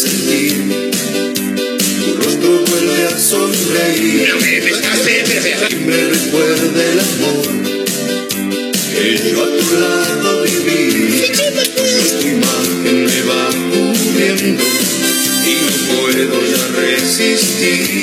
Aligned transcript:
Sentir, 0.00 0.54
tu 2.04 2.16
rostro 2.16 2.64
vuelve 2.64 3.06
a 3.06 3.18
sonreír. 3.18 4.32
Siempre 5.04 6.08
recuerda 6.08 6.80
el 6.92 7.00
amor 7.00 7.46
que 8.94 9.30
yo 9.30 9.42
a 9.42 9.48
tu 9.58 9.68
lado 9.78 10.42
viví. 10.44 11.32
Tu 12.20 12.26
imagen 12.28 12.98
me 13.04 13.20
va 13.28 13.42
cubriendo 13.72 14.64
y 15.44 15.54
no 15.64 15.72
puedo 15.92 16.36
ya 16.50 16.64
resistir. 16.80 17.99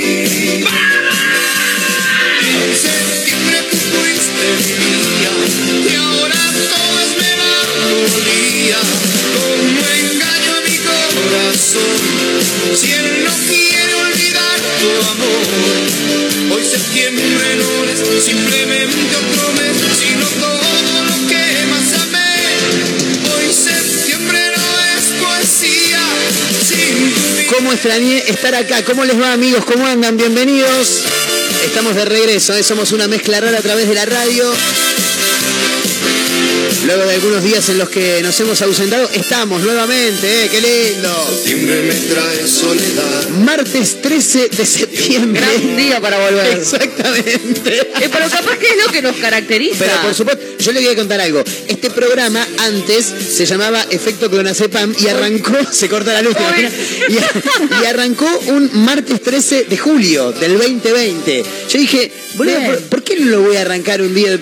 Septiembre 16.78 17.58
es 17.92 17.98
¿Cómo 27.48 27.74
extrañé 27.74 28.18
estar 28.28 28.54
acá? 28.54 28.84
¿Cómo 28.84 29.06
les 29.06 29.20
va 29.20 29.34
amigos? 29.34 29.66
¿Cómo 29.66 29.88
andan? 29.88 30.18
Bienvenidos. 30.18 31.04
Estamos 31.66 31.96
de 31.96 32.06
regreso, 32.06 32.54
¿eh? 32.54 32.62
somos 32.62 32.92
una 32.92 33.08
mezcla 33.08 33.40
rara 33.40 33.58
a 33.58 33.62
través 33.62 33.88
de 33.88 33.96
la 33.96 34.06
radio. 34.06 34.54
Luego 36.88 37.04
de 37.04 37.16
algunos 37.16 37.44
días 37.44 37.68
en 37.68 37.80
los 37.80 37.90
que 37.90 38.22
nos 38.24 38.40
hemos 38.40 38.62
ausentado, 38.62 39.10
estamos 39.14 39.62
nuevamente, 39.62 40.46
¿eh? 40.46 40.50
¡Qué 40.50 40.62
lindo! 40.62 41.28
septiembre 41.36 41.82
me 41.82 41.94
trae 41.94 42.48
soledad. 42.48 43.28
Martes 43.44 44.02
13 44.02 44.48
de 44.48 44.66
septiembre. 44.66 45.42
Gran 45.42 45.76
día 45.76 46.00
para 46.00 46.18
volver. 46.18 46.58
Exactamente. 46.58 47.82
Eh, 47.82 48.10
pero 48.10 48.30
capaz 48.30 48.58
que 48.58 48.68
es 48.68 48.86
lo 48.86 48.90
que 48.90 49.02
nos 49.02 49.18
caracteriza. 49.18 49.80
Pero 49.80 50.02
por 50.02 50.14
supuesto, 50.14 50.46
yo 50.60 50.72
le 50.72 50.80
voy 50.80 50.90
a 50.94 50.96
contar 50.96 51.20
algo. 51.20 51.44
Este 51.68 51.90
programa 51.90 52.48
antes 52.60 53.06
se 53.36 53.46
llamaba 53.46 53.86
Efecto 53.90 54.30
Clonazepam 54.30 54.96
y 54.98 55.08
arrancó, 55.08 55.58
se 55.70 55.90
corta 55.90 56.14
la 56.14 56.22
luz, 56.22 56.38
y, 57.10 57.14
y 57.84 57.86
arrancó 57.86 58.30
un 58.48 58.70
martes 58.86 59.22
13 59.22 59.66
de 59.66 59.78
julio 59.78 60.32
del 60.32 60.58
2020. 60.58 61.44
Yo 61.70 61.80
dije, 61.80 62.14
boludo. 62.36 62.62
¿por, 62.66 62.80
por 62.84 63.04
qué 63.04 63.20
no 63.20 63.26
lo 63.26 63.42
voy 63.42 63.58
a 63.58 63.62
arrancar 63.62 64.02
un 64.02 64.16
día? 64.16 64.40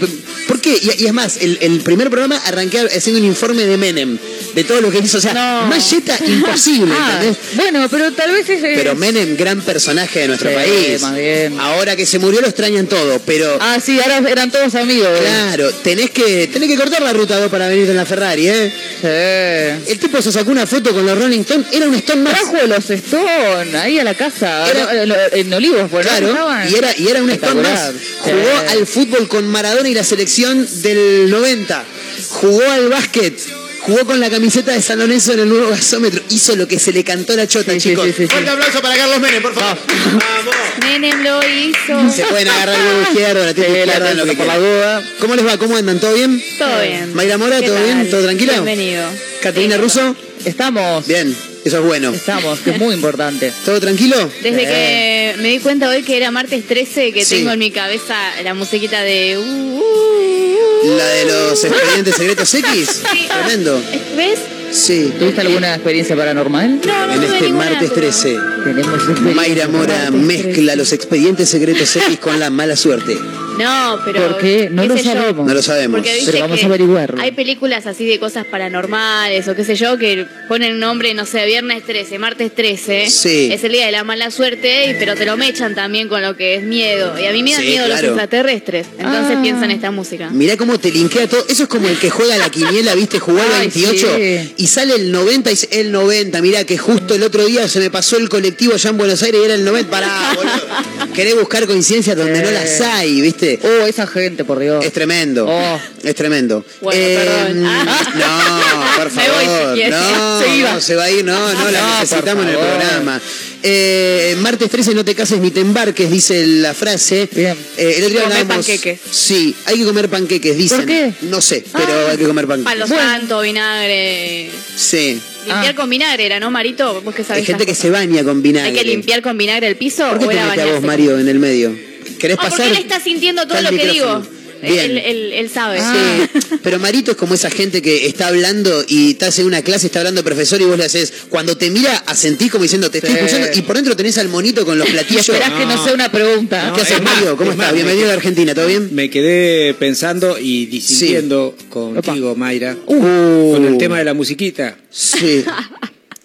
Y 0.70 1.06
es 1.06 1.14
más, 1.14 1.38
el, 1.38 1.58
el 1.62 1.82
primer 1.82 2.10
programa 2.10 2.38
arranqué 2.38 2.80
haciendo 2.80 3.20
un 3.20 3.28
informe 3.28 3.66
de 3.66 3.78
Menem, 3.78 4.18
de 4.56 4.64
todo 4.64 4.82
lo 4.82 4.90
que 4.92 5.00
hizo. 5.00 5.18
O 5.18 5.22
sea, 5.22 5.34
No. 5.34 5.68
más 5.68 5.90
yeta 5.92 6.18
imposible, 6.26 6.94
Ah, 6.98 7.22
bueno, 7.56 7.88
pero 7.90 8.12
tal 8.14 8.32
vez 8.32 8.50
es. 8.50 8.62
Pero 8.62 8.96
Menem, 8.96 9.36
gran 9.38 9.62
personaje 9.62 10.20
de 10.22 10.28
nuestro 10.30 10.50
Sí, 10.50 10.56
país. 10.56 11.02
más 11.02 11.16
bien. 11.16 11.60
Ahora 11.60 11.96
que 11.96 12.06
se 12.06 12.20
murió 12.20 12.42
lo 12.42 12.48
extrañan 12.48 12.88
todo, 12.88 13.20
pero... 13.26 13.58
Ah, 13.62 13.78
sí, 13.84 14.00
ahora 14.00 14.30
eran 14.30 14.50
todos 14.52 14.74
amigos. 14.76 15.10
¿eh? 15.14 15.22
Claro, 15.22 15.72
tenés 15.84 16.10
que, 16.12 16.48
tenés 16.52 16.70
que 16.70 16.78
cortar 16.78 17.02
la 17.02 17.14
ruta 17.14 17.38
2 17.40 17.50
para 17.52 17.68
venir 17.68 17.90
en 17.90 17.98
la 17.98 18.06
Ferrari, 18.06 18.48
¿eh? 18.48 18.72
Sí. 19.02 19.92
El 19.92 20.00
tipo 20.00 20.22
se 20.22 20.32
sacó 20.32 20.52
una 20.52 20.66
foto 20.66 20.94
con 20.94 21.06
los 21.06 21.18
Rolling 21.18 21.42
Stones, 21.42 21.68
era 21.72 21.88
un 21.88 21.96
Stone 21.96 22.22
más. 22.22 22.34
Trajo 22.34 22.66
los 22.68 22.90
Stone 22.90 23.78
ahí 23.78 24.00
a 24.00 24.04
la 24.04 24.14
casa. 24.14 24.70
Era- 24.70 25.28
en- 25.34 25.54
Olivos, 25.54 25.92
¿no? 25.92 26.00
Claro, 26.00 26.36
y 26.70 26.76
era, 26.76 26.98
y 26.98 27.08
era 27.08 27.22
un 27.24 27.30
Stone 27.30 27.62
más. 27.62 27.92
Jugó 28.20 28.36
Sí. 28.68 28.68
al 28.78 28.88
fútbol 28.88 29.28
con 29.28 29.48
Maradona 29.48 29.88
y 29.90 29.94
la 29.94 30.04
selección 30.04 30.68
del 30.82 31.30
90. 31.30 31.84
Jugó 32.30 32.62
al 32.70 32.90
básquet. 32.90 33.38
Jugó 33.86 34.04
con 34.06 34.20
la 34.20 34.30
camiseta 34.32 34.72
de 34.72 34.82
San 34.82 34.98
Lorenzo 34.98 35.34
en 35.34 35.42
el 35.42 35.50
nuevo 35.50 35.70
gasómetro. 35.70 36.20
Hizo 36.30 36.56
lo 36.56 36.68
que 36.68 36.80
se 36.80 36.92
le 36.92 37.04
cantó 37.04 37.36
la 37.36 37.48
chota, 37.48 37.72
Sí, 37.74 37.80
chicos. 37.90 38.06
sí, 38.08 38.14
sí, 38.18 38.24
sí. 38.24 38.28
Fuerte 38.28 38.50
aplauso 38.50 38.82
para 38.82 38.98
Carlos 38.98 39.20
Menem, 39.20 39.42
por 39.44 39.54
favor. 39.54 39.78
Vamos. 39.88 40.56
Menem 40.82 41.24
lo 41.24 41.40
hizo. 41.48 42.12
Se 42.16 42.24
pueden 42.26 42.48
agarrar 42.48 42.76
el 42.80 42.86
huevo 42.88 43.02
izquierdo, 43.04 43.46
la 43.46 43.54
Sí, 43.54 43.62
la 43.62 43.68
izquierda, 43.68 44.14
lo 44.16 44.26
que 44.26 44.34
por 44.34 44.48
la 44.48 44.56
quieran. 44.58 45.04
¿Cómo 45.20 45.36
les 45.36 45.46
va? 45.46 45.58
¿Cómo 45.58 45.78
andan? 45.78 46.00
¿Todo 46.00 46.14
bien? 46.16 46.44
Todo 46.58 46.82
bien. 46.82 47.14
Mayra 47.14 47.38
Mora, 47.38 47.60
¿Qué 47.60 47.68
¿todo 47.68 47.84
bien? 47.84 48.10
¿Todo 48.10 48.24
tranquilo? 48.24 48.54
Bienvenido. 48.54 49.08
¿Caterina 49.42 49.76
Sí. 49.76 49.82
Russo? 49.82 50.16
Estamos. 50.46 51.06
Bien, 51.08 51.36
eso 51.64 51.78
es 51.80 51.84
bueno. 51.86 52.12
Estamos, 52.12 52.60
que 52.62 52.72
es 52.72 52.80
muy 52.80 52.96
importante. 52.96 53.54
¿Todo 53.66 53.80
tranquilo? 53.80 54.18
Desde 54.42 54.60
Sí. 54.62 54.66
que 54.66 55.36
me 55.42 55.50
di 55.50 55.60
cuenta 55.60 55.90
hoy 55.90 56.02
que 56.02 56.18
era 56.18 56.32
martes 56.32 56.66
13, 56.68 57.12
que 57.14 57.24
Sí. 57.24 57.36
tengo 57.38 57.52
en 57.52 57.60
mi 57.60 57.70
cabeza 57.72 58.16
la 58.44 58.54
musiquita 58.56 59.02
de... 59.02 59.38
uh, 59.38 59.42
uh, 59.42 60.55
La 60.98 61.08
de 61.08 61.26
los 61.26 61.64
expedientes 61.64 62.16
secretos 62.16 62.54
X. 62.54 63.02
Sí. 63.12 63.28
Tremendo. 63.28 63.82
¿Ves? 64.16 64.40
Sí. 64.72 65.14
¿Tuviste 65.18 65.42
alguna 65.42 65.74
experiencia 65.76 66.16
paranormal? 66.16 66.82
No, 66.86 67.08
no 67.08 67.14
En 67.14 67.24
este 67.24 67.50
martes 67.50 67.78
pero- 67.94 67.94
13, 67.94 68.38
Tenemos 68.64 68.94
experiencia 68.94 69.36
Mayra 69.36 69.68
Mora 69.68 70.12
mezcla 70.12 70.76
los 70.76 70.92
expedientes 70.92 71.50
secretos 71.50 71.96
X 71.96 72.20
con 72.20 72.40
la 72.40 72.50
mala 72.50 72.76
suerte. 72.76 73.18
No, 73.58 74.00
pero... 74.06 74.28
¿Por 74.28 74.38
qué? 74.42 74.70
No 74.72 74.86
lo 74.86 74.96
yo. 74.96 75.04
sabemos. 75.04 75.48
No 75.48 75.54
lo 75.54 75.62
sabemos. 75.62 76.00
Porque 76.00 76.14
viste 76.16 76.32
Pero 76.32 76.44
vamos 76.46 76.62
a 76.64 76.66
averiguarlo. 76.66 77.22
Hay 77.22 77.32
películas 77.32 77.86
así 77.86 78.06
de 78.06 78.20
cosas 78.20 78.46
paranormales 78.46 79.48
o 79.48 79.56
qué 79.56 79.64
sé 79.64 79.76
yo 79.76 79.98
que 79.98 80.26
ponen 80.48 80.74
un 80.74 80.80
nombre, 80.80 81.14
no 81.14 81.26
sé, 81.26 81.46
viernes 81.46 81.84
13, 81.86 82.20
martes 82.20 82.54
13. 82.54 83.10
Sí. 83.10 83.50
Es 83.52 83.64
el 83.64 83.72
día 83.72 83.86
de 83.86 83.92
la 83.92 84.04
mala 84.04 84.32
suerte, 84.32 84.90
y- 84.90 84.94
pero 84.96 85.16
te 85.16 85.26
lo 85.26 85.38
mechan 85.38 85.76
también 85.76 86.08
con 86.08 86.22
lo 86.22 86.36
que 86.36 86.56
es 86.56 86.64
miedo. 86.64 87.18
Y 87.20 87.26
a 87.26 87.32
mí 87.32 87.44
me 87.44 87.52
da 87.52 87.60
Sí, 87.60 87.66
miedo 87.66 87.86
claro. 87.86 88.02
los 88.02 88.12
extraterrestres. 88.12 88.88
Entonces 88.98 89.38
Ah. 89.38 89.42
piensa 89.42 89.66
en 89.66 89.72
esta 89.72 89.92
música. 89.92 90.30
Mirá 90.32 90.58
cómo 90.58 90.78
te 90.80 90.92
linkea 90.92 91.28
todo. 91.28 91.46
Eso 91.48 91.64
es 91.64 91.70
como 91.70 91.88
el 91.88 91.98
que 91.98 92.10
juega 92.10 92.38
la 92.38 92.50
quiniela, 92.50 92.94
viste, 92.96 93.20
Ay, 93.26 93.60
28 93.72 94.08
sí. 94.18 94.54
y 94.58 94.68
sale 94.68 94.96
el 94.96 95.12
90 95.12 95.50
y 95.50 95.54
dice, 95.54 95.68
el 95.72 95.92
90. 95.92 96.42
Mirá 96.42 96.64
que 96.66 96.78
justo 96.78 97.16
el 97.16 97.24
otro 97.24 97.46
día 97.46 97.68
se 97.68 97.80
me 97.80 97.90
pasó 97.90 98.18
el 98.18 98.30
colectivo 98.30 98.74
allá 98.74 98.90
en 98.90 98.98
Buenos 98.98 99.22
Aires 99.24 99.40
y 99.42 99.46
era 99.46 99.56
el 99.56 99.64
90. 99.66 99.90
Pará, 99.90 100.34
boludo. 100.36 100.52
Querés 101.14 101.36
buscar 101.36 101.66
coincidencias 101.68 102.16
donde 102.18 102.42
no 102.42 102.52
las 102.52 102.82
hay, 102.82 103.22
viste. 103.22 103.45
Oh, 103.64 103.86
esa 103.86 104.08
gente, 104.08 104.44
por 104.46 104.60
Dios. 104.60 104.84
Es 104.86 104.92
tremendo. 104.94 105.46
Oh. 105.48 105.80
Es 106.04 106.16
tremendo. 106.16 106.66
Bueno, 106.82 107.02
perdón. 107.20 107.64
No, 107.64 108.86
por 108.98 109.12
Me 109.16 109.30
voy 109.30 109.40
si 109.42 109.46
favor. 109.46 109.78
no, 109.90 110.40
Se 110.42 110.56
iba. 110.58 110.74
no, 110.74 110.82
se 110.82 110.96
va 110.96 111.04
a 111.06 111.12
ir. 111.12 111.24
No, 111.26 111.54
no, 111.54 111.72
la 111.72 111.82
No, 111.82 112.00
necesitamos 112.02 112.44
en 112.44 112.50
el 112.50 112.58
programa. 112.58 113.22
Eh, 113.64 114.36
martes 114.40 114.70
13, 114.70 114.94
no 114.94 115.04
te 115.04 115.16
cases 115.16 115.40
ni 115.40 115.50
te 115.52 115.60
embarques, 115.62 116.10
dice 116.12 116.46
la 116.46 116.74
frase. 116.74 117.28
Bien. 117.32 117.58
Eh, 117.78 117.96
el 117.98 118.04
otro 118.06 118.20
día 118.20 118.24
Comer 118.30 118.46
panqueques. 118.48 119.00
Sí, 119.10 119.56
hay 119.66 119.80
que 119.80 119.86
comer 119.86 120.10
panqueques, 120.10 120.56
dicen. 120.58 120.78
¿Por 120.80 120.86
qué? 120.88 121.14
No 121.22 121.42
sé, 121.42 121.64
pero 121.74 121.88
Ah. 122.08 122.12
hay 122.12 122.18
que 122.18 122.26
comer 122.26 122.48
panqueques. 122.48 122.72
Palo 122.74 122.88
santo, 122.88 123.42
vinagre. 123.42 124.52
Sí. 124.76 125.20
Limpiar 125.48 125.74
Ah. 125.74 125.76
con 125.76 125.90
vinagre 125.90 126.26
era, 126.26 126.40
¿no, 126.40 126.52
Marito? 126.52 127.02
¿Vos 127.02 127.16
qué 127.16 127.24
sabés? 127.24 127.40
Hay 127.42 127.46
gente 127.46 127.66
que 127.66 127.76
se 127.76 127.90
baña 127.90 128.24
con 128.24 128.42
vinagre. 128.42 128.70
¿Hay 128.70 128.76
que 128.76 128.84
limpiar 128.84 129.22
con 129.22 129.38
vinagre 129.38 129.68
el 129.68 129.78
piso 129.78 130.08
¿Por 130.10 130.20
qué 130.20 130.26
o 130.26 130.30
te 130.30 130.62
a 130.62 130.66
vos, 130.66 130.82
Mario, 130.84 131.18
en 131.20 131.28
el 131.28 131.40
medio? 131.40 131.76
¿Querés 132.20 132.38
Ah, 132.40 132.44
pasar? 132.44 132.58
porque 132.60 132.72
él 132.78 132.84
está 132.84 133.00
sintiendo 133.00 133.46
todo 133.48 133.58
Está 133.58 133.72
lo 133.72 133.78
que 133.78 133.88
digo. 133.88 134.24
Bien. 134.62 134.80
Él, 134.92 134.98
él- 134.98 135.34
él 135.34 135.50
sabe. 135.50 135.80
Sí. 135.80 136.40
Pero 136.64 136.80
Marito 136.80 137.12
es 137.12 137.18
como 137.18 137.36
esa 137.36 137.52
gente 137.52 137.82
que 137.84 138.08
está 138.08 138.30
hablando 138.30 138.84
y 138.88 139.12
estás 139.12 139.38
en 139.38 139.46
una 139.46 139.62
clase, 139.62 139.88
está 139.88 140.00
hablando 140.00 140.22
el 140.22 140.26
profesor 140.26 140.60
y 140.60 140.64
vos 140.64 140.78
le 140.78 140.86
haces, 140.86 141.14
cuando 141.30 141.56
te 141.58 141.70
mira, 141.70 141.96
asentís 142.08 142.50
como 142.52 142.64
diciendo, 142.64 142.90
te 142.90 142.98
estoy 143.00 143.12
Sí. 143.14 143.18
escuchando, 143.20 143.50
y 143.54 143.62
por 143.62 143.76
dentro 143.76 143.96
tenés 143.96 144.18
al 144.18 144.30
monito 144.30 144.66
con 144.66 144.80
los 144.80 144.90
platillos. 144.90 145.28
esperás 145.30 145.52
que 145.60 145.66
no 145.66 145.84
sea 145.84 145.94
una 145.94 146.10
pregunta. 146.10 146.72
¿Qué 146.74 146.82
haces, 146.82 147.02
Mario? 147.02 147.36
¿Cómo 147.38 147.52
es 147.52 147.56
estás? 147.56 147.68
más, 147.68 147.74
Bienvenido 147.76 148.10
a 148.10 148.14
Argentina, 148.14 148.56
¿todo 148.56 148.66
bien? 148.68 148.90
Me 148.96 149.10
quedé 149.10 149.74
pensando 149.76 150.40
y 150.40 150.66
disintiendo 150.68 151.56
contigo, 151.70 152.36
Mayra, 152.36 152.76
Uh. 152.88 153.52
con 153.54 153.66
el 153.66 153.78
tema 153.78 154.00
de 154.00 154.06
la 154.06 154.14
musiquita. 154.16 154.78
Sí. 154.90 155.44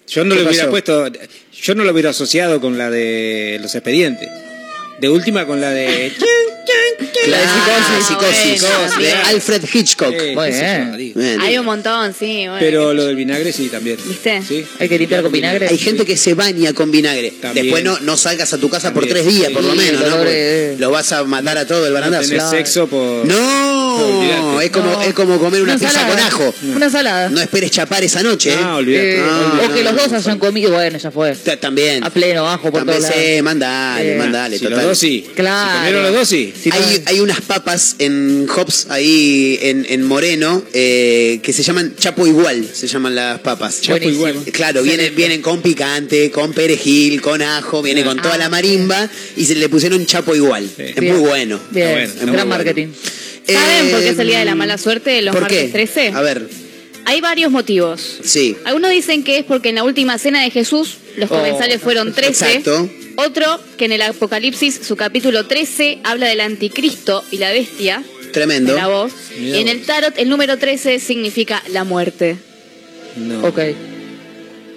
Yo 0.07 0.23
no 0.23 0.35
¿Qué 0.35 0.41
lo 0.43 0.49
hubiera 0.49 0.69
puesto, 0.69 1.05
yo 1.61 1.75
no 1.75 1.83
lo 1.83 1.91
hubiera 1.91 2.09
asociado 2.09 2.59
con 2.59 2.77
la 2.77 2.89
de 2.89 3.59
los 3.61 3.75
expedientes. 3.75 4.29
De 5.01 5.09
última 5.09 5.47
con 5.47 5.59
la 5.59 5.71
de... 5.71 6.13
Psicosis, 8.07 8.61
Bueno, 8.61 8.91
de 8.91 8.97
bien. 8.97 9.17
Alfred 9.25 9.61
Hitchcock. 9.73 10.13
Eh, 10.13 10.33
Muy 10.35 11.13
bien. 11.13 11.41
Hay 11.41 11.57
un 11.57 11.65
montón, 11.65 12.13
sí. 12.17 12.43
bueno, 12.47 12.57
Pero 12.59 12.93
lo 12.93 13.05
del 13.05 13.15
vinagre 13.15 13.51
sí 13.51 13.67
también. 13.69 13.97
¿Viste? 14.05 14.41
Sí. 14.47 14.65
Hay 14.79 14.89
que 14.89 14.97
limpiar 14.97 15.21
con 15.23 15.31
vinagre. 15.31 15.67
Hay 15.67 15.77
gente 15.77 16.05
que 16.05 16.17
se 16.17 16.33
baña 16.33 16.73
con 16.73 16.91
vinagre. 16.91 17.31
También. 17.41 17.65
Después 17.67 17.83
no, 17.83 17.99
no 17.99 18.17
salgas 18.17 18.53
a 18.53 18.57
tu 18.57 18.69
casa 18.69 18.93
por 18.93 19.03
También. 19.05 19.25
tres 19.25 19.35
días, 19.35 19.51
por 19.51 19.63
lo 19.63 19.71
Sí, 19.73 19.77
menos, 19.77 20.01
¿no? 20.01 20.17
Lo 20.79 20.91
vas 20.91 21.11
a 21.11 21.23
matar 21.23 21.57
a 21.57 21.65
todo 21.67 21.85
el 21.85 21.93
No 21.93 21.99
barandazo. 21.99 22.23
tenés 22.29 22.41
Claro. 22.43 22.57
sexo 22.57 22.87
por... 22.87 23.25
No, 23.25 23.95
Olvídate. 24.19 24.65
es 24.65 24.71
como, 24.71 24.91
No. 24.91 25.01
es 25.01 25.13
como 25.13 25.39
comer 25.39 25.61
una, 25.61 25.73
pizza 25.73 25.87
ensalada. 25.87 26.09
con 26.09 26.19
ajo. 26.19 26.55
Una 26.75 26.85
ensalada. 26.87 27.29
No 27.29 27.41
esperes 27.41 27.71
chapar 27.71 28.03
esa 28.03 28.23
noche. 28.23 28.53
¿eh? 28.53 28.57
No, 28.59 28.77
olvídate. 28.77 29.15
Eh, 29.17 29.19
No, 29.21 29.65
o 29.65 29.73
que 29.73 29.83
no, 29.83 29.91
los 29.91 30.01
dos 30.01 30.11
no, 30.11 30.17
hayan 30.17 30.39
comido, 30.39 30.71
bueno, 30.71 30.97
ya 30.97 31.11
fue. 31.11 31.35
Ta- 31.35 31.57
También. 31.57 32.03
A 32.03 32.09
pleno, 32.09 32.47
ajo 32.49 32.71
por 32.71 32.79
También 32.81 33.01
lados. 33.01 33.15
sí, 33.15 33.41
mandale, 33.41 34.13
Eh, 34.13 34.17
mandale, 34.17 34.57
Si 34.57 34.63
total. 34.63 34.77
los 34.79 34.87
dos 34.87 34.97
sí. 34.97 35.27
Claro. 35.35 35.69
Si 35.71 35.77
comieron 35.77 36.03
los 36.03 36.13
dos 36.13 36.27
sí. 36.27 36.50
Si 36.59 36.69
no- 36.69 36.75
hay, 36.75 37.01
hay 37.05 37.19
unas 37.19 37.41
papas 37.41 37.95
en 37.99 38.47
Hops 38.55 38.87
ahí 38.89 39.57
en, 39.61 39.85
en 39.89 40.03
Moreno 40.03 40.63
eh, 40.73 41.39
que 41.43 41.53
se 41.53 41.63
llaman 41.63 41.95
Chapo 41.97 42.25
Igual, 42.27 42.67
se 42.73 42.87
llaman 42.87 43.15
las 43.15 43.39
papas. 43.41 43.81
Chapo 43.81 43.99
Buenísimo. 43.99 44.27
igual. 44.29 44.45
Claro, 44.51 44.83
vienen, 44.83 45.15
vienen 45.15 45.41
con 45.41 45.61
picante, 45.61 46.31
con 46.31 46.53
perejil, 46.53 47.21
con 47.21 47.41
ajo, 47.41 47.81
viene 47.81 48.03
con 48.03 48.21
toda 48.21 48.37
la 48.37 48.49
marimba 48.49 49.09
y 49.35 49.45
se 49.45 49.55
le 49.55 49.69
pusieron 49.69 50.05
Chapo 50.05 50.35
Igual. 50.35 50.69
Sí. 50.75 50.83
Es 50.83 50.95
Bien. 50.95 51.15
muy 51.17 51.27
bueno. 51.27 51.59
Bien, 51.71 51.91
bueno, 51.91 52.13
gran 52.17 52.25
bueno. 52.27 52.45
marketing. 52.45 52.87
¿Saben 53.47 53.89
por 53.91 53.99
qué 54.01 54.09
es 54.09 54.19
el 54.19 54.27
día 54.27 54.39
de 54.39 54.45
la 54.45 54.51
Eh, 54.51 54.55
mala 54.55 54.77
suerte 54.77 55.09
de 55.09 55.21
los 55.23 55.33
¿por 55.33 55.41
martes 55.43 55.63
qué? 55.65 55.69
13? 55.69 56.07
A 56.09 56.21
ver, 56.21 56.47
Hay 57.05 57.19
varios 57.19 57.51
motivos. 57.51 58.19
sí. 58.23 58.55
Algunos 58.63 58.91
dicen 58.91 59.23
que 59.23 59.39
es 59.39 59.45
porque 59.45 59.69
en 59.69 59.75
la 59.75 59.83
última 59.83 60.17
cena 60.19 60.43
de 60.43 60.51
Jesús 60.51 60.97
los 61.17 61.29
Oh, 61.31 61.35
comensales 61.35 61.81
fueron 61.81 62.13
13. 62.13 62.29
Exacto. 62.45 62.89
Otro, 63.17 63.59
que 63.77 63.85
en 63.85 63.91
el 63.93 64.01
Apocalipsis, 64.01 64.79
su 64.85 64.95
capítulo 64.95 65.45
13, 65.47 65.99
habla 66.03 66.27
del 66.27 66.41
anticristo 66.41 67.23
y 67.31 67.37
la 67.37 67.51
bestia. 67.51 68.03
Tremendo. 68.33 68.75
La 68.75 68.87
voz. 68.87 69.11
Y 69.37 69.55
en 69.57 69.67
el 69.67 69.81
tarot, 69.83 70.13
el 70.17 70.29
número 70.29 70.57
13 70.57 70.99
significa 70.99 71.61
la 71.69 71.83
muerte. 71.83 72.37
No. 73.17 73.45
Ok. 73.47 73.59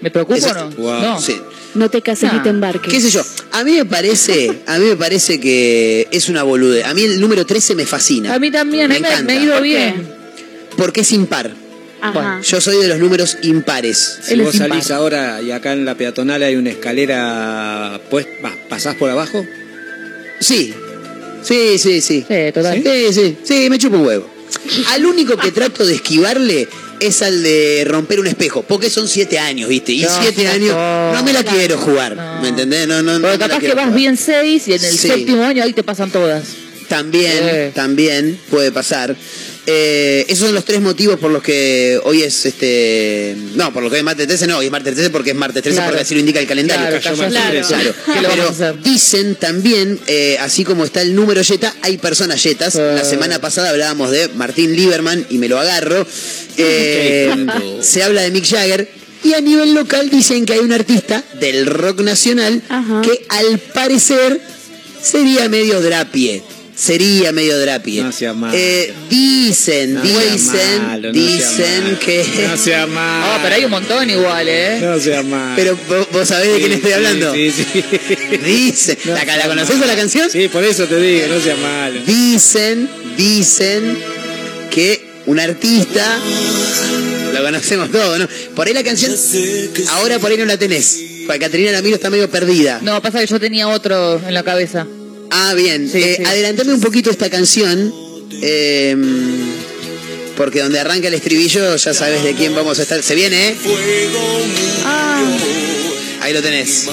¿Me 0.00 0.10
preocupo 0.10 0.34
Eso- 0.36 0.50
o 0.50 0.54
no? 0.54 0.70
Wow. 0.70 1.00
No. 1.00 1.20
Sí. 1.20 1.36
No 1.75 1.88
te 1.90 2.02
cases 2.02 2.28
Ah. 2.31 2.36
ni 2.36 2.42
te 2.42 2.48
embarques. 2.50 2.92
¿Qué 2.92 3.00
sé 3.00 3.10
yo? 3.10 3.22
A 3.52 3.64
mí 3.64 3.72
me 3.72 3.84
parece, 3.84 4.62
a 4.66 4.78
mí 4.78 4.84
me 4.86 4.96
parece 4.96 5.40
que 5.40 6.06
es 6.10 6.28
una 6.28 6.42
bolude. 6.42 6.84
A 6.84 6.94
mí 6.94 7.02
el 7.02 7.20
número 7.20 7.44
13 7.46 7.75
me 7.75 7.86
fascina. 7.86 8.34
A 8.34 8.38
mí 8.38 8.50
también, 8.50 8.88
me 8.88 9.00
me, 9.00 9.06
encanta. 9.08 9.22
me 9.25 9.32
ha 9.38 9.42
ido 9.42 9.54
¿Por 9.54 9.62
qué? 9.62 9.69
bien. 9.69 10.08
Porque 10.76 11.00
es 11.00 11.12
impar. 11.12 11.52
Ajá. 12.05 12.12
Bueno, 12.12 12.43
Yo 12.43 12.61
soy 12.61 12.77
de 12.83 12.89
los 12.89 12.99
números 12.99 13.39
impares. 13.43 14.19
Si 14.23 14.35
Él 14.35 14.43
vos 14.43 14.55
salís 14.56 14.85
impar. 14.85 14.99
ahora 14.99 15.41
y 15.43 15.51
acá 15.53 15.73
en 15.73 15.85
la 15.87 15.95
peatonal 15.95 16.43
hay 16.43 16.55
una 16.56 16.71
escalera, 16.71 17.99
pues, 18.11 18.27
¿pasás 18.69 18.95
por 18.97 19.09
abajo? 19.09 19.45
Sí. 20.41 20.75
Sí, 21.43 21.79
sí, 21.79 22.01
sí. 22.01 22.25
Sí, 22.29 22.53
total. 22.53 22.83
Sí, 22.83 23.12
sí, 23.12 23.37
sí, 23.43 23.71
me 23.71 23.79
chupo 23.79 23.97
un 23.97 24.06
huevo. 24.06 24.31
Al 24.93 25.06
único 25.06 25.37
que 25.37 25.51
trato 25.51 25.85
de 25.87 25.95
esquivarle 25.95 26.69
es 27.01 27.23
al 27.23 27.43
de 27.43 27.85
romper 27.87 28.21
un 28.21 28.27
espejo, 28.27 28.62
porque 28.62 28.89
son 28.91 29.09
siete 29.09 29.39
años, 29.39 29.69
¿viste? 29.69 29.93
Y 29.93 30.03
No, 30.03 30.09
siete 30.21 30.45
no, 30.45 30.51
años 30.51 31.15
no 31.15 31.23
me 31.25 31.33
la 31.33 31.43
claro. 31.43 31.59
quiero 31.59 31.79
jugar, 31.79 32.17
No. 32.17 32.41
¿me 32.43 32.49
entendés? 32.49 32.87
No, 32.87 33.03
no, 33.03 33.19
no 33.19 33.29
Porque 33.29 33.39
me 33.39 33.39
la 33.39 33.49
capaz 33.49 33.61
que 33.61 33.75
vas 33.75 33.85
jugar. 33.87 33.99
bien 33.99 34.17
seis 34.17 34.69
y 34.69 34.73
en 34.75 34.85
el 34.85 34.93
Sí. 34.93 35.09
séptimo 35.09 35.43
año 35.43 35.62
ahí 35.62 35.73
te 35.73 35.83
pasan 35.83 36.11
todas. 36.11 36.45
También, 36.89 37.73
también 37.75 38.39
puede 38.51 38.71
pasar. 38.71 39.17
Eh, 39.66 40.26
esos 40.28 40.46
son 40.46 40.55
los 40.55 40.64
tres 40.66 40.81
motivos 40.82 41.19
por 41.19 41.31
los 41.31 41.43
que 41.43 41.99
hoy 42.05 42.22
es 42.22 42.44
este. 42.44 43.34
No, 43.55 43.72
por 43.72 43.82
lo 43.82 43.88
que 43.88 43.94
hoy 43.94 44.00
es 44.00 44.05
martes 44.05 44.26
13, 44.26 44.46
no, 44.46 44.58
hoy 44.58 44.66
es 44.66 44.70
martes 44.72 44.93
13 44.94 45.08
porque 45.11 45.31
es 45.31 45.37
martes 45.37 45.62
13 45.62 45.76
Claro. 45.76 45.90
porque 45.90 46.02
así 46.02 46.12
lo 46.14 46.20
indica 46.20 46.38
el 46.40 46.46
calendario. 46.46 46.87
Claro, 46.87 47.02
Cayó 47.02 47.16
cayó 47.16 47.32
martes 47.32 47.66
Claro. 47.66 47.82
13. 47.82 47.94
Claro, 48.05 48.14
¿Qué 48.14 48.20
le 48.20 48.28
vamos 48.43 48.55
pero 48.58 48.76
dicen 48.82 49.37
también, 49.37 49.99
eh, 50.06 50.37
así 50.40 50.64
como 50.64 50.84
está 50.84 51.00
el 51.00 51.14
número 51.14 51.40
Yeta, 51.40 51.75
hay 51.82 51.96
personas 51.96 52.43
Yetas. 52.43 52.75
La 52.75 53.05
semana 53.05 53.40
pasada 53.40 53.70
hablábamos 53.70 54.11
de 54.11 54.28
Martín 54.28 54.75
Lieberman 54.76 55.26
y 55.31 55.38
me 55.38 55.49
lo 55.49 55.58
agarro. 55.58 56.06
Eh, 56.58 57.34
se 57.81 58.02
habla 58.02 58.22
de 58.22 58.31
Mick 58.31 58.44
Jagger. 58.46 58.88
Y 59.22 59.32
a 59.32 59.40
nivel 59.40 59.72
local 59.72 60.10
dicen 60.10 60.44
que 60.44 60.52
hay 60.52 60.58
un 60.58 60.72
artista 60.72 61.25
del 61.40 61.64
rock 61.64 62.02
nacional 62.02 62.60
Ajá. 62.69 63.00
que 63.02 63.25
al 63.31 63.58
parecer 63.58 64.38
sería 65.02 65.49
medio 65.49 65.81
drapie. 65.81 66.43
Sería 66.76 67.31
medio 67.31 67.56
drapie. 67.61 68.03
No 68.03 68.11
sea 68.11 68.32
malo. 68.35 68.53
Eh, 68.59 68.93
dicen, 69.09 69.94
No 69.94 70.05
sea 70.05 70.21
dicen, 70.32 70.82
malo, 70.82 71.09
no 71.09 71.12
dicen 71.12 71.85
malo. 71.85 71.99
que. 72.00 72.25
No 72.49 72.56
sea 72.56 72.87
mal. 72.88 73.23
Ah, 73.25 73.41
pero 73.43 73.55
hay 73.55 73.65
un 73.65 73.71
montón 73.71 74.11
igual, 74.11 74.49
¿eh? 74.49 74.79
No 74.81 74.99
sea 74.99 75.23
mal. 75.23 75.53
Pero 75.55 75.79
vos, 75.88 76.09
vos 76.12 76.26
sabés 76.29 76.53
de 76.53 76.59
quién 76.59 76.71
Sí, 76.71 76.75
estoy 76.76 76.91
sí, 76.91 76.94
hablando. 76.97 77.32
Sí, 77.35 77.53
sí. 77.53 77.85
Dicen. 78.44 78.99
No 79.05 79.15
¿La, 79.15 79.25
¿La 79.25 79.47
conocés 79.49 79.76
malo. 79.76 79.85
a 79.85 79.94
la 79.94 79.97
canción? 79.97 80.29
Sí, 80.31 80.49
por 80.49 80.65
eso 80.65 80.87
te 80.87 80.99
digo, 80.99 81.29
no 81.29 81.41
sea 81.41 81.55
malo. 81.56 82.00
Dicen, 82.06 82.88
dicen 83.17 83.97
que 84.73 85.23
un 85.27 85.38
artista, 85.38 86.19
lo 87.32 87.43
conocemos 87.43 87.91
todos, 87.93 88.19
¿no? 88.19 88.29
Por 88.56 88.67
ahí 88.67 88.75
la 88.75 88.82
canción, 88.82 89.15
ahora 89.91 90.19
por 90.19 90.31
ahí 90.31 90.37
no 90.37 90.44
la 90.44 90.59
tenés. 90.59 91.00
Porque 91.27 91.38
Caterina 91.38 91.70
Lamiro 91.73 91.94
está 91.97 92.11
medio 92.11 92.29
perdida. 92.29 92.81
No, 92.82 93.00
pasa 93.00 93.20
que 93.20 93.27
yo 93.27 93.38
tenía 93.41 93.69
otro 93.69 94.20
en 94.27 94.35
la 94.35 94.43
cabeza. 94.43 94.87
Ah, 95.36 95.52
bien. 95.54 95.88
Sí, 95.90 95.98
Eh, 96.02 96.14
sí. 96.19 96.25
Adelantame 96.25 96.75
un 96.75 96.81
poquito 96.81 97.10
esta 97.10 97.28
canción. 97.28 97.92
eh, 98.42 98.96
porque 100.36 100.58
donde 100.60 100.81
arranca 100.81 101.06
el 101.08 101.14
estribillo 101.14 101.76
ya 101.76 101.94
sabes 101.94 102.25
de 102.25 102.34
quién 102.34 102.54
vamos 102.54 102.78
a 102.78 102.82
estar. 102.82 103.00
Se 103.02 103.14
viene, 103.14 103.48
¿eh? 103.50 103.56
Ah, 104.84 105.22
Ahí 106.22 106.32
lo 106.32 106.42
tenés. 106.42 106.86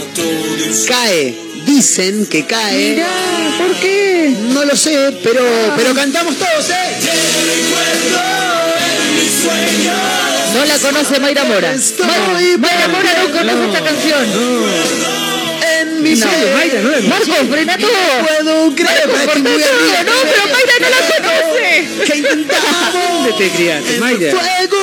Cae. 0.88 1.36
Dicen 1.66 2.26
que 2.28 2.46
cae. 2.46 2.92
mirá, 2.96 3.56
¿por 3.58 3.80
qué? 3.80 4.36
No 4.54 4.64
lo 4.66 4.76
sé, 4.76 4.96
pero, 5.24 5.42
pero 5.78 5.94
cantamos 5.96 6.36
todos, 6.38 6.70
¿eh? 6.70 6.74
No 10.54 10.66
la 10.66 10.78
conoce 10.80 11.20
Mayra 11.20 11.44
Mora. 11.46 11.74
Estoy 11.74 12.58
Mayra 12.60 12.88
Mora 12.90 13.24
no 13.24 13.32
conoce 13.32 13.66
esta 13.68 13.84
canción. 13.84 15.31
En 16.02 16.10
mi 16.10 16.16
No. 16.20 16.26
no 16.26 17.10
Marcos, 17.10 17.36
frena 17.50 17.78
todo. 17.78 17.90
puedo 18.26 18.76
creer, 18.76 19.08
Marcos, 19.08 19.40
muy 19.40 19.52
arriba. 19.52 20.04
No, 20.04 20.12
pero 20.24 20.44
Mayra 20.52 20.74
no 20.82 20.90
la 20.90 20.98
conoce. 21.30 21.72
Que 22.06 22.18
intentamos. 22.18 22.94
¿Dónde 22.94 23.34
te 23.34 23.50
criaste, 23.52 24.00
Mayra? 24.00 24.32
Fuego. 24.32 24.80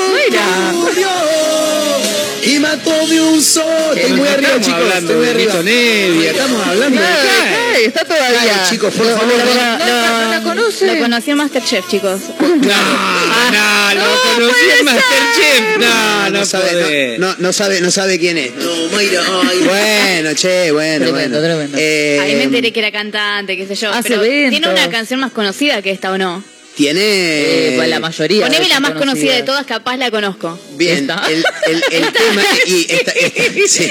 Y 2.45 2.59
mató 2.59 3.07
de 3.07 3.21
un 3.21 3.43
solo. 3.43 3.93
Estoy 3.95 4.13
muy 4.13 4.29
arriba, 4.29 4.49
estamos 4.57 4.67
chicos. 4.67 4.81
hablando 4.83 5.13
Estoy 5.13 5.17
muy 5.17 5.25
de 5.27 5.31
arriba. 5.53 5.63
Nevia, 5.63 6.31
estamos 6.31 6.67
hablando 6.67 7.01
de 7.01 7.07
Nada, 7.07 7.23
acá. 7.23 7.57
cae, 7.73 7.85
está 7.85 8.05
todavía. 8.05 8.39
Cae, 8.39 8.71
chicos, 8.71 8.95
por 8.95 9.07
No, 9.07 9.17
favor. 9.17 9.29
no, 9.29 9.45
no, 9.45 9.79
Lo- 9.79 10.09
no, 10.09 10.25
no 10.25 10.31
la 10.31 10.43
conoce. 10.43 10.87
Lo 10.95 11.01
conocí 11.03 11.31
en 11.31 11.37
Masterchef, 11.37 11.89
chicos. 11.89 12.21
No, 12.41 13.51
no, 13.51 13.95
lo 13.95 14.23
conocí 14.35 14.67
en 14.79 14.85
Masterchef. 14.85 15.79
No, 15.79 16.31
no, 16.31 16.39
No 16.39 16.45
sabe, 16.45 17.17
no, 17.19 17.29
no, 17.29 17.35
no 17.39 17.53
sabe, 17.53 17.81
no 17.81 17.91
sabe 17.91 18.19
quién 18.19 18.37
es. 18.39 18.55
No, 18.57 18.89
Mayra, 18.89 19.23
ay, 19.49 19.59
bueno, 19.65 20.35
che, 20.35 20.71
bueno, 20.73 21.07
Tremendo, 21.07 21.39
bueno. 21.41 21.55
tremendo. 21.55 21.79
Eh, 21.81 22.19
Ahí 22.21 22.35
me 22.37 22.45
enteré 22.45 22.73
que 22.73 22.81
era 22.81 22.91
cantante, 22.93 23.57
qué 23.57 23.67
sé 23.67 23.75
yo. 23.75 23.91
Hace 23.93 24.11
pero 24.11 24.23
tiene 24.23 24.69
una 24.69 24.91
canción 24.91 25.21
más 25.21 25.33
conocida 25.33 25.81
que 25.83 25.91
esta 25.91 26.11
o 26.13 26.19
no. 26.19 26.43
Tiene. 26.79 27.01
Eh, 27.03 27.73
pues 27.77 27.89
la 27.89 27.99
mayoría. 27.99 28.47
Poneme 28.47 28.69
la 28.69 28.79
más 28.79 28.93
conocida 28.93 29.35
de 29.35 29.43
todas, 29.43 29.67
capaz 29.67 29.97
la 29.97 30.13
conozco. 30.13 30.57
Bien, 30.77 30.99
¿Esta? 31.11 31.27
el, 31.29 31.45
el, 31.67 31.83
el 31.91 32.13
tema, 32.13 32.43
y 32.67 32.87
esta, 32.89 33.11
esta- 33.17 33.69
sí, 33.69 33.91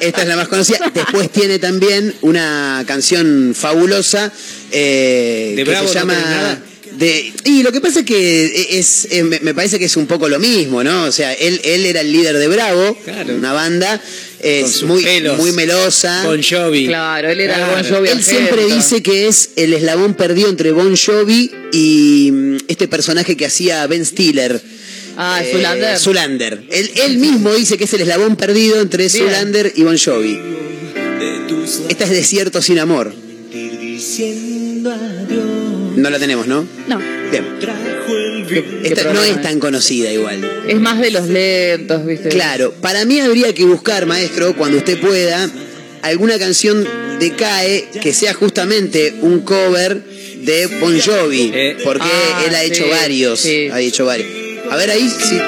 esta 0.00 0.22
es 0.22 0.28
la 0.28 0.36
más 0.36 0.48
conocida. 0.48 0.90
Después 0.94 1.30
tiene 1.30 1.58
también 1.58 2.14
una 2.22 2.82
canción 2.86 3.54
fabulosa 3.54 4.32
eh, 4.72 5.52
¿De 5.54 5.64
que 5.64 5.70
Bravo 5.70 5.86
se 5.86 5.94
llama... 5.94 6.58
de, 6.92 7.30
y 7.44 7.62
lo 7.62 7.72
que 7.72 7.82
pasa 7.82 8.00
es 8.00 8.06
que 8.06 8.68
es, 8.78 9.06
eh, 9.10 9.22
me, 9.22 9.52
parece 9.52 9.78
que 9.78 9.84
es 9.84 9.96
un 9.98 10.06
poco 10.06 10.26
lo 10.30 10.38
mismo, 10.38 10.82
¿no? 10.82 11.04
O 11.04 11.12
sea, 11.12 11.34
él, 11.34 11.60
él 11.62 11.84
era 11.84 12.00
el 12.00 12.10
líder 12.10 12.38
de 12.38 12.48
Bravo, 12.48 12.96
Claro. 13.04 13.34
una 13.34 13.52
banda 13.52 14.00
es 14.44 14.82
muy, 14.82 15.02
pelos. 15.02 15.38
muy 15.38 15.52
melosa. 15.52 16.22
Bon 16.24 16.40
Jovi. 16.42 16.86
Claro, 16.86 17.28
él 17.30 17.40
era 17.40 17.54
Claro. 17.54 17.72
Bon 17.82 17.84
Jovi 17.96 18.08
Él 18.08 18.22
siempre 18.22 18.66
dice 18.66 19.02
que 19.02 19.26
es 19.26 19.50
el 19.56 19.72
eslabón 19.72 20.14
perdido 20.14 20.48
entre 20.50 20.72
Bon 20.72 20.94
Jovi 20.96 21.50
y 21.72 22.30
mm, 22.32 22.56
este 22.68 22.88
personaje 22.88 23.36
que 23.36 23.46
hacía 23.46 23.86
Ben 23.86 24.04
Stiller. 24.04 24.60
Ah, 25.16 25.40
Eh, 25.42 25.52
Zulander. 25.52 25.98
Zulander. 25.98 26.64
Él, 26.70 26.90
él 27.06 27.18
mismo 27.18 27.54
dice 27.54 27.78
que 27.78 27.84
es 27.84 27.92
el 27.94 28.02
eslabón 28.02 28.36
perdido 28.36 28.80
entre 28.80 29.08
Bien. 29.08 29.26
Zulander 29.26 29.72
y 29.76 29.82
Bon 29.82 29.96
Jovi. 29.96 30.38
Esta 31.88 32.04
es 32.04 32.10
Desierto 32.10 32.60
sin 32.60 32.78
amor. 32.78 33.14
No 35.96 36.10
la 36.10 36.18
tenemos, 36.18 36.46
¿no? 36.46 36.66
No. 36.88 36.98
Bien. 37.30 37.44
Esta 38.84 39.12
no 39.12 39.22
es 39.22 39.40
tan 39.42 39.58
conocida 39.58 40.12
igual. 40.12 40.64
Es 40.68 40.80
más 40.80 41.00
de 41.00 41.10
los 41.10 41.26
lentos, 41.28 42.04
¿viste? 42.06 42.28
Claro, 42.30 42.72
para 42.80 43.04
mí 43.04 43.20
habría 43.20 43.52
que 43.54 43.64
buscar, 43.64 44.06
maestro, 44.06 44.54
cuando 44.56 44.78
usted 44.78 45.00
pueda, 45.00 45.50
alguna 46.02 46.38
canción 46.38 46.86
de 47.18 47.30
CAE 47.34 47.88
que 48.02 48.12
sea 48.12 48.34
justamente 48.34 49.14
un 49.20 49.40
cover 49.40 50.02
de 50.42 50.66
Bon 50.80 50.98
Jovi, 51.00 51.50
Eh. 51.54 51.76
porque 51.84 52.02
Ah, 52.04 52.44
él 52.48 52.54
ha 52.54 52.64
hecho 52.64 52.84
sí, 52.84 52.90
varios, 52.90 53.40
sí. 53.40 53.68
ha 53.72 53.80
hecho 53.80 54.04
varios. 54.04 54.28
A 54.70 54.76
ver 54.76 54.90
ahí, 54.90 55.08
sí. 55.08 55.38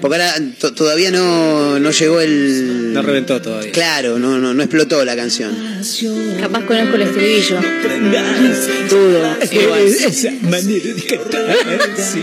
Porque 0.00 0.16
ahora 0.16 0.34
to- 0.58 0.72
todavía 0.74 1.10
no, 1.10 1.78
no 1.78 1.90
llegó 1.90 2.20
el... 2.20 2.92
No 2.92 3.02
reventó 3.02 3.40
todavía. 3.42 3.72
Claro, 3.72 4.18
no, 4.18 4.38
no, 4.38 4.54
no 4.54 4.62
explotó 4.62 5.04
la 5.04 5.16
canción. 5.16 5.54
Capaz 6.40 6.64
conozco 6.64 6.96
el 6.96 7.02
estribillo. 7.02 7.58
Dudo. 8.88 9.36
Igual. 9.50 9.86
Esa 9.86 10.30
manera 10.42 10.94
de 10.94 11.02
cantar. 11.04 11.56
Sí. 11.96 12.22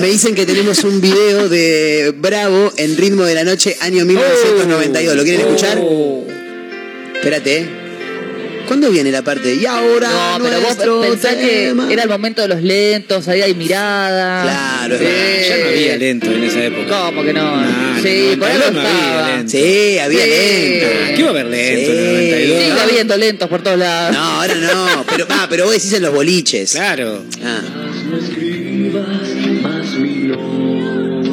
Me 0.00 0.06
dicen 0.08 0.34
que 0.34 0.46
tenemos 0.46 0.84
un 0.84 1.00
video 1.00 1.48
de 1.48 2.14
Bravo 2.16 2.72
en 2.76 2.96
ritmo 2.96 3.24
de 3.24 3.34
la 3.34 3.44
noche, 3.44 3.76
año 3.80 4.04
1992. 4.04 5.16
¿Lo 5.16 5.22
quieren 5.22 5.40
escuchar? 5.42 5.78
Oh. 5.82 6.24
Espérate, 7.14 7.56
¿eh? 7.58 7.81
¿Cuándo 8.66 8.90
viene 8.90 9.10
la 9.10 9.22
parte? 9.22 9.54
Y 9.54 9.66
ahora 9.66 10.08
No, 10.38 10.44
pero 10.44 10.60
vos 10.60 10.76
pensás 11.06 11.36
tema. 11.38 11.86
que 11.88 11.92
era 11.92 12.02
el 12.04 12.08
momento 12.08 12.42
de 12.42 12.48
los 12.48 12.62
lentos, 12.62 13.28
ahí 13.28 13.42
hay 13.42 13.54
mirada. 13.54 14.42
Claro, 14.42 14.94
es 14.94 15.00
Sí. 15.00 15.04
verdad. 15.06 15.48
Ya 15.48 15.56
no 15.64 15.68
había 15.70 15.96
lento 15.96 16.26
en 16.32 16.44
esa 16.44 16.64
época. 16.64 17.02
¿Cómo 17.06 17.22
que 17.22 17.32
no? 17.32 17.56
No, 17.56 18.02
sí, 18.02 18.36
por 18.38 18.48
92 18.48 18.50
algo 18.66 18.70
no 18.70 18.80
había 18.80 19.00
estaba. 19.00 19.28
lento. 19.36 19.50
Sí, 19.50 19.98
había 19.98 20.24
Sí. 20.24 20.30
lento. 20.30 20.86
¿Qué 21.08 21.16
iba 21.18 21.26
a 21.26 21.30
haber 21.30 21.46
lento 21.46 21.90
en 21.92 21.98
el 21.98 22.04
Sí. 22.04 22.12
92? 22.30 22.62
Sigue 22.64 22.80
habiendo 22.80 23.16
lentos 23.16 23.48
por 23.48 23.62
todos 23.62 23.78
lados. 23.78 24.16
No, 24.16 24.22
ahora 24.22 24.54
no. 24.54 25.04
Pero, 25.10 25.26
ah, 25.28 25.46
pero 25.50 25.64
vos 25.64 25.74
decís 25.74 25.92
en 25.92 26.02
los 26.02 26.14
boliches. 26.14 26.72
Claro. 26.72 27.22
Ah. 27.44 27.60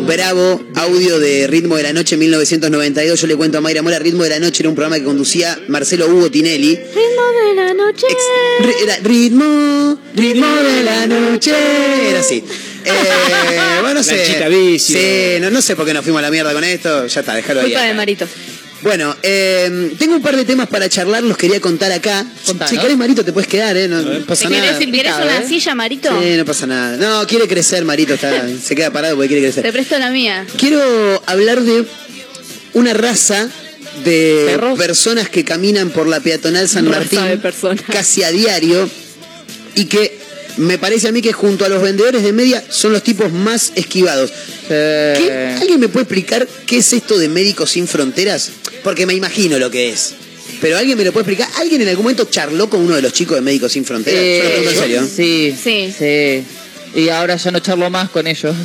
Bravo, 0.09 0.59
audio 0.73 1.19
de 1.19 1.45
Ritmo 1.45 1.77
de 1.77 1.83
la 1.83 1.93
Noche 1.93 2.17
1992. 2.17 3.21
Yo 3.21 3.27
le 3.27 3.35
cuento 3.35 3.59
a 3.59 3.61
Mayra 3.61 3.83
Mora, 3.83 3.99
Ritmo 3.99 4.23
de 4.23 4.29
la 4.31 4.39
Noche 4.39 4.63
era 4.63 4.69
un 4.69 4.73
programa 4.75 4.97
que 4.97 5.03
conducía 5.03 5.59
Marcelo 5.67 6.07
Hugo 6.07 6.31
Tinelli. 6.31 6.75
Ritmo 6.75 7.23
de 7.45 7.55
la 7.55 7.73
noche. 7.75 8.07
Ex- 8.09 8.65
ri- 8.67 8.83
era 8.83 8.97
ritmo, 9.03 9.99
ritmo 10.15 10.47
de 10.47 10.83
la 10.83 11.05
noche. 11.05 11.51
Era 12.09 12.21
así. 12.21 12.43
Eh, 12.85 12.91
bueno, 13.81 13.93
no 13.95 14.03
sé. 14.03 14.25
Sí, 14.79 15.41
no, 15.41 15.51
no 15.51 15.61
sé 15.61 15.75
por 15.75 15.85
qué 15.85 15.93
nos 15.93 16.03
fuimos 16.03 16.19
a 16.19 16.23
la 16.23 16.31
mierda 16.31 16.53
con 16.53 16.63
esto. 16.63 17.05
Ya 17.05 17.19
está, 17.19 17.35
déjalo 17.35 17.59
ahí. 17.61 17.67
Culpa 17.67 17.83
de 17.83 17.93
Marito. 17.93 18.25
Bueno, 18.81 19.13
eh, 19.23 19.93
tengo 19.99 20.15
un 20.15 20.21
par 20.21 20.35
de 20.37 20.45
temas 20.45 20.67
para 20.69 20.87
charlar, 20.87 21.21
los 21.23 21.35
quería 21.37 21.59
contar 21.59 21.91
acá. 21.91 22.25
Si 22.69 22.77
querés, 22.77 22.95
Marito, 22.97 23.25
te 23.25 23.33
puedes 23.33 23.47
quedar, 23.49 23.75
¿eh? 23.75 23.87
No, 23.89 24.01
no 24.01 24.09
¿Te 24.11 24.19
pasa 24.21 24.43
querés, 24.47 24.57
nada. 24.59 24.71
¿Querés 24.73 24.81
invitado, 24.87 25.23
una 25.23 25.37
¿eh? 25.39 25.47
silla, 25.47 25.75
Marito? 25.75 26.09
Sí, 26.21 26.29
no 26.37 26.45
pasa 26.45 26.65
nada. 26.67 26.95
No, 26.97 27.27
quiere 27.27 27.47
crecer, 27.47 27.83
Marito. 27.83 28.13
Está, 28.13 28.47
se 28.61 28.75
queda 28.75 28.91
parado 28.91 29.15
porque 29.15 29.27
quiere 29.29 29.47
Te 29.47 29.53
crecer. 29.53 29.73
presto 29.73 29.99
la 29.99 30.11
mía. 30.11 30.45
Quiero 30.57 31.21
hablar 31.25 31.61
de 31.61 31.83
una 32.73 32.93
raza 32.93 33.49
de 34.05 34.43
¿Perros? 34.47 34.77
personas 34.79 35.27
que 35.27 35.43
caminan 35.43 35.89
por 35.89 36.07
la 36.07 36.21
peatonal 36.21 36.69
San 36.69 36.85
Raza 36.85 37.19
Martín 37.19 37.75
de 37.75 37.83
casi 37.91 38.23
a 38.23 38.31
diario 38.31 38.89
y 39.75 39.85
que 39.85 40.17
me 40.57 40.77
parece 40.77 41.07
a 41.09 41.11
mí 41.11 41.21
que 41.21 41.33
junto 41.33 41.65
a 41.65 41.69
los 41.69 41.81
vendedores 41.81 42.23
de 42.23 42.31
media 42.31 42.63
son 42.69 42.93
los 42.93 43.03
tipos 43.03 43.31
más 43.33 43.73
esquivados. 43.75 44.31
¿Qué- 44.69 45.57
¿Alguien 45.59 45.79
me 45.79 45.89
puede 45.89 46.03
explicar 46.03 46.47
qué 46.65 46.77
es 46.77 46.93
esto 46.93 47.17
de 47.17 47.27
Médicos 47.27 47.71
Sin 47.71 47.87
Fronteras? 47.87 48.51
Porque 48.83 49.05
me 49.05 49.13
imagino 49.13 49.57
lo 49.59 49.69
que 49.69 49.89
es. 49.89 50.13
Pero 50.61 50.77
alguien 50.77 50.97
me 50.97 51.03
lo 51.05 51.11
puede 51.13 51.31
explicar. 51.31 51.61
¿Alguien 51.61 51.81
en 51.81 51.89
algún 51.89 52.03
momento 52.03 52.25
charló 52.25 52.69
con 52.69 52.81
uno 52.81 52.95
de 52.95 53.01
los 53.01 53.13
chicos 53.13 53.35
de 53.37 53.41
Médicos 53.41 53.71
Sin 53.71 53.85
Fronteras? 53.85 54.19
Yo 54.21 54.43
lo 54.43 54.49
pregunto 54.49 54.69
en 54.71 54.77
serio. 54.77 55.07
Sí, 55.15 55.55
Sí. 55.63 55.93
sí. 55.97 56.43
Y 56.99 57.09
ahora 57.09 57.35
ya 57.35 57.51
no 57.51 57.59
charlo 57.59 57.89
más 57.89 58.09
con 58.09 58.25
ellos. 58.27 58.55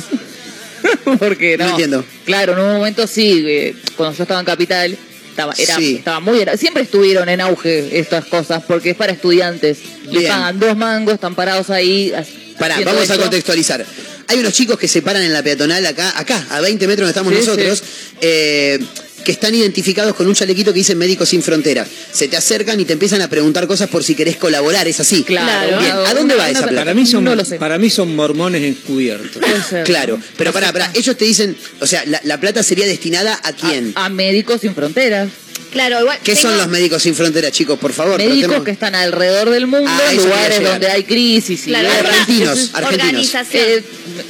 Porque 1.19 1.57
no. 1.57 1.65
No 1.65 1.69
entiendo. 1.71 2.05
Claro, 2.25 2.53
en 2.53 2.59
un 2.59 2.73
momento 2.73 3.07
sí, 3.07 3.43
eh, 3.45 3.75
cuando 3.95 4.15
yo 4.17 4.23
estaba 4.23 4.39
en 4.39 4.45
Capital, 4.45 4.97
estaba, 5.29 5.53
era, 5.57 5.75
Sí. 5.77 5.95
estaba 5.97 6.19
muy. 6.19 6.39
era- 6.39 6.57
siempre 6.57 6.83
estuvieron 6.83 7.29
en 7.29 7.41
auge 7.41 7.99
estas 7.99 8.25
cosas, 8.25 8.63
porque 8.67 8.91
es 8.91 8.95
para 8.95 9.11
estudiantes. 9.11 9.77
Les 10.05 10.19
Bien. 10.21 10.27
pagan 10.31 10.59
dos 10.59 10.75
mangos, 10.77 11.15
están 11.15 11.35
parados 11.35 11.69
ahí. 11.69 12.11
Pará, 12.59 12.79
vamos 12.83 13.09
a 13.09 13.17
contextualizar. 13.17 13.85
Hay 14.27 14.39
unos 14.39 14.53
chicos 14.53 14.79
que 14.79 14.87
se 14.87 15.01
paran 15.01 15.21
en 15.21 15.33
la 15.33 15.43
peatonal 15.43 15.85
acá, 15.85 16.13
acá, 16.19 16.45
a 16.49 16.61
20 16.61 16.87
metros 16.87 17.07
donde 17.07 17.11
estamos 17.11 17.33
Sí, 17.33 17.39
nosotros, 17.39 17.83
eh, 18.21 18.79
que 19.25 19.33
están 19.33 19.53
identificados 19.53 20.15
con 20.15 20.27
un 20.27 20.33
chalequito 20.33 20.71
que 20.71 20.79
dice 20.79 20.95
Médicos 20.95 21.27
Sin 21.29 21.41
Fronteras. 21.43 21.89
Se 22.13 22.29
te 22.29 22.37
acercan 22.37 22.79
y 22.79 22.85
te 22.85 22.93
empiezan 22.93 23.21
a 23.21 23.27
preguntar 23.27 23.67
cosas 23.67 23.89
por 23.89 24.03
si 24.03 24.15
querés 24.15 24.37
colaborar, 24.37 24.87
es 24.87 25.01
así. 25.01 25.23
Claro. 25.23 25.79
Bien, 25.79 25.91
¿a 25.91 26.13
dónde 26.13 26.35
va 26.35 26.49
esa 26.49 26.61
plata? 26.61 26.75
Para 26.75 26.93
mí 26.93 27.05
son, 27.05 27.23
No 27.25 27.35
lo 27.35 27.43
sé. 27.43 27.57
para 27.57 27.77
mí 27.77 27.89
son 27.89 28.15
mormones 28.15 28.63
encubiertos. 28.63 29.41
Claro, 29.83 30.19
pero 30.37 30.53
pará, 30.53 30.71
pará, 30.71 30.91
ellos 30.93 31.17
te 31.17 31.25
dicen, 31.25 31.57
o 31.81 31.87
sea, 31.87 32.05
la, 32.05 32.21
la 32.23 32.39
plata 32.39 32.63
sería 32.63 32.85
destinada 32.85 33.37
a 33.43 33.51
quién? 33.51 33.91
A, 33.95 34.05
a 34.05 34.09
Médicos 34.09 34.61
Sin 34.61 34.73
Fronteras. 34.73 35.29
Claro, 35.75 35.99
igual. 35.99 36.17
¿Qué 36.23 36.37
son 36.37 36.55
los 36.57 36.69
Médicos 36.69 37.03
Sin 37.03 37.13
Fronteras, 37.15 37.51
chicos? 37.51 37.77
Por 37.77 37.91
favor. 37.91 38.17
Médicos 38.17 38.39
tratemos- 38.49 38.63
que 38.63 38.71
están 38.71 38.95
alrededor 38.95 39.49
del 39.49 39.67
mundo, 39.67 39.91
Ah, 39.91 40.13
lugares 40.13 40.63
donde 40.63 40.87
hay 40.87 41.03
crisis 41.03 41.67
y 41.67 41.69
Claro, 41.69 41.89
Argentinos, 41.89 42.57
Es- 42.57 42.69
argentinos. 42.75 43.05
organización. 43.07 43.63
Eh, 43.67 43.83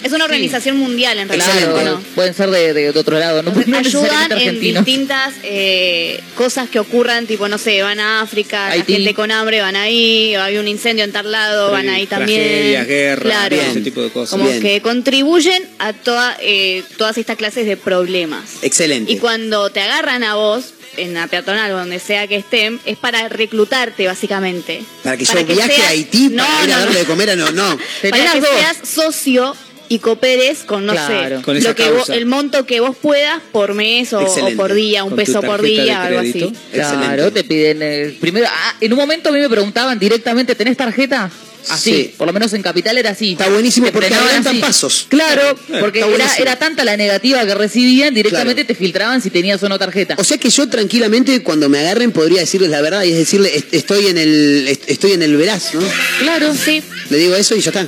es 0.03 0.11
una 0.11 0.25
organización 0.25 0.77
mundial 0.77 1.19
en 1.19 1.27
realidad. 1.29 1.47
Excelente. 1.49 1.71
¿o 1.77 1.81
Claro, 1.83 1.97
no? 1.99 2.03
pueden 2.15 2.33
ser 2.33 2.49
de, 2.49 2.73
de, 2.73 2.91
de 2.91 2.99
otro 2.99 3.19
lado, 3.19 3.43
no, 3.43 3.51
no 3.67 3.77
Ayudan 3.77 4.31
en 4.39 4.59
distintas 4.59 5.35
eh, 5.43 6.19
cosas 6.35 6.67
que 6.67 6.79
ocurran, 6.79 7.27
tipo, 7.27 7.47
no 7.47 7.59
sé, 7.59 7.79
van 7.83 7.99
a 7.99 8.21
África, 8.21 8.69
Haití. 8.71 8.93
la 8.93 8.97
gente 8.97 9.13
con 9.13 9.29
hambre 9.31 9.61
van 9.61 9.75
ahí, 9.75 10.35
o 10.35 10.41
hay 10.41 10.57
un 10.57 10.67
incendio 10.67 11.03
en 11.03 11.11
tal 11.11 11.31
lado, 11.31 11.69
van 11.71 11.89
ahí 11.89 12.07
también. 12.07 12.41
Tragedias, 12.41 12.87
guerras, 12.87 13.23
Claro. 13.31 13.55
ese 13.57 13.81
tipo 13.81 14.01
de 14.01 14.09
cosas. 14.09 14.31
Como 14.31 14.49
Bien. 14.49 14.61
que 14.63 14.81
contribuyen 14.81 15.63
a 15.77 15.93
toda, 15.93 16.35
eh, 16.41 16.83
todas 16.97 17.19
estas 17.19 17.37
clases 17.37 17.67
de 17.67 17.77
problemas. 17.77 18.41
Excelente. 18.63 19.11
Y 19.11 19.17
cuando 19.17 19.69
te 19.69 19.81
agarran 19.81 20.23
a 20.23 20.33
vos, 20.35 20.73
en 20.97 21.13
la 21.13 21.27
peatonal 21.27 21.71
o 21.71 21.77
donde 21.77 21.99
sea 21.99 22.27
que 22.27 22.35
estén, 22.37 22.79
es 22.85 22.97
para 22.97 23.27
reclutarte, 23.29 24.05
básicamente. 24.07 24.83
Para 25.03 25.17
que 25.17 25.25
yo 25.25 25.45
viaje 25.45 25.73
seas- 25.75 25.87
a 25.87 25.89
Haití 25.89 26.29
No, 26.29 26.43
para 26.43 26.63
ir 26.65 26.73
a 26.73 26.77
darle 26.79 26.93
no. 26.93 26.99
de 26.99 27.05
comer 27.05 27.29
a 27.31 27.35
no, 27.35 27.51
no. 27.51 27.77
Para 28.09 28.31
que 28.33 28.41
seas 28.41 28.77
socio 28.87 29.55
y 29.87 29.99
cooperes 29.99 30.63
con, 30.63 30.85
no 30.87 30.93
Claro. 30.93 31.37
sé, 31.37 31.43
Con 31.43 31.61
lo 31.61 31.75
que 31.75 31.89
vos- 31.91 32.09
el 32.09 32.25
monto 32.25 32.65
que 32.65 32.79
vos 32.79 32.95
puedas 32.99 33.39
por 33.51 33.73
mes 33.75 34.13
o, 34.13 34.25
por 34.57 34.73
día, 34.73 35.03
un 35.03 35.15
peso 35.15 35.41
por 35.43 35.61
día, 35.61 36.03
algo 36.05 36.19
así. 36.21 36.51
Claro, 36.73 36.95
Excelente. 37.27 37.31
te 37.31 37.43
piden 37.43 37.79
eh, 37.83 38.17
primero. 38.19 38.47
ah, 38.49 38.75
en 38.81 38.91
un 38.93 38.97
momento 38.99 39.29
a 39.29 39.31
mí 39.31 39.39
me 39.39 39.49
preguntaban 39.49 39.99
directamente, 39.99 40.55
¿tenés 40.55 40.75
tarjeta? 40.75 41.29
Así, 41.69 41.91
Sí. 41.91 42.13
por 42.17 42.27
lo 42.27 42.33
menos 42.33 42.53
en 42.53 42.61
Capital 42.61 42.97
era 42.97 43.11
así. 43.11 43.31
Está 43.33 43.49
buenísimo 43.49 43.87
porque 43.91 44.13
adelantan 44.13 44.59
pasos. 44.59 45.07
Claro, 45.09 45.57
porque 45.79 45.99
era, 45.99 46.35
era 46.37 46.55
tanta 46.57 46.83
la 46.83 46.97
negativa 46.97 47.45
que 47.45 47.53
recibían, 47.55 48.13
directamente 48.13 48.63
Claro. 48.63 48.67
te 48.67 48.75
filtraban 48.75 49.21
si 49.21 49.29
tenías 49.29 49.61
o 49.63 49.69
no 49.69 49.77
tarjeta. 49.79 50.15
O 50.17 50.23
sea 50.23 50.37
que 50.37 50.49
yo 50.49 50.67
tranquilamente 50.69 51.41
cuando 51.43 51.69
me 51.69 51.79
agarren 51.79 52.11
podría 52.11 52.41
decirles 52.41 52.69
la 52.69 52.81
verdad 52.81 53.03
y 53.03 53.11
es 53.11 53.17
decirle 53.17 53.55
est- 53.55 53.73
estoy 53.73 54.07
en 54.07 54.17
el 54.17 54.67
est- 54.67 54.83
estoy 54.89 55.13
en 55.13 55.21
el 55.23 55.35
veraz, 55.37 55.73
¿no? 55.73 55.81
claro, 56.19 56.53
Sí. 56.53 56.81
Le 57.09 57.17
digo 57.17 57.35
eso 57.35 57.55
y 57.55 57.61
ya 57.61 57.69
está. 57.69 57.87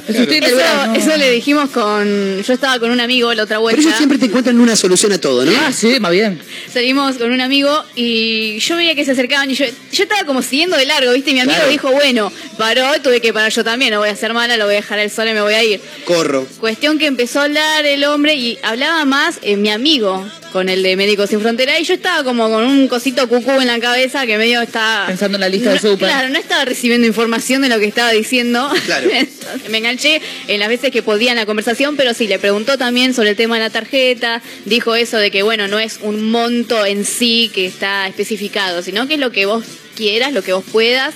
Eso 0.96 1.18
le 1.18 1.32
dijimos 1.32 1.70
con. 1.72 2.42
Yo 2.44 2.54
estaba 2.54 2.80
con 2.80 2.92
un 2.92 3.00
amigo 3.00 3.34
la 3.34 3.44
otra 3.44 3.56
Pero 3.56 3.62
vuelta. 3.62 3.82
ellos 3.82 3.96
siempre 3.98 4.18
te 4.18 4.26
encuentran 4.26 4.60
una 4.60 4.76
solución 4.76 5.12
a 5.14 5.18
todo, 5.20 5.44
¿no? 5.46 5.52
Ah, 5.60 5.72
sí, 5.72 6.00
más 6.00 6.12
bien. 6.12 6.40
Salimos 6.72 7.16
con 7.18 7.32
un 7.32 7.42
amigo 7.42 7.84
y 7.96 8.60
yo 8.60 8.76
veía 8.76 8.94
que 8.96 9.06
se 9.06 9.12
acercaban 9.12 9.50
y 9.50 9.56
yo, 9.56 9.66
yo 9.92 10.04
estaba 10.04 10.24
como 10.26 10.42
siguiendo 10.42 10.78
de 10.78 10.86
largo, 10.86 11.12
¿viste? 11.14 11.32
Y 11.32 11.34
mi 11.34 11.40
amigo 11.42 11.56
Claro. 11.58 11.72
dijo, 11.72 11.92
bueno, 11.92 12.32
paró, 12.58 12.86
tuve 13.02 13.20
que 13.22 13.34
parar 13.34 13.52
yo 13.52 13.64
también, 13.64 13.92
no 13.92 14.00
voy 14.00 14.10
a 14.10 14.12
hacer 14.12 14.34
mala, 14.34 14.58
lo 14.58 14.66
voy 14.66 14.74
a 14.74 14.78
dejar 14.78 15.00
al 15.00 15.10
sol 15.10 15.28
y 15.28 15.34
me 15.34 15.42
voy 15.42 15.54
a 15.56 15.64
ir. 15.64 15.82
Corro. 16.06 16.46
Cuestión 16.60 17.00
que 17.00 17.08
empezó 17.08 17.40
a 17.40 17.44
hablar 17.46 17.86
el 17.86 18.04
hombre 18.04 18.36
y 18.36 18.60
hablaba 18.64 19.04
más 19.06 19.40
eh, 19.42 19.58
mi 19.58 19.70
amigo 19.70 20.24
con 20.52 20.70
el 20.70 20.84
de 20.84 20.96
Médicos 20.96 21.30
Sin 21.30 21.42
Frontera 21.42 21.80
y 21.80 21.84
yo 21.84 21.94
estaba 21.94 22.24
como 22.24 22.50
con 22.50 22.64
un 22.64 22.88
cosito 22.88 23.28
cucú 23.28 23.52
en 23.62 23.68
la 23.68 23.80
cabeza 23.80 24.26
que 24.26 24.38
medio 24.38 24.62
estaba... 24.62 25.08
Pensando 25.08 25.38
en 25.38 25.42
la 25.42 25.50
lista 25.50 25.70
No, 25.70 25.74
de 25.74 25.80
súper. 25.80 26.10
Claro, 26.10 26.30
no 26.30 26.40
estaba 26.40 26.66
recibiendo 26.66 27.06
información 27.08 27.62
de 27.62 27.70
lo 27.70 27.80
que 27.80 27.86
estaba 27.86 28.12
diciendo. 28.12 28.70
Claro. 28.86 29.10
Entonces, 29.14 29.70
me 29.70 29.78
enganché 29.78 30.22
en 30.48 30.60
las 30.60 30.70
veces 30.70 30.92
que 30.92 31.02
podía 31.02 31.32
en 31.32 31.38
la 31.38 31.46
conversación, 31.46 31.98
pero 31.98 32.14
sí, 32.14 32.28
le 32.28 32.40
preguntó 32.40 32.78
también 32.78 33.14
sobre 33.14 33.32
el 33.32 33.36
tema 33.36 33.56
de 33.56 33.62
la 33.62 33.70
tarjeta, 33.70 34.42
dijo 34.66 34.96
eso 34.96 35.18
de 35.18 35.32
que, 35.32 35.44
bueno, 35.44 35.68
no 35.68 35.80
es 35.80 36.00
un 36.02 36.30
monto 36.30 36.86
en 36.86 37.06
sí 37.06 37.52
que 37.54 37.66
está 37.66 38.08
especificado, 38.08 38.82
sino 38.82 39.08
que 39.08 39.16
es 39.16 39.20
lo 39.20 39.32
que 39.32 39.46
vos 39.46 39.66
quieras, 39.96 40.34
lo 40.34 40.44
que 40.44 40.54
vos 40.54 40.64
puedas. 40.72 41.14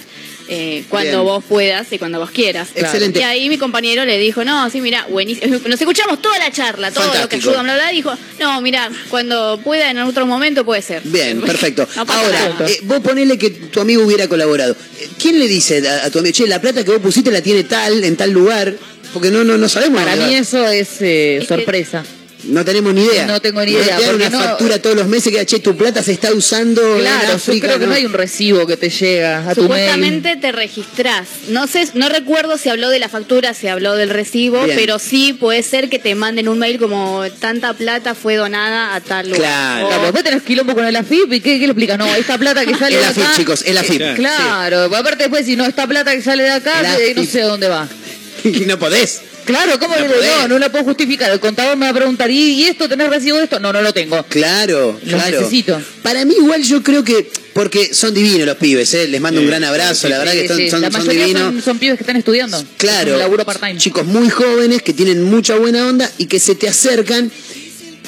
Eh, 0.54 0.84
cuando 0.90 1.12
Bien. 1.12 1.24
vos 1.24 1.44
puedas 1.48 1.94
y 1.94 1.98
cuando 1.98 2.20
vos 2.20 2.30
quieras. 2.30 2.68
Excelente. 2.76 3.20
Y 3.20 3.24
ahí 3.24 3.48
mi 3.48 3.58
compañero 3.58 4.04
le 4.04 4.18
dijo, 4.18 4.44
no, 4.44 4.70
sí, 4.70 4.82
mira, 4.82 5.06
buenísimo. 5.10 5.58
Nos 5.66 5.80
escuchamos 5.80 6.22
toda 6.22 6.38
la 6.40 6.52
charla, 6.52 6.92
todo 6.92 7.06
lo 7.22 7.30
que 7.30 7.38
ayudan, 7.38 7.64
bla, 7.64 7.76
bla. 7.76 7.90
Dijo, 7.92 8.12
no, 8.38 8.60
mira, 8.62 8.90
cuando 9.10 9.62
pueda 9.64 9.90
en 9.90 10.00
otro 10.00 10.26
momento 10.26 10.66
puede 10.66 10.82
ser. 10.82 11.02
Bien, 11.06 11.40
perfecto. 11.52 11.88
No 11.96 12.02
Ahora, 12.02 12.58
eh, 12.68 12.80
vos 12.84 13.00
ponele 13.00 13.38
que 13.38 13.50
tu 13.50 13.80
amigo 13.80 14.04
hubiera 14.04 14.28
colaborado. 14.28 14.76
Eh, 15.00 15.10
¿Quién 15.22 15.40
le 15.40 15.48
dice 15.48 15.88
a, 15.88 16.06
a 16.06 16.10
tu 16.10 16.20
amigo, 16.20 16.34
che, 16.36 16.46
la 16.48 16.60
plata 16.60 16.84
que 16.84 16.92
vos 16.92 17.00
pusiste 17.00 17.32
la 17.32 17.42
tiene 17.42 17.64
tal, 17.64 18.04
en 18.04 18.18
tal 18.18 18.32
lugar? 18.32 18.76
Porque 19.14 19.32
no, 19.32 19.46
no, 19.46 19.58
no 19.58 19.70
sabemos. 19.70 20.04
Para 20.04 20.18
mí 20.18 20.34
eso 20.36 20.68
es 20.68 21.02
eh, 21.02 21.38
Es 21.38 21.48
que- 21.48 21.56
sorpresa. 21.56 22.04
No 22.44 22.66
tenemos 22.66 22.94
ni 22.94 23.04
idea. 23.06 23.26
No 23.28 23.40
tengo 23.42 23.64
ni 23.64 23.72
idea, 23.74 23.98
Te 23.98 24.14
una 24.16 24.30
no- 24.30 24.40
factura 24.40 24.82
todos 24.82 24.96
los 24.96 25.08
meses 25.08 25.32
que, 25.36 25.46
che, 25.46 25.60
tu 25.60 25.76
plata 25.78 26.02
se 26.02 26.12
está 26.14 26.34
usando 26.34 26.96
en 26.96 27.02
Claro, 27.02 27.28
yo 27.30 27.34
África. 27.36 27.68
creo 27.68 27.80
que 27.80 27.88
no 27.88 27.94
hay 27.94 28.06
un 28.06 28.14
recibo 28.14 28.66
que 28.66 28.78
te 28.78 28.90
llega 28.90 29.50
a 29.50 29.54
tu 29.56 29.62
mail. 29.70 29.90
Supuestamente 29.90 30.36
te 30.38 30.52
registrás. 30.52 31.28
No 31.50 31.68
sé, 31.68 31.88
no 31.94 32.10
recuerdo 32.10 32.58
si 32.58 32.70
habló 32.70 32.90
de 32.90 33.00
la 33.00 33.10
factura, 33.10 33.54
si 33.54 33.68
habló 33.68 33.96
del 33.96 34.10
recibo, 34.10 34.64
Bien. 34.64 34.76
pero 34.78 34.98
sí 35.00 35.34
puede 35.34 35.62
ser 35.64 35.90
que 35.90 36.00
te 36.00 36.16
manden 36.16 36.48
un 36.50 36.58
mail 36.60 36.80
como 36.80 37.24
tanta 37.40 37.74
plata 37.74 38.16
fue 38.16 38.36
donada 38.38 38.96
a 38.96 39.02
tal 39.02 39.28
lugar. 39.28 39.42
Claro. 39.42 39.86
O- 39.86 39.90
Claro, 39.90 40.04
después 40.04 40.24
tenés 40.24 40.42
quilombo 40.44 40.74
con 40.74 40.86
el 40.86 40.96
AFIP 40.96 41.34
y 41.34 41.40
¿qué, 41.42 41.54
qué 41.60 41.66
le 41.66 41.66
explicas? 41.68 41.98
No, 41.98 42.14
esta 42.16 42.38
plata 42.38 42.66
que 42.66 42.76
sale 42.78 42.96
El 42.96 43.02
de 43.02 43.08
AFIP, 43.08 43.24
acá. 43.24 43.34
chicos, 43.38 43.64
el 43.66 43.78
AFIP. 43.78 43.98
Claro. 44.16 44.16
Claro, 44.16 44.96
aparte 44.96 45.24
después 45.24 45.46
si 45.46 45.56
no, 45.56 45.66
esta 45.66 45.86
plata 45.88 46.12
que 46.16 46.22
sale 46.22 46.44
de 46.44 46.50
acá, 46.52 46.80
El 46.80 46.86
eh, 47.02 47.14
no 47.16 47.22
AFIP. 47.22 47.32
sé 47.32 47.42
a 47.44 47.46
dónde 47.46 47.68
va. 47.68 47.88
Y 48.44 48.62
no 48.66 48.80
podés. 48.80 49.22
Claro, 49.52 49.80
¿cómo 49.80 49.96
No 49.96 50.06
podés. 50.08 50.32
no, 50.42 50.48
no 50.48 50.60
la 50.60 50.72
puedo 50.72 50.84
justificar. 50.86 51.32
El 51.32 51.40
contador 51.40 51.78
me 51.78 51.86
va 51.86 51.92
a 51.92 51.96
preguntar, 51.96 52.30
¿y, 52.32 52.64
esto 52.64 52.88
tenés 52.90 53.10
recibo 53.10 53.38
de 53.38 53.44
esto? 53.46 53.60
No, 53.60 53.72
no 53.74 53.82
lo 53.82 53.94
tengo. 53.94 54.24
Claro, 54.30 55.00
claro. 55.08 55.40
necesito. 55.40 55.82
Para 56.02 56.26
mí 56.26 56.34
igual 56.38 56.64
yo 56.64 56.82
creo 56.84 57.04
que, 57.04 57.30
porque 57.54 57.94
son 57.94 58.14
divinos 58.14 58.46
los 58.48 58.58
pibes, 58.58 58.94
¿eh? 58.94 59.08
les 59.08 59.20
mando 59.22 59.42
un 59.42 59.48
gran 59.48 59.64
abrazo, 59.64 60.08
la 60.10 60.18
verdad 60.20 60.34
Sí, 60.34 60.40
que 60.42 60.48
son, 60.48 60.58
sí, 60.58 60.70
son- 60.70 60.82
la 60.82 60.92
son 60.92 61.00
mayoría 61.02 61.26
divinos. 61.26 61.54
son, 61.54 61.62
son 61.62 61.80
pibes 61.80 61.98
que 61.98 62.04
están 62.04 62.16
estudiando. 62.18 62.64
Claro, 62.78 63.18
laburo 63.18 63.46
part-time. 63.46 63.78
chicos 63.78 64.06
muy 64.06 64.30
jóvenes 64.30 64.82
que 64.82 64.94
tienen 64.94 65.24
mucha 65.24 65.56
buena 65.58 65.86
onda 65.88 66.10
y 66.18 66.26
que 66.26 66.40
se 66.40 66.56
te 66.56 66.68
acercan 66.68 67.32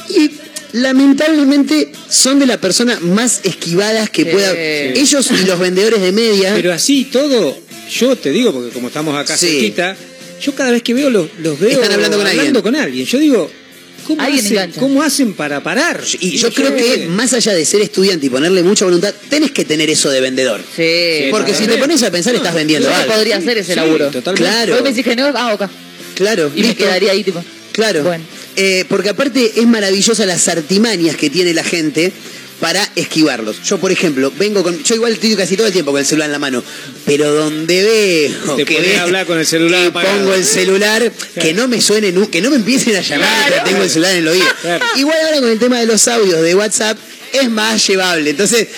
y 0.09 0.31
lamentablemente 0.73 1.91
son 2.09 2.39
de 2.39 2.45
la 2.45 2.57
persona 2.59 2.99
más 3.01 3.41
esquivadas 3.43 4.09
que 4.09 4.23
Sí. 4.23 4.29
pueda. 4.31 4.53
Ellos 4.57 5.29
y 5.31 5.45
los 5.45 5.59
vendedores 5.59 6.01
de 6.01 6.11
media. 6.11 6.53
Pero 6.55 6.73
así 6.73 7.05
todo, 7.05 7.57
yo 7.91 8.15
te 8.15 8.31
digo, 8.31 8.53
porque 8.53 8.69
como 8.71 8.87
estamos 8.87 9.15
acá 9.17 9.37
Sí. 9.37 9.47
cerquita, 9.47 9.95
yo 10.43 10.53
cada 10.55 10.71
vez 10.71 10.83
que 10.83 10.93
veo 10.93 11.09
los, 11.09 11.27
los 11.39 11.59
veo 11.59 11.69
Están 11.71 11.91
hablando 11.93 12.17
con 12.17 12.27
alguien. 12.27 12.53
con 12.61 12.75
alguien. 12.75 13.05
Yo 13.05 13.17
digo, 13.19 13.51
¿cómo 14.07 14.21
hacen. 14.21 14.71
¿cómo 14.79 15.01
hacen 15.03 15.33
para 15.33 15.61
parar? 15.63 16.01
y 16.19 16.37
yo 16.37 16.51
creo 16.53 16.75
que 16.75 17.07
más 17.07 17.33
allá 17.33 17.53
de 17.53 17.65
ser 17.65 17.81
estudiante 17.81 18.25
y 18.25 18.29
ponerle 18.29 18.61
mucha 18.63 18.85
voluntad, 18.85 19.13
tenés 19.29 19.51
que 19.51 19.63
tener 19.65 19.89
eso 19.89 20.09
de 20.09 20.21
vendedor. 20.21 20.61
Sí. 20.75 21.27
Porque 21.31 21.53
si 21.53 21.65
te 21.67 21.77
pones 21.77 22.01
a 22.03 22.11
pensar, 22.11 22.35
estás 22.35 22.53
vendiendo 22.53 22.87
Yo 22.89 22.93
no 22.95 23.01
algo. 23.01 23.13
podría 23.13 23.37
hacer 23.37 23.57
ese 23.57 23.73
Sí, 23.73 23.79
laburo. 23.79 24.09
totalmente. 24.11 24.43
Claro. 24.49 24.75
Hoy 24.75 24.81
me 24.83 24.89
decís 24.89 25.03
que 25.05 25.15
no, 25.15 25.25
ah, 25.35 25.53
ok. 25.53 25.63
Claro. 26.15 26.51
Y 26.55 26.61
me 26.63 26.75
quedaría 26.75 27.11
ahí, 27.11 27.23
tipo. 27.23 27.43
Claro. 27.71 28.03
Bueno. 28.03 28.23
Eh, 28.55 28.85
porque 28.87 29.09
aparte 29.09 29.51
es 29.55 29.65
maravillosa 29.65 30.25
las 30.27 30.47
artimañas 30.47 31.15
que 31.15 31.31
tiene 31.31 31.55
la 31.55 31.63
gente 31.63 32.11
para 32.63 32.89
esquivarlos. 32.95 33.61
Yo, 33.63 33.77
por 33.77 33.91
ejemplo, 33.91 34.31
vengo 34.39 34.63
con. 34.63 34.81
Yo 34.85 34.95
igual 34.95 35.11
estoy 35.11 35.35
casi 35.35 35.57
todo 35.57 35.67
el 35.67 35.73
tiempo 35.73 35.91
con 35.91 35.99
el 35.99 36.05
celular 36.05 36.27
en 36.29 36.31
la 36.31 36.39
mano. 36.39 36.63
Pero 37.05 37.29
donde 37.33 37.83
veo 38.45 38.55
Te 38.55 38.63
que 38.63 38.79
ve- 38.79 38.97
hablar 38.99 39.25
con 39.25 39.37
el 39.37 39.45
celular 39.45 39.87
apagado. 39.87 40.17
pongo 40.19 40.33
el 40.33 40.45
celular, 40.45 41.11
que 41.41 41.53
no 41.53 41.67
me 41.67 41.81
suene, 41.81 42.13
nu- 42.13 42.29
que 42.29 42.41
no 42.41 42.49
me 42.49 42.55
empiecen 42.55 42.95
a 42.95 43.01
llamar 43.01 43.27
mientras 43.41 43.63
tengo 43.65 43.83
el 43.83 43.89
celular 43.89 44.11
en 44.13 44.17
el 44.19 44.27
oído. 44.29 44.45
Claro. 44.61 44.85
Igual 44.95 45.17
ahora 45.25 45.39
con 45.41 45.49
el 45.49 45.59
tema 45.59 45.77
de 45.81 45.85
los 45.87 46.07
audios 46.07 46.41
de 46.41 46.55
WhatsApp 46.55 46.97
es 47.33 47.49
más 47.51 47.85
llevable. 47.85 48.29
Entonces, 48.29 48.69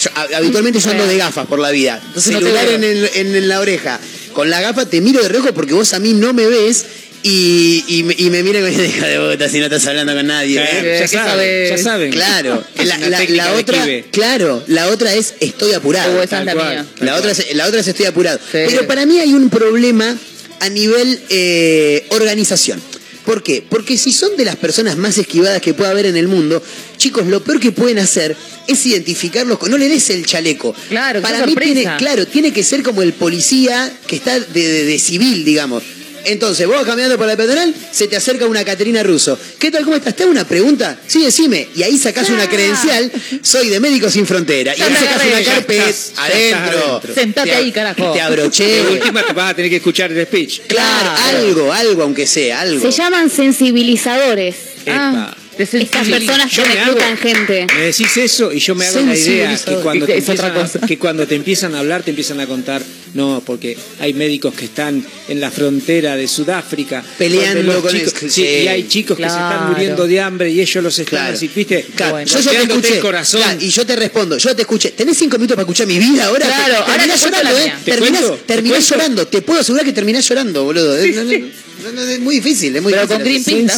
yo- 0.00 0.10
habitualmente 0.36 0.78
yo 0.78 0.90
ando 0.90 1.04
de 1.08 1.16
gafas 1.16 1.46
por 1.48 1.58
la 1.58 1.70
vida. 1.72 2.00
Entonces 2.06 2.32
no 2.32 2.38
celular 2.38 2.68
en, 2.68 2.84
el- 2.84 3.10
en 3.12 3.48
la 3.48 3.58
oreja. 3.58 3.98
Con 4.32 4.50
la 4.50 4.60
gafa 4.60 4.86
te 4.86 5.00
miro 5.00 5.20
de 5.20 5.28
reojo 5.28 5.52
porque 5.52 5.74
vos 5.74 5.92
a 5.94 5.98
mí 5.98 6.12
no 6.12 6.32
me 6.32 6.46
ves. 6.46 6.84
Y, 7.24 7.84
y, 7.86 8.02
me- 8.02 8.14
y 8.18 8.30
me 8.30 8.42
miran 8.42 8.62
con 8.64 8.76
deja 8.76 9.06
de 9.06 9.18
botas 9.18 9.52
si 9.52 9.58
no 9.58 9.66
estás 9.66 9.86
hablando 9.86 10.12
con 10.14 10.26
nadie. 10.26 10.56
Claro, 10.56 10.88
¿eh? 10.88 10.94
ya, 10.94 11.00
¿qué 11.02 11.08
saben, 11.08 11.28
sabes? 11.28 11.70
ya 11.70 11.78
saben. 11.78 12.10
Claro, 12.10 12.64
la, 12.84 13.52
otra, 13.54 13.86
claro, 14.10 14.64
la 14.66 14.88
otra 14.88 15.14
es 15.14 15.34
estoy 15.40 15.72
apurado. 15.72 16.18
Oh, 16.18 16.22
esa 16.22 16.40
es 16.40 16.44
la 16.46 16.52
Tal 16.52 16.60
cual. 16.60 16.74
mía. 16.74 16.86
La 17.00 17.16
otra, 17.16 17.30
es, 17.30 17.54
la 17.54 17.66
otra 17.68 17.80
es 17.80 17.86
estoy 17.88 18.06
apurado. 18.06 18.38
Sí. 18.38 18.58
Pero 18.66 18.86
para 18.88 19.06
mí 19.06 19.20
hay 19.20 19.32
un 19.34 19.50
problema 19.50 20.16
a 20.60 20.68
nivel 20.68 21.20
eh, 21.28 22.06
organización. 22.10 22.80
¿Por 23.24 23.44
qué? 23.44 23.62
Porque 23.68 23.96
si 23.98 24.10
son 24.12 24.36
de 24.36 24.44
las 24.44 24.56
personas 24.56 24.96
más 24.96 25.16
esquivadas 25.16 25.62
que 25.62 25.74
pueda 25.74 25.90
haber 25.92 26.06
en 26.06 26.16
el 26.16 26.26
mundo, 26.26 26.60
chicos, 26.96 27.24
lo 27.28 27.40
peor 27.44 27.60
que 27.60 27.70
pueden 27.70 28.00
hacer 28.00 28.36
es 28.66 28.84
identificarlos 28.84 29.58
con. 29.60 29.70
No 29.70 29.78
le 29.78 29.88
des 29.88 30.10
el 30.10 30.26
chaleco. 30.26 30.74
Claro, 30.88 31.22
Para 31.22 31.38
mí 31.46 31.52
sorpresa. 31.52 31.72
tiene, 31.72 31.96
claro, 31.98 32.26
tiene 32.26 32.52
que 32.52 32.64
ser 32.64 32.82
como 32.82 33.00
el 33.00 33.12
policía 33.12 33.92
que 34.08 34.16
está 34.16 34.40
de, 34.40 34.46
de- 34.68 34.84
de 34.86 34.98
civil, 34.98 35.44
digamos. 35.44 35.84
Entonces, 36.24 36.66
vos 36.66 36.84
caminando 36.84 37.16
por 37.16 37.26
la 37.26 37.36
peatonal, 37.36 37.74
se 37.90 38.08
te 38.08 38.16
acerca 38.16 38.46
una 38.46 38.64
Caterina 38.64 39.02
Russo. 39.02 39.38
¿Qué 39.58 39.70
tal? 39.70 39.84
¿Cómo 39.84 39.96
estás? 39.96 40.14
¿Te 40.14 40.22
hago 40.22 40.32
una 40.32 40.46
pregunta? 40.46 40.98
Sí, 41.06 41.22
decime. 41.22 41.68
Y 41.74 41.82
ahí 41.82 41.98
sacás 41.98 42.28
una 42.30 42.48
credencial. 42.48 43.10
Soy 43.42 43.68
de 43.68 43.80
Médicos 43.80 44.12
Sin 44.12 44.26
Frontera. 44.26 44.74
Y 44.76 44.82
ahí 44.82 44.94
sacás 44.94 45.24
una 45.26 45.44
carpeta 45.44 46.22
adentro. 46.22 47.02
Sentate 47.14 47.54
ahí, 47.54 47.72
carajo. 47.72 48.12
Te 48.12 48.20
abroché. 48.20 48.82
Última 48.90 49.22
te 49.22 49.32
vas 49.32 49.50
a 49.50 49.54
tener 49.54 49.70
que 49.70 49.76
escuchar 49.76 50.12
el 50.12 50.26
speech. 50.26 50.60
Claro, 50.66 51.10
algo, 51.28 51.72
algo, 51.72 52.02
aunque 52.02 52.26
sea, 52.26 52.60
algo. 52.60 52.80
Se 52.80 52.90
llaman 52.96 53.30
sensibilizadores. 53.30 54.56
Ah, 54.86 55.34
te 55.34 55.41
Estas 55.62 56.08
personas 56.08 56.50
que 56.50 56.56
Yo 56.56 56.64
reclutan 56.64 57.16
gente. 57.16 57.66
Me 57.74 57.80
decís 57.86 58.16
eso 58.16 58.52
y 58.52 58.58
yo 58.58 58.74
me 58.74 58.86
hago 58.86 59.00
la 59.00 59.16
idea 59.16 59.56
que 59.64 59.74
cuando, 59.76 60.06
te 60.06 60.16
empiezan 60.18 60.56
a, 60.56 60.86
que 60.86 60.98
cuando 60.98 61.26
te 61.26 61.34
empiezan 61.34 61.74
a 61.74 61.78
hablar 61.80 62.02
te 62.02 62.10
empiezan 62.10 62.40
a 62.40 62.46
contar, 62.46 62.82
no, 63.14 63.42
porque 63.44 63.76
hay 64.00 64.14
médicos 64.14 64.54
que 64.54 64.64
están 64.66 65.04
en 65.28 65.40
la 65.40 65.50
frontera 65.50 66.16
de 66.16 66.26
Sudáfrica 66.28 67.04
Peleando 67.18 67.80
con 67.82 67.92
chicos, 67.92 68.14
el- 68.22 68.30
sí, 68.30 68.42
sí. 68.42 68.42
y 68.64 68.68
hay 68.68 68.88
chicos 68.88 69.16
que 69.16 69.22
se 69.24 69.28
están 69.28 69.68
muriendo 69.70 70.06
de 70.06 70.20
hambre 70.20 70.50
y 70.50 70.60
ellos 70.60 70.82
los 70.82 70.98
están 70.98 71.18
Claro. 71.20 71.34
así, 71.34 71.50
¿viste? 71.54 71.86
Claro, 71.94 72.12
Bueno. 72.12 72.26
yo 72.30 72.40
ya 72.40 72.50
te 72.50 72.62
escuché. 72.62 72.94
el 72.96 73.00
corazón. 73.00 73.40
Claro, 73.42 73.58
y 73.60 73.68
yo 73.68 73.86
te 73.86 73.96
respondo, 73.96 74.38
yo 74.38 74.56
te 74.56 74.62
escuché. 74.62 74.90
¿Tenés 74.90 75.18
cinco 75.18 75.36
minutos 75.36 75.54
para 75.56 75.62
escuchar 75.64 75.86
mi 75.86 75.98
vida 75.98 76.26
ahora? 76.26 76.46
Claro, 76.46 76.64
Te- 76.64 76.74
ahora 76.76 76.86
terminás 76.94 77.20
te 77.20 77.30
cuento 77.30 77.38
llorando, 77.38 77.58
la 77.58 77.62
¿eh? 77.62 77.64
mía. 77.66 77.78
¿Te 77.84 77.90
Terminás? 77.92 78.22
¿Te 78.22 78.36
terminás 78.54 78.88
llorando. 78.90 79.26
Te 79.26 79.42
puedo 79.42 79.60
asegurar 79.60 79.84
que 79.86 79.92
terminás 79.92 80.28
llorando, 80.28 80.64
boludo. 80.64 80.96
Eh, 80.98 81.12
no, 81.14 81.22
no, 81.82 81.92
no, 81.92 82.04
no, 82.04 82.10
es 82.10 82.20
muy 82.20 82.36
difícil, 82.36 82.76
es 82.76 82.82
muy 82.82 82.92
Pero 82.92 83.06
difícil. 83.06 83.66
con 83.66 83.76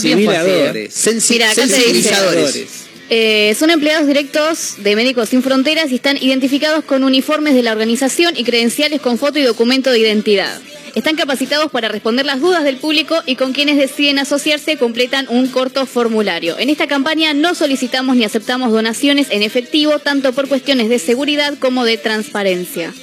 sensibilizadores. 0.91 2.85
Eh, 3.11 3.55
son 3.59 3.71
empleados 3.71 4.07
directos 4.07 4.77
de 4.79 4.97
Médicos 4.97 5.29
Sin 5.29 5.43
Fronteras 5.43 5.93
y 5.93 5.97
están 5.97 6.17
identificados 6.17 6.85
con 6.85 7.05
uniformes 7.05 7.55
de 7.55 7.63
la 7.63 7.73
organización 7.73 8.35
y 8.37 8.45
credenciales 8.45 9.01
con 9.01 9.19
foto 9.19 9.39
y 9.39 9.43
documento 9.43 9.91
de 9.91 9.99
identidad. 9.99 10.59
Están 10.95 11.17
capacitados 11.17 11.71
para 11.71 11.89
responder 11.89 12.25
las 12.25 12.41
dudas 12.41 12.65
del 12.65 12.77
público 12.77 13.21
y 13.27 13.37
con 13.37 13.53
quienes 13.53 13.77
deciden 13.77 14.19
asociarse 14.21 14.79
completan 14.79 15.27
un 15.29 15.49
corto 15.49 15.87
formulario. 15.87 16.59
En 16.59 16.71
esta 16.71 16.87
campaña 16.87 17.35
no 17.35 17.55
solicitamos 17.55 18.17
ni 18.17 18.25
aceptamos 18.25 18.73
donaciones 18.73 19.27
en 19.31 19.43
efectivo, 19.43 19.99
tanto 19.99 20.33
por 20.33 20.49
cuestiones 20.49 20.89
de 20.89 20.99
seguridad 20.99 21.59
como 21.59 21.85
de 21.85 21.99
transparencia. 21.99 22.95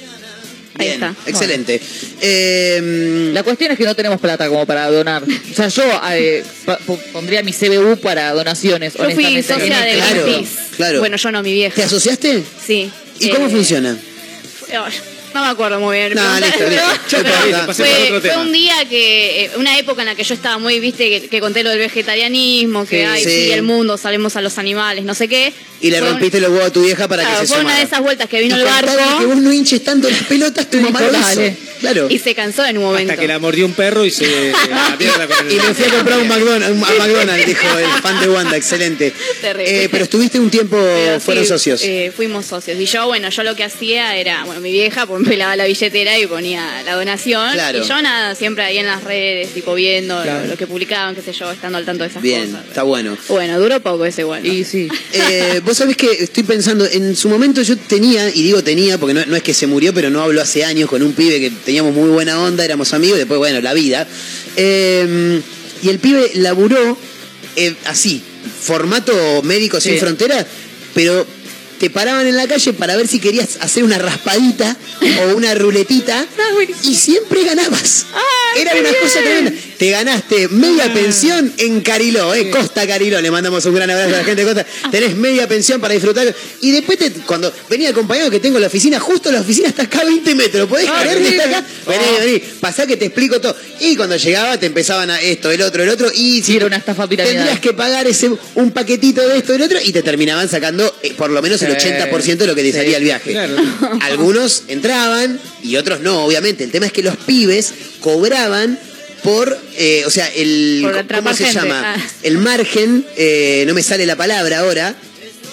Ahí 0.78 0.86
Bien, 0.88 1.02
está. 1.04 1.14
excelente. 1.30 1.80
Eh, 2.20 3.30
La 3.34 3.42
cuestión 3.42 3.72
es 3.72 3.78
que 3.78 3.84
no 3.84 3.94
tenemos 3.94 4.20
plata 4.20 4.48
como 4.48 4.64
para 4.66 4.90
donar. 4.90 5.22
O 5.22 5.54
sea, 5.54 5.68
yo 5.68 5.82
eh, 6.12 6.42
pa- 6.64 6.78
po- 6.78 6.98
pondría 7.12 7.42
mi 7.42 7.52
CBU 7.52 7.98
para 7.98 8.32
donaciones, 8.32 8.94
Yo 8.94 9.04
fui 9.10 9.24
honestamente. 9.26 9.44
socia 9.74 9.80
de 9.84 9.92
Claro, 9.96 10.22
Greenpeace. 10.24 10.56
claro. 10.76 10.98
Bueno, 11.00 11.16
yo 11.16 11.30
no, 11.32 11.42
mi 11.42 11.52
vieja. 11.52 11.74
¿Te 11.76 11.82
asociaste? 11.82 12.42
Sí. 12.66 12.90
¿Y 13.20 13.26
Eh, 13.28 13.30
cómo 13.34 13.50
funciona? 13.50 13.98
Ay, 14.70 14.92
No 15.34 15.42
me 15.42 15.48
acuerdo 15.50 15.80
muy 15.80 15.96
bien. 15.96 16.14
No, 16.14 16.40
listo, 16.40 16.64
listo. 16.68 17.22
pero- 17.22 17.72
fue, 18.20 18.36
un 18.36 18.52
día 18.52 18.74
que, 18.88 19.44
eh, 19.44 19.50
una 19.56 19.78
época 19.78 20.02
en 20.02 20.08
la 20.08 20.14
que 20.14 20.24
yo 20.24 20.34
estaba 20.34 20.58
muy, 20.58 20.78
viste, 20.80 21.08
que, 21.08 21.28
que 21.28 21.40
conté 21.40 21.62
lo 21.62 21.70
del 21.70 21.78
vegetarianismo, 21.78 22.86
que 22.86 22.98
Sí, 23.02 23.04
ay, 23.10 23.24
sí. 23.24 23.30
sí. 23.30 23.50
el 23.52 23.62
mundo, 23.62 23.96
salemos 23.96 24.36
a 24.36 24.40
los 24.42 24.58
animales, 24.58 25.04
no 25.04 25.14
sé 25.14 25.28
qué. 25.28 25.52
Y 25.80 25.90
le 25.90 25.98
Fue 25.98 26.06
un- 26.08 26.12
rompiste 26.14 26.40
los 26.40 26.50
huevos 26.50 26.66
a 26.68 26.72
tu 26.72 26.82
vieja 26.84 27.08
para 27.08 27.22
Claro, 27.24 27.40
que 27.40 27.46
se 27.46 27.54
fue 27.54 27.64
una 27.64 27.76
de 27.76 27.82
esas 27.82 28.00
vueltas 28.00 28.28
que 28.28 28.40
vino 28.40 28.56
Y 28.56 28.60
el 28.60 28.64
barco 28.66 28.92
que 29.18 29.26
vos 29.26 29.36
no 29.36 29.52
hinches 29.52 29.82
tanto 29.82 30.08
las 30.08 30.22
pelotas, 30.24 30.70
tu 30.70 30.80
mamá 30.80 31.00
lo 31.00 31.08
hizo. 31.10 31.18
dale. 31.20 31.56
Claro. 31.82 32.06
y 32.08 32.20
se 32.20 32.32
cansó 32.36 32.64
en 32.64 32.78
un 32.78 32.84
momento. 32.84 33.10
Hasta 33.12 33.20
que 33.20 33.26
la 33.26 33.40
mordió 33.40 33.66
un 33.66 33.72
perro 33.72 34.04
y 34.04 34.12
se 34.12 34.24
la 34.70 34.94
mierda 34.96 35.26
con 35.26 35.44
el 35.48 35.52
Y 35.52 35.56
me 35.56 35.74
fui 35.74 35.84
a 35.86 35.88
comprar 35.88 36.20
un 36.20 36.28
McDonald's, 36.28 36.70
un- 36.78 36.84
a 36.84 36.92
McDonald's, 37.06 37.44
dijo 37.46 37.78
el 37.78 38.02
fan 38.02 38.20
de 38.20 38.28
Wanda, 38.28 38.56
excelente. 38.56 39.12
Terrible. 39.40 39.84
Eh, 39.84 39.88
pero 39.90 40.04
estuviste 40.04 40.38
un 40.38 40.48
tiempo, 40.48 40.76
Pero 40.80 41.18
fueron 41.18 41.42
sí, 41.42 41.48
socios. 41.48 41.82
eh, 41.82 42.12
fuimos 42.14 42.46
socios. 42.46 42.78
Y 42.78 42.86
yo, 42.86 43.06
bueno, 43.08 43.30
yo 43.30 43.42
lo 43.42 43.56
que 43.56 43.64
hacía 43.64 44.14
era, 44.16 44.44
bueno, 44.44 44.60
mi 44.60 44.70
vieja 44.70 45.06
pues, 45.06 45.21
me 45.21 45.21
pelaba 45.24 45.56
la 45.56 45.64
billetera 45.66 46.18
y 46.18 46.26
ponía 46.26 46.82
la 46.84 46.94
donación. 46.94 47.52
Claro. 47.52 47.82
Y 47.84 47.88
yo 47.88 48.02
nada, 48.02 48.34
siempre 48.34 48.64
ahí 48.64 48.78
en 48.78 48.86
las 48.86 49.02
redes, 49.04 49.52
tipo 49.54 49.74
viendo 49.74 50.22
Claro. 50.22 50.42
lo, 50.42 50.46
lo 50.48 50.56
que 50.56 50.66
publicaban, 50.66 51.14
qué 51.14 51.22
sé 51.22 51.32
yo, 51.32 51.50
estando 51.50 51.78
al 51.78 51.84
tanto 51.84 52.04
de 52.04 52.10
esas 52.10 52.22
Bien, 52.22 52.50
cosas. 52.50 52.66
está 52.68 52.82
bueno. 52.82 53.16
Bueno, 53.28 53.58
duró 53.60 53.80
poco 53.80 54.04
ese 54.04 54.24
bueno. 54.24 54.46
Y 54.46 54.64
sí. 54.64 54.88
Eh, 55.14 55.60
vos 55.64 55.76
sabés 55.76 55.96
que 55.96 56.10
estoy 56.10 56.42
pensando, 56.42 56.86
en 56.86 57.14
su 57.16 57.28
momento 57.28 57.62
yo 57.62 57.76
tenía, 57.76 58.28
y 58.28 58.42
digo 58.42 58.62
tenía 58.64 58.98
porque 58.98 59.14
no, 59.14 59.24
no 59.26 59.36
es 59.36 59.42
que 59.42 59.54
se 59.54 59.66
murió, 59.66 59.92
pero 59.94 60.10
no 60.10 60.22
hablo 60.22 60.40
hace 60.42 60.64
años 60.64 60.88
con 60.88 61.02
un 61.02 61.12
pibe 61.12 61.38
que 61.40 61.50
teníamos 61.50 61.94
muy 61.94 62.08
buena 62.10 62.40
onda, 62.40 62.64
éramos 62.64 62.92
amigos, 62.94 63.16
y 63.16 63.20
después, 63.20 63.38
bueno, 63.38 63.60
la 63.60 63.72
vida. 63.74 64.06
Eh, 64.56 65.40
y 65.82 65.88
el 65.88 65.98
pibe 65.98 66.30
laburó 66.34 66.96
eh, 67.56 67.74
así, 67.86 68.22
formato 68.60 69.42
médico 69.42 69.80
sin 69.80 69.94
Sí. 69.94 69.98
frontera, 69.98 70.46
pero 70.94 71.26
te 71.82 71.90
paraban 71.90 72.24
en 72.28 72.36
la 72.36 72.46
calle 72.46 72.72
para 72.74 72.94
ver 72.94 73.08
si 73.08 73.18
querías 73.18 73.56
hacer 73.60 73.82
una 73.82 73.98
raspadita 73.98 74.76
o 75.20 75.34
una 75.36 75.52
ruletita 75.52 76.24
y 76.84 76.94
siempre 76.94 77.42
ganabas. 77.42 78.06
Era 78.56 78.72
una 78.78 78.88
cosa 79.00 79.18
tremenda. 79.20 79.50
Te 79.78 79.90
ganaste 79.90 80.46
media 80.46 80.92
pensión 80.94 81.52
en 81.56 81.80
Cariló, 81.80 82.34
eh, 82.34 82.50
Costa 82.50 82.86
Cariló. 82.86 83.20
Le 83.20 83.32
mandamos 83.32 83.64
un 83.66 83.74
gran 83.74 83.90
abrazo 83.90 84.14
a 84.14 84.18
la 84.18 84.24
gente 84.24 84.44
de 84.44 84.54
Costa. 84.54 84.66
Tenés 84.92 85.16
media 85.16 85.48
pensión 85.48 85.80
para 85.80 85.92
disfrutar. 85.94 86.32
Y 86.60 86.70
después, 86.70 86.98
te- 87.00 87.10
cuando 87.10 87.52
venía 87.68 87.88
acompañado 87.90 88.30
que 88.30 88.38
tengo 88.38 88.60
la 88.60 88.68
oficina, 88.68 89.00
justo 89.00 89.32
la 89.32 89.40
oficina 89.40 89.66
está 89.66 89.82
acá 89.82 90.02
a 90.02 90.04
20 90.04 90.36
metros. 90.36 90.68
¿Podés 90.68 90.86
Ah, 90.88 91.00
creer 91.02 91.18
que 91.18 91.28
está 91.30 91.44
acá? 91.48 91.64
Vení, 91.88 92.04
vení, 92.20 92.38
pasá 92.60 92.86
que 92.86 92.96
te 92.96 93.06
explico 93.06 93.40
todo. 93.40 93.56
Y 93.80 93.96
cuando 93.96 94.16
llegaba 94.16 94.56
te 94.60 94.66
empezaban 94.66 95.10
a 95.10 95.20
esto, 95.20 95.50
el 95.50 95.60
otro, 95.62 95.82
el 95.82 95.88
otro. 95.88 96.12
Y 96.14 96.42
Sí, 96.44 96.54
era 96.56 96.66
una 96.66 96.76
estafa 96.76 97.08
piramidal. 97.08 97.38
Tendrías 97.38 97.58
que 97.60 97.72
pagar 97.72 98.06
ese 98.06 98.30
un 98.54 98.70
paquetito 98.70 99.26
de 99.26 99.38
esto 99.38 99.52
y 99.54 99.58
del 99.58 99.62
otro 99.66 99.78
y 99.82 99.90
te 99.92 100.02
terminaban 100.02 100.48
sacando 100.48 100.94
eh, 101.02 101.14
por 101.16 101.30
lo 101.30 101.42
menos 101.42 101.60
el 101.62 101.71
Sí. 101.78 101.88
80% 101.88 102.36
de 102.36 102.46
lo 102.46 102.54
que 102.54 102.62
te 102.62 102.72
Sí. 102.72 102.78
salía 102.78 102.96
el 102.98 103.04
viaje. 103.04 103.30
Claro. 103.32 103.56
Algunos 104.02 104.64
entraban 104.68 105.38
y 105.62 105.76
otros 105.76 106.00
no, 106.00 106.24
obviamente. 106.24 106.64
El 106.64 106.70
tema 106.70 106.86
es 106.86 106.92
que 106.92 107.02
los 107.02 107.16
pibes 107.16 107.72
cobraban 108.00 108.78
por, 109.22 109.56
eh, 109.76 110.02
o 110.06 110.10
sea, 110.10 110.26
el, 110.34 110.80
Por 110.82 111.06
¿cómo 111.16 111.34
se 111.34 111.44
gente. 111.44 111.60
llama? 111.60 111.94
Ah. 111.96 112.06
El 112.22 112.38
margen, 112.38 113.04
eh, 113.16 113.64
no 113.66 113.74
me 113.74 113.82
sale 113.82 114.04
la 114.06 114.16
palabra 114.16 114.60
ahora. 114.60 114.94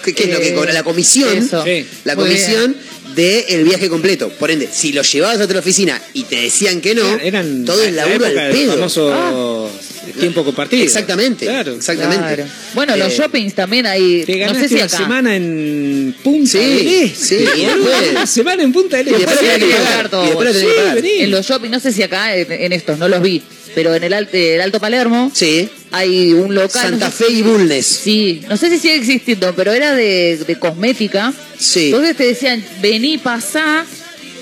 ¿Qué, 0.04 0.16
qué 0.16 0.24
es 0.24 0.30
lo 0.30 0.40
que 0.40 0.50
Eh, 0.50 0.54
cobra? 0.54 0.72
La 0.74 0.84
comisión. 0.84 1.38
eso. 1.38 1.64
Sí. 1.64 1.86
La 2.06 2.16
comisión 2.16 2.76
del 3.16 3.64
viaje 3.64 3.90
completo. 3.90 4.30
Por 4.30 4.52
ende, 4.52 4.70
si 4.72 4.94
lo 4.94 5.02
llevabas 5.02 5.40
a 5.40 5.44
otra 5.46 5.60
oficina 5.60 6.02
y 6.14 6.24
te 6.24 6.36
decían 6.42 6.82
que 6.82 6.96
no, 6.96 7.18
Eran 7.20 7.66
todo 7.66 7.84
el 7.84 7.96
la 7.96 8.06
laburo 8.06 8.26
época 8.28 8.42
al 8.42 8.48
del 8.54 8.62
pedo. 8.62 8.74
famoso 8.74 9.72
tiempo 10.20 10.44
compartido. 10.44 10.84
Exactamente. 10.84 11.46
Claro. 11.46 11.76
Exactamente. 11.76 12.36
Claro. 12.36 12.46
Bueno, 12.74 12.96
los 12.96 13.14
Eh, 13.14 13.18
shoppings 13.18 13.54
también 13.54 13.86
hay. 13.86 14.24
Te 14.26 14.34
No 14.34 14.40
ganaste 14.40 14.62
sé 14.64 14.68
si 14.70 14.76
una 14.76 14.84
acá. 14.86 14.98
semana 14.98 15.36
en 15.36 16.16
Punta 16.24 16.52
Sí, 16.52 16.58
del 16.58 16.88
Este. 16.88 17.16
sí, 17.16 17.36
y 17.58 17.66
después- 17.66 18.10
Una 18.12 18.28
semana 18.28 18.64
en 18.64 18.72
Punta 18.74 18.98
del 18.98 19.08
Y 19.08 19.12
Este. 19.12 19.26
después 19.26 19.40
tenés 19.40 19.58
que 19.70 19.76
pagar. 19.76 20.10
todo. 20.10 20.24
Y 20.24 20.28
después 20.28 20.52
tenés 20.52 20.68
que 20.68 20.74
pagar. 20.80 20.96
vení. 21.02 21.20
En 21.22 21.32
los 21.32 21.46
shoppings, 21.46 21.72
no 21.72 21.80
sé 21.80 21.92
si 21.94 22.04
acá, 22.04 22.36
en, 22.36 22.52
en 22.52 22.74
estos, 22.74 22.98
no 22.98 23.08
los 23.08 23.22
vi, 23.22 23.42
pero 23.76 23.94
en 23.96 24.04
el, 24.04 24.14
Al- 24.14 24.30
el 24.32 24.62
Alto 24.62 24.80
Palermo 24.80 25.32
Sí. 25.34 25.70
hay 25.92 26.34
un 26.34 26.54
local. 26.56 26.82
Santa 26.82 27.12
Fe 27.12 27.26
y 27.32 27.42
Bulnes. 27.42 27.86
Sí, 27.86 28.42
no 28.50 28.58
sé 28.58 28.70
si 28.70 28.78
sigue 28.80 28.96
existiendo, 28.96 29.54
pero 29.56 29.72
era 29.72 29.94
de, 29.96 30.38
de 30.38 30.60
cosmética. 30.60 31.34
Sí. 31.58 31.88
Entonces 31.88 32.16
te 32.16 32.24
decían, 32.26 32.64
vení, 32.82 33.18
pasá, 33.18 33.86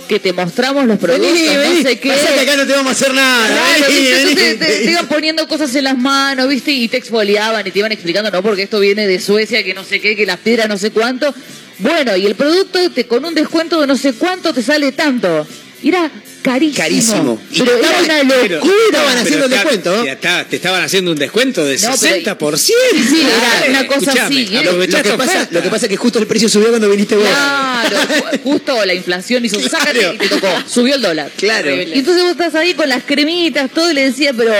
que 0.07 0.19
te 0.19 0.31
mostramos 0.31 0.85
los 0.85 0.97
productos, 0.99 1.33
Vení, 1.33 1.47
vení. 1.57 1.83
no 1.83 1.89
sé 1.89 1.99
qué. 1.99 2.09
Que 2.09 2.39
acá 2.41 2.55
no 2.55 2.65
te 2.65 2.71
vamos 2.73 2.87
a 2.87 2.91
hacer 2.91 3.13
nada. 3.13 3.47
Claro, 3.47 3.93
vení. 3.93 4.07
Entonces 4.07 4.59
te, 4.59 4.65
te 4.85 4.91
iban 4.91 5.07
poniendo 5.07 5.47
cosas 5.47 5.75
en 5.75 5.83
las 5.83 5.97
manos, 5.97 6.47
¿viste? 6.47 6.71
Y 6.71 6.87
te 6.87 6.97
exfoliaban 6.97 7.65
y 7.67 7.71
te 7.71 7.79
iban 7.79 7.91
explicando, 7.91 8.31
no, 8.31 8.41
porque 8.41 8.63
esto 8.63 8.79
viene 8.79 9.05
de 9.07 9.19
Suecia, 9.19 9.63
que 9.63 9.73
no 9.73 9.83
sé 9.83 9.99
qué, 9.99 10.15
que 10.15 10.25
las 10.25 10.37
piedras 10.37 10.69
no 10.69 10.77
sé 10.77 10.91
cuánto. 10.91 11.33
Bueno, 11.79 12.15
y 12.17 12.25
el 12.25 12.35
producto 12.35 12.89
te, 12.91 13.05
con 13.05 13.23
un 13.25 13.35
descuento 13.35 13.79
de 13.81 13.85
no 13.87 13.97
sé 13.97 14.13
cuánto 14.13 14.53
te 14.53 14.63
sale 14.63 14.91
tanto. 14.93 15.45
Era 15.83 16.09
carísimo. 16.41 16.77
Carísimo. 16.77 17.41
Pero 17.51 17.77
era 17.77 17.99
estaban- 18.01 18.05
una 18.05 18.23
locura. 18.23 18.61
estaban 18.87 19.17
haciendo 19.17 19.45
está- 19.45 19.57
descuento. 19.57 20.05
ya 20.05 20.11
está, 20.13 20.43
te 20.45 20.55
estaban 20.55 20.83
haciendo 20.83 21.11
un 21.11 21.17
descuento 21.17 21.63
de 21.65 21.75
No, 21.77 21.81
pero- 21.99 22.15
60%. 22.15 22.57
Sí, 22.57 22.73
era 23.21 23.69
una 23.69 23.87
cosa 23.87 24.11
así, 24.25 24.49
¿eh? 24.51 24.63
Lo, 24.63 24.79
que 24.79 24.87
pasa, 24.87 25.13
oferta. 25.15 25.47
lo 25.51 25.61
que 25.61 25.69
pasa 25.69 25.85
es 25.85 25.89
que 25.89 25.97
justo 25.97 26.19
el 26.19 26.25
precio 26.27 26.49
subió 26.49 26.69
cuando 26.69 26.89
viniste 26.89 27.15
vos. 27.15 27.27
Claro, 27.27 27.97
ju- 27.99 28.43
justo 28.43 28.85
la 28.85 28.93
inflación 28.93 29.45
hizo 29.45 29.59
sácate 29.59 29.99
Claro. 29.99 30.13
y 30.15 30.17
te 30.17 30.27
tocó. 30.29 30.47
Subió 30.67 30.95
el 30.95 31.01
dólar. 31.01 31.31
Claro. 31.37 31.69
Y 31.75 31.93
entonces 31.93 32.23
vos 32.23 32.31
estás 32.31 32.55
ahí 32.55 32.73
con 32.73 32.89
las 32.89 33.03
cremitas, 33.03 33.69
todo, 33.71 33.91
y 33.91 33.93
le 33.93 34.05
decía, 34.05 34.33
pero 34.33 34.53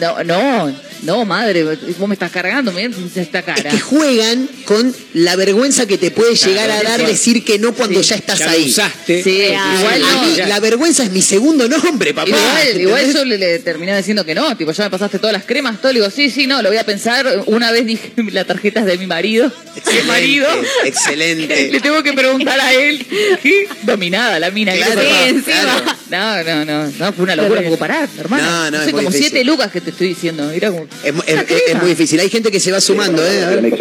no, 0.00 0.24
no, 0.24 0.74
no, 1.02 1.24
madre, 1.24 1.64
vos 1.64 2.08
me 2.08 2.14
estás 2.14 2.30
cargando, 2.30 2.72
mirá 2.72 2.90
esta 3.16 3.38
Es 3.40 3.44
cara. 3.44 3.70
que 3.70 3.80
juegan 3.80 4.48
con 4.64 4.94
la 5.14 5.36
vergüenza 5.36 5.86
que 5.86 5.98
te 5.98 6.10
puede 6.10 6.34
llegar 6.36 6.70
a 6.70 6.76
dar 6.76 6.84
claro. 6.96 7.06
decir 7.06 7.44
que 7.44 7.58
no 7.58 7.72
cuando 7.74 8.02
Sí. 8.02 8.10
ya 8.10 8.16
estás 8.16 8.38
Ya 8.38 8.46
lo 8.46 8.52
ahí. 8.52 8.68
usaste. 8.68 9.22
Sí, 9.22 9.42
Ah, 9.56 9.76
igual 9.78 10.02
a 10.04 10.12
no. 10.12 10.22
mí 10.24 10.34
ya. 10.36 10.46
la 10.48 10.60
vergüenza 10.60 11.02
es 11.04 11.10
mi 11.10 11.22
segundo 11.22 11.68
nombre, 11.68 12.14
papá. 12.14 12.28
Igual, 12.28 12.80
igual 12.80 13.12
yo 13.12 13.24
le, 13.24 13.38
le 13.38 13.58
terminé 13.58 13.96
diciendo 13.96 14.24
que 14.24 14.34
no, 14.34 14.56
tipo, 14.56 14.72
ya 14.72 14.84
me 14.84 14.90
pasaste 14.90 15.18
todas 15.18 15.32
las 15.34 15.44
cremas, 15.44 15.80
todo, 15.80 15.92
le 15.92 16.00
digo, 16.00 16.10
sí, 16.10 16.30
sí, 16.30 16.46
no, 16.46 16.62
lo 16.62 16.68
voy 16.68 16.78
a 16.78 16.84
pensar. 16.86 17.42
Una 17.46 17.70
vez 17.72 17.84
dije, 17.86 18.12
la 18.32 18.44
tarjeta 18.44 18.80
es 18.80 18.86
de 18.86 18.98
mi 18.98 19.06
marido. 19.06 19.52
¿Qué 19.74 19.80
Excelente, 19.80 20.06
marido? 20.06 20.48
excelente. 20.84 21.68
Le 21.72 21.80
tengo 21.80 22.02
que 22.02 22.12
preguntar 22.12 22.60
a 22.60 22.72
él. 22.74 23.04
¿Qué? 23.42 23.66
Dominada 23.82 24.38
la 24.38 24.50
mina. 24.50 24.72
¿qué 24.72 24.80
Claro? 24.80 25.00
Sí, 25.00 25.08
encima. 25.28 25.98
No, 26.10 26.44
no, 26.44 26.64
no, 26.64 26.86
no, 26.98 27.12
fue 27.12 27.24
una 27.24 27.36
locura, 27.36 27.62
porque 27.62 27.76
parar, 27.78 28.08
hermano. 28.18 28.42
No, 28.44 28.70
no, 28.70 28.78
sé, 28.78 28.84
es 28.86 28.92
muy 28.92 29.02
como 29.02 29.08
difícil. 29.10 29.30
siete 29.30 29.44
lucas 29.44 29.72
que 29.72 29.80
te 29.80 29.90
estoy 29.90 30.08
diciendo. 30.08 30.50
Era 30.50 30.70
como, 30.70 30.86
Es, 31.04 31.12
es- 31.26 31.50
es- 31.50 31.62
es 31.68 31.74
muy 31.80 31.90
difícil. 31.90 32.18
Hay 32.20 32.30
gente 32.30 32.50
que 32.50 32.60
se 32.60 32.70
va 32.72 32.80
sumando, 32.80 33.22
¿eh? 33.26 33.44
A 33.44 33.50
ver. 33.50 33.64
Eh, 33.64 33.72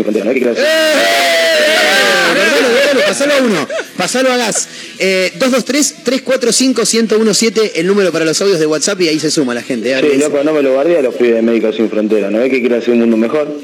pasalo 3.07 3.33
a 3.33 3.37
uno, 3.41 3.67
pasalo 3.97 4.31
a 4.31 4.37
gas. 4.37 4.67
Eh, 4.99 5.33
223-345-1017, 5.39 7.71
el 7.75 7.87
número 7.87 8.11
para 8.11 8.25
los 8.25 8.39
audios 8.41 8.59
de 8.59 8.65
WhatsApp 8.65 9.01
y 9.01 9.07
ahí 9.09 9.19
se 9.19 9.31
suma 9.31 9.53
la 9.53 9.61
gente. 9.63 9.91
¿eh? 9.91 9.97
Sí, 10.01 10.17
loco, 10.17 10.43
no 10.43 10.53
me 10.53 10.61
lo 10.61 10.73
guardé 10.73 10.97
a 10.97 11.01
los 11.01 11.15
pibes 11.15 11.35
de 11.35 11.41
Médicos 11.41 11.75
Sin 11.75 11.89
Fronteras. 11.89 12.31
¿No 12.31 12.39
ves 12.39 12.49
que 12.49 12.59
quiere 12.59 12.77
hacer 12.77 12.91
un 12.93 12.99
mundo 13.01 13.17
mejor? 13.17 13.47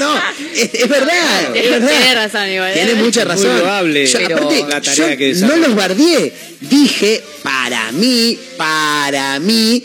no, 0.00 0.14
es, 0.54 0.70
es 0.74 0.88
verdad, 0.88 1.56
es 1.56 1.70
verdad. 1.70 1.88
Tiene 1.90 2.14
razón, 2.14 2.48
igual, 2.50 2.70
¿eh? 2.70 2.74
Tiene 2.74 2.94
mucha 3.02 3.24
muy 3.24 3.34
razón. 3.34 3.58
loable 3.58 4.06
Yo, 4.06 4.18
pero 4.18 4.36
aparte, 4.36 4.64
la 4.68 4.80
tarea 4.80 5.10
yo 5.12 5.16
que 5.18 5.34
no 5.34 5.56
los 5.56 5.74
bardié. 5.74 6.32
Dije, 6.60 7.22
para 7.42 7.90
mí, 7.92 8.38
para 8.58 9.40
mí, 9.40 9.82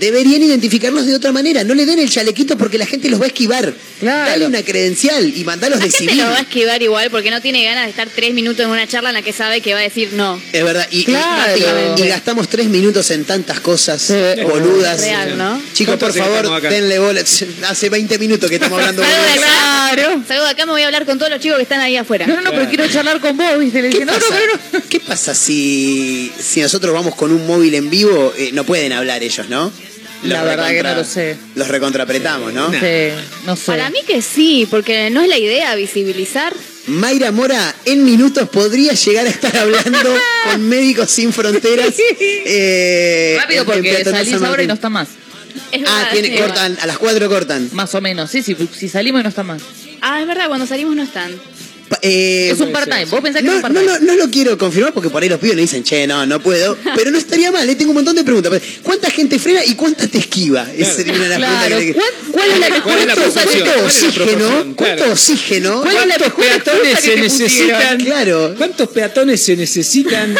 deberían 0.00 0.42
identificarlos 0.42 1.06
de 1.06 1.14
otra 1.14 1.32
manera. 1.32 1.64
No 1.64 1.74
le 1.74 1.86
den 1.86 1.98
el 1.98 2.10
chalequito 2.10 2.56
porque 2.58 2.78
la 2.78 2.86
gente 2.86 3.08
los 3.08 3.20
va 3.20 3.24
a 3.24 3.28
esquivar. 3.28 3.72
Claro. 4.00 4.30
Dale 4.30 4.46
una 4.46 4.62
credencial 4.62 5.32
y 5.36 5.44
mandalos 5.44 5.78
La 5.80 5.86
de 5.86 5.90
gente 5.90 6.12
civil. 6.12 6.24
lo 6.24 6.30
va 6.30 6.38
a 6.38 6.40
esquivar 6.42 6.82
igual 6.82 7.10
porque 7.10 7.30
no 7.30 7.40
tiene 7.40 7.64
ganas 7.64 7.84
de 7.84 7.90
estar 7.90 8.08
tres 8.14 8.32
minutos 8.34 8.64
en 8.64 8.70
una 8.70 8.86
charla 8.86 9.10
en 9.10 9.14
la 9.16 9.22
que 9.22 9.32
sabe 9.32 9.60
que 9.60 9.74
va 9.74 9.80
a 9.80 9.82
decir 9.82 10.10
no. 10.12 10.40
Es 10.52 10.64
verdad. 10.64 10.86
Y, 10.90 11.00
y- 11.00 11.04
Claro. 11.04 11.94
y, 11.96 12.02
y 12.02 12.08
gastamos 12.08 12.48
tres 12.48 12.66
minutos 12.68 13.10
en 13.10 13.24
tantas 13.24 13.60
cosas 13.60 14.00
Sí. 14.02 14.14
boludas. 14.42 15.00
Real, 15.00 15.36
¿no? 15.36 15.60
Chicos, 15.72 15.96
por 15.96 16.12
¿Cuántos 16.14 16.42
favor, 16.50 16.62
denle 16.62 16.98
bola. 16.98 17.20
Hace 17.68 17.88
20 17.90 18.18
minutos 18.18 18.48
que 18.48 18.56
estamos 18.56 18.78
hablando 18.80 19.02
Salgo 19.02 19.16
de 19.16 19.28
boludeces. 19.28 19.44
acá, 19.50 19.90
Claro. 19.94 20.22
salgo 20.28 20.44
de 20.44 20.50
acá, 20.50 20.66
me 20.66 20.72
voy 20.72 20.82
a 20.82 20.86
hablar 20.86 21.04
con 21.06 21.18
todos 21.18 21.30
los 21.30 21.40
chicos 21.40 21.56
que 21.56 21.62
están 21.64 21.80
ahí 21.80 21.96
afuera. 21.96 22.26
No, 22.26 22.36
no, 22.36 22.42
no, 22.42 22.50
pero 22.50 22.68
quiero 22.68 22.86
charlar 22.88 23.20
con 23.20 23.36
vos, 23.36 23.58
¿viste? 23.58 23.82
Le 23.82 23.88
¿Qué 23.90 23.94
dije, 24.00 24.04
no, 24.04 24.12
no, 24.12 24.18
pasa, 24.18 24.34
pero 24.38 24.52
no. 24.72 24.88
¿Qué 24.88 25.00
pasa 25.00 25.34
si, 25.34 26.30
si 26.38 26.60
nosotros 26.60 26.92
vamos 26.94 27.14
con 27.14 27.32
un 27.32 27.46
móvil 27.46 27.74
en 27.74 27.90
vivo? 27.90 28.32
Eh, 28.36 28.50
no 28.52 28.64
pueden 28.64 28.92
hablar 28.92 29.22
ellos, 29.22 29.48
¿no? 29.48 29.72
La 30.24 30.42
verdad 30.42 30.68
que 30.70 30.82
no 30.82 30.94
lo 30.94 31.04
sé. 31.04 31.36
Los 31.54 31.68
recontrapretamos, 31.68 32.52
¿no? 32.52 32.70
Sí, 32.72 32.78
no 33.46 33.56
sé. 33.56 33.66
Para 33.66 33.88
mí 33.90 34.00
que 34.06 34.20
sí, 34.22 34.66
porque 34.70 35.10
no 35.10 35.20
es 35.20 35.28
la 35.28 35.38
idea 35.38 35.74
visibilizar. 35.74 36.52
Mayra 36.88 37.30
Mora 37.32 37.74
en 37.84 38.04
minutos 38.04 38.48
podría 38.48 38.94
llegar 38.94 39.26
a 39.26 39.30
estar 39.30 39.54
hablando 39.56 40.14
con 40.50 40.68
Médicos 40.68 41.10
Sin 41.10 41.32
Fronteras. 41.32 41.94
eh, 42.20 43.36
Rápido 43.40 43.64
porque 43.64 44.04
salís 44.04 44.34
ahora 44.42 44.62
y 44.62 44.66
no 44.66 44.74
está 44.74 44.88
más. 44.88 45.08
Es 45.72 45.82
Ah, 45.86 46.08
tiene, 46.12 46.36
cortan, 46.38 46.78
a 46.80 46.86
las 46.86 46.98
4 46.98 47.28
cortan. 47.28 47.68
Más 47.72 47.94
o 47.94 48.00
menos. 48.00 48.30
Sí, 48.30 48.42
sí, 48.42 48.56
si 48.74 48.88
salimos 48.88 49.20
y 49.20 49.22
no 49.24 49.28
está 49.28 49.42
más. 49.42 49.60
Ah, 50.00 50.20
es 50.20 50.26
verdad, 50.26 50.48
cuando 50.48 50.66
salimos 50.66 50.96
no 50.96 51.02
están. 51.02 51.32
Eh, 52.02 52.50
Es 52.52 52.60
un 52.60 52.70
part-time. 52.72 53.04
Vos 53.06 53.20
pensás 53.20 53.42
que 53.42 53.46
no, 53.48 53.58
es 53.58 53.64
un 53.64 53.72
no, 53.72 53.80
part-time. 53.80 54.06
lo- 54.06 54.12
no 54.18 54.24
lo 54.24 54.30
quiero 54.30 54.56
confirmar 54.58 54.92
porque 54.92 55.10
por 55.10 55.22
ahí 55.22 55.28
los 55.28 55.38
pibes 55.40 55.56
me 55.56 55.62
dicen, 55.62 55.82
che, 55.84 56.06
no, 56.06 56.26
no 56.26 56.40
puedo. 56.40 56.76
Pero 56.96 57.10
no 57.10 57.18
estaría 57.18 57.50
mal, 57.50 57.66
le 57.66 57.74
tengo 57.76 57.90
un 57.90 57.96
montón 57.96 58.14
de 58.16 58.24
preguntas. 58.24 58.60
¿Cuánta 58.82 59.10
gente 59.10 59.38
frena 59.38 59.64
y 59.64 59.74
cuánta 59.74 60.06
te 60.06 60.18
esquiva? 60.18 60.66
Esa 60.76 60.94
sería 60.94 61.14
una 61.14 61.22
de 61.24 61.28
las 61.30 61.38
Claro. 61.38 61.76
preguntas 61.76 61.84
que- 61.86 61.94
¿Cuál, 61.94 62.32
cuál 62.32 62.50
es 62.50 62.58
la, 62.70 62.82
¿Cuál 62.82 62.98
es 62.98 63.06
la 63.06 63.14
cuánto 63.14 65.12
oxígeno? 65.12 65.82
¿Cuántos 65.82 66.32
peatones 66.34 67.00
se 67.00 67.16
necesitan? 67.16 67.98
Claro. 68.00 68.54
¿Cuántos 68.56 68.88
peatones 68.88 69.42
se 69.42 69.56
necesitan? 69.56 70.34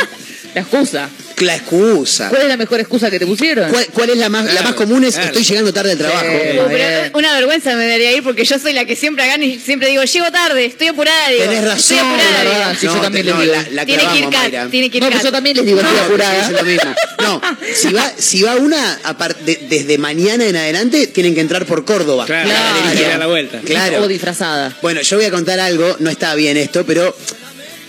La 0.54 0.61
excusa. 0.62 1.11
La 1.40 1.57
excusa. 1.57 2.29
¿Cuál 2.29 2.42
es 2.42 2.48
la 2.48 2.57
mejor 2.57 2.81
excusa 2.81 3.11
que 3.11 3.18
te 3.18 3.27
pusieron? 3.27 3.70
¿Cuál, 3.70 3.87
cuál 3.92 4.11
es 4.11 4.16
la 4.16 4.29
más, 4.29 4.53
la 4.53 4.62
más 4.62 4.74
común? 4.74 5.05
Es 5.05 5.14
claro. 5.14 5.29
estoy 5.29 5.44
llegando 5.44 5.72
tarde 5.72 5.92
al 5.92 5.98
trabajo. 5.98 6.24
Sí. 6.24 6.38
Pero 6.53 6.68
bien. 6.68 7.11
una 7.14 7.33
vergüenza 7.35 7.74
me 7.77 7.87
daría 7.87 8.12
ir 8.12 8.22
porque 8.22 8.44
yo 8.44 8.59
soy 8.59 8.72
la 8.72 8.85
que 8.85 8.96
siempre 8.96 9.27
gana 9.27 9.44
y 9.44 9.59
siempre 9.59 9.88
digo, 9.88 10.03
llego 10.05 10.31
tarde, 10.33 10.64
estoy 10.64 10.88
apurada. 10.88 11.29
Digo, 11.31 11.44
Tenés 11.44 11.64
razón. 11.64 11.79
Estoy 11.79 11.98
apurada. 11.98 12.31
la 12.33 12.40
digo. 12.42 12.53
verdad, 12.59 12.77
sí, 12.81 12.87
yo 12.87 12.94
No, 12.96 13.01
también 13.03 13.27
te- 13.27 13.31
le 13.33 13.37
no, 13.37 13.42
digo. 13.42 13.53
la, 13.55 13.66
la 13.70 13.87
tiene 13.87 14.03
que 14.09 14.18
ir 14.18 14.29
Kat, 14.31 14.70
tiene 14.70 14.90
que 14.90 14.98
ir 14.98 15.03
No, 15.05 15.22
yo 15.22 15.33
también 15.33 15.57
les 15.57 15.66
digo, 15.66 15.81
estoy 15.81 15.94
No, 15.96 16.03
porque 16.09 16.22
apurada. 16.24 16.46
es 16.46 16.53
lo 16.53 16.62
mismo. 16.64 16.94
No, 17.22 17.40
si 17.74 17.92
va, 17.92 18.12
si 18.16 18.42
va 18.42 18.57
una, 18.57 18.98
de- 19.44 19.61
desde 19.68 19.98
mañana 19.98 20.44
en 20.46 20.57
adelante, 20.57 21.07
tienen 21.09 21.35
que 21.35 21.40
entrar 21.40 21.66
por 21.66 21.85
Córdoba. 21.85 22.27
Claro, 22.27 22.48
La 22.48 22.92
Claro. 22.92 23.14
a 23.14 23.18
la 23.18 23.27
vuelta. 23.27 23.61
Claro. 23.64 24.03
O 24.03 24.09
disfrazada. 24.09 24.77
Bueno, 24.83 25.01
yo 25.03 25.16
voy 25.16 25.27
a 25.27 25.31
contar 25.31 25.61
algo, 25.61 25.96
no 26.01 26.11
estaba 26.11 26.35
bien 26.35 26.57
esto, 26.57 26.85
pero 26.87 27.14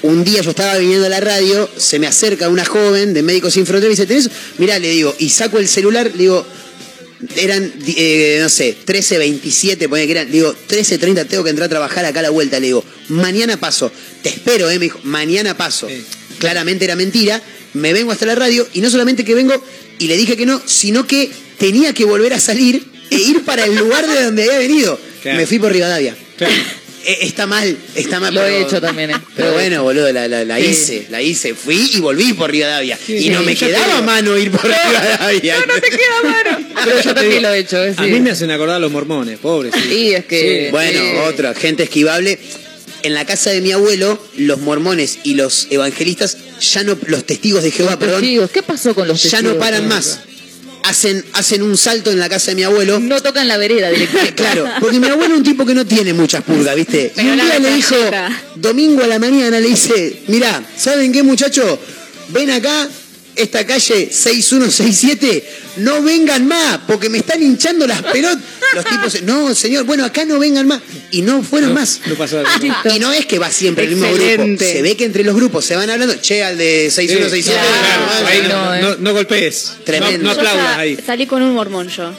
un 0.01 0.23
día 0.23 0.41
yo 0.41 0.51
estaba 0.51 0.77
viniendo 0.77 1.05
a 1.05 1.09
la 1.09 1.19
radio, 1.19 1.69
se 1.77 1.99
me 1.99 2.07
acerca 2.07 2.49
una 2.49 2.65
joven 2.65 3.13
de 3.13 3.21
Médicos 3.21 3.53
Sin 3.53 3.65
Fronteras 3.65 3.97
y 3.97 4.01
me 4.01 4.05
dice, 4.05 4.07
¿tenés? 4.07 4.29
Mirá, 4.57 4.79
le 4.79 4.89
digo, 4.89 5.15
y 5.19 5.29
saco 5.29 5.59
el 5.59 5.67
celular, 5.67 6.11
le 6.11 6.17
digo, 6.17 6.45
eran, 7.35 7.73
eh, 7.85 8.39
no 8.41 8.49
sé, 8.49 8.77
13.27, 8.85 9.89
ponía 9.89 10.05
que 10.05 10.11
eran, 10.11 10.27
le 10.27 10.33
digo, 10.33 10.55
13.30 10.69 11.27
tengo 11.27 11.43
que 11.43 11.49
entrar 11.49 11.65
a 11.65 11.69
trabajar 11.69 12.05
acá 12.05 12.19
a 12.19 12.23
la 12.23 12.29
vuelta, 12.29 12.59
le 12.59 12.67
digo, 12.67 12.83
mañana 13.09 13.57
paso, 13.57 13.91
te 14.23 14.29
espero, 14.29 14.69
eh, 14.69 14.79
me 14.79 14.85
dijo, 14.85 14.99
mañana 15.03 15.57
paso. 15.57 15.87
Sí. 15.89 16.03
Claramente 16.39 16.85
era 16.85 16.95
mentira, 16.95 17.41
me 17.73 17.91
vengo 17.91 18.11
hasta 18.11 18.25
la 18.25 18.35
radio 18.35 18.67
y 18.73 18.81
no 18.81 18.89
solamente 18.89 19.25
que 19.25 19.35
vengo 19.35 19.61
y 19.99 20.07
le 20.07 20.15
dije 20.15 20.37
que 20.37 20.45
no, 20.45 20.61
sino 20.65 21.05
que 21.05 21.29
tenía 21.57 21.93
que 21.93 22.05
volver 22.05 22.33
a 22.33 22.39
salir 22.39 22.85
e 23.11 23.17
ir 23.17 23.43
para 23.43 23.65
el 23.65 23.75
lugar 23.75 24.07
de 24.07 24.23
donde 24.23 24.43
había 24.43 24.59
venido. 24.59 24.99
Claro. 25.21 25.37
Me 25.37 25.45
fui 25.45 25.59
por 25.59 25.73
Rivadavia. 25.73 26.15
Claro. 26.37 26.53
Eh, 27.05 27.17
está 27.21 27.45
mal, 27.47 27.77
está 27.95 28.19
mal. 28.19 28.33
Lo 28.33 28.41
pero- 28.41 28.55
he 28.55 28.61
hecho 28.61 28.81
también, 28.81 29.11
¿eh? 29.11 29.15
Pero 29.35 29.53
bueno, 29.53 29.83
boludo, 29.83 30.11
la, 30.11 30.27
la- 30.27 30.43
la 30.45 30.57
Sí. 30.57 30.65
hice, 30.65 31.07
la 31.09 31.21
hice. 31.21 31.53
Fui 31.55 31.91
y 31.93 31.99
volví 31.99 32.33
por 32.33 32.51
Rivadavia. 32.51 32.97
y 33.07 33.29
no 33.29 33.39
sí, 33.39 33.45
me 33.45 33.55
quedaba 33.55 34.01
mano 34.01 34.37
ir 34.37 34.51
por 34.51 34.63
Rivadavia. 34.65 35.59
No, 35.59 35.65
no 35.73 35.81
te 35.81 35.89
Pero 36.85 37.01
yo 37.01 37.13
también 37.13 37.41
lo 37.43 37.53
he 37.53 37.59
hecho. 37.59 37.83
eh, 37.83 37.93
A 37.95 38.03
sí. 38.03 38.09
mí 38.11 38.19
me 38.19 38.31
hacen 38.31 38.51
acordar 38.51 38.75
a 38.77 38.79
los 38.79 38.91
mormones, 38.91 39.39
pobres. 39.39 39.73
Sí, 39.89 40.13
es 40.13 40.25
que- 40.25 40.69
Bueno, 40.71 40.99
Sí. 40.99 41.07
otra, 41.27 41.53
gente 41.53 41.83
esquivable. 41.83 42.39
En 43.01 43.13
la 43.13 43.25
casa 43.25 43.49
de 43.51 43.61
mi 43.61 43.71
abuelo, 43.71 44.21
los 44.35 44.59
mormones 44.59 45.19
y 45.23 45.35
los 45.35 45.67
evangelistas, 45.69 46.37
ya 46.59 46.83
no, 46.83 46.97
los 47.07 47.23
testigos 47.25 47.63
de 47.63 47.71
Jehová, 47.71 47.97
perdón, 47.97 48.19
Testigos, 48.19 48.51
¿Qué 48.51 48.61
pasó 48.61 48.93
con 48.93 49.07
los 49.07 49.23
ya 49.23 49.29
testigos? 49.31 49.53
no 49.55 49.59
paran 49.59 49.87
más. 49.87 50.19
Hacen, 50.89 51.23
hacen 51.33 51.61
un 51.61 51.77
salto 51.77 52.09
en 52.09 52.19
la 52.19 52.27
casa 52.27 52.49
de 52.49 52.55
mi 52.55 52.63
abuelo. 52.63 52.99
No 52.99 53.21
tocan 53.21 53.47
la 53.47 53.57
vereda 53.57 53.89
directamente. 53.91 54.33
Claro, 54.39 54.67
porque 54.79 54.99
mi 54.99 55.07
abuelo 55.07 55.35
es 55.35 55.37
un 55.39 55.43
tipo 55.43 55.63
que 55.65 55.75
no 55.75 55.85
tiene 55.85 56.13
muchas 56.13 56.43
purgas, 56.43 56.75
¿viste? 56.75 57.11
Y 57.13 57.15
Pero 57.15 57.31
un 57.31 57.37
la 57.37 57.45
día 57.45 57.59
le 57.59 57.75
dijo, 57.75 57.95
domingo 58.55 59.03
a 59.03 59.07
la 59.07 59.19
mañana 59.19 59.59
le 59.59 59.67
dice, 59.67 60.21
mirá, 60.27 60.63
¿saben 60.75 61.11
qué 61.11 61.21
muchacho? 61.21 61.79
Ven 62.29 62.49
acá, 62.49 62.89
esta 63.41 63.65
calle 63.65 64.09
6167, 64.11 65.43
no 65.77 66.01
vengan 66.03 66.45
más, 66.47 66.79
porque 66.87 67.09
me 67.09 67.19
están 67.19 67.41
hinchando 67.41 67.87
las 67.87 68.01
pelotas. 68.03 68.43
Los 68.73 68.85
tipos, 68.85 69.21
no, 69.23 69.55
señor, 69.55 69.83
bueno, 69.85 70.05
acá 70.05 70.25
no 70.25 70.37
vengan 70.37 70.67
más. 70.67 70.81
Y 71.11 71.21
no 71.23 71.41
fueron 71.41 71.73
más. 71.73 72.01
No 72.05 72.15
pasó 72.15 72.41
nada. 72.43 72.95
Y 72.95 72.99
no 72.99 73.11
es 73.11 73.25
que 73.25 73.39
va 73.39 73.49
siempre 73.51 73.85
el 73.85 73.95
mismo 73.95 74.11
grupo. 74.13 74.63
Se 74.63 74.81
ve 74.81 74.95
que 74.95 75.05
entre 75.05 75.23
los 75.23 75.35
grupos 75.35 75.65
se 75.65 75.75
van 75.75 75.89
hablando, 75.89 76.15
che, 76.21 76.43
al 76.43 76.57
de 76.57 76.89
6167. 76.91 77.59
Claro, 77.59 78.21
no, 78.21 78.27
ahí 78.27 78.41
no, 78.43 78.49
no, 78.49 78.65
no, 78.65 78.75
eh. 78.75 78.81
no, 78.81 78.95
no 78.97 79.13
golpees. 79.13 79.73
Tremendo. 79.83 80.23
No, 80.23 80.31
aplaudas 80.31 80.77
ahí. 80.77 80.97
salí 81.03 81.25
con 81.25 81.41
un 81.41 81.53
mormón 81.53 81.87
yo. 81.89 82.13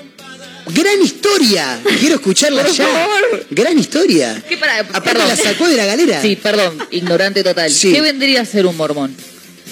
Gran 0.73 1.03
historia. 1.03 1.81
Quiero 2.01 2.17
escucharla 2.17 2.63
Por 2.63 2.73
ya. 2.73 2.87
favor. 2.87 3.47
Gran 3.51 3.79
historia. 3.79 4.43
¿Qué 4.49 4.57
para- 4.57 4.81
Aparte 4.81 5.11
perdón. 5.11 5.29
la 5.29 5.37
sacó 5.37 5.69
de 5.69 5.77
la 5.77 5.85
galera. 5.87 6.21
Sí, 6.23 6.37
perdón, 6.37 6.79
ignorante 6.91 7.43
total. 7.43 7.71
Sí. 7.71 7.93
¿Qué 7.93 8.01
vendría 8.01 8.43
a 8.43 8.45
ser 8.45 8.67
un 8.67 8.77
mormón? 8.77 9.15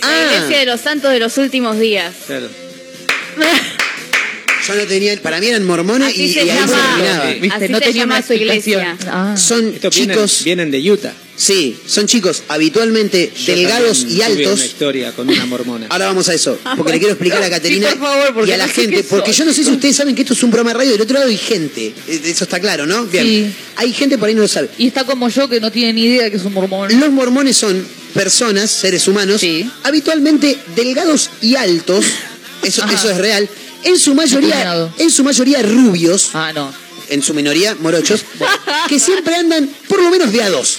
La 0.01 0.09
Ah, 0.09 0.35
iglesia 0.35 0.59
de 0.61 0.67
los 0.67 0.81
santos 0.81 1.11
de 1.13 1.19
los 1.19 1.37
últimos 1.39 1.79
días. 1.79 2.15
Claro. 2.27 2.49
yo 4.69 4.75
no 4.75 4.85
tenía. 4.87 5.17
Para 5.23 5.41
mí 5.41 5.47
eran 5.47 5.65
mormones 5.65 6.09
Así 6.09 6.25
y, 6.25 6.35
se 6.35 6.45
y 6.45 6.51
ahí 6.51 6.57
llama. 6.59 6.67
se 6.69 6.75
terminaba. 6.75 7.33
Sí. 7.33 7.39
¿Viste? 7.41 7.57
Así 7.65 7.69
no 7.73 7.79
se 7.79 7.85
tenía 7.85 8.03
llama 8.03 8.23
su 8.23 8.33
iglesia. 8.35 8.97
Ah. 9.07 9.35
Son 9.37 9.75
Estos 9.75 9.95
chicos. 9.95 10.43
vienen, 10.45 10.71
vienen 10.71 10.85
de 10.85 10.91
Utah. 10.93 11.13
Sí, 11.37 11.79
son 11.87 12.09
chicos 12.09 12.43
habitualmente 12.49 13.31
Yo 13.33 13.55
delgados 13.55 14.05
y 14.09 14.17
una 14.17 14.27
altos. 14.27 14.65
historia 14.65 15.13
con 15.13 15.29
una 15.29 15.47
mormona. 15.47 15.87
Ahora 15.89 16.07
vamos 16.07 16.29
a 16.29 16.35
eso, 16.35 16.59
porque 16.77 16.95
le 16.95 16.99
quiero 16.99 17.13
explicar 17.15 17.41
a 17.41 17.49
Caterina 17.49 17.89
Sí, 17.93 17.97
por 17.97 18.09
favor, 18.09 18.35
porque 18.35 18.51
y 18.51 18.55
a 18.55 18.57
la 18.57 18.67
no 18.67 18.73
sé 18.75 18.81
gente, 18.81 19.05
porque 19.05 19.33
yo 19.33 19.45
no 19.45 19.53
sé 19.53 19.63
si 19.63 19.71
ustedes 19.71 19.95
saben 19.95 20.17
que 20.17 20.23
esto 20.23 20.35
es 20.35 20.43
un 20.43 20.51
programa 20.51 20.71
de 20.73 20.79
radio, 20.79 20.93
del 20.95 21.03
otro 21.03 21.15
lado 21.17 21.29
hay 21.31 21.37
gente, 21.39 21.95
Eh, 22.09 22.21
eso 22.25 22.43
está 22.43 22.59
claro, 22.59 22.87
¿no? 22.87 23.07
Bien. 23.07 23.25
Sí. 23.25 23.55
Hay 23.77 23.93
gente 23.93 24.19
por 24.19 24.29
ahí 24.29 24.35
no 24.35 24.41
lo 24.43 24.49
sabe. 24.49 24.69
Y 24.79 24.89
está 24.89 25.05
como 25.05 25.29
yo 25.29 25.49
que 25.49 25.61
no 25.61 25.71
tiene 25.71 25.93
ni 25.93 26.07
idea 26.07 26.25
de 26.25 26.33
que 26.33 26.39
es 26.39 26.45
un 26.45 26.55
mormón. 26.55 26.99
Los 26.99 27.11
mormones 27.13 27.57
son 27.57 27.87
personas, 28.19 28.69
seres 28.71 29.07
humanos, 29.07 29.41
Sí. 29.41 29.71
habitualmente 29.85 30.59
delgados 30.75 31.31
y 31.41 31.55
altos, 31.55 32.05
eso, 32.63 32.85
eso 32.93 33.11
es 33.11 33.17
real, 33.17 33.49
en 33.85 33.97
su 33.99 34.13
mayoría, 34.15 34.91
en 34.99 35.11
su 35.11 35.23
mayoría 35.23 35.63
rubios, 35.63 36.31
Ah, 36.35 36.53
no. 36.53 36.73
en 37.11 37.23
su 37.23 37.33
minoría 37.33 37.77
morochos, 37.77 38.23
que 38.89 38.99
siempre 38.99 39.37
andan 39.37 39.71
por 39.89 40.03
lo 40.03 40.11
menos 40.11 40.33
de 40.33 40.43
a 40.43 40.51
dos. 40.51 40.79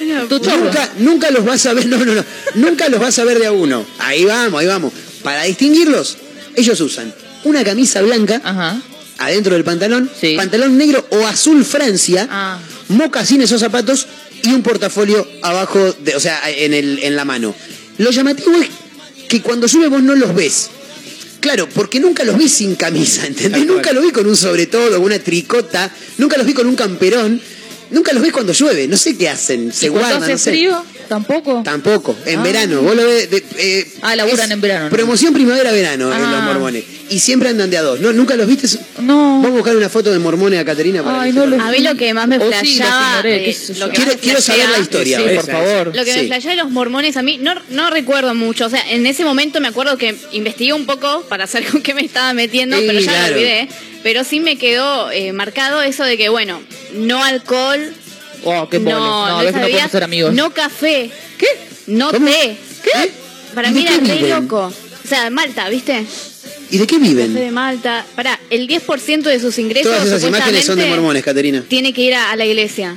Nunca, 0.00 0.90
nunca 0.98 1.30
los 1.30 1.44
vas 1.44 1.64
a 1.66 1.74
ver, 1.74 1.86
no, 1.92 2.04
no, 2.04 2.14
no, 2.14 2.24
nunca 2.54 2.88
los 2.88 2.98
vas 2.98 3.18
a 3.20 3.24
ver 3.24 3.38
de 3.38 3.46
a 3.46 3.52
uno. 3.52 3.86
Ahí 4.00 4.24
vamos, 4.24 4.60
ahí 4.60 4.66
vamos. 4.66 4.92
Para 5.22 5.44
distinguirlos, 5.44 6.16
ellos 6.56 6.80
usan 6.80 7.14
una 7.44 7.62
camisa 7.62 8.00
blanca 8.02 8.40
Ajá. 8.42 8.80
adentro 9.18 9.54
del 9.54 9.62
pantalón, 9.62 10.10
Sí. 10.20 10.34
pantalón 10.36 10.76
negro 10.76 11.06
o 11.10 11.24
azul 11.26 11.64
Francia, 11.64 12.26
Ah. 12.30 12.58
mocasines 12.88 13.52
o 13.52 13.58
zapatos 13.58 14.06
y 14.42 14.52
un 14.52 14.62
portafolio 14.62 15.26
abajo, 15.42 15.92
de, 16.00 16.16
o 16.16 16.20
sea, 16.20 16.40
en, 16.50 16.74
el, 16.74 17.00
en 17.02 17.16
la 17.16 17.24
mano. 17.24 17.54
Lo 17.98 18.10
llamativo 18.10 18.56
es 18.60 18.68
que 19.28 19.42
cuando 19.42 19.66
llueve 19.66 19.88
vos 19.88 20.02
no 20.02 20.14
los 20.14 20.34
ves. 20.34 20.70
Claro, 21.40 21.68
porque 21.68 22.00
nunca 22.00 22.24
los 22.24 22.36
vi 22.36 22.48
sin 22.48 22.74
camisa, 22.74 23.26
¿entendés? 23.26 23.66
Nunca 23.66 23.92
los 23.92 24.04
vi 24.04 24.10
con 24.10 24.26
un 24.26 24.36
sobre 24.36 24.66
todo, 24.66 25.00
una 25.00 25.18
tricota, 25.18 25.90
nunca 26.18 26.36
los 26.36 26.46
vi 26.46 26.52
con 26.52 26.66
un 26.66 26.76
camperón, 26.76 27.40
nunca 27.90 28.12
los 28.12 28.22
ves 28.22 28.32
cuando 28.32 28.52
llueve, 28.52 28.86
no 28.88 28.96
sé 28.96 29.16
qué 29.16 29.28
hacen, 29.28 29.72
se 29.72 29.86
¿Y 29.86 29.88
cuando 29.90 30.08
guardan, 30.08 30.22
hace 30.22 30.32
no 30.32 30.38
sé. 30.38 30.50
frío? 30.50 30.84
¿Tampoco? 31.10 31.62
Tampoco, 31.64 32.14
en 32.24 32.38
Ah. 32.38 32.42
verano. 32.44 32.82
Vos 32.82 32.94
lo 32.94 33.04
ves. 33.04 33.28
de- 33.28 33.42
eh, 33.58 33.86
Ah, 34.00 34.14
laburan 34.14 34.52
en 34.52 34.60
verano, 34.60 34.84
¿no? 34.84 34.90
Promoción 34.90 35.34
primavera-verano 35.34 36.06
en 36.14 36.22
Ah. 36.24 36.30
los 36.30 36.42
mormones. 36.44 36.84
Y 37.10 37.18
siempre 37.18 37.48
andan 37.48 37.68
de 37.68 37.76
a 37.78 37.82
dos. 37.82 37.98
¿No? 37.98 38.12
¿Nunca 38.12 38.36
los 38.36 38.46
viste? 38.46 38.68
No. 39.02 39.16
Vamos 39.42 39.46
a 39.46 39.50
buscar 39.50 39.76
una 39.76 39.88
foto 39.88 40.12
de 40.12 40.20
mormones 40.20 40.60
a 40.60 40.64
Caterina 40.64 41.02
para 41.02 41.22
Ay, 41.22 41.32
no 41.32 41.46
lo- 41.46 41.60
A 41.60 41.72
mí 41.72 41.80
lo 41.80 41.96
que 41.96 42.14
más 42.14 42.28
me 42.28 42.38
flashaba, 42.38 43.22
eh, 43.24 43.56
Quiero, 43.92 44.12
quiero 44.20 44.40
saber 44.40 44.68
la 44.68 44.78
historia. 44.78 45.18
Sí, 45.18 45.24
por 45.34 45.46
favor. 45.50 45.86
Lo 45.96 46.04
que 46.04 46.12
Sí. 46.14 46.28
me 46.28 46.38
de 46.40 46.56
los 46.56 46.70
mormones 46.70 47.16
a 47.16 47.22
mí, 47.22 47.38
no, 47.38 47.54
no 47.70 47.90
recuerdo 47.90 48.32
mucho. 48.36 48.66
O 48.66 48.70
sea, 48.70 48.80
en 48.88 49.04
ese 49.06 49.24
momento 49.24 49.60
me 49.60 49.66
acuerdo 49.66 49.98
que 49.98 50.14
investigué 50.30 50.72
un 50.72 50.86
poco 50.86 51.22
para 51.28 51.48
saber 51.48 51.68
con 51.72 51.82
qué 51.82 51.92
me 51.92 52.02
estaba 52.04 52.32
metiendo, 52.34 52.76
Sí, 52.78 52.84
pero 52.86 53.00
ya 53.00 53.10
claro. 53.10 53.26
lo 53.34 53.34
olvidé. 53.40 53.68
Pero 54.04 54.22
sí 54.24 54.38
me 54.40 54.56
quedó 54.56 55.10
eh, 55.10 55.32
marcado 55.32 55.82
eso 55.82 56.04
de 56.04 56.16
que, 56.16 56.28
bueno, 56.28 56.62
no 56.94 57.22
alcohol, 57.24 57.92
Oh, 58.44 58.68
qué 58.68 58.78
no, 58.78 58.90
No, 58.90 59.28
no, 59.28 59.42
no 59.42 59.50
sabía, 59.50 59.66
podemos 59.68 59.90
ser 59.92 60.04
amigos. 60.04 60.34
no 60.34 60.52
café, 60.54 61.10
¿Qué? 61.38 61.46
no 61.88 62.10
¿Cómo? 62.10 62.26
té. 62.26 62.56
¿Qué? 62.82 63.10
Para 63.54 63.68
¿Y 63.68 63.72
mí 63.72 63.82
era 63.86 63.96
re 63.96 64.00
viven? 64.16 64.30
loco. 64.44 64.72
O 65.04 65.08
sea, 65.08 65.28
Malta, 65.30 65.68
¿viste? 65.68 66.04
¿Y 66.70 66.78
de 66.78 66.86
qué 66.86 66.96
Café 66.98 67.14
de 67.14 67.26
viven? 67.26 67.52
Malta. 67.54 68.06
Pará, 68.14 68.38
el 68.50 68.68
10% 68.68 69.22
de 69.22 69.40
sus 69.40 69.58
ingresos 69.58 69.90
Todas 69.92 70.06
esas 70.06 70.22
imágenes 70.24 70.64
son 70.64 70.78
de 70.78 70.86
mormones, 70.86 71.24
Caterina. 71.24 71.64
Tiene 71.68 71.92
que 71.92 72.02
ir 72.02 72.14
a, 72.14 72.30
a 72.30 72.36
la 72.36 72.46
iglesia. 72.46 72.96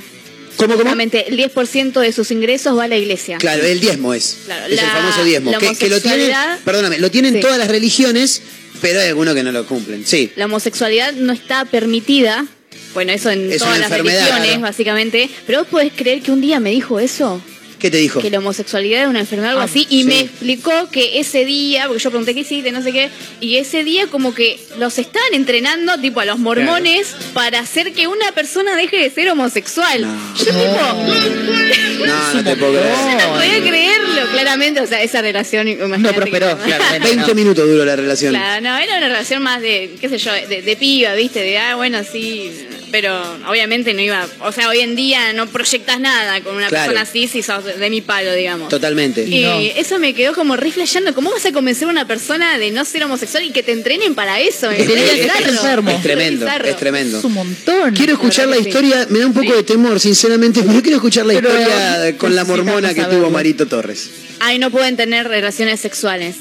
¿Cómo, 0.56 0.76
cómo? 0.76 0.90
El 0.92 1.10
10% 1.10 1.92
de 2.00 2.12
sus 2.12 2.30
ingresos 2.30 2.78
va 2.78 2.84
a 2.84 2.88
la 2.88 2.96
iglesia. 2.96 3.38
Claro, 3.38 3.64
el 3.64 3.80
diezmo 3.80 4.14
es. 4.14 4.38
Claro, 4.44 4.66
es 4.66 4.70
el 4.70 4.76
la- 4.76 4.82
famoso 4.92 5.24
diezmo. 5.24 5.50
la 5.50 5.58
Que, 5.58 5.74
que 5.74 5.88
lo 5.88 6.00
tienen, 6.00 6.20
homosexualidad- 6.30 6.58
perdóname, 6.64 6.98
lo 7.00 7.10
tienen 7.10 7.34
Sí. 7.34 7.40
todas 7.40 7.58
las 7.58 7.66
religiones, 7.66 8.40
pero 8.80 9.00
hay 9.00 9.08
algunos 9.08 9.34
que 9.34 9.42
no 9.42 9.50
lo 9.50 9.66
cumplen. 9.66 10.06
Sí. 10.06 10.30
La 10.36 10.44
homosexualidad 10.44 11.12
no 11.14 11.32
está 11.32 11.64
permitida. 11.64 12.46
Bueno, 12.94 13.12
eso 13.12 13.30
en 13.30 13.50
Es 13.52 13.58
todas 13.58 13.78
las 13.78 13.90
religiones, 13.90 14.26
claro. 14.46 14.60
básicamente. 14.60 15.28
Pero 15.46 15.58
vos 15.60 15.68
podés 15.68 15.92
creer 15.94 16.22
que 16.22 16.30
un 16.30 16.40
día 16.40 16.60
me 16.60 16.70
dijo 16.70 17.00
eso, 17.00 17.42
¿Qué 17.78 17.90
te 17.90 17.98
dijo? 17.98 18.20
que 18.20 18.30
la 18.30 18.38
homosexualidad 18.38 19.00
era 19.00 19.08
una 19.10 19.20
enfermedad 19.20 19.50
o 19.50 19.58
algo 19.58 19.60
Ah, 19.62 19.64
así, 19.64 19.86
y 19.90 20.02
sí. 20.02 20.04
me 20.04 20.20
explicó 20.20 20.88
que 20.90 21.18
ese 21.20 21.44
día, 21.44 21.86
porque 21.86 22.02
yo 22.02 22.10
pregunté 22.10 22.32
qué 22.32 22.40
hiciste, 22.40 22.72
no 22.72 22.82
sé 22.82 22.92
qué, 22.92 23.10
y 23.40 23.56
ese 23.56 23.84
día 23.84 24.06
como 24.06 24.32
que 24.34 24.58
los 24.78 24.96
estaban 24.98 25.34
entrenando, 25.34 25.98
tipo 25.98 26.20
a 26.20 26.24
los 26.24 26.38
mormones, 26.38 27.08
para 27.34 27.58
hacer 27.58 27.92
que 27.92 28.06
una 28.06 28.32
persona 28.32 28.74
deje 28.76 28.96
de 28.96 29.10
ser 29.10 29.28
homosexual. 29.28 30.00
No. 30.02 30.34
Yo 30.38 30.44
tipo, 30.46 32.06
No, 32.06 32.34
no 32.34 32.44
te 32.44 32.56
puedo 32.56 32.72
creer. 32.72 32.94
no 33.22 33.34
podía 33.34 33.60
creerlo, 33.60 34.30
claramente, 34.32 34.80
o 34.80 34.86
sea, 34.86 35.02
esa 35.02 35.20
relación, 35.20 35.66
No 35.78 36.08
que- 36.08 36.14
prosperó, 36.14 36.56
claramente. 36.58 37.08
20 37.14 37.28
no. 37.28 37.34
minutos 37.34 37.68
duró 37.68 37.84
la 37.84 37.96
relación. 37.96 38.32
Claro, 38.32 38.62
no, 38.62 38.76
era 38.78 38.96
una 38.98 39.08
relación 39.08 39.42
más 39.42 39.60
de, 39.60 39.94
qué 40.00 40.08
sé 40.08 40.16
yo, 40.18 40.32
de, 40.32 40.62
de 40.62 40.76
piba, 40.76 41.12
¿viste? 41.14 41.40
De, 41.40 41.58
ah, 41.58 41.76
bueno, 41.76 42.00
sí, 42.10 42.50
pero 42.94 43.20
obviamente 43.48 43.92
no 43.92 44.00
iba, 44.00 44.24
o 44.38 44.52
sea, 44.52 44.68
hoy 44.68 44.78
en 44.78 44.94
día 44.94 45.32
no 45.32 45.48
proyectas 45.48 45.98
nada 45.98 46.40
con 46.42 46.54
una 46.54 46.68
Claro. 46.68 46.92
persona 46.92 47.00
así 47.10 47.26
si 47.26 47.42
sos 47.42 47.64
de, 47.64 47.72
de 47.74 47.90
mi 47.90 48.02
palo, 48.02 48.32
digamos. 48.34 48.68
Totalmente. 48.68 49.24
Y 49.24 49.42
No. 49.42 49.58
eso 49.58 49.98
me 49.98 50.14
quedó 50.14 50.32
como 50.32 50.54
rifleando. 50.56 51.12
¿Cómo 51.12 51.32
vas 51.32 51.44
a 51.44 51.50
convencer 51.50 51.88
a 51.88 51.90
una 51.90 52.06
persona 52.06 52.56
de 52.56 52.70
no 52.70 52.84
ser 52.84 53.02
homosexual 53.02 53.42
y 53.42 53.50
que 53.50 53.64
te 53.64 53.72
entrenen 53.72 54.14
para 54.14 54.38
eso? 54.38 54.70
Estás 54.70 54.86
bizarro. 54.96 55.48
enfermo. 55.50 55.90
Es 55.90 56.02
tremendo, 56.02 56.46
es 56.46 56.76
tremendo. 56.76 57.18
Es 57.18 57.24
un 57.24 57.32
montón. 57.32 57.94
Quiero 57.96 58.12
escuchar 58.12 58.46
la 58.46 58.58
historia, 58.58 59.08
me 59.10 59.18
da 59.18 59.26
un 59.26 59.34
poco 59.34 59.56
de 59.56 59.64
temor, 59.64 59.98
sinceramente, 59.98 60.62
pero 60.66 60.80
quiero 60.80 60.98
escuchar 60.98 61.26
la 61.26 61.34
Pero 61.34 61.48
historia 61.48 62.16
con 62.16 62.36
la 62.36 62.44
mormona 62.44 62.94
que 62.94 63.00
saberlo. 63.00 63.22
tuvo 63.24 63.30
Marito 63.32 63.66
Torres. 63.66 64.08
Ay, 64.38 64.60
no 64.60 64.70
pueden 64.70 64.96
tener 64.96 65.26
relaciones 65.26 65.80
sexuales. 65.80 66.36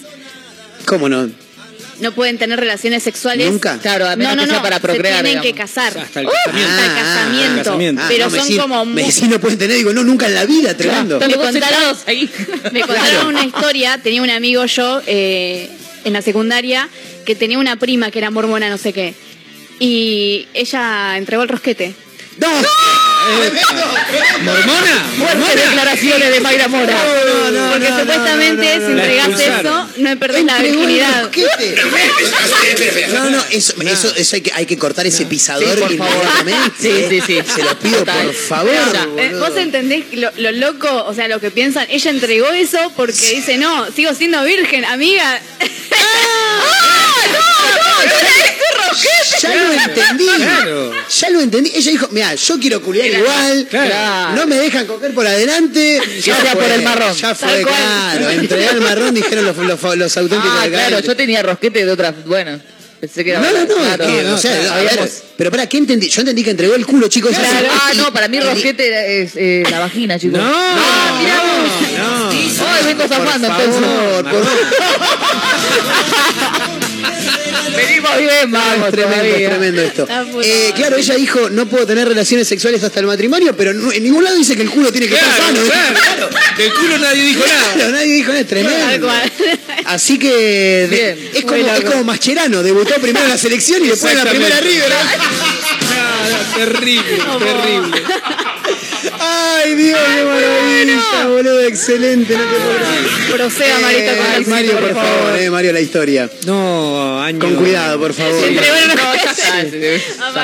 ¿Cómo 0.86 1.10
no? 1.10 1.32
No 2.00 2.12
pueden 2.14 2.38
tener 2.38 2.60
relaciones 2.60 3.04
sexuales. 3.04 3.52
¿Nunca? 3.52 3.78
Claro, 3.80 4.08
a 4.08 4.16
menos 4.16 4.36
no, 4.36 4.36
no, 4.36 4.42
que 4.44 4.50
sea 4.50 4.58
no, 4.58 4.64
para 4.64 4.80
procrear, 4.80 5.18
Se 5.18 5.24
tienen 5.24 5.42
que 5.44 5.54
casar. 5.54 5.98
Hasta 5.98 6.20
el 6.22 6.28
casamiento. 6.28 6.70
hasta 6.72 6.86
el 6.86 6.92
Ah, 6.92 6.96
casamiento. 7.02 7.54
ah, 7.54 7.64
casamiento. 7.64 8.02
Ah, 8.02 8.06
Pero 8.10 8.26
no, 8.26 8.32
me 8.32 8.38
son 8.40 8.58
como 8.58 8.86
Me 8.86 9.02
decís, 9.04 9.30
no 9.30 9.40
pueden 9.40 9.60
tener, 9.60 9.78
digo, 9.78 9.94
no, 9.94 10.04
nunca 10.04 10.28
en 10.28 10.36
la 10.36 10.46
vida, 10.46 10.76
tremendo. 10.76 11.20
Me 11.20 11.36
contaron- 11.36 11.98
ahí. 12.08 12.30
Me 12.72 12.82
contaron 12.82 13.28
una 13.28 13.44
historia, 13.46 13.98
tenía 14.02 14.22
un 14.22 14.30
amigo 14.30 14.66
yo 14.66 15.02
eh, 15.06 15.70
en 16.04 16.14
la 16.14 16.22
secundaria 16.22 16.90
que 17.26 17.36
tenía 17.36 17.58
una 17.60 17.76
prima 17.78 18.12
que 18.12 18.20
era 18.20 18.30
mormona, 18.32 18.70
no 18.70 18.78
sé 18.78 18.92
qué. 18.92 19.14
Y 19.80 20.48
ella 20.54 21.18
entregó 21.18 21.44
el 21.44 21.50
rosquete. 21.50 21.94
¡No! 22.38 22.48
¿Mormona? 24.44 25.06
Fuertes 25.18 25.56
declaraciones 25.70 26.30
de 26.32 26.40
Mayra 26.42 26.68
Mora. 26.68 26.94
No, 26.94 27.52
no, 27.52 27.72
Porque 27.72 27.90
no, 27.90 28.00
supuestamente 28.00 28.80
no, 28.80 28.82
no, 28.82 28.88
si 28.88 28.94
no, 28.94 29.02
entregas 29.04 29.40
eso, 29.40 29.90
no 29.98 30.20
perdés 30.20 30.44
la 30.46 30.58
virginidad. 30.60 31.30
No, 33.14 33.30
no, 33.30 33.44
eso, 33.52 33.74
eso, 33.82 34.14
eso 34.16 34.36
hay, 34.36 34.42
que, 34.42 34.52
hay 34.54 34.66
que 34.66 34.78
cortar 34.78 35.06
ese 35.06 35.26
pisador 35.26 35.74
Sí, 35.76 35.80
por 35.82 35.98
favor. 35.98 36.14
inmediatamente. 36.44 36.76
Sí, 36.80 37.06
sí, 37.10 37.22
sí. 37.26 37.42
Se 37.56 37.64
lo 37.64 37.78
pido, 37.80 38.00
Total. 38.00 38.26
por 38.26 38.36
favor. 38.36 38.72
Pero, 38.74 39.02
eh, 39.20 39.30
boludo. 39.30 39.50
Vos 39.50 39.58
entendés 39.58 40.06
lo, 40.14 40.32
lo 40.38 40.52
loco, 40.52 41.06
o 41.06 41.14
sea, 41.14 41.28
lo 41.28 41.40
que 41.40 41.52
piensan. 41.52 41.86
Ella 41.90 42.12
entregó 42.12 42.48
eso 42.52 42.78
porque 42.96 43.36
dice, 43.36 43.58
no, 43.58 43.90
sigo 43.92 44.14
siendo 44.14 44.44
virgen, 44.44 44.86
amiga. 44.86 45.40
Ah, 45.96 46.64
Ya 49.42 49.56
lo 49.56 49.72
entendí. 49.74 50.26
Claro. 50.38 50.92
Ya 51.20 51.30
lo 51.30 51.42
entendí. 51.42 51.72
Ella 51.76 51.92
dijo, 51.92 52.08
mira, 52.12 52.36
yo 52.36 52.60
quiero 52.60 52.82
culiar 52.82 53.08
igual. 53.08 53.68
Claro. 53.70 54.36
No 54.36 54.48
me 54.48 54.56
dejan 54.58 54.86
coger 54.86 55.14
por 55.14 55.26
adelante. 55.28 56.02
Ya 56.22 56.36
fue, 56.36 56.52
por 56.62 56.64
el 56.72 56.82
marrón. 56.82 57.14
Ya 57.16 57.36
fue, 57.36 57.64
claro. 57.64 58.30
Entregué 58.30 58.70
el 58.70 58.82
marrón, 58.82 59.14
dijeron 59.14 59.46
los, 59.46 59.58
los, 59.58 59.98
los 59.98 60.18
auténticos 60.18 60.58
Ah, 60.62 60.68
claro, 60.70 61.00
yo 61.00 61.16
tenía 61.16 61.42
rosquete 61.44 61.86
de 61.86 61.92
otras. 61.92 62.14
Bueno, 62.26 62.60
pensé 63.00 63.24
que 63.24 63.32
era. 63.32 63.40
No, 63.42 63.52
no, 63.52 63.60
no, 63.66 63.76
claro. 63.76 64.04
es 64.06 64.10
que, 64.12 64.26
o 64.30 64.38
sea, 64.38 64.74
a 64.74 64.78
ver, 64.78 65.12
pero 65.36 65.50
para 65.52 65.68
qué 65.68 65.78
entendí, 65.78 66.10
yo 66.10 66.22
entendí 66.22 66.44
que 66.44 66.52
entregó 66.52 66.76
el 66.76 66.86
culo, 66.86 67.08
chicos. 67.08 67.32
Claro. 67.36 67.68
Ah, 67.72 67.92
no, 67.96 68.14
para 68.14 68.28
mí 68.28 68.40
rosquete 68.40 69.22
es 69.24 69.32
eh, 69.36 69.64
la 69.70 69.80
vagina, 69.80 70.18
chicos. 70.20 70.38
No, 70.40 70.46
Ah, 70.46 71.20
mirá 71.20 71.36
no, 71.38 71.44
vos. 71.64 71.82
no. 71.98 72.68
Ay, 72.68 72.86
vengo 72.86 73.08
zafando 73.08 73.48
Por 73.48 73.62
entonces. 73.62 73.82
favor, 73.84 74.24
por 74.30 74.44
Venimos 77.76 78.18
bien, 78.18 78.52
vamos, 78.52 78.88
es 78.88 78.92
tremendo, 78.94 79.24
todavía. 79.26 79.50
tremendo 79.50 79.82
esto. 79.82 80.08
Eh, 80.44 80.72
claro, 80.76 80.98
ella 80.98 81.16
dijo, 81.16 81.50
no 81.50 81.66
puedo 81.68 81.86
tener 81.88 82.08
relaciones 82.08 82.48
sexuales 82.48 82.84
hasta 82.84 83.00
el 83.00 83.08
matrimonio, 83.08 83.56
pero 83.56 83.74
no- 83.74 83.92
en 83.92 84.04
ningún 84.04 84.24
lado 84.24 84.36
dice 84.36 84.56
que 84.56 84.62
el 84.64 84.70
culo 84.70 84.92
tiene 84.92 85.08
que 85.08 85.16
estar 85.16 85.30
Claro, 85.36 85.56
sano. 85.56 85.68
claro. 85.68 86.30
Del 86.58 86.74
culo 86.74 86.98
nadie 87.00 87.24
dijo 87.24 87.44
nada. 87.48 87.74
Claro, 87.74 87.92
nadie 87.92 88.14
dijo 88.14 88.32
nada, 88.32 88.44
tremendo. 88.46 89.10
Así 89.86 90.18
que 90.20 90.30
de- 90.30 90.88
Bien, 90.88 91.30
es, 91.34 91.42
como, 91.46 91.56
es 91.74 91.82
como 91.86 92.04
Mascherano, 92.04 92.64
debutó 92.64 92.94
primero 92.96 93.26
en 93.26 93.32
la 93.32 93.38
selección 93.38 93.84
y 93.84 93.90
después 93.90 94.12
en 94.14 94.18
la 94.24 94.30
primera. 94.30 94.60
River. 94.60 94.90
Nada, 95.94 96.56
terrible, 96.56 97.18
terrible. 97.40 98.04
Ay, 99.26 99.76
Dios, 99.76 100.00
qué 100.00 100.24
maravilla, 100.26 101.26
boludo, 101.28 101.62
excelente, 101.62 102.34
no 102.38 102.44
te 102.44 102.50
puedo 102.50 102.76
creer. 102.76 103.32
Proceda, 103.32 103.80
Marita, 103.80 104.18
con 104.18 104.26
Eh, 104.26 104.36
el 104.38 104.46
Mario, 104.48 104.80
por 104.80 104.94
favor, 104.94 105.40
eh, 105.40 105.50
Mario, 105.50 105.74
la 105.74 105.80
historia. 105.82 106.30
No, 106.46 107.22
año. 107.22 107.40
Con 107.40 107.56
cuidado, 107.56 108.00
por 108.00 108.14
favor. 108.14 108.34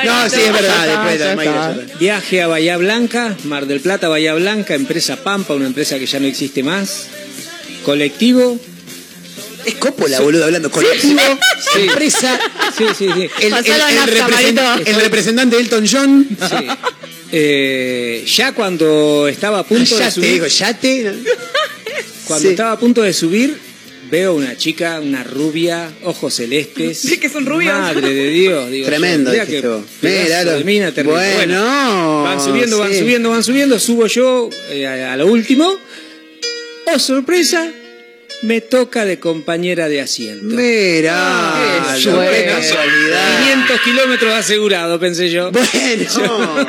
No, 0.06 0.30
sí, 0.30 0.40
es 0.42 0.54
verdad, 0.54 0.88
después 0.88 1.14
está, 1.14 1.30
de 1.30 1.36
Mario. 1.36 1.86
Viaje 2.00 2.42
a 2.42 2.48
Bahía 2.48 2.78
Blanca, 2.78 3.36
Mar 3.44 3.66
del 3.66 3.80
Plata, 3.82 4.08
Bahía 4.08 4.34
Blanca, 4.36 4.76
empresa 4.76 5.18
Pampa, 5.18 5.54
una 5.54 5.68
empresa 5.68 5.98
que 6.00 6.06
ya 6.06 6.20
no 6.20 6.28
existe 6.28 6.64
más. 6.64 7.08
Colectivo. 7.84 8.60
Es 9.66 9.76
Coppola, 9.76 10.22
boludo, 10.22 10.46
hablando. 10.46 10.72
Colectivo, 10.72 11.20
Sí. 11.74 11.82
empresa, 11.88 12.40
Sí, 12.78 12.86
sí, 12.98 13.08
sí. 13.08 13.10
el, 13.14 13.20
el- 13.20 13.30
el 13.44 13.50
Nafta, 13.52 14.06
represent- 14.06 14.30
Marito. 14.30 14.62
el 14.90 14.96
representante 15.02 15.58
Elton 15.60 15.86
John. 15.92 16.28
sí. 16.50 16.68
Eh, 17.32 18.24
ya 18.26 18.54
cuando 18.54 19.28
estaba 19.28 19.60
a 19.60 19.64
punto 19.64 19.96
de 19.96 20.00
Yate, 20.02 20.12
subir, 20.12 20.32
digo, 20.34 20.48
yate. 20.48 21.04
cuando 22.26 22.48
Sí. 22.48 22.52
estaba 22.54 22.72
a 22.74 22.80
punto 22.80 23.02
de 23.04 23.14
subir, 23.14 23.58
veo 24.10 24.34
una 24.34 24.56
chica, 24.58 25.00
una 25.00 25.24
rubia, 25.24 25.92
ojos 26.04 26.34
celestes. 26.36 26.98
Sí, 27.08 27.18
que 27.20 27.30
son 27.30 27.46
rubios. 27.46 27.78
Madre 27.78 28.14
de 28.14 28.30
Dios, 28.30 28.72
digo. 28.72 28.86
Tremendo, 28.88 29.30
yo, 29.30 29.34
mira 29.34 29.46
dijiste 29.46 29.62
que 29.62 29.68
vos. 29.68 29.84
pedazo 30.02 30.24
Míralo. 30.26 30.52
de 30.58 30.64
mina 30.64 30.92
terrible. 30.92 31.34
Bueno, 31.36 32.24
van 32.24 32.42
subiendo, 32.44 32.80
van 32.80 32.92
sí. 32.94 33.00
subiendo, 33.00 33.30
van 33.30 33.44
subiendo, 33.44 33.80
subo 33.80 34.08
yo 34.08 34.50
eh, 34.72 34.88
a, 34.88 35.14
a 35.14 35.18
lo 35.18 35.28
último. 35.28 35.78
Oh, 36.92 36.98
sorpresa, 36.98 37.72
me 38.42 38.62
toca 38.62 39.06
de 39.06 39.20
compañera 39.20 39.90
de 39.90 40.02
asiento. 40.02 40.46
Mira, 40.56 41.14
Ah, 41.16 41.94
qué 41.96 42.02
suerte. 42.02 42.46
casualidad. 42.46 43.40
500 43.44 43.82
kilómetros 43.82 44.34
asegurado, 44.34 45.00
pensé 45.00 45.30
yo. 45.30 45.52
Bueno, 45.52 46.66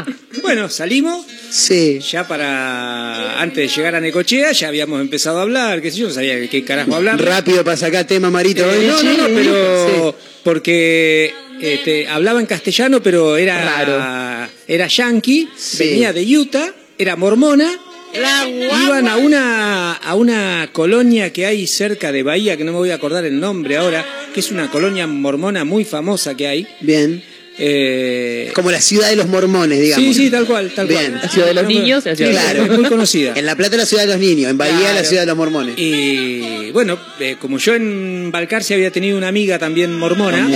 Bueno, 0.42 0.68
salimos. 0.68 1.26
sí. 1.50 1.98
Ya 2.00 2.26
para 2.28 3.40
antes 3.40 3.70
de 3.70 3.76
llegar 3.76 3.94
a 3.96 4.00
Necochea 4.00 4.52
ya 4.52 4.68
habíamos 4.68 5.00
empezado 5.00 5.38
a 5.38 5.42
hablar, 5.42 5.82
qué 5.82 5.90
sé 5.90 5.98
yo, 5.98 6.08
no 6.08 6.14
sabía 6.14 6.48
qué 6.48 6.64
carajo 6.64 6.94
hablar. 6.94 7.20
Rápido 7.20 7.64
para 7.64 7.76
sacar 7.76 8.06
tema, 8.06 8.30
Marito. 8.30 8.62
Eh, 8.70 8.86
no, 8.86 9.02
no, 9.02 9.16
no, 9.16 9.26
Sí. 9.26 9.32
pero 9.34 10.16
porque 10.44 11.34
eh, 11.60 11.80
te- 11.84 12.08
hablaba 12.08 12.40
en 12.40 12.46
castellano, 12.46 13.02
pero 13.02 13.36
era 13.36 13.62
Raro. 13.62 14.48
era 14.66 14.86
yankee, 14.86 15.48
Sí. 15.56 15.88
venía 15.90 16.12
de 16.12 16.22
Utah, 16.38 16.72
era 16.98 17.16
mormona. 17.16 17.68
Iban 18.12 19.08
a 19.08 19.16
una 19.16 19.92
a 19.94 20.14
una 20.14 20.68
colonia 20.72 21.32
que 21.32 21.46
hay 21.46 21.66
cerca 21.66 22.10
de 22.12 22.22
Bahía, 22.22 22.56
que 22.56 22.64
no 22.64 22.72
me 22.72 22.78
voy 22.78 22.90
a 22.90 22.94
acordar 22.96 23.24
el 23.24 23.38
nombre 23.38 23.76
ahora, 23.76 24.04
que 24.34 24.40
es 24.40 24.50
una 24.50 24.70
colonia 24.70 25.06
mormona 25.06 25.64
muy 25.64 25.84
famosa 25.84 26.34
que 26.36 26.46
hay. 26.48 26.66
Bien. 26.80 27.22
Eh, 27.62 28.52
Como 28.54 28.70
la 28.70 28.80
ciudad 28.80 29.10
de 29.10 29.16
los 29.16 29.26
mormones, 29.28 29.78
digamos. 29.80 30.02
sí, 30.06 30.14
sí, 30.14 30.30
tal 30.30 30.46
cual, 30.46 30.70
tal 30.74 30.86
Bien. 30.86 31.10
cual. 31.10 31.20
La 31.22 31.28
ciudad 31.28 31.46
de 31.48 31.54
los 31.54 31.66
niños, 31.66 32.06
la 32.06 32.16
ciudad 32.16 32.30
de 32.30 32.34
los 32.36 32.42
Claro. 32.44 32.64
es 32.72 32.78
muy 32.78 32.88
conocida. 32.88 33.32
En 33.36 33.44
La 33.44 33.54
Plata 33.54 33.76
la 33.76 33.84
ciudad 33.84 34.04
de 34.04 34.08
los 34.08 34.18
niños, 34.18 34.50
en 34.50 34.56
Bahía 34.56 34.94
la 34.94 35.04
ciudad 35.04 35.22
de 35.22 35.26
los 35.26 35.36
mormones. 35.36 35.74
Y 35.76 36.70
bueno, 36.70 36.98
eh, 37.18 37.36
como 37.38 37.58
yo 37.58 37.74
en 37.74 38.30
Balcarce 38.32 38.72
había 38.74 38.90
tenido 38.90 39.18
una 39.18 39.28
amiga 39.28 39.58
también 39.58 39.92
mormona, 39.98 40.48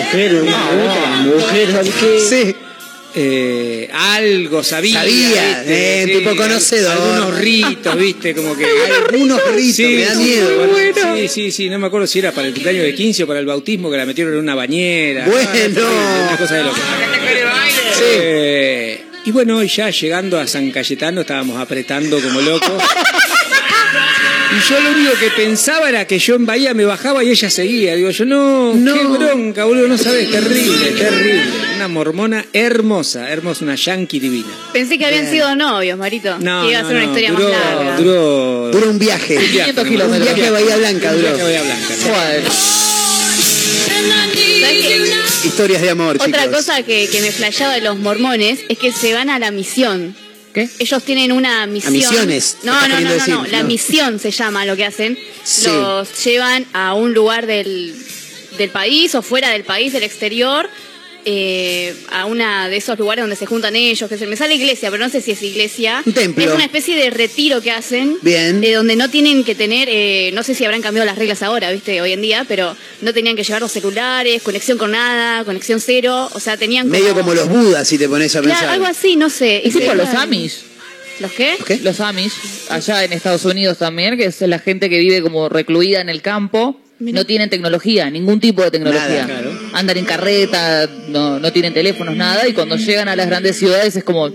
Sí. 2.29 2.55
Eh, 3.17 3.89
algo 3.93 4.63
sabía. 4.65 5.01
Sabía, 5.01 5.59
¿viste? 5.61 6.03
eh, 6.03 6.19
tipo 6.19 6.37
conocedor. 6.37 6.93
Algunos 6.93 7.39
ritos, 7.39 7.97
viste, 7.97 8.35
como 8.35 8.57
que... 8.57 8.67
Algunos 9.13 9.41
ritos, 9.55 9.77
Sí, 9.77 9.85
me 9.85 10.05
da 10.05 10.15
sí, 10.15 10.23
miedo. 10.23 10.67
bueno, 10.69 11.17
sí, 11.17 11.29
sí, 11.29 11.51
sí, 11.53 11.71
no 11.71 11.79
me 11.79 11.87
acuerdo 11.87 12.07
si 12.07 12.19
era 12.19 12.33
para 12.33 12.49
el 12.49 12.55
cumpleaños 12.55 12.85
de 12.85 12.95
15 12.95 13.23
o 13.25 13.27
para 13.27 13.41
el 13.41 13.47
bautismo 13.47 13.91
que 13.91 13.97
la 13.97 14.07
metieron 14.07 14.33
en 14.35 14.41
una 14.41 14.55
bañera. 14.55 15.27
Bueno. 15.27 15.81
Ah, 15.87 16.27
Una 16.29 16.37
cosa 16.39 16.55
de 16.57 16.63
loco. 16.65 16.77
Eh, 18.03 19.05
y 19.25 19.31
bueno, 19.31 19.63
ya 19.63 19.91
llegando 19.91 20.39
a 20.39 20.47
San 20.47 20.71
Cayetano 20.71 21.23
estábamos 21.23 21.59
apretando 21.59 22.21
como 22.21 22.41
locos. 22.41 22.71
Y 24.57 24.69
yo 24.71 24.81
lo 24.81 24.91
único 24.93 25.13
que 25.19 25.31
pensaba 25.31 25.89
era 25.89 26.07
que 26.07 26.19
yo 26.19 26.35
en 26.37 26.47
Bahía 26.47 26.75
me 26.75 26.85
bajaba 26.85 27.25
y 27.25 27.31
ella 27.31 27.51
seguía. 27.51 27.95
Digo 27.97 28.11
yo, 28.11 28.25
no, 28.25 28.73
No. 28.75 28.95
qué 28.95 29.05
bronca, 29.05 29.65
boludo, 29.65 29.89
no 29.89 29.99
sabes, 29.99 30.31
terrible, 30.31 30.91
terrible. 30.93 31.43
Una 31.77 31.89
mormona 31.89 32.45
hermosa, 32.53 33.29
hermosa, 33.31 33.65
una 33.65 33.75
yankee 33.75 34.21
divina. 34.21 34.47
Pensé 34.73 34.97
que 34.99 35.07
habían 35.07 35.29
sido 35.29 35.55
novios, 35.57 35.99
Marito. 35.99 36.39
No, 36.39 36.63
que 36.65 36.71
iba 36.71 36.79
a 36.81 36.83
no, 36.83 36.89
ser 36.89 36.97
una 36.99 37.07
no, 37.07 37.11
historia 37.13 37.31
duró, 37.33 37.49
más 37.49 37.59
larga. 37.59 37.97
Duró, 37.97 38.69
Duró 38.71 38.91
un 38.91 38.99
viaje. 38.99 39.37
500 39.37 39.85
Un 39.85 39.91
kilómetros. 39.91 40.25
viaje 40.35 40.47
a 40.47 40.51
Bahía 40.53 40.77
Blanca 40.77 41.11
Un 41.11 41.17
duró. 41.17 41.29
viaje 41.29 41.41
a 41.41 41.45
Bahía 41.45 41.63
Blanca. 41.63 41.95
Joder. 42.05 42.43
¿Sabes 44.61 44.83
qué? 44.83 45.47
Historias 45.49 45.83
de 45.83 45.91
amor, 45.91 46.17
Otra 46.17 46.43
chicos. 46.45 46.57
cosa 46.57 46.83
que, 46.83 47.09
que 47.11 47.21
me 47.21 47.31
flasheaba 47.33 47.75
de 47.75 47.81
los 47.83 47.99
mormones 47.99 48.61
es 48.69 48.79
que 48.79 48.93
se 48.93 49.13
van 49.15 49.31
a 49.31 49.39
la 49.39 49.51
misión. 49.51 50.15
¿Qué? 50.55 50.69
Ellos 50.79 51.03
tienen 51.03 51.33
una 51.33 51.67
misión. 51.67 51.93
misiones, 51.93 52.59
No, 52.63 52.73
no, 52.89 53.01
no, 53.01 53.11
no, 53.17 53.27
no. 53.27 53.47
La 53.47 53.63
no. 53.63 53.69
misión 53.69 54.19
se 54.21 54.31
llama 54.31 54.65
lo 54.65 54.77
que 54.77 54.85
hacen. 54.85 55.19
Sí. 55.43 55.67
Los 55.67 56.25
llevan 56.25 56.65
a 56.73 56.95
un 56.95 57.13
lugar 57.13 57.47
del, 57.47 57.95
del 58.57 58.71
país 58.71 59.15
o 59.17 59.21
fuera 59.23 59.51
del 59.51 59.65
país, 59.65 59.93
del 59.93 60.05
exterior. 60.05 60.71
Eh, 61.25 61.95
a 62.11 62.27
una 62.27 62.69
de 62.69 62.77
esos 62.77 62.99
lugares 62.99 63.23
donde 63.23 63.37
se 63.37 63.47
juntan 63.47 63.77
ellos, 63.77 64.09
que 64.09 64.19
se 64.19 64.27
me 64.27 64.37
sale 64.37 64.55
iglesia, 64.55 64.91
pero 64.91 65.03
no 65.05 65.11
sé 65.11 65.21
si 65.21 65.31
es 65.33 65.43
iglesia. 65.43 66.03
Un 66.05 66.13
templo. 66.13 66.45
Es 66.45 66.53
una 66.53 66.65
especie 66.65 66.97
de 66.97 67.11
retiro 67.11 67.61
que 67.61 67.71
hacen. 67.71 68.19
Bien. 68.23 68.61
De 68.61 68.73
donde 68.73 68.97
no 68.97 69.09
tienen 69.11 69.45
que 69.45 69.55
tener, 69.55 69.89
eh, 69.91 70.31
no 70.35 70.43
sé 70.43 70.55
si 70.55 70.65
habrán 70.65 70.83
cambiado 70.83 71.07
las 71.07 71.17
reglas 71.19 71.43
ahora, 71.43 71.71
viste, 71.73 72.01
hoy 72.01 72.13
en 72.13 72.23
día, 72.23 72.45
pero 72.49 72.77
no 73.01 73.13
tenían 73.13 73.37
que 73.37 73.43
llevar 73.45 73.63
los 73.63 73.73
celulares, 73.73 74.43
conexión 74.43 74.79
con 74.79 74.91
nada, 74.93 75.45
conexión 75.45 75.81
cero, 75.81 76.29
o 76.33 76.41
sea, 76.41 76.57
tenían 76.57 76.89
Medio 76.89 77.15
como 77.15 77.35
los 77.35 77.49
budas, 77.49 77.87
si 77.89 77.99
te 77.99 78.09
pones 78.09 78.35
a 78.37 78.41
Claro, 78.41 78.55
pensar. 78.59 78.75
algo 78.75 78.87
así, 78.87 79.17
no 79.17 79.31
sé. 79.31 79.67
Es 79.67 79.73
tipo 79.75 79.91
se- 79.91 79.95
los 79.97 80.09
Amish. 80.11 80.59
¿Los 81.21 81.31
qué? 81.33 81.55
¿Qué? 81.65 81.77
Los 81.79 82.01
Amish, 82.01 82.33
allá 82.71 83.05
en 83.05 83.13
Estados 83.13 83.45
Unidos 83.45 83.79
también, 83.79 84.17
que 84.17 84.25
es 84.25 84.41
la 84.41 84.59
gente 84.59 84.91
que 84.91 84.99
vive 84.99 85.23
como 85.23 85.49
recluida 85.49 86.01
en 86.01 86.09
el 86.09 86.21
campo. 86.23 86.81
No 87.01 87.27
tienen 87.27 87.51
tecnología, 87.51 88.09
ningún 88.11 88.41
tipo 88.41 88.63
de 88.63 88.71
tecnología. 88.71 89.27
Nada, 89.27 89.41
claro. 89.41 89.53
Andan 89.73 89.97
en 89.99 90.05
carreta, 90.05 90.89
no, 91.09 91.39
no 91.41 91.53
tienen 91.53 91.75
teléfonos, 91.75 92.15
nada. 92.17 92.47
Y 92.49 92.53
cuando 92.53 92.77
llegan 92.77 93.09
a 93.09 93.17
las 93.17 93.27
grandes 93.27 93.57
ciudades 93.59 93.97
es 93.97 94.05
como. 94.05 94.31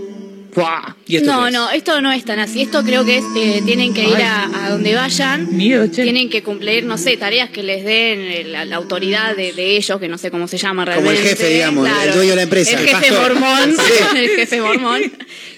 ¿Y 1.07 1.15
esto 1.17 1.31
No, 1.31 1.47
es? 1.47 1.53
no, 1.53 1.69
esto 1.69 2.01
no 2.01 2.11
es 2.11 2.25
tan 2.25 2.39
así. 2.39 2.61
Esto 2.63 2.83
creo 2.83 3.05
que 3.05 3.19
es, 3.19 3.23
eh, 3.37 3.61
tienen 3.65 3.93
que 3.93 4.03
ir 4.03 4.15
a, 4.17 4.65
a 4.65 4.69
donde 4.71 4.93
vayan. 4.95 5.47
Miedo, 5.55 5.87
che. 5.87 6.03
Tienen 6.03 6.29
que 6.29 6.43
cumplir, 6.43 6.83
no 6.83 6.97
sé, 6.97 7.15
tareas 7.17 7.49
que 7.51 7.63
les 7.63 7.85
den 7.85 8.19
eh, 8.19 8.43
la, 8.45 8.65
la 8.65 8.75
autoridad 8.75 9.35
de, 9.37 9.53
de 9.53 9.77
ellos, 9.77 9.99
que 9.99 10.07
no 10.09 10.17
sé 10.17 10.31
cómo 10.31 10.47
se 10.49 10.57
llama 10.57 10.83
Como 10.85 10.97
el 11.11 11.17
realmente. 11.17 11.29
jefe, 11.29 11.53
digamos, 11.53 11.87
el 12.03 12.13
dueño 12.13 12.31
de 12.31 12.35
la 12.35 12.41
empresa, 12.41 12.71
El 12.73 12.79
el 12.79 12.87
jefe 12.87 13.09
pastor. 13.13 13.33
mormón. 13.39 13.75
Sí. 13.77 14.03
El 14.17 14.29
jefe 14.31 14.61
mormón. 14.61 15.01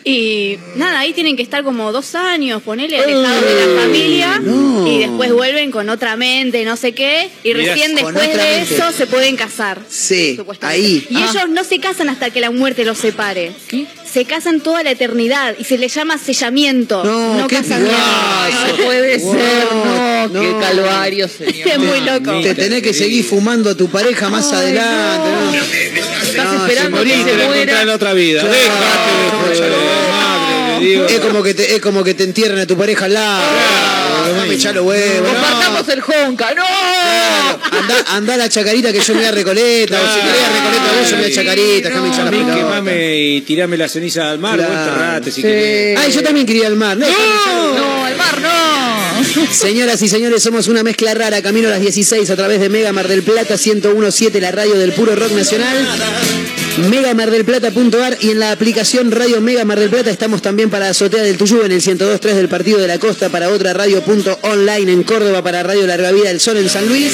Y 0.03 0.57
nada, 0.75 0.99
ahí 0.99 1.13
tienen 1.13 1.35
que 1.37 1.43
estar 1.43 1.63
como 1.63 1.91
dos 1.91 2.15
años, 2.15 2.61
ponerle 2.63 2.97
alejados 2.99 3.45
de 3.45 3.67
la 3.75 3.81
familia. 3.81 4.39
No. 4.41 4.87
Y 4.87 4.97
después 4.99 5.31
vuelven 5.31 5.71
con 5.71 5.89
otra 5.89 6.15
mente, 6.15 6.65
no 6.65 6.75
sé 6.75 6.93
qué. 6.93 7.29
Y 7.43 7.53
recién 7.53 7.93
después 7.95 8.15
de 8.15 8.35
mente. 8.35 8.61
eso 8.75 8.91
se 8.91 9.05
pueden 9.07 9.35
casar. 9.35 9.79
Sí, 9.89 10.39
ahí. 10.61 11.05
Y 11.09 11.15
Ah. 11.17 11.29
ellos 11.31 11.49
no 11.49 11.63
se 11.63 11.79
casan 11.79 12.09
hasta 12.09 12.29
que 12.31 12.41
la 12.41 12.49
muerte 12.51 12.83
los 12.85 12.97
separe. 12.97 13.51
Se 14.11 14.25
casan 14.25 14.59
toda 14.59 14.83
la 14.83 14.91
eternidad 14.91 15.55
y 15.57 15.63
se 15.63 15.77
les 15.77 15.93
llama 15.93 16.17
sellamiento. 16.17 17.03
No, 17.03 17.37
No, 17.37 17.47
qué 17.47 17.57
casamiento. 17.57 17.95
guay. 17.95 18.53
No 18.77 18.83
puede 18.85 19.17
Wow, 19.19 19.33
ser, 19.33 19.65
no, 19.73 20.27
no. 20.29 20.41
qué 20.41 20.65
calvario, 20.65 21.27
señor. 21.29 21.67
Es 21.67 21.77
muy 21.79 21.99
loco. 22.01 22.41
Te 22.41 22.55
tenés 22.55 22.81
que 22.81 22.93
seguir 22.93 23.23
fumando 23.23 23.69
a 23.69 23.75
tu 23.75 23.87
pareja 23.89 24.29
más 24.29 24.51
adelante. 24.51 25.29
¿no? 25.29 25.61
Estás 26.27 26.53
No, 26.53 26.65
esperando 26.65 26.97
se 26.97 27.03
que 27.05 27.11
se 27.23 27.47
muera. 27.47 27.81
en 27.83 27.89
otra 27.89 28.13
vida. 28.13 28.43
Déjate 28.43 29.59
de 29.61 30.00
digo. 30.85 31.05
Es 31.05 31.19
como 31.19 31.41
que 31.43 31.53
te, 31.53 31.75
es 31.75 31.81
como 31.81 32.03
que 32.03 32.13
te 32.13 32.23
entierren 32.23 32.59
a 32.59 32.65
tu 32.67 32.77
pareja 32.77 33.05
al 33.05 33.13
lado. 33.13 33.41
Déjame 34.33 34.53
echar 34.55 34.75
los 34.75 34.85
huevos. 34.85 35.27
no. 35.27 35.33
Compartamos 35.33 35.87
el 35.89 36.01
Honka. 36.01 36.53
¡No! 36.53 36.63
Anda, 37.79 37.95
anda 38.09 38.33
a 38.35 38.37
la 38.37 38.49
chacarita 38.49 38.91
que 38.93 38.99
yo 38.99 39.13
me 39.13 39.19
voy 39.21 39.27
a 39.29 39.31
Recoleta. 39.31 39.97
O 40.01 40.13
si 40.13 40.19
querés 40.21 40.41
a 40.43 40.49
Recoleta 40.53 40.99
vos, 40.99 41.09
yo 41.09 41.15
me 41.17 41.21
voy 41.23 41.31
a 41.31 41.35
Chacarita. 41.35 41.89
Déjame 41.89 42.07
echar 42.09 42.21
A 42.21 42.25
la 42.25 42.31
pelota. 42.31 42.55
quemame 42.55 43.17
y 43.17 43.41
tirame 43.41 43.77
la 43.77 43.87
ceniza 43.89 44.29
al 44.29 44.39
mar, 44.39 44.57
Claro. 44.57 44.71
vos 44.73 44.81
enterrate 44.87 45.31
si 45.31 45.35
Sí. 45.37 45.41
querés. 45.41 45.99
Ay, 45.99 46.11
yo 46.11 46.23
también 46.23 46.45
quería 46.45 46.67
al 46.67 46.75
mar. 46.75 46.97
No, 46.97 47.07
No, 47.07 48.05
al 48.05 48.15
mar 48.15 48.41
no. 48.41 49.51
Señoras 49.51 50.01
y 50.01 50.07
señores, 50.09 50.41
somos 50.43 50.67
una 50.67 50.83
mezcla 50.83 51.13
rara, 51.13 51.41
camino 51.41 51.67
a 51.67 51.71
las 51.71 51.81
16 51.81 52.29
a 52.29 52.35
través 52.35 52.59
de 52.59 52.69
Mega 52.69 52.91
Mar 52.91 53.07
del 53.07 53.23
Plata 53.23 53.55
1017, 53.57 54.39
la 54.41 54.51
radio 54.51 54.77
del 54.77 54.93
puro 54.93 55.15
rock 55.15 55.31
nacional. 55.31 55.87
Megamardelplata.ar 56.77 58.17
y 58.21 58.29
en 58.29 58.39
la 58.39 58.53
aplicación 58.53 59.11
Radio 59.11 59.41
Mega 59.41 59.65
Mar 59.65 59.77
del 59.77 59.89
Plata 59.89 60.09
estamos 60.09 60.41
también 60.41 60.69
para 60.69 60.87
Azotea 60.87 61.21
del 61.21 61.37
Tuyú 61.37 61.63
en 61.63 61.73
el 61.73 61.81
102.3 61.81 62.33
del 62.33 62.47
Partido 62.47 62.79
de 62.79 62.87
la 62.87 62.97
Costa, 62.97 63.27
para 63.27 63.49
otra 63.49 63.73
radio 63.73 64.01
online 64.43 64.89
en 64.89 65.03
Córdoba, 65.03 65.43
para 65.43 65.63
Radio 65.63 65.85
Larga 65.85 66.13
Vida 66.13 66.29
del 66.29 66.39
Sol 66.39 66.55
en 66.55 66.69
San 66.69 66.87
Luis. 66.87 67.11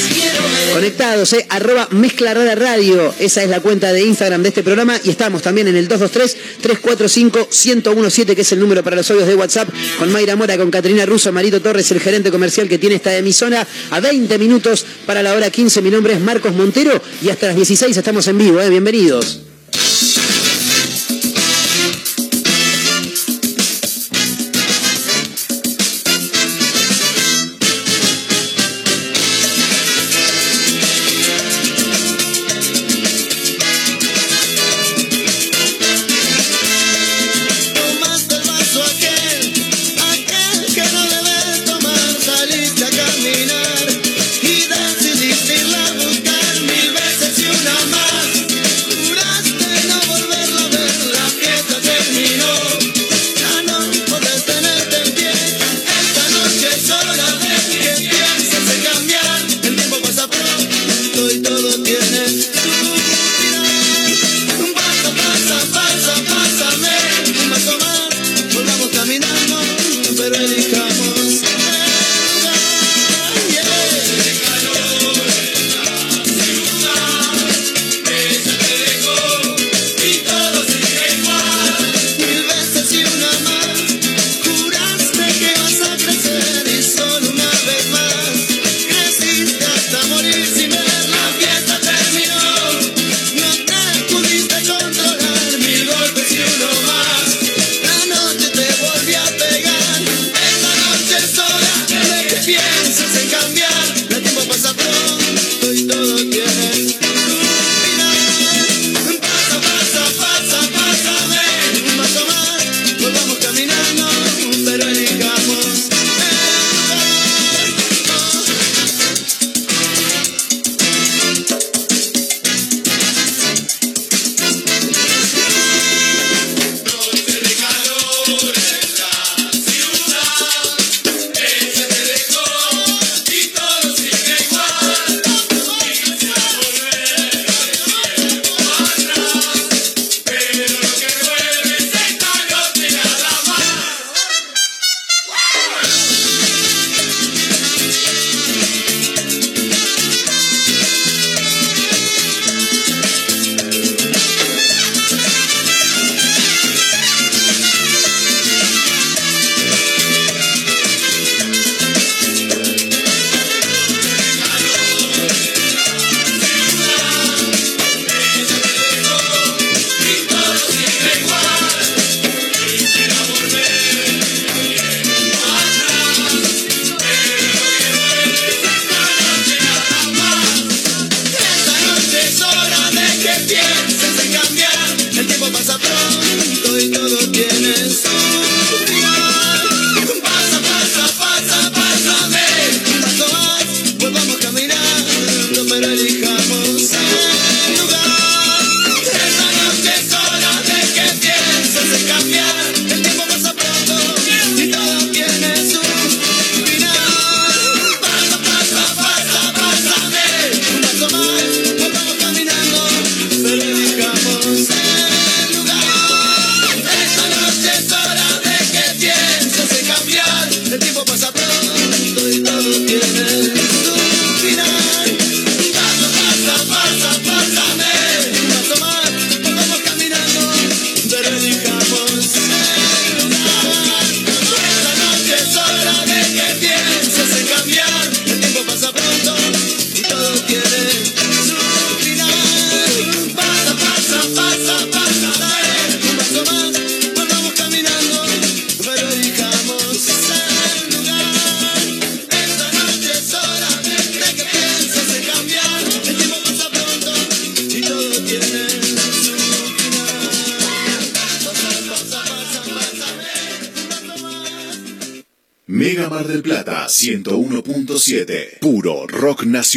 Conectados, 0.73 1.33
eh, 1.33 1.47
arroba 1.49 1.87
Mezcla 1.89 2.35
Rara 2.35 2.53
Radio, 2.53 3.11
esa 3.17 3.41
es 3.41 3.49
la 3.49 3.59
cuenta 3.59 3.91
de 3.91 4.03
Instagram 4.03 4.43
de 4.43 4.49
este 4.49 4.61
programa 4.61 5.01
y 5.03 5.09
estamos 5.09 5.41
también 5.41 5.67
en 5.67 5.75
el 5.75 5.89
223-345-1017, 5.89 8.35
que 8.35 8.41
es 8.41 8.51
el 8.51 8.59
número 8.59 8.83
para 8.83 8.97
los 8.97 9.09
audios 9.09 9.27
de 9.27 9.33
WhatsApp, 9.33 9.69
con 9.97 10.11
Mayra 10.11 10.35
Mora, 10.35 10.55
con 10.57 10.69
Caterina 10.69 11.07
Russo, 11.07 11.31
Marito 11.31 11.59
Torres, 11.61 11.89
el 11.91 11.99
gerente 11.99 12.29
comercial 12.29 12.69
que 12.69 12.77
tiene 12.77 12.97
esta 12.97 13.17
emisora, 13.17 13.65
a 13.89 13.99
20 13.99 14.37
minutos 14.37 14.85
para 15.07 15.23
la 15.23 15.33
hora 15.33 15.49
15. 15.49 15.81
Mi 15.81 15.89
nombre 15.89 16.13
es 16.13 16.19
Marcos 16.19 16.53
Montero 16.53 17.01
y 17.23 17.29
hasta 17.29 17.47
las 17.47 17.55
16 17.55 17.97
estamos 17.97 18.27
en 18.27 18.37
vivo, 18.37 18.61
eh, 18.61 18.69
bienvenidos. 18.69 19.47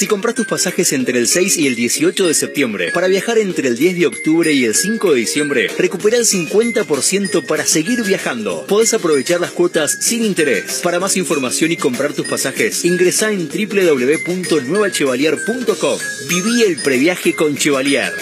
Si 0.00 0.06
compras 0.06 0.34
tus 0.34 0.46
pasajes 0.46 0.94
entre 0.94 1.18
el 1.18 1.28
6 1.28 1.58
y 1.58 1.66
el 1.66 1.74
18 1.74 2.26
de 2.26 2.32
septiembre, 2.32 2.90
para 2.94 3.06
viajar 3.06 3.36
entre 3.36 3.68
el 3.68 3.76
10 3.76 3.98
de 3.98 4.06
octubre 4.06 4.50
y 4.50 4.64
el 4.64 4.74
5 4.74 5.12
de 5.12 5.20
diciembre, 5.20 5.68
recupera 5.76 6.16
el 6.16 6.24
50% 6.24 7.44
para 7.44 7.66
seguir 7.66 8.02
viajando. 8.02 8.64
Podés 8.66 8.94
aprovechar 8.94 9.42
las 9.42 9.50
cuotas 9.50 9.98
sin 10.00 10.24
interés. 10.24 10.80
Para 10.82 11.00
más 11.00 11.18
información 11.18 11.70
y 11.70 11.76
comprar 11.76 12.14
tus 12.14 12.26
pasajes, 12.26 12.86
ingresa 12.86 13.30
en 13.30 13.46
www.nuevachevalier.com. 13.46 15.98
Viví 16.30 16.62
el 16.62 16.78
previaje 16.78 17.34
con 17.34 17.58
Chevalier. 17.58 18.14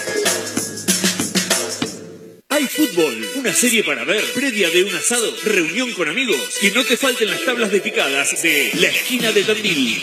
Hay 2.48 2.66
fútbol, 2.66 3.24
una 3.36 3.54
serie 3.54 3.84
para 3.84 4.04
ver, 4.04 4.24
previa 4.34 4.68
de 4.70 4.82
un 4.82 4.96
asado, 4.96 5.32
reunión 5.44 5.92
con 5.92 6.08
amigos. 6.08 6.56
Que 6.60 6.72
no 6.72 6.84
te 6.84 6.96
falten 6.96 7.30
las 7.30 7.44
tablas 7.44 7.70
de 7.70 7.80
picadas 7.80 8.42
de 8.42 8.72
La 8.80 8.88
Esquina 8.88 9.30
de 9.30 9.44
Tandil. 9.44 10.02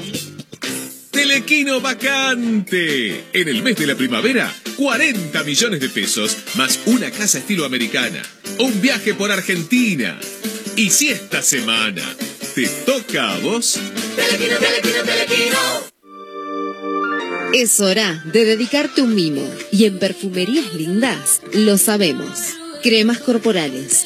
Telequino 1.31 1.79
vacante. 1.79 3.23
En 3.31 3.47
el 3.47 3.63
mes 3.63 3.77
de 3.77 3.87
la 3.87 3.95
primavera, 3.95 4.53
40 4.75 5.41
millones 5.45 5.79
de 5.79 5.87
pesos, 5.87 6.35
más 6.55 6.77
una 6.85 7.09
casa 7.09 7.37
estilo 7.37 7.63
americana, 7.63 8.21
un 8.59 8.81
viaje 8.81 9.13
por 9.13 9.31
Argentina. 9.31 10.19
Y 10.75 10.89
si 10.89 11.07
esta 11.07 11.41
semana 11.41 12.03
te 12.53 12.67
toca 12.85 13.31
a 13.31 13.39
vos, 13.39 13.79
Telequino, 14.13 14.57
telequino, 14.57 15.03
telequino. 15.05 15.57
Es 17.53 17.79
hora 17.79 18.21
de 18.25 18.43
dedicarte 18.43 19.01
un 19.01 19.15
mimo. 19.15 19.49
Y 19.71 19.85
en 19.85 19.99
Perfumerías 19.99 20.73
Lindas 20.73 21.39
lo 21.53 21.77
sabemos. 21.77 22.39
Cremas 22.83 23.19
corporales. 23.19 24.05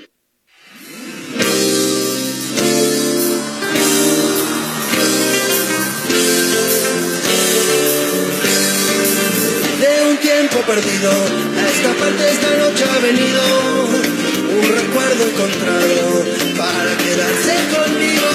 Perdido, 10.49 11.11
a 11.11 11.69
esta 11.69 11.93
parte 12.01 12.31
esta 12.31 12.49
noche 12.57 12.83
ha 12.83 12.99
venido 12.99 13.41
un 14.57 14.63
recuerdo 14.75 15.27
encontrado 15.29 16.25
para 16.57 16.97
quedarse 16.97 17.53
conmigo. 17.69 18.29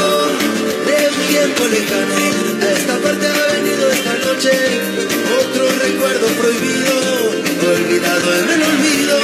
De 0.86 0.98
un 1.10 1.18
tiempo 1.26 1.66
lejano, 1.66 2.14
a 2.62 2.70
esta 2.70 2.96
parte 2.98 3.26
ha 3.26 3.46
venido 3.54 3.90
esta 3.90 4.14
noche 4.24 4.52
otro 5.40 5.68
recuerdo 5.82 6.26
prohibido, 6.38 6.94
olvidado 7.74 8.34
en 8.38 8.50
el 8.50 8.62
olvido. 8.62 9.18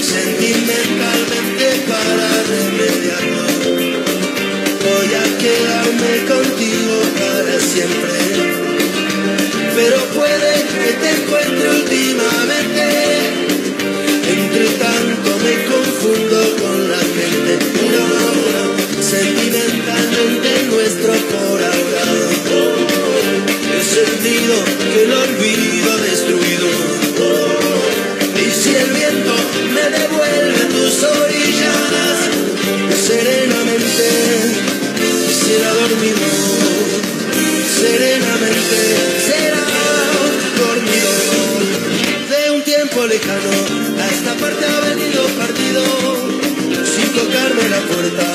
Sentimentalmente 0.00 1.66
para 1.88 2.26
remediarlo, 2.48 3.44
voy 4.80 5.10
a 5.14 5.24
quedarme 5.38 6.12
contigo 6.26 6.96
para 7.18 7.60
siempre 7.60 8.20
pero 9.80 9.96
puede 10.14 10.49
que 10.72 10.92
te 10.92 11.10
encuentre 11.22 11.70
últimamente. 11.70 12.39
cerrarme 47.50 47.68
la 47.68 47.80
puerta. 47.80 48.26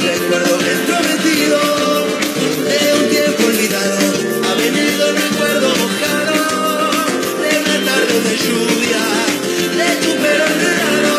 Recuerdo 0.00 0.56
el 0.56 0.78
prometido 0.86 1.58
de 2.64 2.78
un 2.98 3.08
tiempo 3.10 3.46
olvidado. 3.46 3.98
Ha 4.44 4.54
venido 4.54 5.08
el 5.08 5.16
recuerdo 5.16 5.68
mojado 5.68 6.38
de 7.42 7.58
una 7.60 7.76
tarde 7.84 8.16
de 8.26 8.36
lluvia, 8.44 9.04
de 9.76 9.88
tu 10.02 10.10
pelo 10.22 10.44
enredado. 10.54 11.14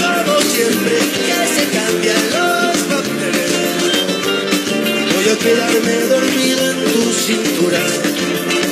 Como 0.00 0.40
siempre 0.40 0.96
que 1.26 1.38
se 1.54 1.64
cambian 1.76 2.24
los 2.34 2.76
papeles, 2.90 3.52
voy 5.14 5.26
a 5.28 5.36
quedarme 5.38 5.94
dormido 6.08 6.70
en 6.70 6.84
tu 6.92 7.12
cintura. 7.12 8.63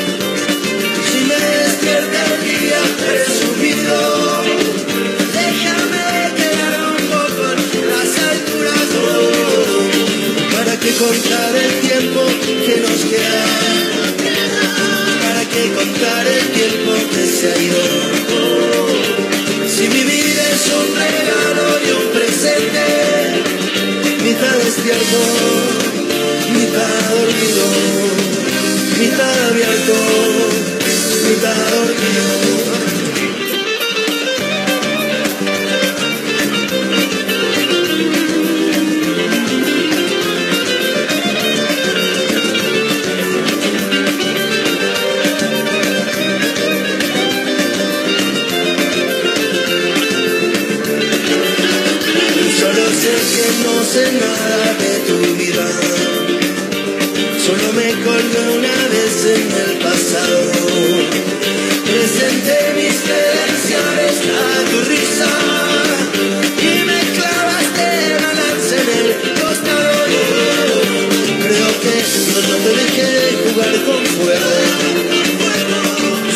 Que 10.93 10.99
contar 10.99 11.55
el 11.57 11.81
tiempo 11.81 12.21
que 12.67 12.81
nos 12.81 13.01
queda. 13.05 13.45
Para 15.23 15.45
que 15.49 15.73
contar 15.73 16.27
el 16.27 16.47
tiempo 16.51 16.93
que 17.15 17.27
se 17.27 17.53
ha 17.53 17.57
ido. 17.59 17.83
Si 19.69 19.89
mi 19.89 20.03
vida 20.03 20.43
es 20.57 20.65
un 20.81 20.89
regalo 20.95 21.67
y 21.85 21.91
un 22.01 22.07
presente, 22.13 22.85
mitad 24.25 24.57
despierto, 24.65 25.21
mitad 26.53 26.99
dormido, 27.15 27.67
mitad 29.01 29.47
abierto, 29.49 29.95
mitad 31.29 31.57
dormido. 31.75 33.12
Sé 53.93 54.11
nada 54.13 54.61
de 54.83 54.93
tu 55.09 55.19
vida. 55.37 55.67
Solo 57.45 57.67
me 57.79 57.89
colgué 58.07 58.43
una 58.59 58.77
vez 58.95 59.15
en 59.37 59.47
el 59.65 59.73
pasado. 59.87 60.39
Presenté 61.91 62.59
mis 62.79 62.97
credenciales 63.07 64.17
a 64.41 64.51
tu 64.71 64.79
risa. 64.93 65.31
Y 66.71 66.75
me 66.89 67.01
clavaste 67.17 67.89
la 68.23 68.33
lanza 68.41 68.75
en 68.83 68.89
el 69.01 69.09
costado. 69.41 69.99
Creo 71.45 71.71
que 71.83 71.95
yo 72.29 72.39
no 72.49 72.57
te 72.65 72.73
dejé 72.83 73.11
jugar 73.45 73.75
con 73.89 74.03
fuego. 74.17 74.53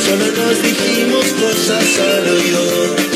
Solo 0.05 0.27
nos 0.41 0.57
dijimos 0.63 1.27
cosas 1.41 1.87
al 2.01 2.29
oído. 2.37 3.16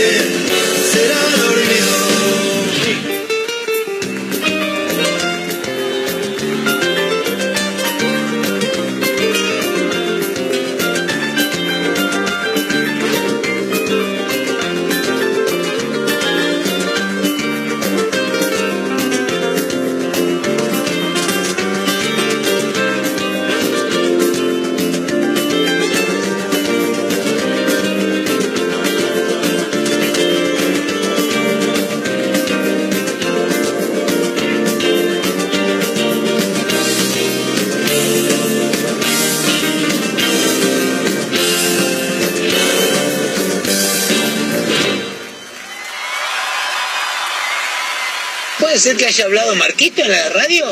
ser 48.81 48.97
que 48.97 49.05
haya 49.05 49.25
hablado 49.25 49.55
Marquito 49.57 50.01
en 50.01 50.09
la 50.09 50.29
radio? 50.29 50.65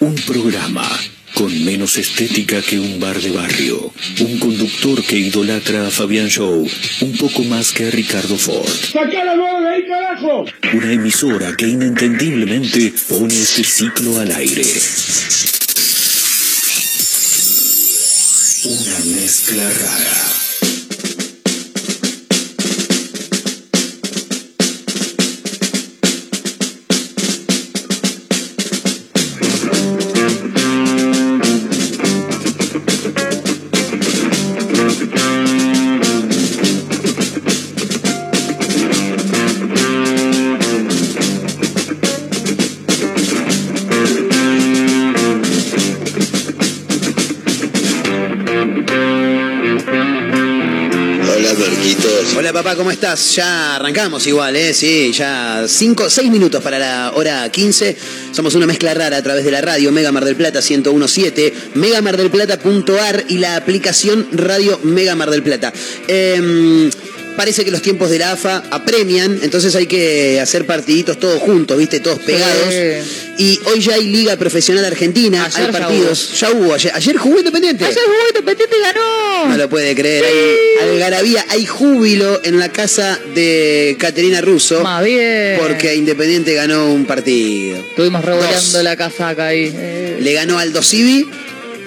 Un 0.00 0.16
programa 0.26 0.90
con 1.34 1.64
menos 1.64 1.96
estética 1.98 2.60
que 2.60 2.80
un 2.80 2.98
bar 2.98 3.20
de 3.20 3.30
barrio. 3.30 3.92
Un 4.18 4.38
conductor 4.40 5.00
que 5.04 5.16
idolatra 5.16 5.86
a 5.86 5.90
Fabián 5.90 6.28
Show 6.28 6.68
un 7.00 7.16
poco 7.16 7.44
más 7.44 7.70
que 7.70 7.86
a 7.86 7.90
Ricardo 7.92 8.36
Ford. 8.36 8.68
¡Sacá 8.92 9.24
la 9.24 9.36
mano 9.36 9.60
de 9.60 9.74
ahí, 9.74 9.86
carajo! 9.86 10.44
Una 10.72 10.92
emisora 10.92 11.54
que 11.56 11.68
inentendiblemente 11.68 12.92
pone 13.08 13.34
este 13.40 13.62
ciclo 13.62 14.18
al 14.18 14.32
aire. 14.32 14.66
Una 18.64 18.98
mezcla 19.16 19.70
rara. 19.70 20.33
Ya 53.04 53.76
arrancamos 53.76 54.26
igual, 54.26 54.56
¿eh? 54.56 54.72
Sí, 54.72 55.12
ya 55.12 55.66
5, 55.68 56.08
6 56.08 56.30
minutos 56.30 56.62
para 56.62 56.78
la 56.78 57.12
hora 57.14 57.46
15. 57.50 57.94
Somos 58.32 58.54
una 58.54 58.64
mezcla 58.64 58.94
rara 58.94 59.18
a 59.18 59.22
través 59.22 59.44
de 59.44 59.50
la 59.50 59.60
radio 59.60 59.92
Mega 59.92 60.10
Mar 60.10 60.24
del 60.24 60.36
Plata 60.36 60.60
1017, 60.60 61.52
megamardelplata.ar 61.74 63.24
y 63.28 63.38
la 63.38 63.56
aplicación 63.56 64.26
Radio 64.32 64.80
Mega 64.84 65.14
Mar 65.14 65.30
del 65.30 65.42
Plata. 65.42 65.70
Em, 66.08 66.90
parece 67.36 67.66
que 67.66 67.70
los 67.70 67.82
tiempos 67.82 68.08
de 68.08 68.20
la 68.20 68.32
AFA 68.32 68.62
apremian, 68.70 69.38
entonces 69.42 69.74
hay 69.74 69.86
que 69.86 70.40
hacer 70.40 70.64
partiditos 70.64 71.18
todos 71.18 71.42
juntos, 71.42 71.76
¿viste? 71.76 72.00
Todos 72.00 72.20
pegados. 72.20 72.72
Y 73.38 73.60
hoy 73.66 73.80
ya 73.80 73.94
hay 73.94 74.04
Liga 74.04 74.36
Profesional 74.36 74.84
Argentina, 74.84 75.44
Ayer 75.46 75.60
hay 75.60 75.72
ya 75.72 75.72
partidos. 75.78 76.40
Ya 76.40 76.50
hubo, 76.52 76.74
ayer, 76.74 76.92
ayer 76.94 77.16
jugó 77.16 77.38
Independiente. 77.38 77.84
Ayer 77.84 78.02
jugó 78.04 78.28
Independiente 78.28 78.76
y 78.76 78.80
ganó. 78.82 79.46
No 79.48 79.56
lo 79.56 79.68
puede 79.68 79.94
creer. 79.94 80.24
Hay 80.24 80.88
algarabía, 80.88 81.44
hay 81.48 81.66
júbilo 81.66 82.40
en 82.44 82.58
la 82.58 82.68
casa 82.70 83.18
de 83.34 83.96
Caterina 83.98 84.40
Russo. 84.40 84.82
Más 84.82 85.04
bien. 85.04 85.58
Porque 85.60 85.94
Independiente 85.94 86.54
ganó 86.54 86.92
un 86.92 87.06
partido. 87.06 87.78
Estuvimos 87.78 88.24
revolando 88.24 88.82
la 88.82 88.96
casaca 88.96 89.46
ahí. 89.46 89.72
Eh, 89.74 90.18
Le 90.20 90.32
ganó 90.32 90.58
Aldo 90.58 90.82
Civi 90.82 91.26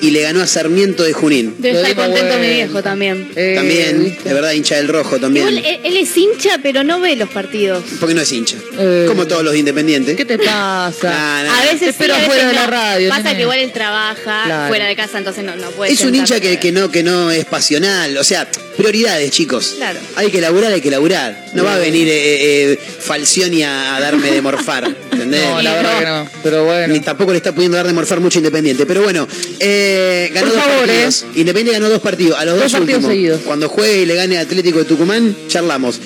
y 0.01 0.11
le 0.11 0.21
ganó 0.21 0.41
a 0.41 0.47
Sarmiento 0.47 1.03
de 1.03 1.13
Junín. 1.13 1.55
Debe 1.57 1.79
estar 1.81 1.95
contento 1.95 2.27
bueno. 2.37 2.39
mi 2.47 2.53
viejo 2.53 2.83
también. 2.83 3.29
eh, 3.35 3.53
También, 3.55 4.03
¿viste? 4.03 4.29
de 4.29 4.33
verdad, 4.35 4.51
hincha 4.51 4.75
del 4.75 4.87
rojo 4.87 5.19
también. 5.19 5.47
Igual 5.49 5.65
él, 5.65 5.79
él 5.83 5.97
es 5.97 6.15
hincha, 6.17 6.59
pero 6.61 6.83
no 6.83 6.99
ve 6.99 7.15
los 7.15 7.29
partidos. 7.29 7.83
Porque 7.99 8.13
no 8.15 8.21
es 8.21 8.31
hincha. 8.31 8.57
Eh. 8.77 9.05
Como 9.07 9.25
todos 9.27 9.43
los 9.43 9.55
independientes. 9.55 10.15
¿Qué 10.15 10.25
te 10.25 10.37
pasa? 10.37 11.09
Nah, 11.17 11.43
nah. 11.43 11.59
A 11.59 11.63
veces 11.63 11.95
sí, 11.97 12.03
veces 12.07 12.25
fuera 12.25 12.47
de 12.47 12.53
la 12.53 12.67
radio, 12.67 13.09
Pasa 13.09 13.23
nene. 13.23 13.35
que 13.35 13.41
igual 13.41 13.59
él 13.59 13.71
trabaja 13.71 14.43
Claro. 14.45 14.67
fuera 14.69 14.85
de 14.85 14.95
casa, 14.95 15.17
entonces 15.17 15.43
no, 15.43 15.55
no 15.55 15.69
puede 15.71 15.91
Es 15.93 16.01
un 16.01 16.13
hincha 16.15 16.39
que, 16.39 16.59
que 16.59 16.71
no, 16.71 16.89
que 16.91 17.03
no 17.03 17.31
es 17.31 17.45
pasional. 17.45 18.17
O 18.17 18.23
sea, 18.23 18.47
prioridades, 18.77 19.31
chicos. 19.31 19.73
Claro. 19.77 19.99
Hay 20.15 20.29
que 20.31 20.39
laburar, 20.41 20.71
hay 20.73 20.81
que 20.81 20.91
laburar. 20.91 21.45
No 21.53 21.63
va 21.63 21.75
a 21.75 21.77
venir 21.77 22.07
eh, 22.07 22.71
eh, 22.73 22.79
Falcioni 22.99 23.63
a, 23.63 23.95
a 23.95 23.99
darme 23.99 24.31
de 24.31 24.41
morfar. 24.41 24.85
¿entendés? 25.11 25.43
No, 25.43 25.61
la 25.61 25.73
verdad 25.73 25.99
que 25.99 26.05
no. 26.05 26.29
Pero 26.43 26.65
bueno. 26.65 26.93
Ni 26.93 26.99
tampoco 26.99 27.31
le 27.31 27.37
está 27.37 27.53
pudiendo 27.53 27.77
dar 27.77 27.87
de 27.87 27.93
morfar 27.93 28.19
mucho 28.19 28.37
Independiente. 28.39 28.85
Pero 28.85 29.01
bueno, 29.03 29.27
eh, 29.59 29.86
ganó 30.33 30.47
Por 30.47 30.55
dos 30.55 30.63
favor, 30.65 30.85
partidos. 30.87 31.25
Independiente 31.35 31.71
ganó 31.79 31.89
dos 31.89 32.01
partidos. 32.01 32.39
A 32.39 32.45
los 32.45 32.55
Dos 32.55 32.63
dos, 32.63 32.71
partidos 32.73 32.95
últimos. 32.97 33.11
seguidos. 33.15 33.41
Cuando 33.45 33.69
juegue 33.69 34.01
y 34.01 34.05
le 34.05 34.15
gane 34.15 34.37
Atlético 34.37 34.79
de 34.79 34.85
Tucumán, 34.85 35.35
charlamos. 35.47 35.99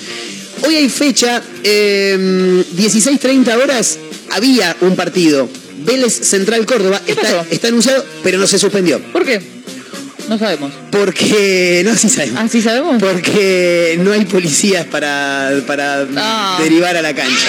Hoy 0.62 0.76
hay 0.76 0.88
fecha, 0.88 1.42
eh, 1.64 2.16
16.30 2.76 3.56
horas, 3.62 3.98
había 4.30 4.76
un 4.80 4.94
partido. 4.96 5.48
Vélez 5.84 6.12
Central 6.14 6.64
Córdoba 6.66 7.00
está, 7.06 7.44
está 7.50 7.68
anunciado, 7.68 8.04
pero 8.22 8.38
no 8.38 8.46
se 8.46 8.58
suspendió. 8.58 9.00
¿Por 9.12 9.24
qué? 9.24 9.40
No 10.28 10.38
sabemos. 10.38 10.72
Porque. 10.92 11.82
No, 11.84 11.96
sí 11.96 12.08
sabemos. 12.08 12.38
¿Ah, 12.40 12.48
sí 12.48 12.62
sabemos? 12.62 13.02
Porque 13.02 13.98
no 14.00 14.12
hay 14.12 14.24
policías 14.24 14.86
para, 14.86 15.50
para 15.66 16.06
Ah. 16.16 16.58
derivar 16.62 16.96
a 16.96 17.02
la 17.02 17.12
cancha. 17.12 17.48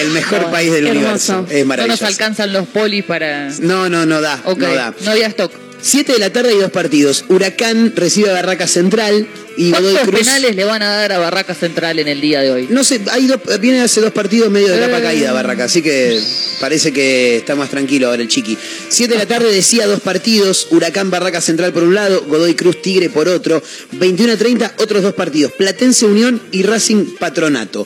El 0.00 0.10
mejor 0.10 0.50
país 0.50 0.72
del 0.72 0.86
universo. 0.86 1.44
Es 1.48 1.52
No 1.52 1.58
nos 1.58 1.66
maravilloso. 1.66 2.06
alcanzan 2.06 2.52
los 2.52 2.66
polis 2.68 3.04
para. 3.04 3.48
No, 3.60 3.88
no, 3.88 4.06
no 4.06 4.20
da. 4.20 4.40
No 4.44 4.54
da. 4.74 4.94
no 5.04 5.10
había 5.10 5.26
stock. 5.28 5.52
7 5.80 6.12
de 6.12 6.18
la 6.18 6.30
tarde 6.30 6.50
hay 6.50 6.58
dos 6.58 6.70
partidos. 6.72 7.24
Huracán 7.28 7.92
recibe 7.94 8.30
a 8.30 8.32
Barraca 8.34 8.66
Central 8.66 9.26
y 9.58 9.72
Godoy 9.72 9.92
¿Cuántos 9.92 10.14
Cruz. 10.14 10.20
penales 10.20 10.54
le 10.54 10.64
van 10.64 10.82
a 10.82 10.88
dar 10.88 11.12
a 11.12 11.18
Barraca 11.18 11.52
Central 11.52 11.98
en 11.98 12.06
el 12.06 12.20
día 12.20 12.40
de 12.42 12.52
hoy? 12.52 12.68
No 12.70 12.84
sé, 12.84 13.00
hay 13.10 13.26
dos, 13.26 13.40
viene 13.60 13.80
hace 13.80 14.00
dos 14.00 14.12
partidos 14.12 14.52
medio 14.52 14.68
de 14.68 14.78
capa 14.78 15.02
caída 15.02 15.32
Barraca, 15.32 15.64
así 15.64 15.82
que 15.82 16.22
parece 16.60 16.92
que 16.92 17.38
está 17.38 17.56
más 17.56 17.68
tranquilo 17.68 18.06
ahora 18.06 18.22
el 18.22 18.28
chiqui. 18.28 18.56
7 18.88 19.12
de 19.12 19.18
la 19.18 19.26
tarde 19.26 19.52
decía 19.52 19.88
dos 19.88 20.00
partidos, 20.00 20.68
Huracán 20.70 21.10
Barraca 21.10 21.40
Central 21.40 21.72
por 21.72 21.82
un 21.82 21.96
lado, 21.96 22.22
Godoy 22.28 22.54
Cruz 22.54 22.80
Tigre 22.80 23.10
por 23.10 23.28
otro, 23.28 23.60
21 23.92 24.34
a 24.34 24.36
30 24.36 24.74
otros 24.78 25.02
dos 25.02 25.14
partidos, 25.14 25.50
Platense 25.50 26.06
Unión 26.06 26.40
y 26.52 26.62
Racing 26.62 27.16
Patronato. 27.18 27.84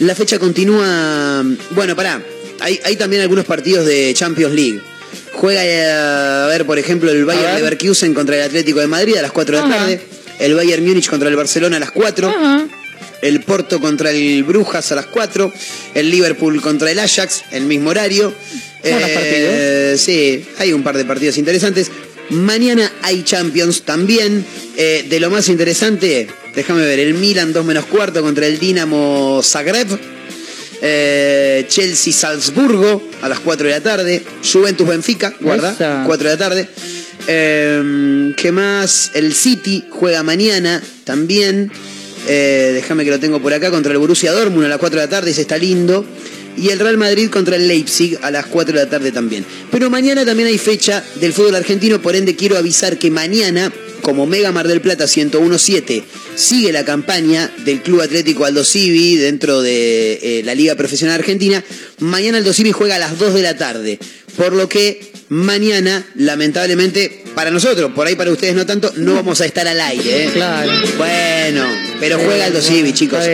La 0.00 0.14
fecha 0.14 0.38
continúa, 0.38 1.42
bueno, 1.70 1.96
pará, 1.96 2.22
hay, 2.60 2.78
hay 2.84 2.96
también 2.96 3.22
algunos 3.22 3.46
partidos 3.46 3.86
de 3.86 4.12
Champions 4.14 4.52
League. 4.52 4.82
Juega, 5.32 5.64
eh, 5.64 5.90
a 5.90 6.46
ver, 6.48 6.66
por 6.66 6.78
ejemplo, 6.78 7.10
el 7.10 7.24
Bayern 7.24 7.46
ver. 7.46 7.56
Leverkusen 7.56 8.12
contra 8.14 8.36
el 8.36 8.42
Atlético 8.42 8.80
de 8.80 8.86
Madrid 8.86 9.16
a 9.16 9.22
las 9.22 9.32
4 9.32 9.56
de 9.56 9.62
la 9.62 9.68
tarde, 9.68 10.00
el 10.38 10.54
Bayern 10.54 10.84
Múnich 10.84 11.08
contra 11.08 11.28
el 11.28 11.36
Barcelona 11.36 11.76
a 11.76 11.80
las 11.80 11.90
4, 11.90 12.34
el 13.22 13.40
Porto 13.40 13.80
contra 13.80 14.10
el 14.10 14.42
Brujas 14.44 14.92
a 14.92 14.96
las 14.96 15.06
4, 15.06 15.52
el 15.94 16.10
Liverpool 16.10 16.60
contra 16.60 16.90
el 16.90 16.98
Ajax, 16.98 17.44
el 17.52 17.64
mismo 17.64 17.90
horario. 17.90 18.34
Eh, 18.82 19.96
sí, 19.98 20.44
hay 20.58 20.72
un 20.72 20.82
par 20.82 20.96
de 20.96 21.04
partidos 21.04 21.38
interesantes. 21.38 21.90
Mañana 22.30 22.90
hay 23.02 23.22
Champions 23.22 23.82
también. 23.82 24.44
Eh, 24.76 25.06
de 25.08 25.20
lo 25.20 25.30
más 25.30 25.48
interesante, 25.48 26.26
déjame 26.54 26.82
ver, 26.82 26.98
el 26.98 27.14
Milan 27.14 27.52
2 27.52 27.64
menos 27.64 27.84
cuarto 27.86 28.22
contra 28.22 28.46
el 28.46 28.58
Dinamo 28.58 29.40
Zagreb. 29.42 29.98
Eh, 30.82 31.64
Chelsea 31.68 32.12
Salzburgo 32.12 33.02
a 33.22 33.28
las 33.28 33.40
4 33.40 33.66
de 33.66 33.72
la 33.72 33.80
tarde. 33.80 34.22
Juventus 34.52 34.86
Benfica, 34.86 35.34
guarda, 35.40 35.72
Esa. 35.72 36.04
4 36.06 36.28
de 36.28 36.34
la 36.34 36.38
tarde. 36.38 36.68
Eh, 37.26 38.34
¿Qué 38.36 38.52
más? 38.52 39.10
El 39.14 39.34
City 39.34 39.84
juega 39.90 40.22
mañana 40.22 40.82
también. 41.04 41.70
Eh, 42.26 42.72
déjame 42.74 43.04
que 43.04 43.10
lo 43.10 43.20
tengo 43.20 43.40
por 43.40 43.52
acá 43.52 43.70
contra 43.70 43.92
el 43.92 43.98
Borussia 43.98 44.32
Dortmund 44.32 44.66
a 44.66 44.68
las 44.68 44.78
4 44.78 44.98
de 45.00 45.06
la 45.06 45.10
tarde, 45.10 45.30
ese 45.30 45.42
está 45.42 45.58
lindo. 45.58 46.04
Y 46.56 46.68
el 46.68 46.78
Real 46.78 46.96
Madrid 46.96 47.30
contra 47.30 47.56
el 47.56 47.66
Leipzig 47.66 48.18
a 48.22 48.30
las 48.30 48.46
4 48.46 48.74
de 48.74 48.84
la 48.84 48.90
tarde 48.90 49.10
también. 49.10 49.44
Pero 49.70 49.90
mañana 49.90 50.24
también 50.24 50.48
hay 50.48 50.58
fecha 50.58 51.04
del 51.16 51.32
fútbol 51.32 51.56
argentino, 51.56 52.00
por 52.00 52.14
ende 52.14 52.36
quiero 52.36 52.56
avisar 52.56 52.96
que 52.96 53.10
mañana, 53.10 53.72
como 54.02 54.26
Mega 54.26 54.52
Mar 54.52 54.68
del 54.68 54.80
Plata 54.80 55.06
1017, 55.06 56.04
sigue 56.36 56.72
la 56.72 56.84
campaña 56.84 57.52
del 57.64 57.82
Club 57.82 58.02
Atlético 58.02 58.44
Aldo 58.44 58.64
Civi 58.64 59.16
dentro 59.16 59.62
de 59.62 60.20
eh, 60.22 60.42
la 60.44 60.54
Liga 60.54 60.76
Profesional 60.76 61.18
Argentina. 61.18 61.64
Mañana 61.98 62.38
Aldo 62.38 62.52
Civi 62.52 62.70
juega 62.70 62.96
a 62.96 63.00
las 63.00 63.18
2 63.18 63.34
de 63.34 63.42
la 63.42 63.56
tarde. 63.56 63.98
Por 64.36 64.52
lo 64.52 64.68
que 64.68 65.13
mañana, 65.28 66.04
lamentablemente, 66.16 67.24
para 67.34 67.50
nosotros, 67.50 67.92
por 67.94 68.06
ahí 68.06 68.14
para 68.14 68.30
ustedes 68.30 68.54
no 68.54 68.66
tanto, 68.66 68.92
no 68.96 69.14
vamos 69.14 69.40
a 69.40 69.46
estar 69.46 69.66
al 69.66 69.80
aire. 69.80 70.24
¿eh? 70.26 70.30
Claro. 70.32 70.70
Bueno, 70.96 71.64
pero 72.00 72.18
Sí, 72.18 72.24
juega 72.26 72.44
Aldo 72.46 72.60
bueno, 72.60 72.74
Civi, 72.76 72.92
chicos. 72.92 73.24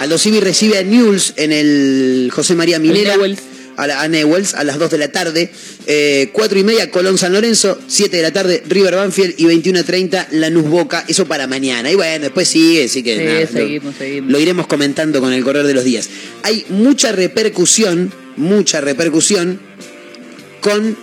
Aldo 0.00 0.18
Civi 0.18 0.40
recibe 0.40 0.78
a 0.78 0.82
Newell's 0.82 1.34
en 1.36 1.52
el 1.52 2.30
José 2.32 2.54
María 2.54 2.78
Minera. 2.78 3.16
A, 3.76 3.88
la, 3.88 4.02
a 4.02 4.08
Newell's 4.08 4.54
a 4.54 4.62
las 4.62 4.78
2 4.78 4.88
de 4.92 4.98
la 4.98 5.08
tarde. 5.10 5.50
Eh, 5.88 6.30
4 6.32 6.58
y 6.60 6.62
media, 6.62 6.90
Colón 6.92 7.18
San 7.18 7.32
Lorenzo. 7.32 7.76
7 7.88 8.16
de 8.16 8.22
la 8.22 8.32
tarde, 8.32 8.62
River 8.68 8.94
Banfield. 8.94 9.34
Y 9.36 9.46
21 9.46 9.80
a 9.80 9.82
30, 9.82 10.28
Lanús 10.30 10.68
Boca. 10.68 11.04
Eso 11.08 11.26
para 11.26 11.48
mañana. 11.48 11.90
Y 11.90 11.96
bueno, 11.96 12.22
después 12.22 12.46
sigue, 12.46 12.84
así 12.84 13.02
que 13.02 13.18
Sí, 13.18 13.24
nada, 13.24 13.40
lo- 13.40 13.46
seguimos, 13.48 13.94
seguimos. 13.98 14.30
lo 14.30 14.38
iremos 14.38 14.66
comentando 14.68 15.20
con 15.20 15.32
el 15.32 15.42
correr 15.42 15.66
de 15.66 15.74
los 15.74 15.82
días. 15.82 16.08
Hay 16.44 16.64
mucha 16.68 17.10
repercusión, 17.10 18.12
mucha 18.36 18.80
repercusión 18.80 19.58
con 20.60 20.96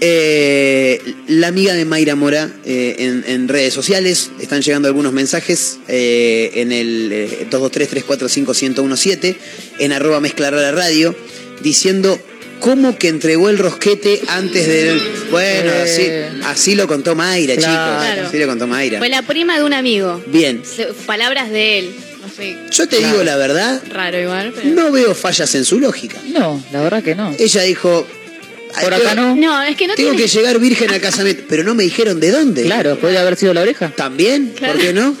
eh, 0.00 1.00
la 1.28 1.48
amiga 1.48 1.74
de 1.74 1.84
Mayra 1.84 2.14
Mora 2.16 2.50
eh, 2.64 2.96
en, 2.98 3.24
en 3.26 3.48
redes 3.48 3.72
sociales. 3.74 4.30
Están 4.40 4.62
llegando 4.62 4.88
algunos 4.88 5.12
mensajes 5.12 5.78
eh, 5.88 6.50
en 6.54 6.72
el 6.72 7.10
eh, 7.12 7.46
223-345-1017, 7.50 9.36
en 9.78 9.92
arroba 9.92 10.20
mezcla 10.20 10.50
rara 10.50 10.72
radio, 10.72 11.14
diciendo 11.62 12.18
cómo 12.60 12.96
que 12.96 13.08
entregó 13.08 13.48
el 13.50 13.58
rosquete 13.58 14.20
antes 14.28 14.66
del... 14.66 15.00
Bueno, 15.30 15.70
Eh. 15.72 15.82
así, 15.82 16.42
así 16.46 16.74
lo 16.74 16.86
contó 16.88 17.14
Mayra, 17.14 17.54
Claro. 17.56 18.02
chicos. 18.14 18.28
Así 18.28 18.38
lo 18.38 18.46
contó 18.46 18.66
Mayra. 18.66 18.98
Fue 18.98 19.08
la 19.08 19.22
prima 19.22 19.58
de 19.58 19.64
un 19.64 19.72
amigo. 19.74 20.22
Bien. 20.26 20.62
Se- 20.64 20.86
Palabras 21.06 21.50
de 21.50 21.78
él. 21.80 21.90
Yo 22.70 22.86
te 22.88 22.98
digo 22.98 23.22
la 23.22 23.36
verdad, 23.36 23.80
Raro 23.90 24.20
igual, 24.20 24.52
pero. 24.54 24.68
no 24.68 24.90
veo 24.92 25.14
fallas 25.14 25.54
en 25.54 25.64
su 25.64 25.80
lógica. 25.80 26.18
No, 26.34 26.62
la 26.70 26.82
verdad 26.82 27.02
que 27.02 27.14
no. 27.14 27.34
Ella 27.38 27.62
dijo. 27.62 28.06
Por 28.82 28.94
acá 28.94 29.14
no. 29.14 29.34
No, 29.36 29.62
es 29.62 29.76
que 29.76 29.86
no 29.86 29.94
Tengo 29.94 30.10
tiene. 30.12 30.24
que 30.24 30.28
llegar 30.28 30.58
virgen 30.58 30.90
al 30.90 31.00
casamiento. 31.08 31.44
Pero 31.48 31.64
no 31.64 31.74
me 31.74 31.82
dijeron 31.84 32.20
de 32.20 32.30
dónde. 32.30 32.62
Claro, 32.64 32.96
podría 32.96 33.20
haber 33.22 33.36
sido 33.36 33.54
la 33.54 33.62
oreja. 33.62 33.92
¿También? 33.96 34.52
Claro. 34.56 34.74
¿Por 34.74 34.82
qué 34.82 34.92
no? 34.92 35.16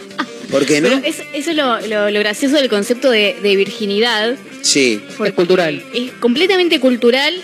¿Por 0.50 0.66
qué 0.66 0.80
no? 0.80 0.88
Pero 0.88 1.00
es- 1.04 1.22
eso 1.34 1.50
es 1.50 1.56
lo, 1.56 1.80
lo- 1.86 2.10
lo 2.10 2.18
gracioso 2.20 2.56
del 2.56 2.68
concepto 2.68 3.10
de, 3.10 3.36
de 3.42 3.56
virginidad. 3.56 4.36
Sí. 4.62 5.00
Es 5.24 5.32
cultural. 5.32 5.82
Es 5.94 6.12
completamente 6.20 6.78
cultural. 6.80 7.34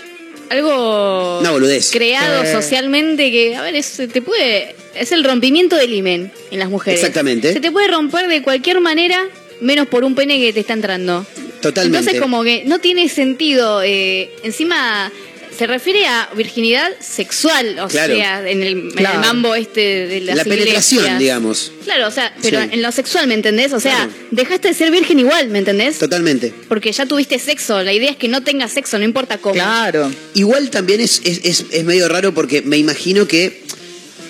Algo 0.49 1.39
Una 1.39 1.51
boludez. 1.51 1.89
creado 1.91 2.43
Eh. 2.43 2.51
socialmente 2.51 3.31
que, 3.31 3.55
a 3.55 3.61
ver, 3.61 3.75
es, 3.75 3.91
te 4.11 4.21
puede. 4.21 4.75
Es 4.95 5.11
el 5.11 5.23
rompimiento 5.23 5.75
del 5.75 5.93
himen 5.93 6.31
en 6.51 6.59
las 6.59 6.69
mujeres. 6.69 6.99
Exactamente. 6.99 7.53
Se 7.53 7.59
te 7.59 7.71
puede 7.71 7.87
romper 7.87 8.27
de 8.27 8.41
cualquier 8.43 8.79
manera, 8.79 9.19
menos 9.61 9.87
por 9.87 10.03
un 10.03 10.13
pene 10.13 10.37
que 10.39 10.53
te 10.53 10.59
está 10.59 10.73
entrando. 10.73 11.25
Totalmente. 11.61 11.97
Entonces, 11.97 12.21
como 12.21 12.43
que 12.43 12.63
no 12.65 12.79
tiene 12.79 13.09
sentido. 13.09 13.81
eh, 13.83 14.29
encima, 14.43 15.11
se 15.57 15.67
refiere 15.67 16.05
a 16.05 16.29
virginidad 16.35 16.89
sexual, 16.99 17.77
o 17.79 17.87
Claro. 17.87 18.15
sea, 18.15 18.49
en 18.49 18.63
el, 18.63 18.71
en 18.97 18.97
el 19.05 19.19
mambo 19.19 19.55
este 19.55 20.07
de 20.07 20.21
las 20.21 20.35
La 20.37 20.43
penetración, 20.43 21.17
digamos. 21.19 21.71
Claro, 21.83 22.07
o 22.07 22.11
sea, 22.11 22.33
pero 22.41 22.61
Sí. 22.61 22.69
en 22.71 22.81
lo 22.81 22.91
sexual, 22.91 23.27
¿me 23.27 23.33
entendés? 23.33 23.73
O 23.73 23.79
sea, 23.79 23.95
Claro. 23.95 24.11
dejaste 24.31 24.67
de 24.69 24.73
ser 24.73 24.91
virgen 24.91 25.19
igual, 25.19 25.49
¿me 25.49 25.59
entendés? 25.59 25.97
Totalmente. 25.99 26.53
Porque 26.67 26.91
ya 26.91 27.05
tuviste 27.05 27.39
sexo. 27.39 27.83
La 27.83 27.93
idea 27.93 28.11
es 28.11 28.17
que 28.17 28.27
no 28.27 28.41
tengas 28.43 28.71
sexo, 28.71 28.97
no 28.97 29.05
importa 29.05 29.37
cómo. 29.37 29.53
Claro. 29.55 30.11
Igual 30.33 30.69
también 30.69 31.01
es, 31.01 31.21
es, 31.23 31.41
es- 31.43 31.65
es 31.71 31.83
medio 31.83 32.07
raro 32.07 32.33
porque 32.33 32.61
me 32.61 32.77
imagino 32.77 33.27
que 33.27 33.63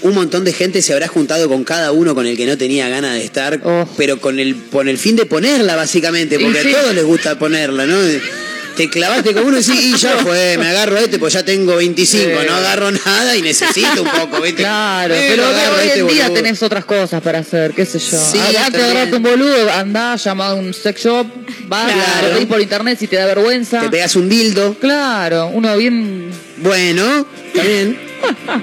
un 0.01 0.13
montón 0.15 0.43
de 0.43 0.51
gente 0.51 0.81
se 0.81 0.91
habrá 0.91 1.07
juntado 1.07 1.47
con 1.47 1.63
cada 1.63 1.93
uno 1.93 2.13
con 2.13 2.27
el 2.27 2.35
que 2.35 2.45
no 2.45 2.57
tenía 2.57 2.89
ganas 2.89 3.13
de 3.15 3.23
estar, 3.23 3.61
pero 3.95 4.19
con 4.19 4.37
el, 4.37 4.53
con 4.69 4.89
el 4.89 4.97
fin 4.97 5.15
de 5.15 5.25
ponerla, 5.25 5.77
básicamente, 5.77 6.37
porque 6.39 6.61
sí. 6.61 6.73
a 6.73 6.81
todos 6.81 6.93
les 6.95 7.05
gusta 7.05 7.39
ponerla, 7.39 7.85
¿no? 7.85 7.97
Te 8.75 8.89
clavaste 8.89 9.33
con 9.33 9.45
uno 9.45 9.57
y 9.59 9.61
decís, 9.63 9.83
y 9.83 9.95
ya 9.97 10.11
fue, 10.23 10.57
me 10.57 10.67
agarro 10.67 10.97
a 10.97 11.01
este, 11.01 11.19
pues 11.19 11.33
ya 11.33 11.43
tengo 11.45 11.75
25, 11.75 12.23
Sí. 12.41 12.47
no 12.47 12.55
agarro 12.55 12.89
nada 12.91 13.35
y 13.37 13.41
necesito 13.43 14.01
un 14.01 14.09
poco, 14.09 14.41
¿viste? 14.41 14.63
Claro, 14.63 15.13
pero 15.27 15.45
a 15.45 15.49
hoy 15.49 15.87
este 15.87 15.99
en 15.99 16.07
día 16.07 16.23
boludo. 16.27 16.41
tenés 16.41 16.63
otras 16.63 16.85
cosas 16.85 17.21
para 17.21 17.39
hacer, 17.39 17.73
qué 17.73 17.85
sé 17.85 17.99
yo. 17.99 18.17
Sí, 18.17 18.37
también. 18.39 18.83
agarrarte 18.83 19.15
un 19.17 19.23
boludo, 19.23 19.71
andá, 19.71 20.15
llama 20.15 20.47
a 20.47 20.53
un 20.55 20.73
sex 20.73 21.03
shop, 21.03 21.27
vas, 21.67 21.91
Claro. 21.93 22.27
lo 22.29 22.33
pedís 22.35 22.47
por 22.47 22.61
internet 22.61 22.97
si 22.99 23.07
te 23.07 23.15
da 23.17 23.25
vergüenza. 23.27 23.81
Te 23.81 23.89
pegas 23.89 24.15
un 24.15 24.27
dildo. 24.29 24.73
Claro, 24.79 25.47
uno 25.53 25.77
bien... 25.77 26.31
Bueno, 26.57 27.27
está 27.53 27.63
bien. 27.67 27.99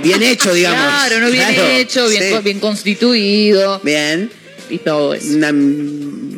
Bien 0.03 0.23
hecho, 0.23 0.53
digamos. 0.55 0.81
Claro, 0.81 1.21
no 1.21 1.31
bien 1.31 1.55
Claro, 1.55 1.69
hecho, 1.71 2.09
bien, 2.09 2.23
sí. 2.37 2.39
bien 2.43 2.59
constituido. 2.61 3.81
Bien. 3.85 4.31
Y 4.71 4.79
todo 4.79 5.15
eso. 5.15 5.27
Una 5.35 5.53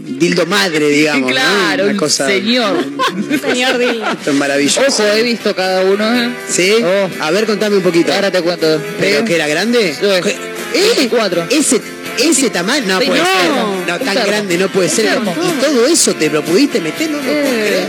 dildo 0.05 0.47
madre, 0.47 0.89
digamos. 0.91 1.23
¿no? 1.31 1.35
claro, 1.37 1.85
Una 1.85 1.93
un 1.93 1.99
cosa. 1.99 2.27
señor. 2.27 2.77
Señor 3.41 3.79
Dildo. 3.79 4.11
Esto 4.13 4.31
es 4.31 4.37
maravilloso. 4.37 4.81
Ojo, 4.87 5.05
he 5.07 5.23
visto 5.23 5.55
cada 5.55 5.83
uno, 5.83 6.15
¿eh? 6.15 6.31
¿Sí? 6.49 6.75
A 7.21 7.31
ver, 7.31 7.47
contame 7.47 7.77
un 7.77 7.83
poquito. 7.83 8.13
Ahora 8.13 8.31
te 8.31 8.41
cuento. 8.43 8.81
¿Pero 9.01 9.19
¿Eh? 9.21 9.25
que 9.25 9.35
era 9.37 9.47
grande? 9.47 9.95
Sí. 9.95 10.31
¿Eh? 10.75 11.09
Cuatro. 11.11 11.45
Ese, 11.51 11.81
ese 12.19 12.51
tamaño 12.51 12.87
no 12.87 13.01
Sí, 13.01 13.07
puede 13.07 13.21
no. 13.21 13.27
ser. 13.27 13.89
No, 13.89 13.99
tan 14.05 14.27
grande 14.27 14.59
no 14.59 14.69
puede 14.69 14.89
ser. 14.89 15.19
Y 15.21 15.61
todo 15.63 15.87
eso 15.87 16.15
te 16.15 16.31
lo 16.31 16.43
pudiste 16.43 16.81
meter, 16.81 17.11
no 17.11 17.19
lo 17.19 17.23
puedo 17.23 17.37
Eh. 17.39 17.45
creer. 17.67 17.87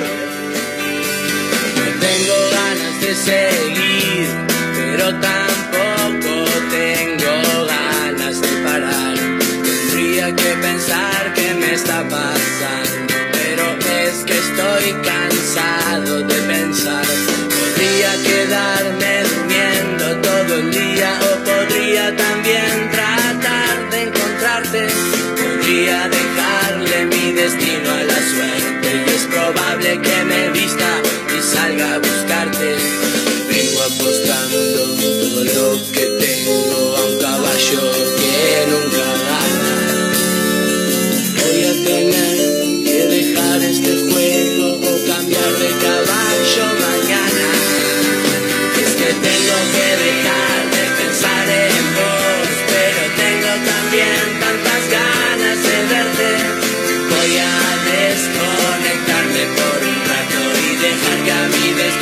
Tengo 1.99 2.33
ganas 2.51 3.01
de 3.01 3.15
seguir, 3.15 4.27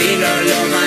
a 0.02 0.04
mi 0.04 0.12
destino 0.12 0.42
lo 0.42 0.81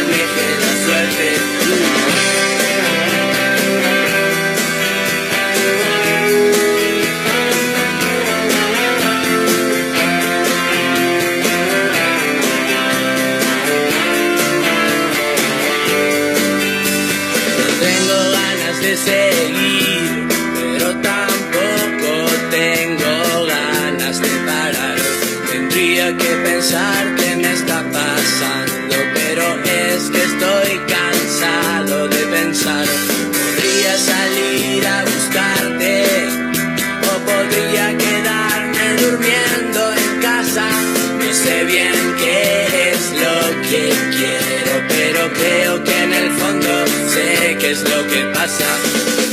es 47.74 47.82
lo 47.90 48.06
que 48.06 48.22
pasa. 48.32 48.66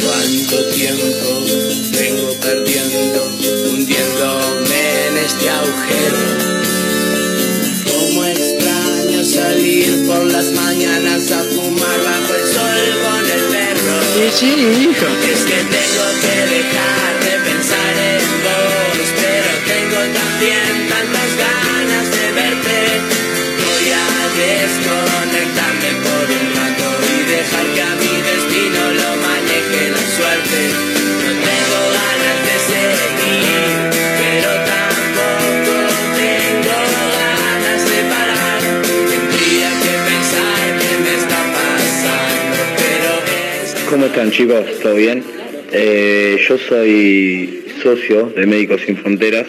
Cuánto 0.03 0.65
tiempo 0.73 1.45
vengo 1.91 2.33
perdiendo, 2.41 3.19
hundiéndome 3.69 5.07
en 5.07 5.17
este 5.17 5.49
agujero. 5.49 6.21
Cómo 7.85 8.25
extraño 8.25 9.23
salir 9.23 10.07
por 10.07 10.25
las 10.25 10.51
mañanas 10.51 11.31
a 11.31 11.43
fumar 11.43 11.99
bajo 12.03 12.33
el 12.33 12.47
sol 12.55 12.83
con 13.03 13.23
el 13.35 13.43
perro. 13.53 13.95
Sí, 14.33 14.51
hijo. 14.85 15.07
Es 15.31 15.41
que 15.49 15.59
tengo 15.77 16.05
que 16.21 16.35
dejar 16.55 17.11
están 44.12 44.32
chicos? 44.32 44.66
¿Todo 44.82 44.95
bien? 44.95 45.24
Eh, 45.72 46.38
yo 46.45 46.57
soy 46.57 47.64
socio 47.82 48.26
de 48.36 48.45
Médicos 48.45 48.82
Sin 48.86 48.97
Fronteras. 48.97 49.47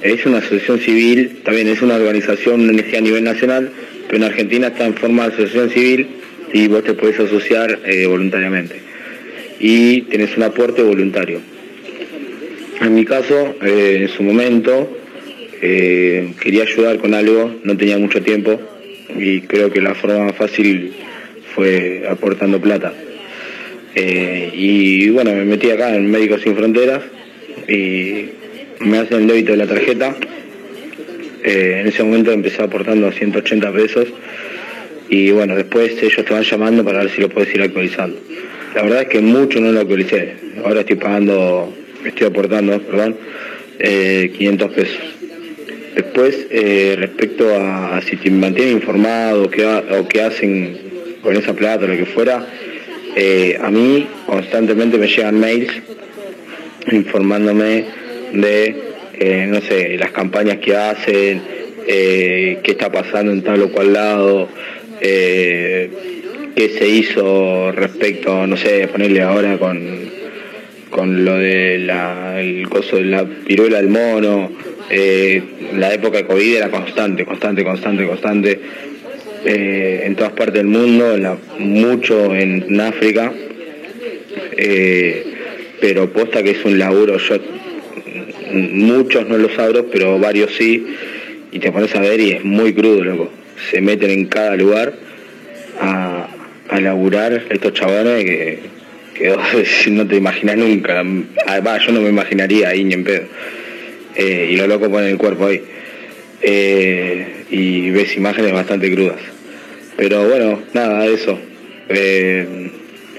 Es 0.00 0.24
una 0.24 0.38
asociación 0.38 0.80
civil, 0.80 1.40
también 1.44 1.68
es 1.68 1.82
una 1.82 1.96
organización, 1.96 2.66
ONG 2.70 2.96
a 2.96 3.00
nivel 3.02 3.24
nacional, 3.24 3.70
pero 4.06 4.16
en 4.16 4.24
Argentina 4.24 4.68
está 4.68 4.86
en 4.86 4.94
forma 4.94 5.28
de 5.28 5.34
asociación 5.34 5.68
civil 5.68 6.06
y 6.54 6.68
vos 6.68 6.84
te 6.84 6.94
podés 6.94 7.20
asociar 7.20 7.80
eh, 7.84 8.06
voluntariamente. 8.06 8.76
Y 9.60 10.02
tenés 10.02 10.34
un 10.38 10.44
aporte 10.44 10.82
voluntario. 10.82 11.42
En 12.80 12.94
mi 12.94 13.04
caso, 13.04 13.56
eh, 13.62 13.98
en 14.00 14.08
su 14.08 14.22
momento, 14.22 14.96
quería 15.60 16.62
ayudar 16.62 16.96
con 16.96 17.12
algo, 17.12 17.56
no 17.62 17.76
tenía 17.76 17.98
mucho 17.98 18.22
tiempo 18.22 18.58
y 19.18 19.42
creo 19.42 19.70
que 19.70 19.82
la 19.82 19.94
forma 19.94 20.24
más 20.24 20.36
fácil 20.36 20.94
fue 21.54 22.06
aportando 22.08 22.58
plata. 22.58 22.94
Eh, 23.98 24.50
y 24.52 25.08
bueno, 25.08 25.32
me 25.32 25.44
metí 25.46 25.70
acá 25.70 25.94
en 25.94 26.10
Médicos 26.10 26.42
Sin 26.42 26.54
Fronteras 26.54 27.02
y 27.66 28.26
me 28.80 28.98
hacen 28.98 29.22
el 29.22 29.26
débito 29.26 29.52
de 29.52 29.56
la 29.56 29.66
tarjeta. 29.66 30.14
Eh, 31.42 31.78
en 31.80 31.86
ese 31.86 32.02
momento 32.02 32.30
empecé 32.30 32.62
aportando 32.62 33.10
180 33.10 33.72
pesos 33.72 34.08
y 35.08 35.30
bueno, 35.30 35.56
después 35.56 36.02
ellos 36.02 36.24
te 36.26 36.34
van 36.34 36.42
llamando 36.42 36.84
para 36.84 36.98
ver 37.00 37.10
si 37.10 37.22
lo 37.22 37.30
puedes 37.30 37.54
ir 37.54 37.62
actualizando. 37.62 38.18
La 38.74 38.82
verdad 38.82 39.02
es 39.02 39.08
que 39.08 39.20
mucho 39.20 39.60
no 39.60 39.72
lo 39.72 39.80
actualicé. 39.80 40.34
Ahora 40.62 40.80
estoy 40.80 40.96
pagando, 40.96 41.72
estoy 42.04 42.26
aportando, 42.26 42.78
perdón, 42.82 43.16
eh, 43.78 44.30
500 44.36 44.72
pesos. 44.72 44.98
Después, 45.94 46.46
eh, 46.50 46.96
respecto 46.98 47.48
a, 47.54 48.02
si 48.02 48.16
te 48.16 48.30
mantienen 48.30 48.74
informado 48.74 49.48
qué 49.48 49.64
o 49.64 50.06
qué 50.06 50.20
hacen 50.20 50.76
con 51.22 51.34
esa 51.34 51.54
plata 51.54 51.86
o 51.86 51.88
lo 51.88 51.96
que 51.96 52.04
fuera, 52.04 52.46
eh, 53.18 53.56
a 53.58 53.70
mí 53.70 54.06
constantemente 54.26 54.98
me 54.98 55.08
llegan 55.08 55.40
mails 55.40 55.72
informándome 56.92 57.86
de, 58.34 58.76
eh, 59.18 59.46
no 59.48 59.62
sé, 59.62 59.96
las 59.96 60.10
campañas 60.10 60.58
que 60.58 60.76
hacen, 60.76 61.40
eh, 61.86 62.58
qué 62.62 62.72
está 62.72 62.92
pasando 62.92 63.32
en 63.32 63.42
tal 63.42 63.62
o 63.62 63.72
cual 63.72 63.94
lado, 63.94 64.48
qué 65.00 66.76
se 66.78 66.86
hizo 66.86 67.72
respecto, 67.72 68.46
no 68.46 68.58
sé, 68.58 68.86
ponerle 68.88 69.22
ahora 69.22 69.56
con, 69.56 70.10
con 70.90 71.24
lo 71.24 71.38
de 71.38 71.78
la, 71.78 72.38
el 72.38 72.68
coso 72.68 72.96
de 72.96 73.04
la 73.04 73.22
viruela 73.22 73.78
del 73.78 73.88
mono, 73.88 74.52
la 75.74 75.94
época 75.94 76.18
de 76.18 76.26
COVID 76.26 76.56
era 76.56 76.70
constante, 76.70 77.24
constante, 77.24 77.64
constante, 77.64 78.06
constante, 78.06 78.60
eh, 79.46 80.02
en 80.04 80.16
todas 80.16 80.32
partes 80.32 80.54
del 80.54 80.66
mundo, 80.66 81.38
mucho 81.58 82.34
en 82.34 82.80
África, 82.80 83.32
eh, 84.56 85.24
pero 85.80 86.12
posta 86.12 86.42
que 86.42 86.50
es 86.50 86.64
un 86.64 86.78
laburo, 86.78 87.18
yo 87.18 87.36
muchos 88.52 89.28
no 89.28 89.38
los 89.38 89.58
abro, 89.58 89.86
pero 89.90 90.18
varios 90.18 90.52
sí, 90.56 90.86
y 91.52 91.58
te 91.58 91.70
pones 91.70 91.94
a 91.94 92.00
ver 92.00 92.20
y 92.20 92.32
es 92.32 92.44
muy 92.44 92.72
crudo, 92.72 93.04
loco. 93.04 93.30
Se 93.70 93.80
meten 93.80 94.10
en 94.10 94.26
cada 94.26 94.56
lugar 94.56 94.94
a, 95.80 96.28
a 96.68 96.80
laburar 96.80 97.44
estos 97.48 97.72
chabones 97.72 98.24
que, 98.24 98.60
que 99.14 99.36
no 99.90 100.06
te 100.06 100.16
imaginas 100.16 100.56
nunca. 100.56 101.04
Además, 101.46 101.82
yo 101.86 101.92
no 101.92 102.00
me 102.00 102.10
imaginaría 102.10 102.68
ahí 102.68 102.84
ni 102.84 102.94
en 102.94 103.04
pedo. 103.04 103.24
Eh, 104.14 104.50
y 104.52 104.56
lo 104.56 104.66
loco 104.66 104.90
pone 104.90 105.10
el 105.10 105.18
cuerpo 105.18 105.46
ahí. 105.46 105.62
Eh, 106.42 107.44
y 107.50 107.90
ves 107.90 108.16
imágenes 108.16 108.52
bastante 108.52 108.92
crudas. 108.92 109.35
Pero 109.96 110.28
bueno, 110.28 110.62
nada, 110.74 111.06
eso. 111.06 111.38
Eh, 111.88 112.70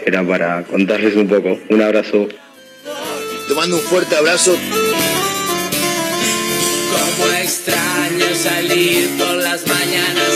era 0.05 0.23
para 0.23 0.63
contarles 0.63 1.15
un 1.15 1.27
poco. 1.27 1.59
Un 1.69 1.81
abrazo. 1.81 2.27
Te 3.47 3.53
mando 3.53 3.77
un 3.77 3.81
fuerte 3.81 4.15
abrazo. 4.15 4.55
Como 6.91 7.31
extraño 7.33 8.35
salir 8.35 9.09
por 9.17 9.35
las 9.35 9.65
mañanas 9.67 10.26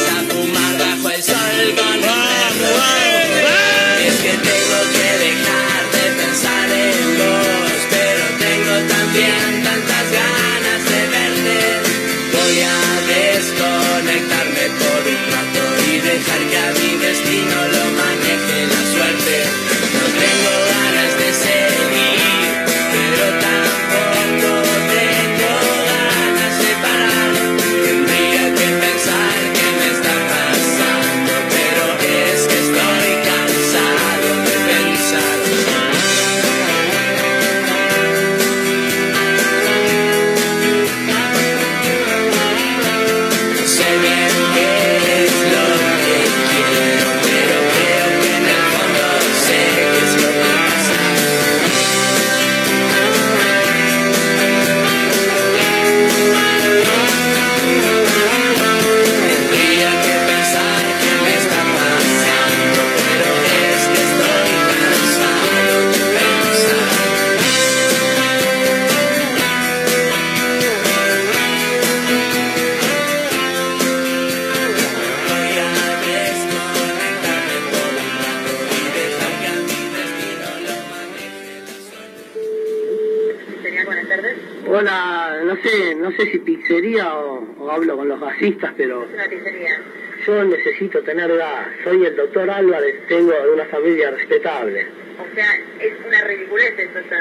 o, 86.98 87.56
o 87.60 87.72
hablo 87.72 87.96
con 87.98 88.08
los 88.10 88.20
gasistas, 88.20 88.74
pero 88.78 89.08
Una 89.14 89.26
pizzería. 89.28 89.80
yo 90.26 90.44
necesito 90.44 91.02
tener 91.04 91.36
gas. 91.38 91.68
Soy 91.84 92.06
el 92.06 92.16
doctor 92.16 92.50
Álvarez, 92.50 92.96
tengo 93.08 93.34
una 93.54 93.66
familia 93.66 94.12
respetable. 94.12 94.88
O 95.20 95.36
sea, 95.36 95.60
es 95.80 95.94
una 96.08 96.22
ridiculez 96.24 96.74
entonces. 96.78 97.20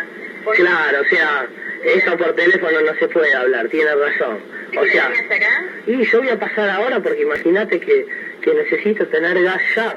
Claro, 0.57 1.01
o 1.01 1.05
sea, 1.05 1.47
eso 1.85 2.17
por 2.17 2.35
teléfono 2.35 2.81
no 2.81 2.95
se 2.95 3.09
puede 3.09 3.35
hablar, 3.35 3.69
tiene 3.69 3.95
razón. 3.95 4.39
O 4.79 4.85
sea, 4.87 5.11
y 5.87 6.05
yo 6.05 6.19
voy 6.19 6.29
a 6.31 6.39
pasar 6.39 6.71
ahora 6.71 7.01
porque 7.01 7.23
imagínate 7.23 7.81
que, 7.81 8.07
que 8.41 8.55
necesito 8.55 9.07
tener 9.09 9.43
gas 9.43 9.61
ya. 9.77 9.97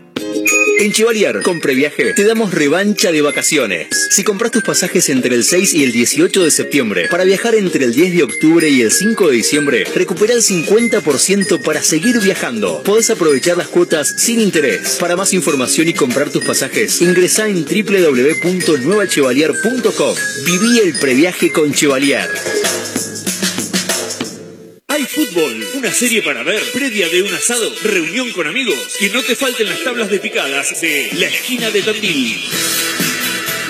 En 0.81 0.91
Chevalier, 0.91 1.41
con 1.43 1.59
Previaje, 1.59 2.15
te 2.15 2.25
damos 2.25 2.55
revancha 2.55 3.11
de 3.11 3.21
vacaciones. 3.21 3.87
Si 4.09 4.23
compras 4.23 4.49
tus 4.49 4.63
pasajes 4.63 5.09
entre 5.09 5.35
el 5.35 5.43
6 5.43 5.75
y 5.75 5.83
el 5.83 5.91
18 5.91 6.43
de 6.43 6.49
septiembre, 6.49 7.07
para 7.07 7.23
viajar 7.23 7.53
entre 7.53 7.85
el 7.85 7.93
10 7.93 8.13
de 8.13 8.23
octubre 8.23 8.67
y 8.67 8.81
el 8.81 8.91
5 8.91 9.27
de 9.27 9.35
diciembre, 9.35 9.83
recupera 9.93 10.33
el 10.33 10.41
50% 10.41 11.61
para 11.61 11.83
seguir 11.83 12.19
viajando. 12.19 12.81
Podés 12.81 13.11
aprovechar 13.11 13.57
las 13.57 13.67
cuotas 13.67 14.11
sin 14.17 14.41
interés. 14.41 14.97
Para 14.99 15.15
más 15.15 15.33
información 15.33 15.87
y 15.87 15.93
comprar 15.93 16.31
tus 16.31 16.43
pasajes, 16.43 16.99
ingresá 16.99 17.47
en 17.47 17.63
www.nuevachevalier.com. 17.63 20.15
Viví 20.47 20.79
el 20.79 20.95
previaje 20.95 21.51
con 21.51 21.71
Chevalier. 21.73 22.27
Una 25.33 25.93
serie 25.93 26.21
para 26.21 26.43
ver, 26.43 26.61
previa 26.73 27.07
de 27.07 27.23
un 27.23 27.33
asado, 27.33 27.73
reunión 27.83 28.29
con 28.31 28.47
amigos, 28.47 28.97
que 28.99 29.09
no 29.11 29.23
te 29.23 29.37
falten 29.37 29.69
las 29.69 29.81
tablas 29.81 30.09
de 30.09 30.19
picadas 30.19 30.81
de 30.81 31.09
La 31.13 31.27
Esquina 31.27 31.71
de 31.71 31.81
Tandil. 31.81 32.43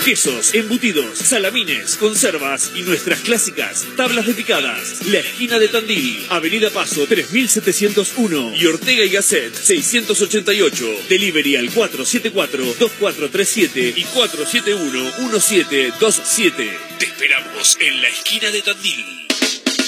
Quesos, 0.04 0.56
embutidos, 0.56 1.20
salamines, 1.20 1.98
conservas 1.98 2.72
y 2.76 2.82
nuestras 2.82 3.20
clásicas 3.20 3.86
tablas 3.96 4.26
de 4.26 4.34
picadas. 4.34 5.06
La 5.06 5.20
Esquina 5.20 5.60
de 5.60 5.68
Tandil, 5.68 6.26
Avenida 6.30 6.72
Paso 6.72 7.06
3701 7.06 8.56
y 8.56 8.66
Ortega 8.66 9.04
y 9.04 9.10
Gasset 9.10 9.54
688. 9.54 11.04
Delivery 11.10 11.58
al 11.58 11.70
474-2437 11.70 13.94
y 13.98 14.04
471-1727. 14.06 16.54
Te 16.98 17.06
esperamos 17.06 17.78
en 17.80 18.02
La 18.02 18.10
Esquina 18.10 18.50
de 18.50 18.64
Tandil. 18.64 19.21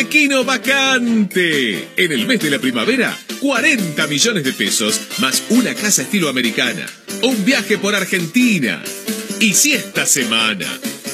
Telequino 0.00 0.44
vacante. 0.44 1.90
En 1.94 2.10
el 2.10 2.26
mes 2.26 2.40
de 2.40 2.48
la 2.48 2.58
primavera, 2.58 3.14
40 3.38 4.06
millones 4.06 4.44
de 4.44 4.54
pesos 4.54 4.98
más 5.18 5.42
una 5.50 5.74
casa 5.74 6.00
estilo 6.00 6.30
americana. 6.30 6.86
Un 7.22 7.44
viaje 7.44 7.76
por 7.76 7.94
Argentina. 7.94 8.82
Y 9.40 9.52
si 9.52 9.74
esta 9.74 10.06
semana 10.06 10.66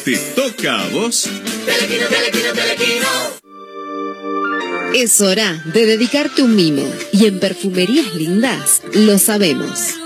te 0.05 0.17
toca 0.37 0.85
a 0.85 0.89
vos, 0.91 1.29
Telequino, 1.67 2.07
telequino, 2.07 2.53
telequino. 2.53 3.09
Es 4.95 5.21
hora 5.21 5.65
de 5.75 5.85
dedicarte 5.85 6.45
un 6.45 6.55
mimo 6.55 6.89
y 7.13 7.27
en 7.27 7.41
Perfumerías 7.41 8.15
Lindas 8.15 8.83
lo 8.95 9.19
sabemos. 9.19 10.06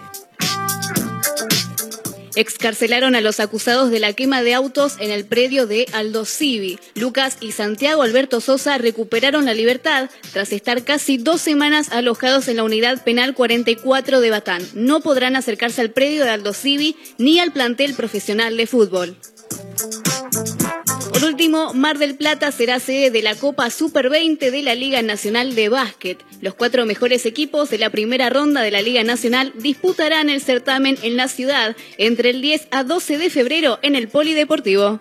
Excarcelaron 2.37 3.15
a 3.15 3.21
los 3.21 3.41
acusados 3.41 3.91
de 3.91 3.99
la 3.99 4.13
quema 4.13 4.43
de 4.43 4.55
autos 4.55 4.97
en 5.01 5.11
el 5.11 5.25
predio 5.25 5.67
de 5.67 5.87
Aldo 5.93 6.25
Civi. 6.25 6.79
Lucas 6.95 7.39
y 7.41 7.53
Santiago 7.53 8.03
Alberto 8.03 8.41
Sosa 8.41 8.79
recuperaron 8.79 9.45
la 9.45 9.55
libertad 9.55 10.11
tras 10.33 10.53
estar 10.53 10.85
casi 10.85 11.19
dos 11.19 11.41
semanas 11.41 11.91
alojados 11.91 12.49
en 12.49 12.57
la 12.57 12.65
unidad 12.65 13.03
penal 13.03 13.35
44 13.35 14.21
de 14.21 14.31
Batán. 14.31 14.63
No 14.75 15.01
podrán 15.01 15.37
acercarse 15.37 15.81
al 15.81 15.91
predio 15.91 16.25
de 16.25 16.31
Aldo 16.31 16.53
Civi 16.53 16.97
ni 17.19 17.41
al 17.41 17.53
plantel 17.53 17.95
profesional 17.95 18.57
de 18.57 18.67
fútbol. 18.67 19.17
Por 21.21 21.29
último, 21.29 21.75
Mar 21.75 21.99
del 21.99 22.15
Plata 22.15 22.51
será 22.51 22.81
sede 22.81 23.11
de 23.11 23.21
la 23.21 23.35
Copa 23.35 23.69
Super 23.69 24.09
20 24.09 24.51
de 24.51 24.63
la 24.63 24.75
Liga 24.75 25.03
Nacional 25.03 25.55
de 25.55 25.69
Básquet. 25.69 26.19
Los 26.41 26.55
cuatro 26.55 26.87
mejores 26.87 27.27
equipos 27.27 27.69
de 27.69 27.77
la 27.77 27.91
primera 27.91 28.31
ronda 28.31 28.63
de 28.63 28.71
la 28.71 28.81
Liga 28.81 29.05
Nacional 29.05 29.53
disputarán 29.57 30.31
el 30.31 30.41
certamen 30.41 30.97
en 31.03 31.19
la 31.19 31.29
ciudad 31.29 31.77
entre 31.99 32.31
el 32.31 32.41
10 32.41 32.69
a 32.71 32.85
12 32.85 33.19
de 33.19 33.29
febrero 33.29 33.79
en 33.83 33.97
el 33.97 34.09
Polideportivo. 34.09 34.99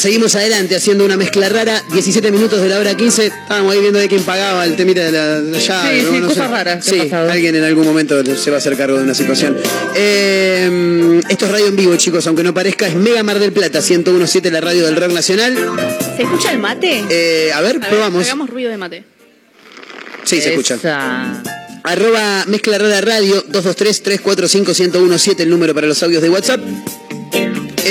Seguimos 0.00 0.34
adelante 0.34 0.74
haciendo 0.76 1.04
una 1.04 1.16
mezcla 1.16 1.48
rara. 1.48 1.82
17 1.92 2.32
minutos 2.32 2.60
de 2.60 2.68
la 2.68 2.78
hora 2.78 2.96
15. 2.96 3.26
Estábamos 3.26 3.72
ahí 3.74 3.80
viendo 3.80 3.98
de 3.98 4.08
quién 4.08 4.22
pagaba 4.22 4.64
el 4.64 4.74
temita 4.76 5.02
de 5.04 5.12
la, 5.12 5.40
de 5.40 5.50
la 5.50 5.58
llave. 5.58 6.00
Sí, 6.00 6.06
¿no? 6.06 6.12
sí, 6.12 6.20
No 6.20 6.28
cosas 6.28 6.46
sé. 6.48 6.52
raras 6.52 6.84
Sí, 6.84 7.10
alguien 7.12 7.54
en 7.54 7.64
algún 7.64 7.86
momento 7.86 8.24
se 8.36 8.50
va 8.50 8.56
a 8.56 8.58
hacer 8.58 8.76
cargo 8.76 8.96
de 8.96 9.04
una 9.04 9.14
situación. 9.14 9.56
Eh, 9.94 11.20
esto 11.28 11.44
es 11.46 11.52
radio 11.52 11.66
en 11.66 11.76
vivo, 11.76 11.94
chicos, 11.96 12.26
aunque 12.26 12.42
no 12.42 12.54
parezca. 12.54 12.86
Es 12.88 12.94
Mega 12.94 13.22
Mar 13.22 13.38
del 13.38 13.52
Plata, 13.52 13.80
1017, 13.80 14.50
la 14.50 14.60
radio 14.60 14.86
del 14.86 14.96
rock 14.96 15.12
nacional. 15.12 15.54
¿Se 16.16 16.22
escucha 16.22 16.52
el 16.52 16.58
mate? 16.58 17.04
Eh, 17.10 17.50
a 17.52 17.60
ver, 17.60 17.76
A 17.76 17.78
ver, 17.78 17.88
probamos. 17.88 18.24
Hagamos 18.24 18.48
ruido 18.50 18.70
de 18.70 18.76
mate. 18.78 19.04
Sí, 20.24 20.40
se 20.40 20.50
escucha. 20.54 20.78
Arroba 21.82 22.44
Mezcla 22.46 22.78
Rara 22.78 23.00
Radio 23.00 23.42
223-345-1017, 23.48 25.40
el 25.40 25.50
número 25.50 25.74
para 25.74 25.86
los 25.86 26.02
audios 26.02 26.22
de 26.22 26.28
WhatsApp. 26.30 26.60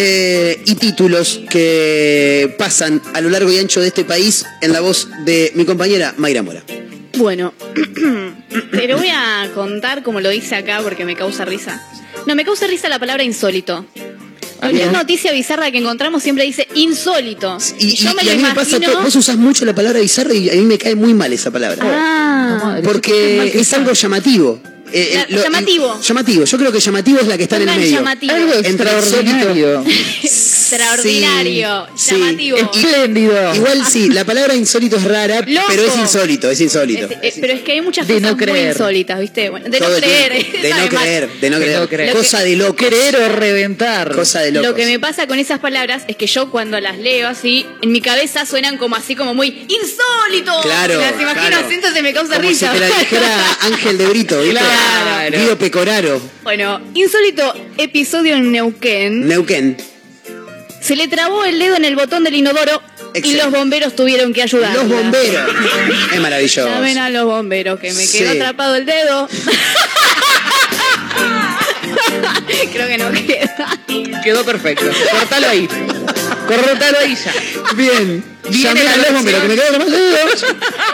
Eh, 0.02 0.62
y 0.66 0.76
títulos 0.76 1.42
que 1.50 2.56
pasan 2.58 3.02
a 3.14 3.20
lo 3.20 3.30
largo 3.30 3.52
y 3.52 3.58
ancho 3.58 3.82
de 3.82 3.88
este 3.88 4.06
país 4.06 4.46
en 4.62 4.72
la 4.72 4.80
voz 4.80 5.10
de 5.26 5.52
mi 5.56 5.66
compañera 5.66 6.14
Mayra 6.16 6.42
Mora. 6.42 6.64
Bueno, 7.18 7.54
te 8.72 8.88
lo 8.88 8.98
voy 8.98 9.10
a 9.10 9.52
contar 9.54 10.02
como 10.02 10.22
lo 10.22 10.30
dice 10.30 10.56
acá 10.56 10.80
porque 10.82 11.04
me 11.04 11.18
causa 11.18 11.44
risa. 11.44 11.84
No, 12.26 12.34
me 12.36 12.46
causa 12.46 12.66
risa 12.66 12.88
la 12.88 12.98
palabra 12.98 13.24
insólito. 13.24 13.86
Cualquier 14.60 14.94
noticia 14.94 15.34
bizarra 15.34 15.70
que 15.70 15.80
encontramos 15.80 16.24
siempre 16.24 16.46
dice 16.46 16.66
insólito. 16.76 17.58
Y, 17.78 17.96
yo 17.96 18.14
me 18.14 18.24
y 18.24 18.30
a 18.30 18.32
lo 18.36 18.38
mí 18.38 18.44
me 18.48 18.56
pasa, 18.56 18.78
imagino. 18.78 19.02
vos 19.02 19.16
usás 19.18 19.36
mucho 19.36 19.66
la 19.66 19.76
palabra 19.76 20.00
bizarra 20.00 20.34
y 20.34 20.50
a 20.50 20.54
mí 20.54 20.62
me 20.62 20.78
cae 20.78 20.96
muy 20.96 21.14
mal 21.14 21.34
esa 21.34 21.52
palabra. 21.52 21.78
Ah, 21.84 22.80
porque 22.86 23.52
es 23.54 23.74
algo 23.74 23.92
llamativo. 23.92 24.62
Eh, 24.92 25.26
La- 25.30 25.44
llamativo. 25.44 26.02
Llamativo. 26.02 26.44
Yo 26.46 26.58
creo 26.58 26.72
que 26.72 26.80
llamativo 26.80 27.20
es 27.20 27.28
la 27.28 27.38
que 27.38 27.44
está 27.44 27.58
en 27.58 27.70
el 27.70 27.76
medio. 27.78 27.92
llamativo. 27.98 28.34
Algo 28.34 28.54
extraordinario. 28.54 29.84
extraordinario, 30.24 31.88
Sí, 31.96 32.12
llamativo. 32.16 32.58
sí. 32.74 32.80
Espléndido. 32.80 33.56
Igual 33.56 33.86
sí, 33.86 34.10
la 34.10 34.24
palabra 34.26 34.56
insólito 34.56 34.98
es 34.98 35.04
rara, 35.04 35.42
Loco. 35.48 35.66
pero 35.70 35.84
es 35.84 35.98
insólito, 35.98 36.50
es 36.50 36.62
insólito. 36.62 37.08
Eh, 37.22 37.34
pero 37.42 37.54
es 37.54 37.62
que 37.62 37.72
hay 37.74 37.82
muchas 37.82 38.08
De 38.08 38.16
cosas 38.16 38.38
no 38.38 38.46
muy 38.54 38.60
insólitas, 38.60 39.20
¿viste? 39.20 39.50
Bueno, 39.50 39.68
de 39.70 39.78
Todo 39.80 39.90
no 39.90 39.98
creer. 39.98 40.30
De 40.62 40.70
no 40.74 40.88
creer, 40.90 41.30
de 41.40 41.50
no 41.50 41.60
De 41.60 41.66
creer. 41.66 41.80
no 41.80 41.88
creer. 41.90 42.16
Cosa 42.16 42.40
de 42.42 42.56
loco. 42.56 42.76
Creer 42.76 43.16
o 43.16 43.30
reventar. 43.30 44.14
Cosa 44.16 44.42
de 44.42 44.52
locos. 44.52 44.70
Lo 44.70 44.76
que 44.76 44.86
me 44.86 45.00
pasa 45.00 45.26
con 45.28 45.40
esas 45.40 45.60
palabras 45.60 46.04
es 46.08 46.16
que 46.16 46.28
yo 46.28 46.50
cuando 46.52 46.80
las 46.80 46.98
leo 46.98 47.28
así, 47.28 47.66
en 47.82 47.92
mi 47.92 48.02
cabeza 48.02 48.46
suenan 48.46 48.78
como 48.78 48.96
así 48.96 49.16
como 49.16 49.34
muy 49.34 49.48
insólito. 49.68 50.62
Claro, 50.62 51.00
Las 51.00 51.14
imagino 51.20 51.32
claro. 51.48 51.66
así, 51.66 51.76
entonces 51.76 52.04
me 52.04 52.14
causa 52.14 52.36
Como 52.36 52.48
risa. 52.50 52.72
si 52.74 52.80
te 52.80 52.80
la 52.90 52.98
dijera 53.00 53.58
Ángel 53.62 53.98
de 53.98 54.06
Brito, 54.08 54.40
¿viste? 54.42 54.52
Claro. 54.60 54.68
Guido 55.32 55.58
Pecoraro, 55.58 56.20
bueno, 56.44 56.80
insólito 56.96 57.54
episodio 57.78 58.36
en 58.36 58.52
Neuquén. 58.52 59.28
Neuquén. 59.28 59.78
Se 60.82 60.96
le 60.96 61.08
trabó 61.08 61.44
el 61.46 61.60
dedo 61.60 61.76
en 61.76 61.86
el 61.86 61.96
botón 61.96 62.24
del 62.24 62.34
inodoro 62.36 62.82
y 63.14 63.36
los 63.36 63.52
bomberos 63.52 63.96
tuvieron 63.96 64.34
que 64.34 64.42
ayudar. 64.42 64.74
Los 64.74 64.88
bomberos. 64.90 65.50
Es 66.14 66.20
maravilloso. 66.20 66.68
Llamen 66.68 66.98
a 66.98 67.10
los 67.10 67.26
bomberos, 67.26 67.80
que 67.80 67.92
me 67.94 68.08
quedó 68.08 68.32
Sí. 68.32 68.38
atrapado 68.38 68.76
el 68.76 68.86
dedo. 68.86 69.28
Creo 72.72 72.88
que 72.88 72.98
no 72.98 73.12
queda. 73.12 73.80
Quedó 74.24 74.44
perfecto. 74.46 74.86
Cortalo 75.12 75.48
ahí. 75.50 75.68
Cortalo 76.56 76.98
ahí 77.00 77.16
ya. 77.26 77.34
Bien. 77.76 78.24
Viene 78.50 78.64
Llamen 78.64 78.86
la 78.86 78.94
a 78.94 78.98
los 78.98 79.14
bomberos, 79.14 79.42
que 79.44 79.48
me 79.48 79.56
quedo 79.56 79.66
atrapado. 79.68 79.98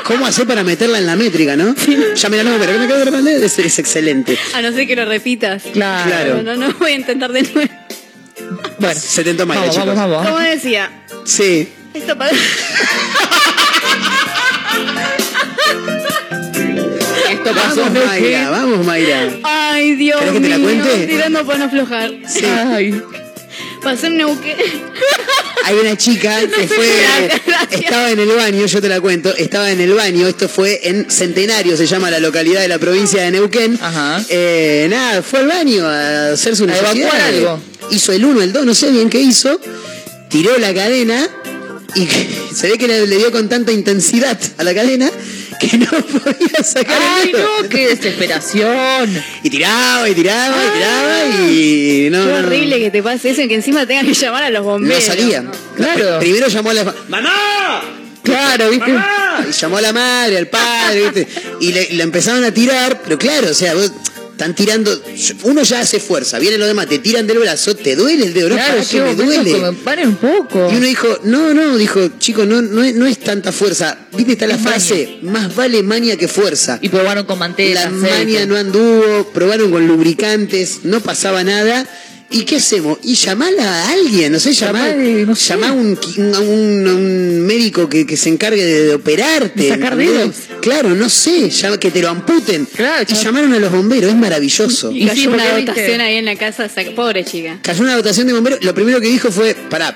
¿Cómo 0.03 0.26
hacer 0.26 0.45
para 0.45 0.64
meterla 0.64 0.98
en 0.98 1.06
la 1.06 1.15
métrica, 1.15 1.56
no? 1.56 1.73
Llamen 2.15 2.40
a 2.40 2.44
los 2.44 2.52
bomberos, 2.53 2.76
que 2.76 2.80
me 2.82 2.88
quedo 2.88 2.98
atrapado. 2.98 3.27
Es, 3.30 3.57
es 3.60 3.80
excelente. 3.80 4.38
A 4.53 4.61
no 4.61 4.72
ser 4.73 4.86
que 4.88 4.95
lo 4.95 5.06
repitas. 5.06 5.64
Claro. 5.73 6.10
Claro. 6.10 6.44
No, 6.44 6.56
no, 6.57 6.68
no 6.68 6.73
voy 6.80 6.91
a 6.91 6.95
intentar 6.95 7.32
de 7.32 7.44
nuevo. 7.44 7.72
Bueno, 8.80 8.99
Se 8.99 9.23
tentó 9.23 9.45
mal, 9.45 9.57
vamos, 9.60 9.76
vamos, 9.77 9.95
vamos. 9.95 10.27
Como 10.27 10.40
decía, 10.40 10.91
Sí. 11.23 11.69
esto 11.94 12.18
pasa. 12.18 12.36
Esto 17.32 17.52
pasó 17.53 17.82
Vamos, 17.82 18.06
Mayra, 18.06 18.49
vamos, 18.49 18.86
Mayra. 18.86 19.30
Ay, 19.44 19.95
Dios 19.95 20.19
¿Querés 20.19 20.34
que 20.34 20.40
te 20.41 20.49
la 20.49 20.57
mío, 20.57 20.65
cuente? 20.84 21.07
tirando 21.07 21.45
para 21.45 21.60
no 21.60 21.65
aflojar. 21.65 22.11
Sí. 22.27 22.45
Ay. 22.45 23.02
Pasó 23.84 24.07
en 24.07 24.18
Neuquén. 24.18 24.56
Hay 25.64 25.76
una 25.76 25.98
chica 25.98 26.40
que 26.56 26.68
fue. 26.68 26.88
Estaba 27.72 28.11
en 28.11 28.19
el 28.19 28.30
baño, 28.30 28.65
yo 28.65 28.82
te 28.82 28.90
la 28.90 28.99
cuento. 29.02 29.34
Estaba 29.36 29.72
en 29.72 29.82
el 29.82 29.94
baño, 29.94 30.27
esto 30.27 30.48
fue 30.49 30.82
en 30.84 31.10
Centenario, 31.10 31.77
se 31.77 31.86
llama 31.88 32.11
la 32.11 32.19
localidad 32.19 32.61
de 32.61 32.68
la 32.68 32.77
provincia 32.80 33.23
de 33.23 33.32
Neuquén. 33.32 33.77
Ajá. 33.82 34.23
Eh, 34.30 34.88
nada, 34.90 35.22
fue 35.22 35.40
al 35.40 35.48
baño 35.48 35.86
a 35.88 36.34
hacer 36.34 36.56
su 36.56 36.65
A 36.65 36.68
necesidad. 36.68 37.27
algo. 37.27 37.60
Hizo 37.91 38.11
el 38.11 38.26
1, 38.26 38.41
el 38.41 38.53
2, 38.53 38.65
no 38.65 38.76
sé 38.76 38.91
bien 38.91 39.10
qué 39.10 39.19
hizo. 39.19 39.60
Tiró 40.30 40.57
la 40.57 40.73
cadena 40.73 41.27
y 41.95 42.07
se 42.56 42.69
ve 42.69 42.77
que 42.77 42.88
le 42.88 43.18
dio 43.18 43.32
con 43.32 43.48
tanta 43.48 43.72
intensidad 43.72 44.38
a 44.57 44.64
la 44.64 44.73
cadena 44.73 45.10
que 45.60 45.77
no 45.77 45.90
podía 45.91 46.64
sacar 46.64 46.99
Ay, 47.02 47.30
el 47.30 47.32
dedo. 47.34 47.61
no, 47.64 47.69
qué 47.69 47.88
desesperación. 47.90 49.23
Y 49.44 49.49
tiraba 49.49 50.10
y 50.10 50.14
tiraba 50.15 50.56
y 50.56 50.69
tiraba 50.73 51.26
y 51.52 52.10
no, 52.11 52.26
Qué 52.26 52.32
no, 52.32 52.41
no. 52.41 52.48
horrible 52.48 52.80
que 52.80 52.91
te 52.91 53.03
pase 53.03 53.30
eso 53.32 53.41
y 53.41 53.48
que 53.48 53.56
encima 53.56 53.86
tengas 53.86 54.06
que 54.06 54.14
llamar 54.14 54.44
a 54.44 54.49
los 54.49 54.64
No 54.64 54.72
bomberos. 54.72 55.03
salía. 55.03 55.44
Claro. 55.76 56.19
Primero 56.19 56.48
llamó 56.48 56.69
a 56.69 56.73
la 56.73 56.95
¡Mamá! 57.10 57.82
Claro, 58.23 58.69
¿viste? 58.72 58.91
y 59.48 59.52
llamó 59.52 59.77
a 59.77 59.82
la 59.82 59.94
madre, 59.94 60.38
al 60.38 60.48
padre, 60.48 61.03
¿viste? 61.11 61.27
Y 61.61 61.72
le, 61.72 61.90
le 61.91 62.03
empezaron 62.03 62.44
a 62.44 62.52
tirar, 62.52 63.02
pero 63.03 63.19
claro, 63.19 63.49
o 63.52 63.53
sea, 63.53 63.76
vos 63.76 63.91
están 64.36 64.53
tirando, 64.53 64.91
uno 65.44 65.64
ya 65.64 65.80
hace 65.80 65.99
fuerza, 66.02 66.40
vienen 66.40 66.60
los 66.60 66.68
demás, 66.68 66.88
te 66.88 66.99
tiran 66.99 67.26
del 67.26 67.40
brazo, 67.40 67.74
te 67.76 67.95
duele 67.95 68.26
el 68.26 68.34
dedo, 68.34 68.49
no, 68.49 68.56
Claro, 68.56 68.82
que 68.90 69.02
me 69.02 69.16
duele. 69.16 69.72
paren 69.84 70.10
un 70.10 70.16
poco. 70.18 70.70
Y 70.72 70.76
uno 70.76 70.86
dijo, 70.86 71.07
no, 71.24 71.53
no, 71.53 71.78
dijo, 71.78 72.10
chico, 72.20 72.45
no, 72.45 72.62
no, 72.62 72.84
es, 72.84 72.95
no 72.95 73.07
es 73.07 73.18
tanta 73.20 73.53
fuerza. 73.53 73.98
¿Viste 74.12 74.34
está 74.34 74.45
la 74.45 74.56
Es 74.56 74.62
frase? 74.62 75.20
Más 75.22 75.56
vale 75.56 75.82
maña 75.84 76.18
que 76.18 76.28
fuerza. 76.28 76.80
Y 76.82 76.90
probaron 76.90 77.26
con 77.26 77.40
manteca, 77.40 77.74
La 77.76 77.88
aceite. 77.88 78.10
maña 78.26 78.45
no 78.45 78.57
anduvo, 78.57 79.32
probaron 79.34 79.72
con 79.72 79.88
lubricantes, 79.88 80.80
no 80.84 80.99
pasaba 80.99 81.44
nada. 81.45 81.88
¿Y 82.36 82.44
qué 82.44 82.57
hacemos? 82.57 82.98
Y 83.03 83.16
llamala 83.16 83.64
a 83.86 83.91
alguien, 83.91 84.32
no 84.34 84.40
sé, 84.40 84.52
llamar, 84.53 84.95
Llamá, 84.98 85.26
no 85.26 85.36
sé. 85.36 85.53
a 85.53 85.72
un, 86.41 87.45
médico 87.45 87.88
que, 87.88 88.06
que 88.06 88.18
se 88.18 88.30
encargue 88.30 88.64
de, 88.64 88.84
de 88.88 88.94
operarte. 88.95 89.64
De 89.64 89.70
sacar 89.70 89.95
dedos. 89.95 90.36
Claro, 90.62 90.90
no 90.95 91.10
sé, 91.10 91.49
llama- 91.49 91.80
que 91.80 91.91
te 91.91 92.02
lo 92.02 92.10
amputen. 92.10 92.66
Claro, 92.66 93.06
y 93.10 93.14
llamaron 93.16 93.53
a 93.53 93.60
los 93.60 93.72
bomberos, 93.72 94.10
es 94.12 94.18
maravilloso. 94.18 94.91
Y 94.91 95.03
Y 95.03 95.07
cayó 95.07 95.22
sí, 95.22 95.28
una 95.28 95.45
dotación 95.45 95.76
viste- 95.76 96.02
ahí 96.02 96.16
en 96.18 96.26
la 96.26 96.36
casa. 96.36 96.70
Pobre 96.95 97.24
chica. 97.24 97.60
Cayó 97.62 97.84
una 97.84 97.95
dotación 97.95 98.28
de 98.28 98.34
bomberos, 98.34 98.64
lo 98.64 98.74
primero 98.76 98.99
que 98.99 99.07
dijo 99.07 99.32
fue, 99.32 99.56
pará, 99.70 99.95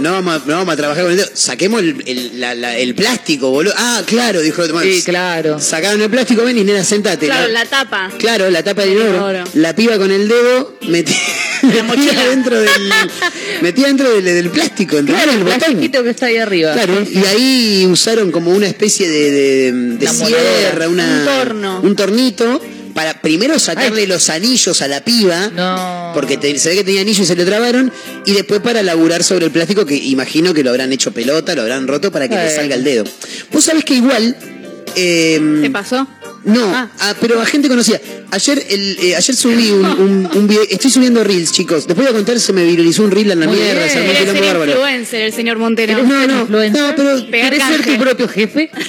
no 0.00 0.12
vamos, 0.12 0.34
a, 0.42 0.46
no 0.46 0.56
vamos 0.56 0.74
a 0.74 0.76
trabajar 0.76 1.02
con 1.04 1.12
el 1.12 1.18
dedo. 1.18 1.28
Saquemos 1.34 1.80
el, 1.80 2.02
el- 2.06 2.40
la- 2.40 2.54
la- 2.54 2.76
el 2.76 2.94
plástico, 2.94 3.50
boludo. 3.50 3.74
Ah, 3.76 4.02
claro, 4.06 4.40
dijo. 4.40 4.62
Sí, 4.82 5.02
claro. 5.04 5.58
Sacaron 5.60 6.00
el 6.00 6.10
plástico, 6.10 6.42
ven 6.44 6.58
y 6.58 6.64
nena, 6.64 6.82
sentate. 6.84 7.26
Claro, 7.26 7.48
La- 7.48 7.64
la 7.64 7.70
tapa. 7.70 8.10
Claro, 8.18 8.50
la 8.50 8.62
tapa 8.62 8.82
de 8.82 8.92
El 8.92 8.98
oro. 8.98 9.08
inodoro. 9.10 9.44
La 9.54 9.74
piba 9.74 9.96
con 9.98 10.10
el 10.10 10.28
dedo 10.28 10.76
metía, 10.88 11.16
metía 11.62 12.28
dentro 12.28 12.60
del 12.60 12.70
metía 13.62 13.86
dentro 13.88 14.10
del, 14.10 14.24
del 14.24 14.50
plástico. 14.50 14.96
Claro, 15.04 15.30
el 15.32 15.38
el 15.38 15.44
botón. 15.44 15.58
plastiquito 15.58 16.02
que 16.04 16.10
está 16.10 16.26
ahí 16.26 16.36
arriba. 16.38 16.72
Claro, 16.72 17.02
y 17.10 17.18
ahí 17.26 17.86
usaron 17.90 18.30
como 18.30 18.50
una 18.50 18.66
especie 18.66 19.08
de, 19.08 19.30
de, 19.30 19.72
de 19.72 20.04
La 20.04 20.12
sierra, 20.12 20.88
una, 20.88 21.04
Un 21.20 21.24
torno. 21.24 21.80
un 21.82 21.96
tornito, 21.96 22.60
para 22.94 23.20
primero 23.20 23.58
sacarle 23.58 24.06
los 24.06 24.30
anillos 24.30 24.82
a 24.82 24.88
la 24.88 25.04
piba, 25.04 25.48
No. 25.54 26.10
porque 26.14 26.36
te- 26.36 26.58
se 26.58 26.70
ve 26.70 26.76
que 26.76 26.84
tenía 26.84 27.00
anillos 27.02 27.20
y 27.20 27.26
se 27.26 27.36
le 27.36 27.44
trabaron, 27.44 27.92
y 28.26 28.32
después 28.32 28.60
para 28.60 28.82
laburar 28.82 29.22
sobre 29.22 29.46
el 29.46 29.50
plástico, 29.52 29.86
que 29.86 29.96
imagino 29.96 30.52
que 30.54 30.62
lo 30.64 30.70
habrán 30.70 30.92
hecho 30.92 31.12
pelota, 31.12 31.54
lo 31.54 31.62
habrán 31.62 31.86
roto 31.88 32.10
para 32.10 32.28
que 32.28 32.34
le 32.34 32.40
Bueno. 32.42 32.56
salga 32.56 32.74
el 32.74 32.84
dedo. 32.84 33.04
Vos 33.52 33.64
sabés 33.64 33.84
que 33.84 33.94
igual... 33.94 34.36
eh, 34.96 35.40
¿Qué 35.62 35.70
pasó? 35.70 36.06
no, 36.44 36.64
Ah. 36.74 36.88
ah, 37.00 37.14
pero 37.20 37.40
a 37.40 37.46
gente 37.46 37.68
conocida. 37.68 38.00
Ayer 38.32 38.64
el, 38.70 38.96
eh, 39.02 39.14
ayer 39.16 39.36
subí 39.36 39.70
un, 39.70 39.84
un, 40.00 40.30
un 40.34 40.48
video, 40.48 40.62
estoy 40.70 40.90
subiendo 40.90 41.22
reels, 41.22 41.52
chicos. 41.52 41.86
Después 41.86 42.06
de 42.08 42.14
contar, 42.14 42.40
se 42.40 42.52
me 42.52 42.64
viralizó 42.64 43.02
un 43.04 43.10
reel 43.10 43.30
en 43.30 43.40
la 43.40 43.46
Muy 43.46 43.56
mierda, 43.56 43.84
bien. 43.84 43.90
se 43.90 43.98
armó 44.30 44.40
bárbaro. 44.46 44.70
influencer 44.72 45.20
el 45.22 45.32
señor 45.32 45.58
Montero. 45.58 46.02
No, 46.02 46.26
no, 46.26 46.44
no, 46.48 46.94
pero 46.96 47.26
Pegar 47.30 47.50
¿Quieres 47.50 47.68
ser 47.68 47.84
tu 47.84 47.98
propio 48.02 48.26
jefe? 48.28 48.70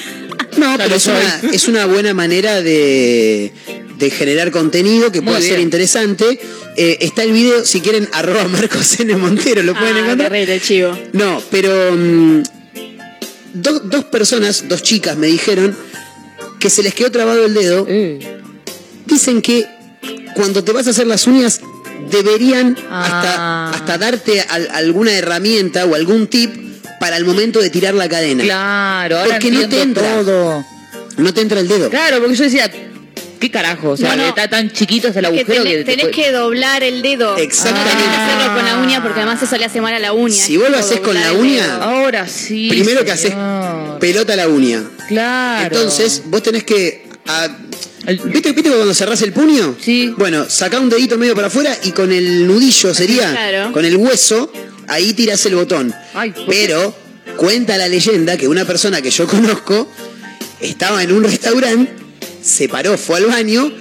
No, 0.57 0.75
pero 0.77 0.95
es 0.95 1.05
una, 1.07 1.41
es 1.53 1.67
una 1.69 1.85
buena 1.85 2.13
manera 2.13 2.61
de, 2.61 3.53
de 4.01 4.09
generar 4.11 4.51
contenido 4.51 5.11
que 5.11 5.21
pueda 5.21 5.39
ser 5.39 5.59
interesante. 5.59 6.39
Eh, 6.75 6.97
está 7.01 7.23
el 7.23 7.31
video, 7.31 7.63
si 7.65 7.81
quieren, 7.81 8.09
arroba 8.13 8.45
Marcos 8.47 8.99
N. 8.99 9.15
Montero, 9.15 9.61
lo 9.63 9.73
pueden 9.73 9.95
Ah, 9.95 9.99
encontrar. 9.99 10.31
terrible 10.31 10.55
el 10.55 10.61
chivo. 10.61 10.97
No, 11.13 11.41
pero 11.51 11.91
mm, 11.95 12.41
do- 13.53 13.79
dos 13.81 14.05
personas, 14.05 14.67
dos 14.67 14.81
chicas 14.81 15.15
me 15.17 15.27
dijeron 15.27 15.75
que 16.59 16.69
se 16.69 16.83
les 16.83 16.93
quedó 16.93 17.11
trabado 17.11 17.45
el 17.45 17.53
dedo. 17.53 17.85
Eh. 17.87 18.19
Dicen 19.05 19.41
que 19.41 19.65
cuando 20.35 20.63
te 20.63 20.71
vas 20.71 20.87
a 20.87 20.91
hacer 20.91 21.07
las 21.07 21.27
uñas 21.27 21.61
deberían 22.09 22.77
Ah. 22.89 23.03
hasta, 23.05 23.69
hasta 23.77 23.97
darte 23.97 24.41
al- 24.41 24.69
alguna 24.71 25.11
herramienta 25.13 25.85
o 25.85 25.95
algún 25.95 26.27
tip 26.27 26.51
para 26.99 27.17
el 27.17 27.25
momento 27.25 27.59
de 27.59 27.69
tirar 27.69 27.93
la 27.93 28.07
cadena. 28.09 28.43
Claro, 28.43 29.17
ahora 29.19 29.31
Porque 29.31 29.51
no 29.51 29.67
te 29.69 29.81
entra. 29.81 30.15
todo. 30.17 30.65
No 31.17 31.33
te 31.33 31.41
entra 31.41 31.59
el 31.59 31.67
dedo. 31.67 31.89
Claro, 31.89 32.19
porque 32.19 32.35
yo 32.35 32.43
decía, 32.45 32.71
¿qué 33.41 33.51
carajo? 33.51 33.89
O 33.89 33.97
sea, 33.97 34.15
No, 34.15 34.23
no. 34.23 34.29
está 34.29 34.47
tan 34.49 34.71
chiquito 34.71 35.09
hasta 35.09 35.19
el 35.19 35.25
Que 35.25 35.39
agujero 35.41 35.63
tenés, 35.63 35.77
que... 35.79 35.83
te 35.83 35.91
tenés 35.91 36.05
puede- 36.05 36.15
que 36.23 36.31
doblar 36.31 36.83
el 36.83 37.01
dedo. 37.01 37.35
Exactamente. 37.35 37.91
Tenés 37.91 38.07
que 38.07 38.21
hacerlo 38.21 38.53
con 38.55 38.65
la 38.65 38.77
uña 38.77 39.01
porque 39.03 39.19
además 39.19 39.43
eso 39.43 39.57
le 39.57 39.65
hace 39.65 39.81
mal 39.81 39.93
a 39.93 39.99
la 39.99 40.13
uña. 40.13 40.33
Si 40.41 40.55
vos 40.55 40.69
lo 40.69 40.77
haces 40.77 41.01
con 41.01 41.13
la 41.15 41.33
uña. 41.33 41.75
Ahora 41.81 42.27
sí. 42.29 42.69
Primero 42.69 43.03
que 43.03 43.11
haces 43.11 43.31
señor. 43.31 43.99
pelota 43.99 44.31
a 44.33 44.35
la 44.37 44.47
uña. 44.47 44.83
Claro. 45.09 45.65
Entonces, 45.75 46.21
vos 46.27 46.41
tenés 46.41 46.63
que. 46.63 47.03
ah, 47.27 47.49
¿Viste, 48.25 48.51
¿Viste 48.53 48.69
cuando 48.71 48.93
cerrás 48.93 49.21
el 49.21 49.33
puño? 49.33 49.75
Sí. 49.79 50.13
Bueno, 50.17 50.49
sacá 50.49 50.79
un 50.79 50.89
dedito 50.89 51.17
medio 51.17 51.35
para 51.35 51.47
afuera 51.47 51.77
y 51.83 51.91
con 51.91 52.11
el 52.11 52.47
nudillo 52.47 52.93
sería, 52.95 53.29
Claro. 53.31 53.71
con 53.73 53.85
el 53.85 53.95
hueso, 53.97 54.51
ahí 54.87 55.13
tirás 55.13 55.45
el 55.45 55.55
botón. 55.55 55.93
Ay. 56.15 56.33
Pero 56.47 56.95
cuenta 57.37 57.77
la 57.77 57.87
leyenda 57.87 58.37
que 58.37 58.47
una 58.47 58.65
persona 58.65 59.01
que 59.03 59.11
yo 59.11 59.27
conozco 59.27 59.87
estaba 60.59 61.03
en 61.03 61.11
un 61.11 61.23
restaurante, 61.23 61.91
se 62.41 62.67
paró, 62.69 62.97
fue 62.97 63.17
al 63.17 63.25
baño, 63.25 63.71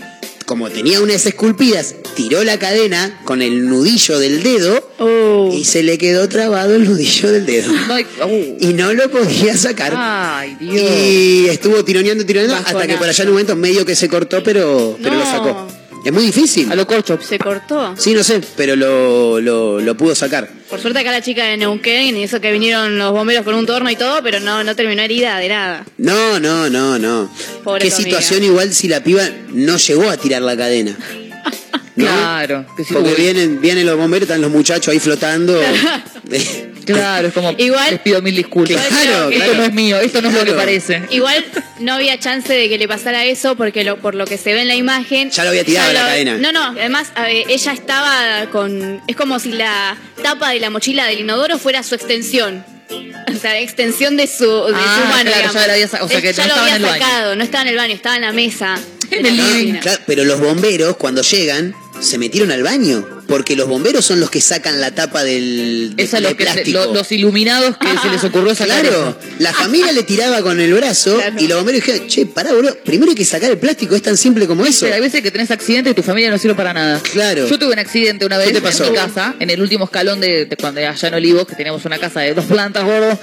como 0.47 0.69
tenía 0.71 1.01
unas 1.01 1.27
esculpidas, 1.27 1.95
tiró 2.17 2.43
la 2.45 2.59
cadena 2.59 3.21
con 3.25 3.41
el 3.43 3.69
nudillo 3.69 4.19
del 4.19 4.43
dedo 4.43 4.89
Oh. 4.99 5.51
y 5.53 5.65
se 5.65 5.83
le 5.83 5.97
quedó 5.97 6.29
trabado 6.29 6.75
el 6.75 6.85
nudillo 6.85 7.31
del 7.33 7.47
dedo. 7.47 7.73
Uh. 8.23 8.57
Y 8.61 8.75
no 8.75 8.93
lo 8.93 9.11
podía 9.11 9.57
sacar. 9.57 9.95
Ay, 9.97 10.57
Dios. 10.61 10.77
Y 10.77 11.47
estuvo 11.49 11.83
tironeando, 11.85 12.25
tironeando, 12.27 12.57
hasta 12.57 12.87
que 12.87 12.97
por 12.97 13.09
allá 13.09 13.23
en 13.23 13.29
un 13.29 13.35
momento 13.35 13.57
medio 13.57 13.87
que 13.87 13.97
se 13.97 14.09
cortó, 14.09 14.43
pero, 14.43 14.99
pero 15.03 15.17
lo 15.17 15.25
sacó. 15.25 15.67
Es 16.05 16.13
muy 16.13 16.25
difícil. 16.25 16.71
A 16.71 16.75
lo 16.75 16.87
corcho. 16.87 17.19
Se 17.21 17.39
cortó. 17.39 17.95
Sí, 17.97 18.15
no 18.15 18.25
sé, 18.25 18.41
pero 18.57 18.75
lo, 18.77 19.41
lo, 19.41 19.81
lo 19.81 19.97
pudo 19.97 20.15
sacar. 20.15 20.49
Por 20.69 20.81
suerte 20.81 21.01
acá 21.01 21.11
la 21.13 21.21
chica 21.21 21.45
de 21.45 21.57
Neuquén 21.57 22.17
y 22.17 22.23
eso 22.23 22.41
que 22.41 22.53
vinieron 22.53 22.97
los 22.99 23.13
bomberos 23.13 23.45
con 23.45 23.55
un 23.55 23.67
torno 23.67 23.91
y 23.91 23.97
todo, 23.97 24.23
pero 24.23 24.41
no, 24.41 24.65
no 24.65 24.75
terminó 24.77 25.03
herida 25.03 25.39
de 25.39 25.49
nada. 25.49 25.85
No, 25.99 26.41
no, 26.41 26.71
no, 26.71 26.99
no. 26.99 27.31
Pobre 27.65 27.85
Qué 27.85 27.91
tu 27.91 27.97
situación 28.03 28.43
igual 28.45 28.73
si 28.73 28.89
la 28.89 29.03
piba 29.03 29.29
no 29.53 29.77
llegó 29.77 30.09
a 30.09 30.17
tirar 30.17 30.43
la 30.43 30.57
cadena. 30.57 30.97
¿No? 31.97 32.07
Claro. 32.07 32.67
Que 32.77 32.85
sí, 32.85 32.95
Porque 32.95 33.11
uy. 33.11 33.17
vienen, 33.17 33.61
vienen 33.61 33.85
los 33.85 33.97
bomberos, 33.99 34.23
están 34.29 34.41
los 34.41 34.51
muchachos 34.51 34.89
ahí 34.93 35.01
flotando. 35.01 35.61
Claro, 36.97 37.29
es 37.29 37.35
como. 37.35 37.53
Igual- 37.57 37.91
Les 37.91 38.01
pido 38.01 38.23
mil 38.23 38.35
disculpas. 38.37 38.87
Claro, 38.87 39.29
Esto 39.31 39.45
claro. 39.45 39.55
no 39.55 39.65
es 39.65 39.73
mío, 39.73 39.99
esto 40.01 40.23
no 40.23 40.29
es 40.29 40.35
lo 40.35 40.41
que 40.41 40.47
Claro. 40.47 40.59
parece. 40.61 41.03
Igual 41.11 41.45
no 41.81 41.95
había 41.95 42.19
chance 42.19 42.53
de 42.53 42.69
que 42.69 42.79
le 42.79 42.89
pasara 42.89 43.25
eso 43.25 43.57
porque 43.57 43.85
lo, 43.85 43.97
por 43.99 44.15
lo 44.15 44.25
que 44.27 44.39
se 44.39 44.53
ve 44.55 44.63
en 44.63 44.69
la 44.69 44.75
imagen. 44.77 45.31
Ya 45.31 45.45
lo 45.45 45.51
había 45.51 45.65
tirado 45.65 45.93
la 45.93 46.01
cadena. 46.01 46.37
No, 46.39 46.53
no, 46.53 46.65
además 46.79 47.09
a 47.15 47.23
ver, 47.23 47.45
ella 47.49 47.73
estaba 47.73 48.47
con. 48.53 49.03
Es 49.07 49.17
como 49.17 49.39
si 49.39 49.53
la 49.53 49.97
tapa 50.23 50.51
de 50.51 50.61
la 50.61 50.71
mochila 50.71 51.07
del 51.07 51.21
inodoro 51.21 51.59
fuera 51.59 51.83
su 51.83 51.95
extensión. 51.95 52.65
O 52.91 53.39
sea, 53.41 53.53
la 53.53 53.61
extensión 53.61 54.17
de 54.17 54.27
su, 54.27 54.45
de 54.47 54.73
Ah, 54.75 54.99
su 55.01 55.09
mano. 55.09 55.23
claro, 55.23 55.37
digamos. 55.37 55.55
ya 55.55 55.67
la 55.69 55.73
había 55.75 55.87
sa- 55.89 56.03
o 56.03 56.09
sea, 56.09 56.17
Él 56.17 56.23
que 56.23 56.33
ya 56.33 56.43
no 56.43 56.49
lo 56.49 56.55
estaba 56.55 56.63
había 56.63 56.77
en 56.77 56.83
el 56.85 56.89
baño. 56.91 57.03
sacado, 57.05 57.37
no 57.37 57.45
estaba 57.45 57.63
en 57.63 57.69
el 57.69 57.77
baño, 57.77 57.95
estaba 57.95 58.17
en 58.17 58.23
la 58.23 58.33
mesa. 58.33 58.79
de 59.09 59.17
En 59.17 59.23
la 59.25 59.29
el 59.29 59.37
living. 59.37 59.53
cocina. 59.53 59.81
Claro, 59.81 60.03
pero 60.07 60.25
los 60.25 60.41
bomberos, 60.41 60.97
cuando 60.97 61.23
llegan, 61.23 61.75
se 62.01 62.19
metieron 62.19 62.51
al 62.51 62.63
baño. 62.63 63.07
Porque 63.29 63.55
los 63.55 63.69
bomberos 63.69 64.05
son 64.05 64.19
los 64.19 64.29
que 64.29 64.41
sacan 64.41 64.81
la 64.81 64.91
tapa 64.93 65.23
del, 65.23 65.93
de- 65.95 66.05
de 66.05 66.21
los, 66.21 66.31
se- 66.31 66.35
plástico. 66.35 66.71
lo- 66.87 66.95
los 66.95 67.13
iluminados 67.13 67.77
que 67.77 67.87
se 68.03 68.09
les 68.09 68.25
ocurrió 68.25 68.55
sacar 68.57 68.81
Claro, 68.81 69.17
eso. 69.19 69.19
la 69.39 69.53
familia 69.53 69.93
le 69.93 70.03
tiraba 70.03 70.43
con 70.43 70.59
el 70.61 70.73
brazo 70.75 71.15
Claro. 71.15 71.37
y 71.39 71.47
los 71.47 71.59
bomberos 71.59 71.85
dijeron, 71.85 72.09
che, 72.09 72.27
pará, 72.27 72.53
boludo, 72.53 72.77
primero 72.85 73.11
hay 73.11 73.17
que 73.17 73.25
sacar 73.25 73.49
el 73.53 73.59
plástico, 73.59 73.95
es 73.95 74.03
tan 74.03 74.17
simple 74.17 74.49
como 74.49 74.67
eso. 74.67 74.81
Pero 74.81 74.97
hay 74.97 75.01
veces 75.01 75.23
que 75.23 75.31
tenés 75.31 75.51
accidente 75.53 75.91
y 75.91 75.95
tu 75.95 76.03
familia 76.03 76.29
no 76.29 76.39
sirve 76.39 76.57
para 76.57 76.73
nada. 76.73 77.01
Claro. 77.13 77.47
Yo 77.47 77.57
tuve 77.57 77.73
un 77.73 77.79
accidente 77.79 78.27
una 78.27 78.37
vez 78.37 78.49
en 78.49 78.55
mi 78.63 78.95
casa, 78.97 79.37
en 79.39 79.49
el 79.51 79.63
último 79.63 79.85
escalón 79.85 80.21
de, 80.21 80.47
de 80.47 80.57
cuando 80.57 80.81
allá 80.81 81.07
en 81.09 81.15
Olivos, 81.15 81.47
que 81.47 81.55
teníamos 81.55 81.85
una 81.85 81.99
casa 81.99 82.21
de 82.21 82.35
dos 82.35 82.47
plantas, 82.47 82.85
gordo, 82.85 83.17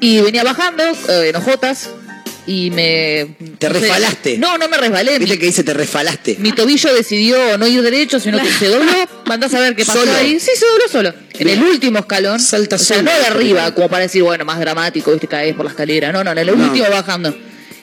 y 0.00 0.20
venía 0.20 0.44
bajando 0.44 0.82
eh, 1.08 1.28
en 1.30 1.36
hojotas 1.36 1.88
y 2.46 2.70
me... 2.70 3.26
Te 3.58 3.68
resbalaste. 3.68 4.38
no, 4.38 4.56
no 4.58 4.68
me 4.68 4.76
resbalé. 4.76 5.18
Viste 5.18 5.34
Mi, 5.34 5.40
que 5.40 5.46
dice, 5.46 5.64
te 5.64 5.74
resfalaste. 5.74 6.36
mi 6.38 6.52
tobillo 6.52 6.94
decidió 6.94 7.58
no 7.58 7.66
ir 7.66 7.82
derecho, 7.82 8.20
sino 8.20 8.38
que 8.40 8.50
se 8.50 8.68
dobló. 8.68 8.92
Mandás 9.26 9.52
a 9.54 9.60
ver 9.60 9.74
qué 9.74 9.84
pasó 9.84 10.00
Solo. 10.00 10.12
ahí. 10.16 10.38
Sí, 10.38 10.50
se 10.56 10.66
dobló 10.66 10.88
solo. 10.90 11.14
En 11.38 11.48
el 11.48 11.62
último 11.62 11.98
escalón. 11.98 12.38
Salta 12.40 12.76
o 12.76 12.78
sea, 12.78 12.98
solo. 12.98 13.10
no 13.10 13.18
de 13.18 13.26
arriba, 13.26 13.74
como 13.74 13.88
para 13.88 14.02
decir, 14.04 14.22
bueno, 14.22 14.44
más 14.44 14.58
dramático, 14.60 15.10
viste, 15.10 15.26
caes 15.28 15.54
por 15.54 15.64
la 15.64 15.70
escalera. 15.72 16.12
No, 16.12 16.22
no, 16.22 16.32
en 16.32 16.38
el 16.38 16.46
No. 16.46 16.52
último 16.64 16.86
bajando. 16.90 17.36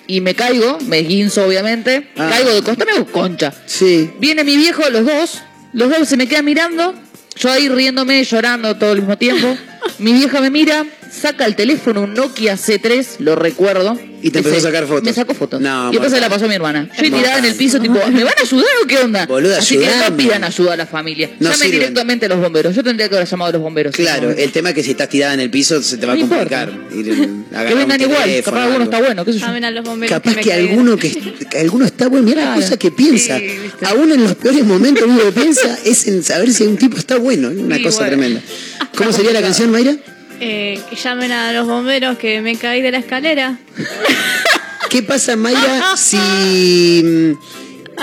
Y 0.08 0.20
me 0.22 0.36
caigo, 0.36 0.78
me 0.88 1.00
guinzo 1.00 1.46
obviamente, 1.46 2.10
Ah. 2.18 2.28
caigo 2.30 2.54
de 2.54 2.62
costado, 2.62 2.86
me 2.92 2.98
hago 2.98 3.06
concha. 3.12 3.54
Sí. 3.66 4.10
Viene 4.20 4.44
mi 4.44 4.58
viejo, 4.58 4.90
los 4.90 5.06
dos, 5.06 5.42
los 5.74 5.90
dos 5.90 6.08
se 6.08 6.18
me 6.18 6.28
quedan 6.28 6.44
mirando, 6.46 6.94
yo 7.38 7.50
ahí 7.52 7.70
riéndome, 7.70 8.24
llorando 8.24 8.76
todo 8.76 8.92
al 8.92 8.98
mismo 9.00 9.18
tiempo. 9.18 9.58
Mi 10.00 10.12
vieja 10.14 10.42
me 10.42 10.50
mira, 10.50 10.86
saca 11.14 11.46
el 11.46 11.56
teléfono, 11.56 12.02
un 12.02 12.14
Nokia 12.14 12.56
C3, 12.56 13.20
lo 13.20 13.36
recuerdo. 13.36 14.00
Y 14.26 14.32
te 14.32 14.38
empezó 14.40 14.56
a 14.56 14.62
sacar 14.62 14.86
fotos. 14.88 15.04
Me 15.04 15.12
sacó 15.12 15.34
fotos. 15.34 15.60
No, 15.60 15.90
y 15.90 15.92
después 15.92 16.10
se 16.14 16.22
la 16.22 16.30
pasó 16.30 16.46
a 16.46 16.48
mi 16.48 16.56
hermana. 16.56 16.84
Yo 16.86 17.04
Mortal. 17.04 17.12
tirada 17.20 17.40
en 17.40 17.46
el 17.46 17.56
piso, 17.56 17.78
tipo, 17.82 17.96
¿me 18.12 18.24
van 18.24 18.34
a 18.38 18.42
ayudar 18.42 18.66
o 18.82 18.88
qué 18.88 18.98
onda? 19.00 19.26
Boluda, 19.26 19.58
Así 19.60 19.78
que 19.78 19.86
no 19.86 20.16
pidan 20.16 20.46
ayuda 20.46 20.74
a 20.74 20.78
la 20.78 20.86
familia. 20.86 21.28
No 21.42 21.50
Llamen 21.50 21.56
sirven. 21.58 21.72
directamente 21.72 22.26
a 22.28 22.30
los 22.30 22.40
bomberos. 22.40 22.74
Yo 22.74 22.84
tendría 22.86 23.10
que 23.10 23.16
haber 23.16 23.28
llamado 23.28 23.50
a 23.50 23.52
los 23.52 23.62
bomberos. 23.62 23.94
Claro, 23.94 24.32
el 24.32 24.52
tema 24.54 24.70
es 24.70 24.76
que 24.76 24.84
si 24.84 24.92
estás 24.92 25.10
tirada 25.10 25.34
en 25.34 25.42
el 25.42 25.50
piso 25.50 25.82
se 25.84 25.98
te 25.98 26.06
va 26.06 26.14
a 26.14 26.18
complicar. 26.18 26.72
Ir, 26.96 27.06
Que 27.54 27.76
vengan 27.76 28.00
igual, 28.02 28.24
teléfono, 28.24 28.44
capaz 28.56 28.64
alguno 28.66 28.84
está 28.86 29.00
bueno, 29.00 29.26
qué 29.26 29.34
sé 29.34 29.40
yo. 29.40 29.46
Llamen 29.46 29.66
a 29.66 29.72
los 29.72 29.84
bomberos. 29.86 30.22
Capaz 30.22 30.36
que 30.42 30.54
alguno 30.54 30.96
que, 30.98 31.12
que 31.52 31.60
alguno 31.60 31.86
está 31.86 32.08
bueno, 32.08 32.26
mira 32.26 32.38
la 32.42 32.48
Claro. 32.54 32.62
cosa 32.62 32.78
que 32.78 32.92
piensa. 32.92 33.38
Sí. 33.40 33.58
Aún 33.86 34.10
en 34.12 34.24
los 34.24 34.36
peores 34.36 34.64
momentos 34.64 35.04
uno 35.06 35.22
lo 35.22 35.32
piensa 35.34 35.78
es 35.86 36.08
en 36.08 36.24
saber 36.24 36.52
si 36.54 36.64
un 36.64 36.78
tipo 36.78 36.98
está 36.98 37.18
bueno, 37.18 37.50
una 37.50 37.76
Sí, 37.76 37.84
cosa 37.84 37.98
bueno. 38.00 38.12
tremenda. 38.18 38.42
¿Cómo 38.98 39.12
sería 39.12 39.34
la 39.34 39.42
canción, 39.42 39.70
Mayra? 39.70 39.96
Eh, 40.46 40.78
que 40.90 40.98
llamen 40.98 41.32
a 41.32 41.54
los 41.54 41.66
bomberos 41.66 42.18
que 42.18 42.42
me 42.42 42.58
caí 42.58 42.82
de 42.82 42.92
la 42.92 42.98
escalera. 42.98 43.58
¿Qué 44.90 45.02
pasa, 45.02 45.38
Mayra, 45.38 45.96
si 45.96 47.38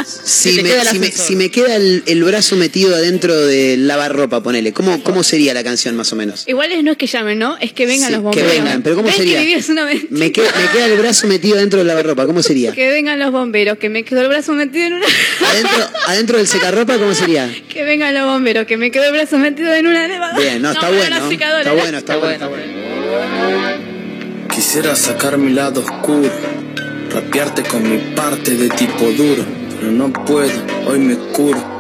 si 0.05 0.53
me, 0.53 0.63
queda 0.63 0.83
el 0.83 0.89
si 0.89 0.99
me- 0.99 1.07
ascensor. 1.07 1.27
si 1.27 1.37
me 1.37 1.51
queda 1.51 1.77
el, 1.77 2.03
el 2.07 2.25
brazo 2.25 2.57
metido 2.57 2.95
adentro 2.95 3.37
del 3.47 3.87
lavarropa, 3.89 4.43
ponele? 4.43 4.73
¿Cómo, 4.73 5.03
¿Cómo 5.03 5.23
sería 5.23 5.53
la 5.55 5.63
canción 5.65 5.97
más 5.97 6.13
o 6.13 6.17
menos? 6.17 6.45
Igual 6.47 6.73
es- 6.73 6.83
no 6.85 6.93
es 6.93 6.97
que 6.97 7.07
llamen, 7.07 7.39
¿no? 7.39 7.57
Es 7.59 7.73
que 7.73 7.87
vengan 7.87 8.09
Sí, 8.09 8.13
los 8.15 8.21
que 8.21 8.41
bomberos. 8.43 8.53
vengan, 8.53 8.83
pero 8.83 8.97
¿cómo 8.97 9.09
¿Ves 9.09 9.17
sería? 9.17 9.41
que 9.41 9.73
una 9.73 9.85
vez? 9.85 10.03
Me 10.11 10.33
queda, 10.33 10.49
me 10.61 10.71
queda 10.73 10.87
el 10.87 10.99
brazo 10.99 11.27
metido 11.27 11.57
dentro 11.57 11.79
del 11.79 11.89
lavarropa, 11.89 12.27
¿cómo 12.27 12.43
sería? 12.43 12.73
Que 12.73 12.89
vengan 12.91 13.19
los 13.19 13.33
bomberos, 13.33 13.79
que 13.79 13.89
me 13.89 14.05
quedó 14.05 14.21
el 14.23 14.29
brazo 14.29 14.53
metido 14.53 14.85
en 14.87 14.93
una... 14.95 15.07
Adentro, 15.51 15.89
adentro 16.07 16.39
del 16.39 16.47
secarropa, 16.47 16.97
¿cómo 16.99 17.15
sería? 17.15 17.51
que 17.69 17.85
vengan 17.85 18.15
los 18.15 18.25
bomberos, 18.27 18.67
que 18.67 18.77
me 18.77 18.91
quedó 18.91 19.05
el 19.05 19.13
brazo 19.13 19.39
metido 19.39 19.73
en 19.75 19.87
una 19.87 20.07
elevadora. 20.07 20.39
Bien, 20.39 20.63
no, 20.63 20.73
está 20.73 20.89
bueno. 20.91 21.19
la 21.19 21.29
secadora. 21.29 21.61
Está 21.61 21.73
bueno, 21.75 21.99
está 21.99 22.17
bueno. 22.17 22.51
Quisiera 24.55 24.95
sacar 24.97 25.39
mi 25.39 25.53
lado 25.53 25.81
oscuro, 25.81 26.31
rapearte 27.13 27.63
con 27.63 27.89
mi 27.89 28.15
parte 28.15 28.55
de 28.57 28.69
tipo 28.71 29.05
duro, 29.13 29.45
pero 29.81 29.93
no 29.93 30.13
puedo, 30.13 30.51
hoy 30.87 30.99
me 30.99 31.17
curo. 31.33 31.80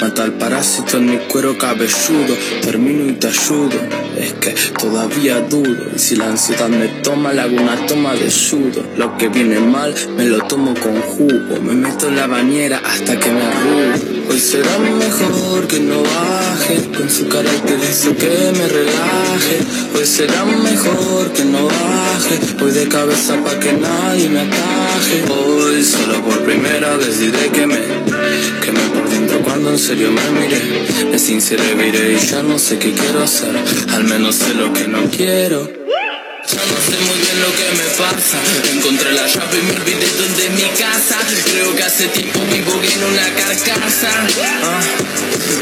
Mata 0.00 0.22
al 0.22 0.32
parásito 0.34 0.98
en 0.98 1.06
mi 1.06 1.16
cuero 1.26 1.58
cabelludo. 1.58 2.36
Termino 2.62 3.10
y 3.10 3.14
te 3.14 3.26
ayudo. 3.26 3.80
Es 4.16 4.32
que 4.34 4.54
todavía 4.78 5.40
dudo. 5.40 5.90
Y 5.94 5.98
si 5.98 6.14
la 6.14 6.26
ansiedad 6.26 6.68
me 6.68 6.86
toma, 7.02 7.32
le 7.32 7.40
hago 7.40 7.56
toma 7.88 8.14
de 8.14 8.30
sudo. 8.30 8.84
Lo 8.96 9.16
que 9.16 9.28
viene 9.28 9.58
mal, 9.58 9.92
me 10.16 10.24
lo 10.24 10.38
tomo 10.46 10.72
con 10.74 11.00
jugo. 11.00 11.60
Me 11.62 11.72
meto 11.72 12.06
en 12.06 12.16
la 12.16 12.28
bañera 12.28 12.80
hasta 12.84 13.18
que 13.18 13.30
me 13.32 13.42
arrugo. 13.42 14.28
Hoy 14.30 14.38
será 14.38 14.78
mejor 14.78 15.66
que 15.66 15.80
no 15.80 16.00
baje. 16.00 16.90
Con 16.96 17.10
su 17.10 17.26
carácter 17.28 17.80
dice 17.80 18.14
que 18.14 18.52
me 18.56 18.68
relaje. 18.68 19.58
Hoy 19.96 20.06
será 20.06 20.44
mejor 20.44 21.32
que 21.32 21.44
no 21.44 21.64
baje. 21.66 22.38
Voy 22.60 22.70
de 22.70 22.86
cabeza 22.86 23.34
pa' 23.42 23.58
que 23.58 23.72
nadie 23.72 24.28
me 24.28 24.40
ataje. 24.40 25.24
Hoy 25.28 25.82
solo 25.82 26.22
por 26.22 26.44
primera 26.44 26.96
vez 26.96 27.18
diré 27.18 27.48
que 27.50 27.66
me 27.66 28.17
quemé 28.62 28.80
por 28.94 29.08
dentro 29.08 29.40
cuando 29.40 29.70
en 29.70 29.78
serio 29.78 30.10
me 30.10 30.40
miré. 30.40 30.60
Me 31.10 31.18
sinceré, 31.18 31.74
viré 31.74 32.14
y 32.14 32.26
ya 32.26 32.42
no 32.42 32.58
sé 32.58 32.78
qué 32.78 32.92
quiero 32.92 33.22
hacer. 33.22 33.56
Al 33.90 34.04
menos 34.04 34.36
sé 34.36 34.54
lo 34.54 34.72
que 34.72 34.88
no 34.88 35.04
quiero. 35.10 35.70
Lo 37.48 37.56
que 37.56 37.70
me 37.82 37.88
pasa. 37.96 38.38
Encontré 38.72 39.12
la 39.12 39.26
llave 39.26 39.58
y 39.58 39.62
me 39.62 39.72
olvidé 39.80 40.06
dónde 40.18 40.46
es 40.46 40.50
mi 40.50 40.68
casa. 40.78 41.16
Creo 41.50 41.74
que 41.74 41.82
hace 41.82 42.08
tiempo 42.08 42.40
vivo 42.52 42.72
en 42.82 43.04
una 43.04 43.26
carcasa. 43.34 44.10
Ah, 44.62 44.80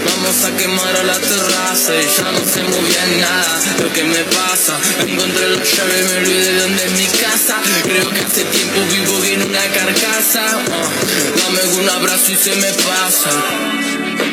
Vamos 0.07 0.45
a 0.45 0.57
quemar 0.57 0.97
a 0.97 1.05
la 1.05 1.19
terraza 1.19 1.95
Y 1.95 2.07
ya 2.17 2.33
no 2.33 2.41
sé 2.41 2.63
muy 2.63 2.89
bien 2.91 3.21
nada 3.21 3.61
lo 3.81 3.93
que 3.93 4.03
me 4.05 4.23
pasa. 4.25 4.75
Encontré 5.07 5.49
la 5.49 5.63
llave 5.63 5.95
y 6.01 6.05
me 6.09 6.17
olvidé 6.19 6.59
dónde 6.61 6.85
es 6.87 6.93
mi 6.93 7.07
casa. 7.07 7.57
Creo 7.85 8.11
que 8.11 8.21
hace 8.21 8.45
tiempo 8.45 8.79
vivo 8.91 9.25
en 9.25 9.43
una 9.43 9.63
carcasa. 9.79 10.43
Ah, 10.43 10.91
Dame 11.39 11.83
un 11.83 11.89
abrazo 11.89 12.33
y 12.33 12.37
se 12.37 12.57
me 12.57 12.73
pasa. 12.73 13.31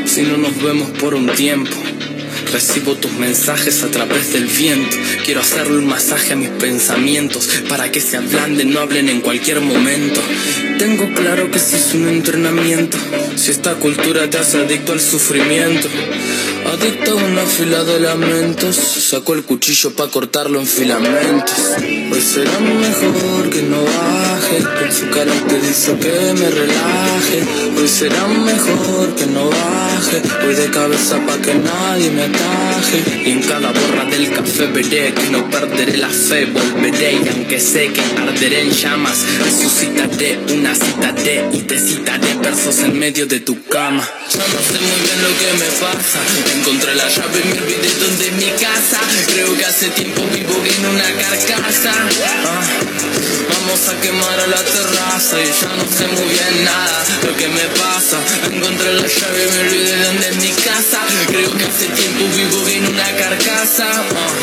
Si 0.06 0.22
no 0.24 0.38
nos 0.38 0.62
vemos 0.62 0.90
por 1.00 1.14
un 1.14 1.28
tiempo 1.28 1.72
Recibo 2.54 2.94
tus 2.94 3.12
mensajes 3.14 3.82
a 3.82 3.88
través 3.90 4.32
del 4.32 4.46
viento. 4.46 4.96
Quiero 5.26 5.42
hacerle 5.42 5.78
un 5.80 5.88
masaje 5.88 6.34
a 6.34 6.36
mis 6.36 6.50
pensamientos 6.50 7.50
para 7.68 7.92
que 7.92 8.00
se 8.00 8.16
ablanden, 8.16 8.72
no 8.72 8.80
hablen 8.80 9.10
en 9.10 9.22
cualquier 9.22 9.60
momento. 9.60 10.22
Tengo 10.78 11.12
claro 11.16 11.50
que 11.50 11.58
si 11.58 11.78
es 11.78 11.96
un 11.96 12.08
entrenamiento, 12.08 12.96
si 13.38 13.50
esta 13.50 13.74
cultura 13.74 14.30
te 14.30 14.38
hace 14.38 14.60
adicto 14.60 14.94
al 14.94 15.02
sufrimiento. 15.02 15.88
Adicto 16.72 17.20
a 17.20 17.24
una 17.24 17.44
fila 17.44 17.84
de 17.84 18.00
lamentos, 18.00 18.76
saco 18.76 19.34
el 19.34 19.44
cuchillo 19.44 19.92
para 19.96 20.12
cortarlo 20.12 20.60
en 20.60 20.68
filamentos. 20.68 21.58
Hoy 22.12 22.22
será 22.22 22.60
mejor 22.60 23.50
que 23.50 23.64
no 23.64 23.84
baje, 23.84 24.64
con 24.80 24.92
su 24.94 25.10
carácter 25.10 25.62
dice 25.62 25.98
que 25.98 26.34
me 26.34 26.50
relaje. 26.50 27.44
Hoy 27.78 27.88
será 27.88 28.28
mejor 28.28 29.16
que 29.16 29.26
no 29.26 29.50
baje, 29.50 30.22
voy 30.46 30.56
de 30.56 30.70
cabeza 30.70 31.18
pa' 31.26 31.38
que 31.38 31.56
nadie 31.56 32.12
me 32.12 32.28
Y 33.26 33.32
en 33.32 33.42
cada 33.42 33.72
borra 33.72 34.06
del 34.06 34.30
café 34.32 34.68
veré 34.68 35.14
que 35.14 35.30
no 35.32 35.50
perderé 35.50 35.98
la 35.98 36.10
fe, 36.10 36.46
volveré 36.46 37.14
y 37.14 37.28
aunque 37.30 37.60
sé 37.60 37.92
que 37.92 38.02
arderé 38.22 38.62
en 38.62 38.72
llamas, 38.72 39.18
resucitaré 39.40 40.40
una 40.54 40.76
citaré 40.76 41.46
y 41.54 41.60
te 41.60 41.80
citaré 41.80 42.34
versos 42.36 42.80
en 42.80 43.00
medio 43.00 43.26
de 43.26 43.40
tu 43.40 43.64
cama. 43.66 44.08
Ya 44.30 44.40
no 44.40 44.60
sé 44.60 44.80
muy 44.80 45.00
bien 45.04 45.22
lo 45.24 45.30
que 45.40 45.54
me 45.64 45.70
pasa, 45.80 46.20
encontré 46.58 46.96
la 46.96 47.08
llave 47.08 47.42
y 47.44 47.48
me 47.48 47.62
olvidé 47.62 47.90
dónde 48.00 48.28
es 48.28 48.34
mi 48.34 48.52
casa. 48.62 49.00
Creo 49.34 49.58
que 49.58 49.66
hace 49.66 49.90
tiempo 49.90 50.22
vivo 50.34 50.64
en 50.66 50.86
una 50.86 51.04
carcasa. 51.04 51.94
Ah, 52.46 52.62
Vamos 53.50 53.88
a 53.90 54.00
quemar 54.02 54.40
a 54.40 54.48
la 54.48 54.64
terraza 54.64 55.42
y 55.42 55.46
ya 55.46 55.76
no 55.76 55.84
sé 55.86 56.08
muy 56.08 56.30
bien 56.30 56.66
nada 56.66 57.04
lo 57.26 57.36
que 57.36 57.48
me 57.48 57.66
pasa. 57.80 58.20
Encontré 58.52 58.94
la 58.94 59.08
llave 59.08 59.48
y 59.48 59.52
me 59.52 59.60
olvidé 59.68 60.04
dónde 60.06 60.30
es 60.30 60.36
mi 60.38 60.50
casa. 60.52 61.00
Creo 61.28 61.52
que 61.58 61.64
hace 61.66 61.88
tiempo 61.88 62.26
vivo 62.36 62.68
en 62.68 62.88
una 62.88 63.12
carcasa. 63.16 63.86
Ah, 63.90 64.34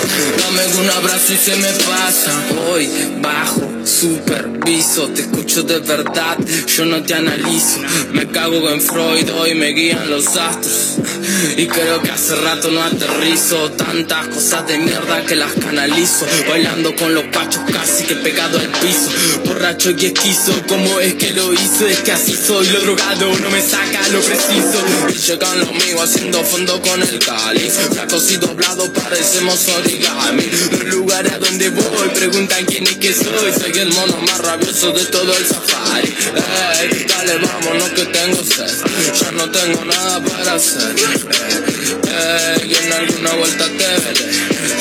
Dame 0.40 0.66
un 0.78 0.90
abrazo 0.90 1.32
y 1.32 1.36
se 1.36 1.56
me 1.56 1.72
pasa. 1.72 2.32
Hoy 2.70 2.88
bajo, 3.20 3.69
superviso, 3.84 5.08
te 5.08 5.22
escucho 5.22 5.62
de 5.62 5.78
verdad, 5.80 6.38
yo 6.66 6.84
no 6.84 7.02
te 7.02 7.14
analizo. 7.14 7.80
Me 8.12 8.26
cago 8.28 8.68
en 8.70 8.80
Freud, 8.80 9.30
hoy 9.34 9.54
me 9.54 9.68
guían 9.68 10.10
los 10.10 10.36
astros. 10.36 10.96
Y 11.56 11.66
creo 11.66 12.02
que 12.02 12.10
hace 12.10 12.34
rato 12.36 12.70
no 12.70 12.82
aterrizo. 12.82 13.70
Tantas 13.72 14.28
cosas 14.28 14.66
de 14.66 14.78
mierda 14.78 15.24
que 15.26 15.36
las 15.36 15.52
canalizo. 15.52 16.26
Bailando 16.48 16.94
con 16.96 17.14
los 17.14 17.24
pachos 17.24 17.62
casi 17.72 18.04
que 18.04 18.16
pegado 18.16 18.58
al 18.58 18.68
piso. 18.68 19.10
Borracho 19.44 19.90
y 19.90 20.06
esquizo, 20.06 20.52
¿cómo 20.68 21.00
es 21.00 21.14
que 21.14 21.32
lo 21.32 21.52
hizo? 21.52 21.86
Es 21.86 22.00
que 22.00 22.12
así 22.12 22.34
soy, 22.34 22.68
lo 22.68 22.80
drogado 22.80 23.32
no 23.38 23.50
me 23.50 23.60
saca 23.60 24.08
lo 24.08 24.20
preciso. 24.20 24.84
Y 25.08 25.18
llegan 25.18 25.60
los 25.60 25.72
míos 25.72 26.00
haciendo 26.02 26.42
fondo 26.44 26.80
con 26.82 27.02
el 27.02 27.18
cáliz. 27.18 27.74
Y 28.30 28.36
doblados 28.36 28.88
parecemos 28.90 29.66
origami. 29.68 30.44
Los 30.72 30.84
lugares 30.84 31.32
a 31.32 31.38
donde 31.38 31.68
voy 31.70 32.08
preguntan 32.14 32.64
quién 32.66 32.84
es 32.84 32.96
que 32.96 33.12
soy. 33.12 33.52
Soy 33.58 33.69
el 33.78 33.92
mono 33.92 34.16
más 34.18 34.38
rabioso 34.38 34.92
de 34.92 35.04
todo 35.06 35.36
el 35.36 35.46
safari. 35.46 36.14
Ey, 36.80 37.06
dale, 37.06 37.38
vámonos 37.38 37.90
que 37.90 38.04
tengo 38.06 38.42
sed. 38.42 38.70
Ya 39.20 39.30
no 39.32 39.50
tengo 39.50 39.84
nada 39.84 40.20
para 40.20 40.54
hacer. 40.54 40.94
Ey, 42.58 42.74
en 42.74 42.92
alguna 42.92 43.32
vuelta 43.34 43.64
te 43.64 43.86
veré. 43.86 44.32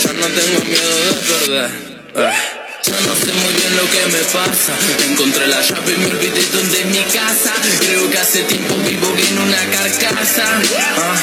Ya 0.04 0.14
no 0.14 0.28
tengo 0.28 0.66
miedo 0.66 0.96
de 1.06 1.14
perder. 1.28 1.72
Ey. 2.16 2.69
Ya 2.82 2.96
no 3.02 3.14
sé 3.14 3.32
muy 3.34 3.54
bien 3.54 3.76
lo 3.76 3.84
que 3.92 4.06
me 4.12 4.24
pasa. 4.32 4.74
Encontré 5.10 5.48
la 5.48 5.62
llave 5.62 5.94
y 5.94 5.98
me 5.98 6.06
olvidé 6.08 6.42
dónde 6.54 6.80
es 6.80 6.86
mi 6.88 7.04
casa. 7.12 7.54
Creo 7.82 8.10
que 8.10 8.18
hace 8.18 8.44
tiempo 8.44 8.76
vivo 8.88 9.14
en 9.18 9.38
una 9.40 9.58
carcasa. 9.70 10.44
Ah, 10.98 11.16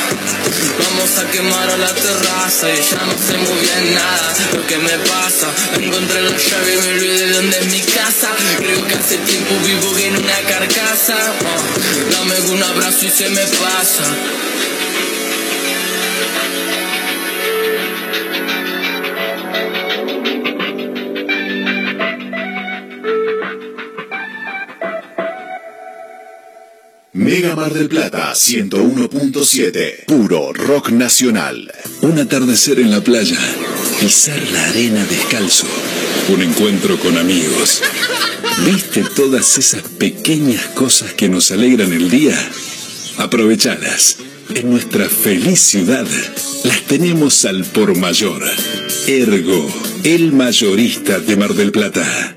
Vamos 0.79 1.19
a 1.19 1.31
quemar 1.31 1.71
a 1.71 1.77
la 1.79 1.93
terraza 1.95 2.71
Y 2.71 2.77
ya 2.77 3.01
no 3.05 3.13
sé 3.19 3.37
muy 3.39 3.59
bien 3.61 3.95
nada 3.95 4.35
lo 4.55 4.67
que 4.67 4.77
me 4.79 4.99
pasa. 5.09 5.49
Encontré 5.81 6.21
la 6.23 6.37
llave 6.37 6.75
y 6.75 6.77
me 6.79 6.89
olvidé 6.89 7.33
dónde 7.33 7.59
es 7.59 7.67
mi 7.73 7.81
casa. 7.81 8.31
Creo 8.59 8.87
que 8.87 8.95
hace 8.95 9.17
tiempo 9.19 9.55
vivo 9.65 9.97
en 9.99 10.17
una 10.17 10.39
carcasa. 10.49 11.15
Ah, 11.17 12.13
Dame 12.13 12.41
un 12.53 12.63
abrazo 12.63 13.07
y 13.07 13.11
se 13.11 13.29
me 13.31 13.43
pasa 13.47 14.05
Mega 27.27 27.57
Mar 27.57 27.75
del 27.75 27.89
Plata 27.89 28.33
101.7. 28.35 30.05
Puro 30.07 30.53
rock 30.53 30.91
nacional. 30.91 31.73
Un 32.03 32.21
atardecer 32.21 32.79
en 32.79 32.93
la 32.93 33.01
playa. 33.01 33.37
Pisar 33.99 34.41
la 34.53 34.67
arena 34.67 35.05
descalzo. 35.07 35.67
Un 36.29 36.43
encuentro 36.43 36.97
con 37.01 37.19
amigos. 37.19 37.83
¿Viste 38.65 39.03
todas 39.17 39.59
esas 39.59 39.83
pequeñas 39.99 40.67
cosas 40.67 41.15
que 41.15 41.29
nos 41.29 41.51
alegran 41.51 41.93
el 41.93 42.11
día? 42.11 42.39
Aprovechalas. 43.17 44.19
En 44.55 44.71
nuestra 44.71 45.09
feliz 45.09 45.59
ciudad 45.59 46.07
las 46.63 46.83
tenemos 46.83 47.45
al 47.45 47.65
por 47.65 47.97
mayor. 47.97 48.45
Ergo, 49.09 49.69
el 50.05 50.31
mayorista 50.31 51.19
de 51.19 51.37
Mar 51.37 51.55
del 51.55 51.73
Plata. 51.73 52.36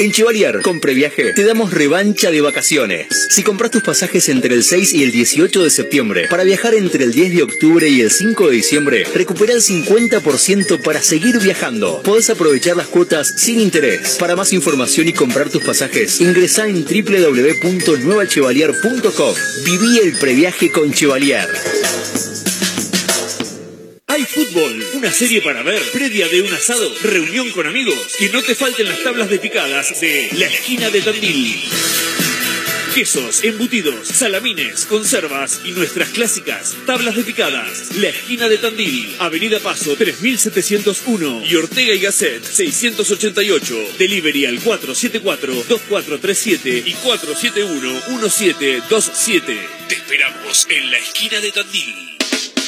En 0.00 0.12
Chevalier, 0.12 0.60
con 0.62 0.78
Previaje, 0.78 1.32
te 1.32 1.44
damos 1.44 1.72
revancha 1.72 2.30
de 2.30 2.40
vacaciones. 2.40 3.08
Si 3.30 3.42
compras 3.42 3.72
tus 3.72 3.82
pasajes 3.82 4.28
entre 4.28 4.54
el 4.54 4.62
6 4.62 4.94
y 4.94 5.02
el 5.02 5.10
18 5.10 5.64
de 5.64 5.70
septiembre, 5.70 6.28
para 6.30 6.44
viajar 6.44 6.74
entre 6.74 7.02
el 7.02 7.12
10 7.12 7.34
de 7.34 7.42
octubre 7.42 7.88
y 7.88 8.00
el 8.00 8.12
5 8.12 8.46
de 8.46 8.54
diciembre, 8.54 9.04
recupera 9.12 9.54
el 9.54 9.60
50% 9.60 10.84
para 10.84 11.02
seguir 11.02 11.40
viajando. 11.40 12.00
Podés 12.04 12.30
aprovechar 12.30 12.76
las 12.76 12.86
cuotas 12.86 13.34
sin 13.38 13.58
interés. 13.58 14.14
Para 14.20 14.36
más 14.36 14.52
información 14.52 15.08
y 15.08 15.12
comprar 15.12 15.50
tus 15.50 15.64
pasajes, 15.64 16.20
ingresa 16.20 16.68
en 16.68 16.84
www.nuevachevalier.com. 16.84 19.34
Viví 19.64 19.98
el 19.98 20.12
previaje 20.12 20.70
con 20.70 20.92
Chevalier. 20.92 21.48
Hay 24.10 24.24
fútbol, 24.24 24.82
una 24.94 25.12
serie 25.12 25.42
para 25.42 25.62
ver, 25.62 25.82
previa 25.92 26.26
de 26.28 26.40
un 26.40 26.50
asado, 26.54 26.90
reunión 27.02 27.50
con 27.50 27.66
amigos. 27.66 28.14
Que 28.18 28.30
no 28.30 28.42
te 28.42 28.54
falten 28.54 28.88
las 28.88 29.02
tablas 29.02 29.28
de 29.28 29.38
picadas 29.38 30.00
de 30.00 30.30
La 30.32 30.46
Esquina 30.46 30.88
de 30.88 31.02
Tandil. 31.02 31.62
Quesos, 32.94 33.44
embutidos, 33.44 34.08
salamines, 34.08 34.86
conservas 34.86 35.60
y 35.62 35.72
nuestras 35.72 36.08
clásicas 36.08 36.74
tablas 36.86 37.16
de 37.16 37.24
picadas. 37.24 37.94
La 37.96 38.08
Esquina 38.08 38.48
de 38.48 38.56
Tandil, 38.56 39.14
Avenida 39.18 39.60
Paso 39.60 39.94
3701 39.94 41.42
y 41.44 41.56
Ortega 41.56 41.92
y 41.92 42.00
Gasset 42.00 42.42
688. 42.42 43.96
Delivery 43.98 44.46
al 44.46 44.58
474-2437 44.60 46.82
y 46.86 46.94
471-1727. 46.94 49.68
Te 49.86 49.94
esperamos 49.94 50.66
en 50.70 50.90
La 50.90 50.96
Esquina 50.96 51.40
de 51.40 51.52
Tandil. 51.52 52.07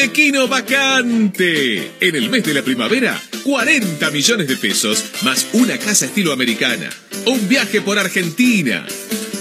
Telequino 0.00 0.48
vacante. 0.48 1.92
En 2.00 2.16
el 2.16 2.30
mes 2.30 2.42
de 2.42 2.54
la 2.54 2.62
primavera, 2.62 3.20
40 3.44 4.10
millones 4.10 4.48
de 4.48 4.56
pesos 4.56 5.04
más 5.24 5.46
una 5.52 5.76
casa 5.76 6.06
estilo 6.06 6.32
americana. 6.32 6.88
Un 7.26 7.46
viaje 7.50 7.82
por 7.82 7.98
Argentina. 7.98 8.86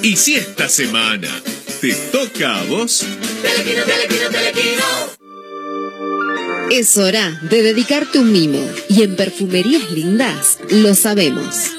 Y 0.02 0.18
si 0.18 0.36
esta 0.36 0.68
semana 0.68 1.30
te 1.80 1.94
toca 2.12 2.60
a 2.60 2.64
vos. 2.64 3.06
Telequino, 3.42 3.84
telequino, 3.86 4.30
telequino. 4.30 4.84
Es 6.72 6.98
hora 6.98 7.40
de 7.50 7.62
dedicarte 7.62 8.20
un 8.20 8.34
mimo 8.34 8.70
y 8.90 9.04
en 9.04 9.16
Perfumerías 9.16 9.90
Lindas 9.92 10.60
lo 10.72 10.94
sabemos. 10.94 11.79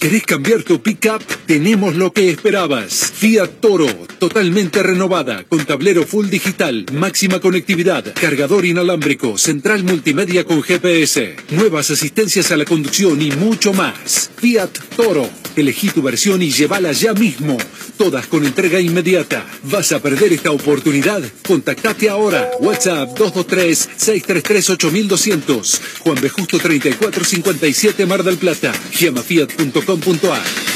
¿Querés 0.00 0.22
cambiar 0.22 0.62
tu 0.62 0.80
pickup? 0.80 1.22
Tenemos 1.44 1.94
lo 1.94 2.10
que 2.14 2.30
esperabas. 2.30 3.12
Fiat 3.14 3.60
Toro, 3.60 3.86
totalmente 4.18 4.82
renovada, 4.82 5.44
con 5.44 5.66
tablero 5.66 6.06
full 6.06 6.30
digital, 6.30 6.86
máxima 6.94 7.38
conectividad, 7.38 8.14
cargador 8.14 8.64
inalámbrico, 8.64 9.36
central 9.36 9.84
multimedia 9.84 10.44
con 10.44 10.62
GPS, 10.62 11.36
nuevas 11.50 11.90
asistencias 11.90 12.50
a 12.50 12.56
la 12.56 12.64
conducción 12.64 13.20
y 13.20 13.30
mucho 13.32 13.74
más. 13.74 14.30
Fiat 14.36 14.70
Toro. 14.96 15.28
Elegí 15.54 15.90
tu 15.90 16.00
versión 16.00 16.40
y 16.40 16.50
llévala 16.50 16.92
ya 16.92 17.12
mismo. 17.12 17.58
Todas 18.00 18.26
con 18.28 18.46
entrega 18.46 18.80
inmediata. 18.80 19.44
¿Vas 19.64 19.92
a 19.92 20.00
perder 20.00 20.32
esta 20.32 20.52
oportunidad? 20.52 21.20
Contactate 21.46 22.08
ahora. 22.08 22.50
WhatsApp 22.58 23.10
223-633-8200. 23.10 25.80
Juan 25.98 26.18
B. 26.18 26.30
Justo 26.30 26.58
3457 26.58 28.06
Mar 28.06 28.24
del 28.24 28.38
Plata. 28.38 28.72
GemaFiat.com 28.92 30.00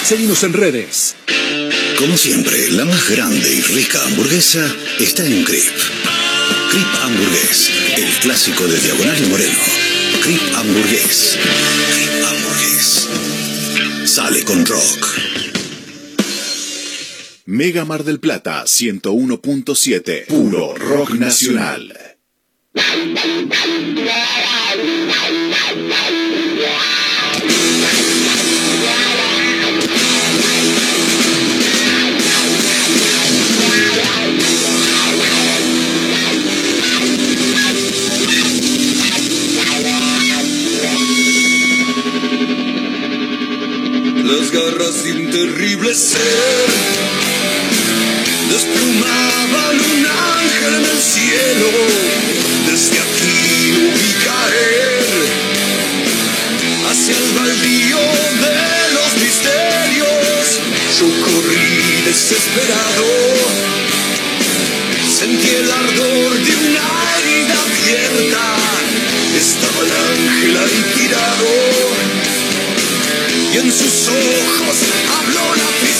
Seguimos 0.04 0.42
en 0.42 0.52
redes. 0.52 1.16
Como 1.98 2.18
siempre, 2.18 2.70
la 2.72 2.84
más 2.84 3.08
grande 3.08 3.54
y 3.54 3.62
rica 3.72 4.04
hamburguesa 4.04 4.70
está 5.00 5.24
en 5.24 5.44
Crip. 5.44 5.64
Crip 6.72 6.88
Hamburgués, 7.04 7.70
el 7.96 8.10
clásico 8.20 8.66
de 8.66 8.78
Diagonal 8.80 9.16
y 9.24 9.28
Moreno. 9.28 9.60
Crip 10.22 10.42
Hamburgués. 10.56 11.38
Crip 11.94 12.22
Hamburgués. 12.22 13.08
Sale 14.04 14.44
con 14.44 14.66
rock. 14.66 15.33
Mega 17.46 17.84
Mar 17.84 18.04
del 18.04 18.20
Plata 18.20 18.64
101.7. 18.64 20.28
Puro 20.28 20.74
rock 20.76 21.10
nacional. 21.10 21.92
Las 44.24 44.50
garras 44.50 45.04
de 45.04 45.12
un 45.12 45.30
desplumaban 48.50 49.76
un 49.92 50.06
ángel 50.06 50.74
en 50.80 50.84
el 50.84 51.00
cielo. 51.00 51.70
Desde 52.66 52.98
aquí 52.98 53.72
lo 53.72 53.84
vi 53.96 54.10
caer 54.24 54.94
hacia 56.90 57.16
el 57.16 57.30
baldío 57.38 58.02
de 58.44 58.58
los 58.96 59.10
misterios. 59.22 60.44
Yo 60.98 61.06
corrí 61.24 62.02
desesperado, 62.04 63.10
sentí 65.18 65.48
el 65.48 65.70
ardor 65.70 66.32
de 66.46 66.52
una 66.68 66.86
herida 67.16 67.56
abierta. 67.66 68.44
Estaba 69.36 69.80
el 69.84 69.92
ángel 69.92 70.56
ahí 70.56 70.80
tirado 70.96 71.84
y 73.52 73.56
en 73.58 73.70
sus 73.70 74.08
ojos 74.08 74.76
habló 75.16 75.54
la 75.56 75.70
tristeza. 75.80 75.93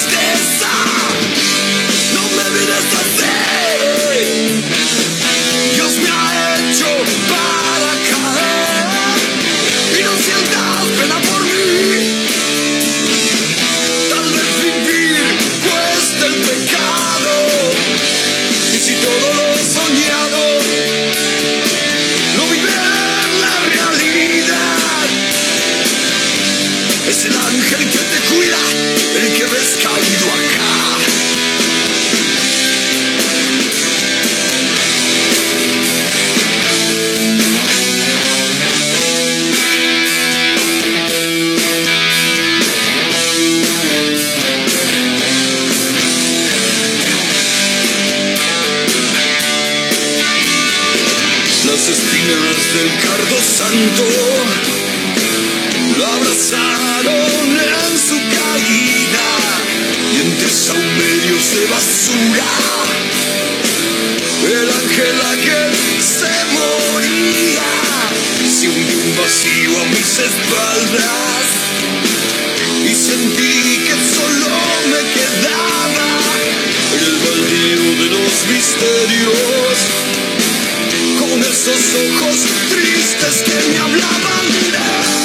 Con 81.18 81.42
esos 81.42 81.94
ojos 81.94 82.38
tristes 82.70 83.42
que 83.44 83.68
me 83.70 83.78
hablaban 83.78 84.46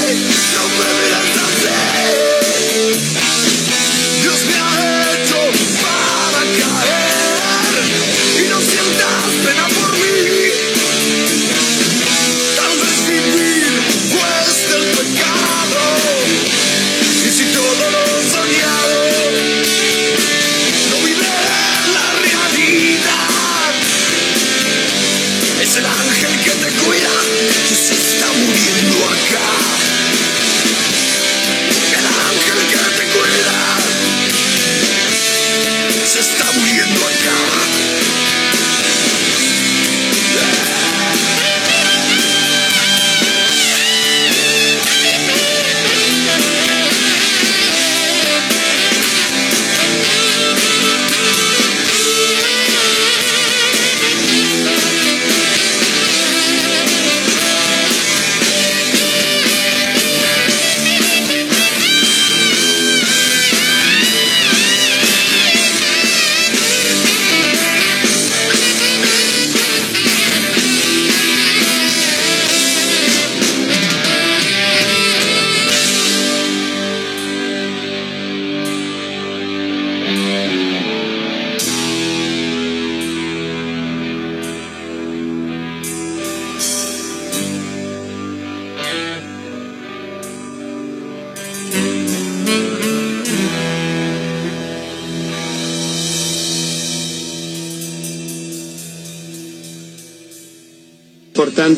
¡Ey! 0.07 0.19
no 0.55 1.18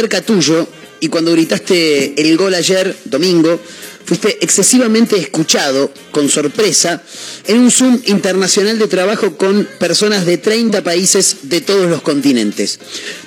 Cerca 0.00 0.22
tuyo 0.22 0.66
y 1.00 1.08
cuando 1.08 1.32
gritaste 1.32 2.14
el 2.16 2.34
gol 2.38 2.54
ayer, 2.54 2.96
domingo, 3.04 3.60
fuiste 4.06 4.38
excesivamente 4.40 5.18
escuchado, 5.18 5.92
con 6.10 6.30
sorpresa, 6.30 7.02
en 7.46 7.58
un 7.58 7.70
Zoom 7.70 8.00
internacional 8.06 8.78
de 8.78 8.88
trabajo 8.88 9.36
con 9.36 9.68
personas 9.78 10.24
de 10.24 10.38
30 10.38 10.82
países 10.82 11.36
de 11.42 11.60
todos 11.60 11.90
los 11.90 12.00
continentes. 12.00 12.78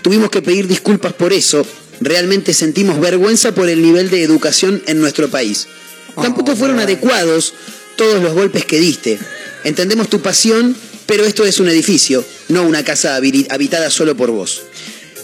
Tuvimos 0.01 0.31
que 0.31 0.41
pedir 0.41 0.67
disculpas 0.67 1.13
por 1.13 1.31
eso. 1.31 1.63
Realmente 2.01 2.55
sentimos 2.55 2.99
vergüenza 2.99 3.53
por 3.53 3.69
el 3.69 3.83
nivel 3.83 4.09
de 4.09 4.23
educación 4.23 4.81
en 4.87 4.99
nuestro 4.99 5.29
país. 5.29 5.67
Tampoco 6.15 6.55
fueron 6.55 6.79
adecuados 6.79 7.53
todos 7.97 8.19
los 8.23 8.33
golpes 8.33 8.65
que 8.65 8.79
diste. 8.79 9.19
Entendemos 9.63 10.09
tu 10.09 10.21
pasión, 10.21 10.75
pero 11.05 11.23
esto 11.23 11.45
es 11.45 11.59
un 11.59 11.69
edificio, 11.69 12.25
no 12.49 12.63
una 12.63 12.83
casa 12.83 13.15
habitada 13.15 13.91
solo 13.91 14.17
por 14.17 14.31
vos. 14.31 14.63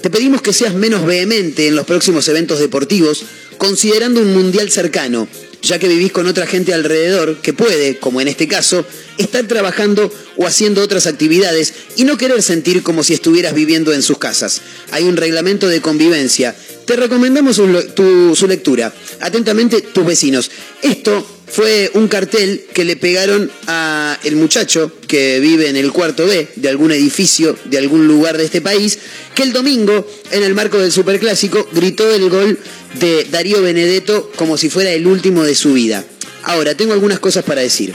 Te 0.02 0.10
pedimos 0.10 0.42
que 0.42 0.54
seas 0.54 0.74
menos 0.74 1.06
vehemente 1.06 1.68
en 1.68 1.76
los 1.76 1.86
próximos 1.86 2.28
eventos 2.28 2.60
deportivos, 2.60 3.24
considerando 3.58 4.22
un 4.22 4.34
mundial 4.34 4.72
cercano, 4.72 5.28
ya 5.62 5.78
que 5.78 5.90
vivís 5.90 6.14
con 6.14 6.26
otra 6.26 6.48
gente 6.48 6.74
alrededor 6.74 7.42
que 7.42 7.52
puede, 7.52 7.98
como 7.98 8.22
en 8.22 8.30
este 8.30 8.48
caso, 8.48 8.86
estar 9.18 9.46
trabajando 9.48 10.10
o 10.38 10.48
haciendo 10.48 10.82
otras 10.82 11.06
actividades 11.06 11.74
y 11.98 12.06
no 12.06 12.18
querer 12.18 12.42
sentir 12.42 12.82
como 12.82 13.04
si 13.04 13.14
estuvieras 13.14 13.54
viviendo 13.54 13.92
en 13.94 14.02
sus 14.02 14.18
casas. 14.18 14.62
Hay 14.92 15.04
un 15.04 15.18
reglamento 15.18 15.68
de 15.68 15.82
convivencia. 15.82 16.56
Te 16.86 16.96
recomendamos 16.96 17.58
su, 17.58 17.68
tu- 17.94 18.36
su 18.38 18.48
lectura. 18.48 18.94
Atentamente, 19.20 19.82
tus 19.82 20.06
vecinos. 20.06 20.50
Esto 20.82 21.28
fue 21.52 21.92
un 21.96 22.08
cartel 22.08 22.64
que 22.74 22.86
le 22.86 22.96
pegaron 22.96 23.52
a 23.68 24.18
el 24.24 24.36
muchacho 24.38 24.92
que 25.08 25.40
vive 25.40 25.68
en 25.68 25.76
el 25.76 25.92
cuarto 25.92 26.26
B 26.26 26.48
de 26.56 26.70
algún 26.70 26.92
edificio 26.92 27.58
de 27.66 27.80
algún 27.80 28.08
lugar 28.08 28.38
de 28.38 28.46
este 28.46 28.62
país, 28.62 29.00
que 29.40 29.44
el 29.44 29.54
domingo, 29.54 30.06
en 30.32 30.44
el 30.44 30.54
marco 30.54 30.78
del 30.80 30.92
Superclásico, 30.92 31.66
gritó 31.72 32.14
el 32.14 32.30
gol 32.30 32.60
de 33.00 33.26
Darío 33.32 33.62
Benedetto 33.62 34.30
como 34.36 34.58
si 34.58 34.70
fuera 34.70 34.92
el 34.92 35.08
último 35.08 35.46
de 35.46 35.56
su 35.56 35.72
vida. 35.72 36.04
Ahora, 36.44 36.76
tengo 36.76 36.92
algunas 36.92 37.20
cosas 37.20 37.46
para 37.46 37.62
decir. 37.62 37.94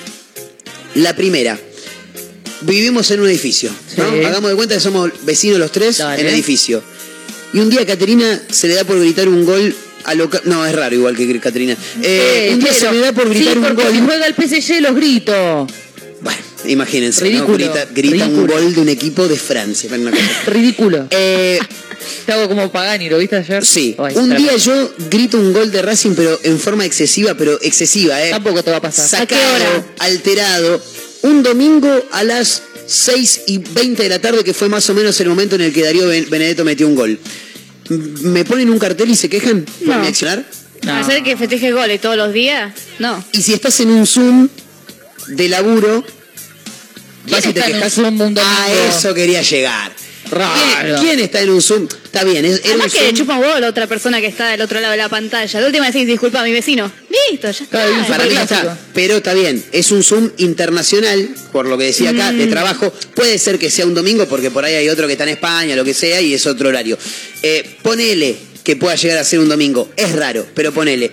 La 0.95 1.15
primera, 1.15 1.59
vivimos 2.63 3.11
en 3.11 3.21
un 3.21 3.29
edificio. 3.29 3.71
¿no? 3.99 4.11
Sí. 4.11 4.25
Hagamos 4.25 4.49
de 4.51 4.57
cuenta 4.57 4.75
que 4.77 4.81
somos 4.81 5.11
vecinos 5.27 5.59
los 5.59 5.71
tres 5.71 5.99
Dale. 5.99 6.23
en 6.23 6.29
edificio. 6.29 6.83
Y 7.53 7.59
un 7.59 7.69
día 7.69 7.83
a 7.83 7.87
Caterina 7.87 8.41
se 8.51 8.67
le 8.69 8.75
da 8.75 8.85
por 8.85 8.99
gritar 8.99 9.29
un 9.29 9.45
gol 9.45 9.75
a 10.05 10.15
lo... 10.15 10.31
No, 10.45 10.65
es 10.65 10.75
raro 10.75 10.95
igual 10.95 11.15
que 11.15 11.41
Caterina. 11.41 11.75
Eh, 12.03 12.47
Eh, 12.49 12.55
un 12.55 12.61
día 12.61 12.69
pero- 12.73 12.91
se 12.91 12.93
le 12.93 13.01
da 13.01 13.13
por 13.13 13.29
gritar 13.29 13.53
sí, 13.53 13.59
un 13.59 13.65
porque 13.67 13.83
gol. 13.83 13.93
si 13.93 14.01
juega 14.01 14.27
el 14.27 14.35
PSG 14.35 14.81
los 14.81 14.95
grito. 14.95 15.67
Imagínense, 16.67 17.29
¿no? 17.31 17.47
Grita, 17.47 17.87
grita 17.93 18.27
un 18.27 18.47
gol 18.47 18.75
de 18.75 18.81
un 18.81 18.89
equipo 18.89 19.27
de 19.29 19.37
Francia. 19.37 19.89
Una 19.93 20.11
cosa. 20.11 20.23
Ridículo. 20.47 21.07
Eh, 21.11 21.59
Te 22.27 22.33
hago 22.33 22.49
como 22.49 22.71
Pagani, 22.71 23.09
¿lo 23.09 23.19
viste 23.19 23.37
ayer? 23.37 23.65
Sí, 23.65 23.95
Ay, 23.99 24.15
un 24.17 24.37
día 24.37 24.57
yo 24.57 24.93
grito 25.11 25.39
un 25.39 25.53
gol 25.53 25.71
de 25.71 25.81
Racing, 25.83 26.13
pero 26.15 26.39
en 26.43 26.59
forma 26.59 26.85
excesiva, 26.85 27.35
pero 27.35 27.59
excesiva, 27.63 28.23
¿eh? 28.23 28.31
Tampoco 28.31 28.63
te 28.63 28.71
va 28.71 28.77
a 28.79 28.83
pasar. 28.83 29.09
Sacado, 29.21 29.85
alterado. 29.99 30.83
Un 31.23 31.43
domingo 31.43 31.91
a 32.13 32.23
las 32.25 32.63
6 32.87 33.43
y 33.47 33.59
20 33.59 34.03
de 34.03 34.09
la 34.11 34.19
tarde, 34.19 34.45
que 34.45 34.53
fue 34.53 34.69
más 34.69 34.89
o 34.91 34.95
menos 34.95 35.19
el 35.21 35.29
momento 35.29 35.55
en 35.55 35.63
el 35.63 35.73
que 35.73 35.83
Darío 35.83 36.07
Ben- 36.09 36.29
Benedetto 36.29 36.65
metió 36.65 36.87
un 36.87 36.95
gol. 36.95 37.19
¿Me 37.89 38.45
ponen 38.45 38.69
un 38.71 38.79
cartel 38.79 39.11
y 39.11 39.17
se 39.17 39.29
quejan 39.31 39.63
por 39.63 39.89
No. 39.97 40.01
mi 40.01 40.07
accionar? 40.09 40.45
¿Hacer 40.87 41.23
que 41.23 41.37
festeje 41.39 41.73
goles 41.73 42.01
todos 42.01 42.17
los 42.17 42.33
días? 42.35 42.75
No. 42.99 43.25
Y 43.33 43.41
si 43.43 43.55
estás 43.55 43.81
en 43.81 43.91
un 43.91 44.07
Zoom 44.07 44.49
de 45.29 45.49
laburo, 45.49 46.03
¿Quién 46.05 46.24
vas 47.29 47.47
y 47.47 47.53
te 47.53 47.61
en 47.71 48.21
un? 48.23 48.39
A 48.39 48.73
eso 48.89 49.15
quería 49.15 49.43
llegar. 49.43 49.93
Raro. 50.31 50.55
¿Quién, 50.83 50.97
quién 51.01 51.21
está 51.21 51.41
en 51.43 51.51
un 51.51 51.61
Zoom? 51.61 51.87
Está 52.05 52.25
bien, 52.25 52.45
es, 52.45 52.63
Además 52.65 52.93
que 52.93 53.03
le 53.03 53.13
chupa 53.13 53.39
huevo 53.39 53.53
a 53.55 53.61
la 53.61 53.69
otra 53.69 53.87
persona 53.87 54.21
que 54.21 54.27
está 54.27 54.49
del 54.49 54.63
otro 54.63 54.81
lado 54.81 54.93
de 54.93 54.97
la 54.99 55.09
pantalla. 55.09 55.61
De 55.61 55.67
última 55.67 55.87
decís, 55.87 56.07
disculpa 56.07 56.41
a 56.41 56.45
mi 56.45 56.53
vecino. 56.53 56.91
Listo, 57.31 57.51
ya 57.51 57.65
está. 57.65 57.87
Para 58.09 58.25
mí 58.25 58.33
ya 58.35 58.43
está. 58.43 58.79
Pero 58.95 59.17
está 59.19 59.35
bien, 59.35 59.63
es 59.73 59.93
un 59.93 60.03
Zoom 60.03 60.31
internacional, 60.39 61.29
por 61.53 61.67
lo 61.67 61.77
que 61.77 61.85
decía 61.85 62.11
acá, 62.11 62.33
de 62.33 62.47
Mm. 62.47 62.51
trabajo. 62.51 62.93
Puede 63.15 63.39
ser 63.39 63.59
que 63.59 63.71
sea 63.71 63.87
un 63.87 63.95
domingo, 63.95 64.27
porque 64.27 64.51
por 64.51 64.65
ahí 64.65 64.75
hay 64.75 64.89
otro 64.89 65.07
que 65.07 65.13
está 65.13 65.25
en 65.25 65.31
España, 65.31 65.77
lo 65.77 65.85
que 65.85 65.95
sea, 65.95 66.21
y 66.21 66.33
es 66.35 66.47
otro 66.47 66.69
horario. 66.71 66.99
Eh, 67.43 67.77
ponele 67.83 68.37
que 68.65 68.77
pueda 68.77 68.95
llegar 68.97 69.19
a 69.19 69.25
ser 69.25 69.41
un 69.41 69.49
domingo. 69.49 69.91
Es 69.97 70.13
raro, 70.13 70.47
pero 70.55 70.73
ponele. 70.73 71.11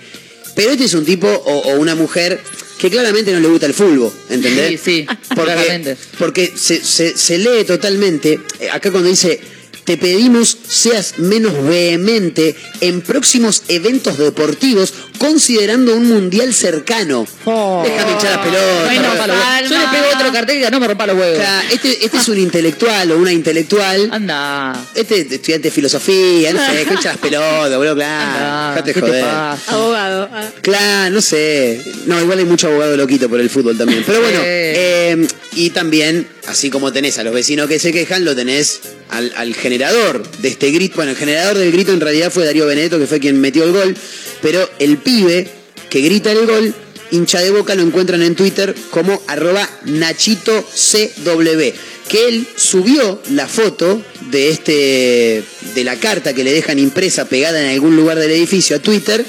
Pero 0.54 0.70
este 0.70 0.84
es 0.84 0.94
un 0.94 1.04
tipo 1.04 1.28
o, 1.28 1.58
o 1.72 1.76
una 1.76 1.94
mujer 1.94 2.40
que 2.82 2.90
claramente 2.90 3.32
no 3.32 3.38
le 3.38 3.46
gusta 3.46 3.66
el 3.66 3.74
fútbol, 3.74 4.12
¿entendés? 4.28 4.80
Sí, 4.84 5.06
sí, 5.06 5.06
claramente. 5.36 5.96
Porque 6.18 6.52
se, 6.56 6.82
se- 6.84 7.16
se 7.16 7.38
lee 7.38 7.62
totalmente, 7.64 8.40
eh, 8.58 8.70
acá 8.70 8.90
cuando 8.90 9.08
dice, 9.08 9.38
te 9.84 9.96
pedimos 9.96 10.58
seas 10.66 11.18
menos 11.18 11.52
vehemente 11.64 12.56
en 12.80 13.00
próximos 13.02 13.62
eventos 13.68 14.18
deportivos, 14.18 14.92
considerando 15.18 15.94
un 15.94 16.08
mundial 16.08 16.52
cercano. 16.54 17.26
Déjame 17.44 18.12
echar 18.12 18.30
las 18.36 18.38
pelotas. 18.38 18.84
Bueno. 18.84 19.68
Yo 19.68 19.78
le 19.78 19.86
pego 19.88 20.04
otro 20.14 20.32
cartel 20.32 20.58
y 20.62 20.70
no 20.70 20.80
me 20.80 20.88
rompa 20.88 21.06
los 21.06 21.16
huevos. 21.16 21.38
O 21.38 21.40
sea, 21.40 21.62
este, 21.70 22.04
este 22.04 22.16
es 22.16 22.28
un 22.28 22.38
intelectual 22.38 23.12
o 23.12 23.18
una 23.18 23.32
intelectual. 23.32 24.08
Anda. 24.12 24.86
Este 24.94 25.20
es 25.20 25.32
estudiante 25.32 25.68
de 25.68 25.72
filosofía, 25.72 26.52
no 26.52 26.66
sé, 26.66 26.84
que 26.84 26.94
echa 26.94 27.10
las 27.10 27.18
pelotas, 27.18 27.76
boludo, 27.76 27.94
claro. 27.94 28.30
Anda, 28.30 28.70
Dejate 28.74 28.94
¿qué 28.94 29.00
te 29.00 29.06
joder. 29.06 29.24
pasa? 29.24 29.72
Abogado. 29.74 30.28
ah. 30.32 30.48
Claro, 30.60 31.14
no 31.14 31.20
sé. 31.22 31.80
No, 32.06 32.20
igual 32.20 32.38
hay 32.38 32.44
mucho 32.44 32.68
abogado 32.68 32.96
loquito 32.96 33.28
por 33.28 33.40
el 33.40 33.50
fútbol 33.50 33.76
también. 33.78 34.02
Pero 34.06 34.20
bueno, 34.20 34.38
Sí. 34.40 34.44
eh, 34.46 35.26
y 35.54 35.70
también, 35.70 36.26
así 36.46 36.70
como 36.70 36.92
tenés 36.92 37.18
a 37.18 37.24
los 37.24 37.34
vecinos 37.34 37.68
que 37.68 37.78
se 37.78 37.92
quejan, 37.92 38.24
lo 38.24 38.34
tenés 38.34 38.80
al, 39.10 39.32
al 39.36 39.54
generador 39.54 40.22
de 40.38 40.48
este 40.48 40.70
grito. 40.70 40.96
Bueno, 40.96 41.10
el 41.12 41.16
generador 41.16 41.58
del 41.58 41.70
grito 41.72 41.92
en 41.92 42.00
realidad 42.00 42.30
fue 42.32 42.44
Darío 42.44 42.66
Benedetto, 42.66 42.98
que 42.98 43.06
fue 43.06 43.20
quien 43.20 43.40
metió 43.40 43.64
el 43.64 43.72
gol. 43.72 43.96
Pero 44.42 44.68
el 44.78 44.98
pibe 44.98 45.48
que 45.88 46.00
grita 46.00 46.32
el 46.32 46.46
gol, 46.46 46.74
hincha 47.10 47.40
de 47.40 47.50
boca, 47.50 47.74
lo 47.74 47.82
encuentran 47.82 48.22
en 48.22 48.34
Twitter 48.34 48.74
como 48.90 49.22
arroba 49.28 49.68
NachitoCW. 49.84 51.72
Que 52.08 52.28
él 52.28 52.46
subió 52.56 53.22
la 53.30 53.46
foto 53.46 54.02
de 54.30 54.50
este 54.50 55.42
de 55.74 55.84
la 55.84 55.96
carta 55.96 56.34
que 56.34 56.44
le 56.44 56.52
dejan 56.52 56.78
impresa 56.78 57.24
pegada 57.26 57.62
en 57.62 57.68
algún 57.70 57.96
lugar 57.96 58.18
del 58.18 58.30
edificio 58.32 58.76
a 58.76 58.80
Twitter 58.80 59.24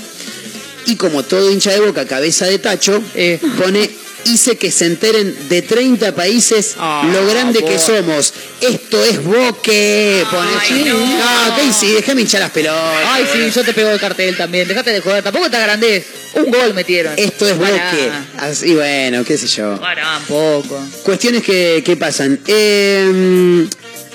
y 0.85 0.95
como 0.97 1.23
todo 1.23 1.49
hincha 1.51 1.71
de 1.71 1.79
boca, 1.79 2.05
cabeza 2.05 2.45
de 2.45 2.59
tacho, 2.59 3.01
Eh. 3.15 3.39
pone 3.57 3.89
hice 4.25 4.57
que 4.57 4.71
se 4.71 4.85
enteren 4.85 5.49
de 5.49 5.61
30 5.61 6.15
países 6.15 6.75
lo 6.77 7.27
grande 7.27 7.63
que 7.63 7.79
somos. 7.79 8.33
Esto 8.61 9.03
es 9.03 9.23
boque. 9.23 10.25
Pone. 10.29 10.85
no. 10.85 10.99
no, 10.99 11.57
Daisy, 11.57 11.93
déjame 11.93 12.21
hinchar 12.21 12.41
las 12.41 12.51
pelotas. 12.51 13.05
Ay, 13.07 13.25
sí, 13.31 13.51
yo 13.53 13.63
te 13.63 13.73
pego 13.73 13.89
el 13.89 13.99
cartel 13.99 14.35
también. 14.37 14.67
Déjate 14.67 14.91
de 14.91 15.01
joder. 15.01 15.23
Tampoco 15.23 15.49
te 15.49 15.57
agrandés. 15.57 16.05
Un 16.35 16.51
gol 16.51 16.73
metieron. 16.73 17.13
Esto 17.17 17.47
es 17.47 17.53
Pará. 17.53 17.91
boque. 17.91 18.11
Así, 18.37 18.73
bueno, 18.73 19.23
qué 19.23 19.37
sé 19.37 19.47
yo. 19.47 19.79
Pará 19.79 20.17
un 20.17 20.25
poco. 20.25 20.79
Cuestiones 21.03 21.43
que, 21.43 21.83
que 21.85 21.95
pasan. 21.95 22.39
Eh, 22.47 23.67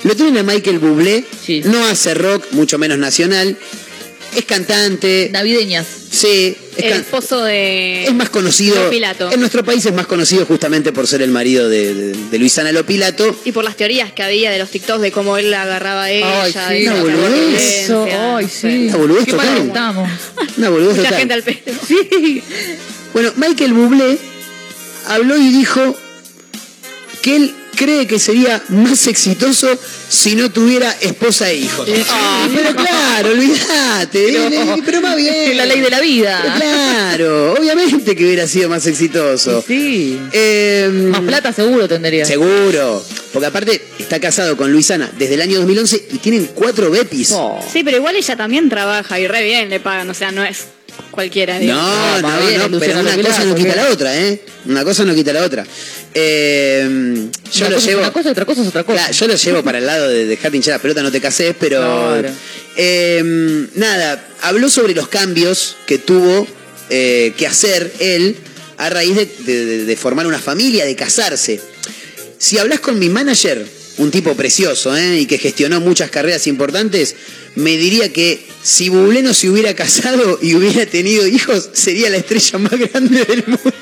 lo 0.03 0.15
tienen 0.15 0.37
a 0.37 0.43
Michael 0.43 0.79
Bublé. 0.79 1.23
No 1.65 1.85
hace 1.85 2.13
rock, 2.13 2.45
mucho 2.51 2.77
menos 2.77 2.97
nacional. 2.97 3.57
Es 4.35 4.45
cantante. 4.45 5.29
Navideñas. 5.33 5.85
Sí. 6.11 6.55
Es, 6.77 6.85
El 6.85 6.93
esposo 6.93 7.43
de. 7.43 8.05
es 8.05 8.13
más 8.13 8.29
conocido. 8.29 8.75
Lopilato. 8.83 9.31
En 9.31 9.39
nuestro 9.39 9.63
país 9.65 9.85
es 9.85 9.93
más 9.93 10.07
conocido 10.07 10.45
justamente 10.45 10.91
por 10.91 11.07
ser 11.07 11.21
el 11.21 11.31
marido 11.31 11.67
de, 11.69 11.93
de- 11.93 12.13
de 12.13 12.39
Luisana 12.39 12.71
Lopilato. 12.71 13.35
Y 13.45 13.51
por 13.51 13.63
las 13.63 13.75
teorías 13.75 14.11
que 14.13 14.23
había 14.23 14.51
de 14.51 14.59
los 14.59 14.69
TikToks 14.69 15.01
de 15.01 15.11
cómo 15.11 15.37
él 15.37 15.51
la 15.51 15.63
agarraba 15.63 16.03
a 16.03 16.11
ella. 16.11 16.43
Ay, 16.43 16.53
sí, 16.53 16.87
una 16.87 17.01
boludez. 17.01 17.89
Ay, 17.91 18.47
sí. 18.49 18.87
Una 18.87 18.97
boludez 18.97 19.25
total. 19.27 19.71
Una 20.57 20.69
boludez 20.69 20.97
Mucha 20.97 21.03
total. 21.09 21.19
gente 21.19 21.33
al 21.33 21.43
pedo. 21.43 21.59
Sí. 21.87 22.43
Bueno, 23.13 23.31
Michael 23.37 23.73
Bublé 23.73 24.17
habló 25.07 25.37
y 25.37 25.49
dijo 25.49 25.95
que 27.21 27.35
él 27.35 27.55
cree 27.79 28.05
que 28.05 28.19
sería 28.19 28.61
más 28.67 29.07
exitoso 29.07 29.69
si 30.09 30.35
no 30.35 30.51
tuviera 30.51 30.91
esposa 30.99 31.49
e 31.49 31.55
hijos. 31.59 31.87
Ah, 32.09 32.45
pero 32.53 32.75
claro, 32.75 33.29
olvídate. 33.31 34.25
Pero- 34.49 34.75
Pero, 34.85 35.01
más 35.01 35.15
bien. 35.15 35.51
Es 35.51 35.55
la 35.55 35.65
ley 35.65 35.79
de 35.79 35.89
la 35.89 36.01
vida. 36.01 36.39
Pero 36.43 36.55
claro, 36.57 37.53
obviamente 37.53 38.15
que 38.17 38.25
hubiera 38.25 38.45
sido 38.47 38.67
más 38.67 38.85
exitoso. 38.85 39.63
Sí. 39.65 40.19
Eh, 40.33 40.89
Más 41.09 41.21
plata 41.21 41.53
seguro 41.53 41.87
tendría. 41.87 42.25
Seguro. 42.25 43.01
Porque 43.31 43.45
aparte 43.47 43.81
está 43.97 44.19
casado 44.19 44.57
con 44.57 44.71
Luisana 44.73 45.09
desde 45.17 45.35
el 45.35 45.41
año 45.41 45.59
2011 45.59 46.07
y 46.11 46.17
tienen 46.17 46.49
cuatro 46.53 46.89
bepis. 46.91 47.33
Sí, 47.71 47.83
pero 47.83 47.97
igual 47.97 48.15
ella 48.17 48.35
también 48.35 48.67
trabaja 48.69 49.19
y 49.19 49.27
re 49.27 49.43
bien 49.43 49.69
le 49.69 49.79
pagan. 49.79 50.09
O 50.09 50.13
sea, 50.13 50.31
no 50.31 50.43
es 50.43 50.65
cualquiera. 51.11 51.59
No, 51.59 52.21
no, 52.21 52.79
pero 52.79 52.99
una 52.99 53.15
cosa 53.17 53.43
no 53.45 53.55
quita 53.55 53.75
la 53.75 53.89
otra, 53.89 54.17
¿eh? 54.17 54.41
Una 54.65 54.83
cosa 54.83 55.05
no 55.05 55.13
quita 55.15 55.33
la 55.33 55.43
otra. 55.43 55.65
Eh, 56.13 57.29
yo 57.53 57.65
Una 57.65 57.69
lo 57.69 57.75
cosa 57.75 57.77
es 57.77 57.85
llevo. 57.85 58.01
una 58.01 58.11
cosa 58.13 58.31
otra 58.31 58.45
cosa 58.45 58.61
es 58.61 58.67
otra 58.67 58.83
cosa. 58.83 59.11
Yo 59.11 59.27
lo 59.27 59.35
llevo 59.35 59.63
para 59.63 59.77
el 59.77 59.85
lado 59.85 60.07
de 60.07 60.25
dejarte 60.25 60.57
hinchar 60.57 60.73
la 60.75 60.81
pelota, 60.81 61.01
no 61.03 61.11
te 61.11 61.21
cases, 61.21 61.55
pero. 61.59 61.79
Claro. 61.79 62.29
Eh, 62.77 63.67
nada, 63.75 64.27
habló 64.41 64.69
sobre 64.69 64.93
los 64.93 65.07
cambios 65.07 65.75
que 65.85 65.97
tuvo 65.97 66.47
eh, 66.89 67.33
que 67.37 67.45
hacer 67.47 67.91
él 67.99 68.35
a 68.77 68.89
raíz 68.89 69.15
de, 69.15 69.25
de- 69.39 69.65
de- 69.65 69.85
de 69.85 69.95
formar 69.97 70.25
una 70.27 70.39
familia, 70.39 70.85
de 70.85 70.95
casarse. 70.95 71.59
Si 72.37 72.57
hablas 72.57 72.79
con 72.79 72.97
mi 72.97 73.09
manager, 73.09 73.65
un 73.99 74.11
tipo 74.11 74.35
precioso, 74.35 74.95
¿eh? 74.97 75.19
y 75.19 75.25
que 75.27 75.37
gestionó 75.37 75.79
muchas 75.79 76.09
carreras 76.09 76.47
importantes, 76.47 77.15
me 77.55 77.77
diría 77.77 78.11
que 78.11 78.43
si 78.63 78.89
Bublé 78.89 79.21
no 79.21 79.33
se 79.33 79.49
hubiera 79.49 79.73
casado 79.75 80.39
y 80.41 80.55
hubiera 80.55 80.85
tenido 80.85 81.27
hijos, 81.27 81.69
sería 81.73 82.09
la 82.09 82.17
estrella 82.17 82.57
más 82.59 82.71
grande 82.71 83.23
del 83.25 83.43
mundo. 83.45 83.73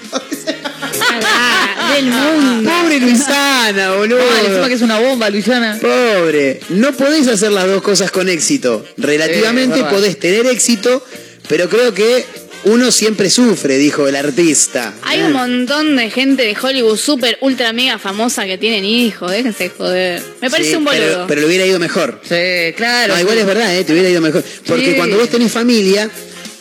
Ah, 1.23 1.93
del 1.95 2.05
mundo. 2.05 2.69
Pobre 2.71 2.99
Luisana, 2.99 3.93
boludo. 3.95 4.19
Mal, 4.19 4.45
encima 4.45 4.67
que 4.67 4.73
es 4.75 4.81
una 4.81 4.99
bomba, 4.99 5.29
Luisiana. 5.29 5.77
Pobre. 5.79 6.59
No 6.69 6.91
podés 6.93 7.27
hacer 7.27 7.51
las 7.51 7.67
dos 7.67 7.81
cosas 7.81 8.11
con 8.11 8.29
éxito. 8.29 8.85
Relativamente 8.97 9.75
Sí, 9.75 9.79
es 9.79 9.85
verdad. 9.85 9.89
podés 9.91 10.19
tener 10.19 10.45
éxito, 10.47 11.03
pero 11.47 11.69
creo 11.69 11.93
que 11.93 12.25
uno 12.65 12.91
siempre 12.91 13.29
sufre, 13.29 13.77
dijo 13.77 14.07
el 14.07 14.15
artista. 14.15 14.93
Hay 15.03 15.21
un 15.21 15.31
montón 15.33 15.95
de 15.95 16.09
gente 16.09 16.43
de 16.43 16.55
Hollywood 16.59 16.97
súper, 16.97 17.37
ultra, 17.41 17.71
mega 17.73 17.97
famosa 17.99 18.45
que 18.45 18.57
tienen 18.57 18.83
hijos. 18.85 19.31
Déjense 19.31 19.69
joder. 19.69 20.21
Me 20.41 20.49
parece 20.49 20.71
Sí, 20.71 20.75
un 20.75 20.83
boludo. 20.85 20.99
Pero, 21.01 21.25
pero 21.27 21.41
le 21.41 21.47
hubiera 21.47 21.65
ido 21.65 21.79
mejor. 21.79 22.19
Sí, 22.23 22.73
claro. 22.75 23.13
No, 23.13 23.19
igual 23.21 23.37
es 23.37 23.45
verdad, 23.45 23.75
¿eh? 23.75 23.83
te 23.83 23.93
hubiera 23.93 24.09
ido 24.09 24.21
mejor. 24.21 24.43
Porque 24.65 24.91
Sí. 24.91 24.93
cuando 24.97 25.17
vos 25.17 25.29
tenés 25.29 25.51
familia, 25.51 26.09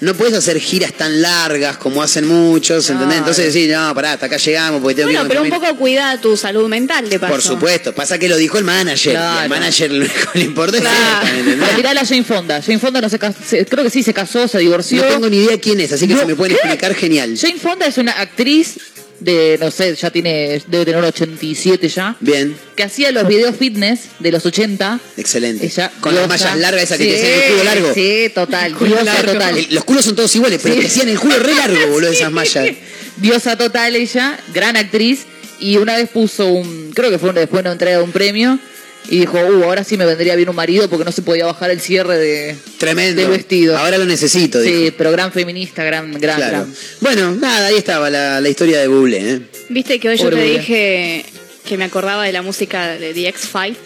no 0.01 0.15
podés 0.15 0.35
hacer 0.35 0.59
giras 0.61 0.93
tan 0.93 1.23
largas 1.23 1.77
como 1.79 2.03
hacen 2.03 2.27
muchos, 2.27 2.89
¿entendés? 2.91 3.19
Entonces 3.19 3.53
decís, 3.55 3.71
no, 3.73 3.95
pará, 3.95 4.13
hasta 4.13 4.27
acá 4.27 4.37
llegamos 4.37 4.81
porque 4.83 4.95
tengo 4.97 5.09
que 5.09 5.13
ir 5.15 5.19
bueno, 5.21 5.29
pero 5.29 5.43
un 5.43 5.49
familia". 5.49 5.69
poco 5.69 5.79
cuida 5.81 6.21
tu 6.21 6.37
salud 6.37 6.69
mental, 6.69 7.09
de 7.09 7.19
paso. 7.19 7.33
Por 7.33 7.43
supuesto, 7.43 7.95
pasa 7.95 8.19
que 8.19 8.29
lo 8.29 8.37
dijo 8.37 8.59
el 8.59 8.65
manager. 8.65 9.13
y 9.13 9.17
Claro. 9.17 9.41
al 9.41 9.49
manager 9.49 9.91
lo 9.91 10.05
único 10.05 10.33
que 10.33 10.39
le 10.39 10.45
importa 10.45 10.77
es. 10.79 10.85
Pero 10.85 11.77
mirá 11.77 11.95
la 11.95 12.05
Jane 12.05 12.25
Fonda. 12.25 12.61
Jane 12.61 12.79
Fonda 12.79 13.01
no 13.01 13.09
se 13.09 13.19
casó, 13.19 13.37
creo 13.69 13.85
que 13.85 13.91
sí 13.91 14.03
se 14.03 14.13
casó, 14.13 14.47
se 14.49 14.59
divorció. 14.59 15.03
No 15.03 15.09
tengo 15.09 15.29
ni 15.31 15.39
idea 15.39 15.59
quién 15.59 15.81
es, 15.81 15.93
así 15.93 16.07
que 16.07 16.15
No, 16.15 16.21
si 16.21 16.27
me 16.27 16.35
pueden 16.37 16.57
¿qué? 16.57 16.61
explicar, 16.69 16.95
genial. 16.95 17.35
Jane 17.41 17.59
Fonda 17.59 17.87
es 17.87 17.97
una 17.99 18.13
actriz 18.13 18.77
de, 19.21 19.57
no 19.61 19.71
sé, 19.71 19.95
ya 19.95 20.11
tiene, 20.11 20.61
debe 20.67 20.85
tener 20.85 21.03
87 21.03 21.89
ya, 21.89 22.17
Bien, 22.21 22.57
que 22.75 22.83
hacía 22.83 23.11
los 23.13 23.27
videos 23.27 23.57
fitness 23.57 24.01
de 24.19 24.31
los 24.33 24.45
80. 24.47 25.01
excelente. 25.17 25.67
Ella, 25.67 25.91
Con 26.01 26.15
las 26.15 26.29
mallas 26.29 26.57
largas 26.59 26.83
esa 26.85 26.99
que 26.99 27.05
Sí, 27.05 27.11
te 27.11 27.17
hacían 27.17 27.39
el 27.43 27.51
culo 27.53 27.65
largo. 27.65 27.95
Sí, 27.95 28.31
total. 28.35 28.79
Diosa 28.79 29.05
largo. 29.05 29.33
total. 29.33 29.59
El- 29.59 29.75
los 29.75 29.85
culos 29.85 30.05
son 30.05 30.17
todos 30.17 30.35
iguales, 30.37 30.61
pero 30.63 30.75
Sí. 30.75 30.81
te 30.83 30.87
hacían 30.87 31.09
el 31.09 31.19
culo 31.19 31.39
re 31.39 31.55
largo, 31.55 31.87
boludo, 31.93 32.11
esas 32.11 32.31
mallas. 32.33 32.69
Diosa 33.17 33.57
total 33.57 33.97
ella, 33.97 34.39
gran 34.53 34.77
actriz. 34.77 35.21
Y 35.59 35.79
una 35.79 35.97
vez 35.97 36.11
puso 36.11 36.49
un, 36.49 36.93
creo 36.95 37.11
que 37.11 37.19
fue 37.19 37.33
después 37.33 37.63
de 37.63 37.69
una 37.69 37.73
entrega 37.73 37.97
de 37.99 38.03
un 38.05 38.13
premio. 38.13 38.59
Y 39.09 39.21
dijo, 39.21 39.39
uh, 39.39 39.63
ahora 39.65 39.85
sí 39.85 39.97
me 39.97 40.05
vendría 40.05 40.35
bien 40.35 40.49
un 40.49 40.57
marido 40.57 40.89
porque 40.91 41.05
no 41.05 41.13
se 41.13 41.23
podía 41.23 41.47
bajar 41.47 41.71
el 41.71 41.81
cierre 41.81 42.19
de, 42.19 42.57
Tremendo. 42.79 43.21
del 43.23 43.31
vestido. 43.31 43.77
Ahora 43.79 43.99
lo 43.99 44.05
necesito, 44.05 44.61
dijo. 44.61 44.77
Sí, 44.79 44.95
pero 44.97 45.13
gran 45.13 45.31
feminista, 45.33 45.85
gran, 45.85 46.13
gran, 46.13 46.37
Claro. 46.37 46.57
gran. 46.59 46.75
Bueno, 47.01 47.33
nada, 47.37 47.69
ahí 47.69 47.77
estaba 47.77 48.11
la, 48.11 48.41
la 48.41 48.49
historia 48.49 48.81
de 48.81 48.89
Buble, 48.89 49.33
¿eh? 49.35 49.41
Viste 49.69 50.01
que 50.01 50.09
hoy 50.09 50.17
yo 50.19 50.29
te 50.31 50.43
dije 50.43 51.25
que 51.65 51.77
me 51.77 51.85
acordaba 51.85 52.25
de 52.25 52.33
la 52.33 52.43
música 52.43 52.97
de 52.97 53.13
The 53.15 53.29
X-Files 53.29 53.77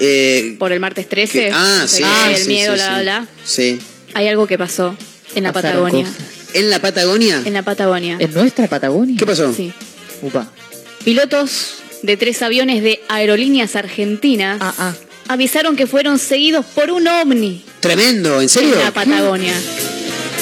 Eh, 0.00 0.56
por 0.58 0.72
el 0.72 0.80
martes 0.80 1.08
13. 1.08 1.38
que- 1.46 1.50
ah, 1.52 1.84
sí. 1.86 1.98
sí, 2.02 2.40
el 2.42 2.46
miedo, 2.48 2.72
sí, 2.72 2.76
bla, 2.76 2.84
sí. 2.86 3.02
bla, 3.02 3.02
bla. 3.02 3.28
Sí. 3.44 3.78
Hay 4.14 4.26
algo 4.28 4.46
que 4.46 4.56
pasó 4.58 4.96
en 5.34 5.42
la 5.44 5.52
Pasaron 5.52 5.82
Patagonia. 5.84 6.06
cosas. 6.10 6.26
¿En 6.54 6.70
la 6.70 6.78
Patagonia? 6.80 7.42
En 7.44 7.52
la 7.52 7.62
Patagonia. 7.62 8.16
¿En 8.18 8.32
nuestra 8.34 8.66
Patagonia? 8.66 9.14
¿Qué 9.18 9.26
pasó? 9.26 9.52
Sí. 9.54 9.72
Upa. 10.22 10.50
Pilotos 11.04 11.74
de 12.02 12.16
tres 12.16 12.42
aviones 12.42 12.82
de 12.82 13.00
Aerolíneas 13.08 13.76
Argentinas 13.76 14.58
Ah, 14.60 14.74
ah. 14.78 14.94
avisaron 15.28 15.76
que 15.76 15.86
fueron 15.86 16.18
seguidos 16.18 16.64
por 16.66 16.90
un 16.90 17.06
ovni 17.08 17.62
Tremendo, 17.80 18.40
¿en 18.40 18.48
serio? 18.48 18.74
en 18.74 18.78
la 18.80 18.90
Patagonia. 18.92 19.54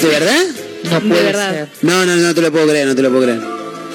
¿De 0.02 0.08
verdad? 0.08 0.44
No 0.84 1.00
De 1.00 1.08
puede 1.08 1.22
verdad. 1.22 1.52
ser. 1.52 1.68
No, 1.82 2.04
no, 2.06 2.16
no 2.16 2.34
te 2.34 2.40
lo 2.42 2.50
puedo 2.52 2.66
creer, 2.68 2.86
no 2.86 2.94
te 2.94 3.02
lo 3.02 3.10
puedo 3.10 3.22
creer. 3.24 3.40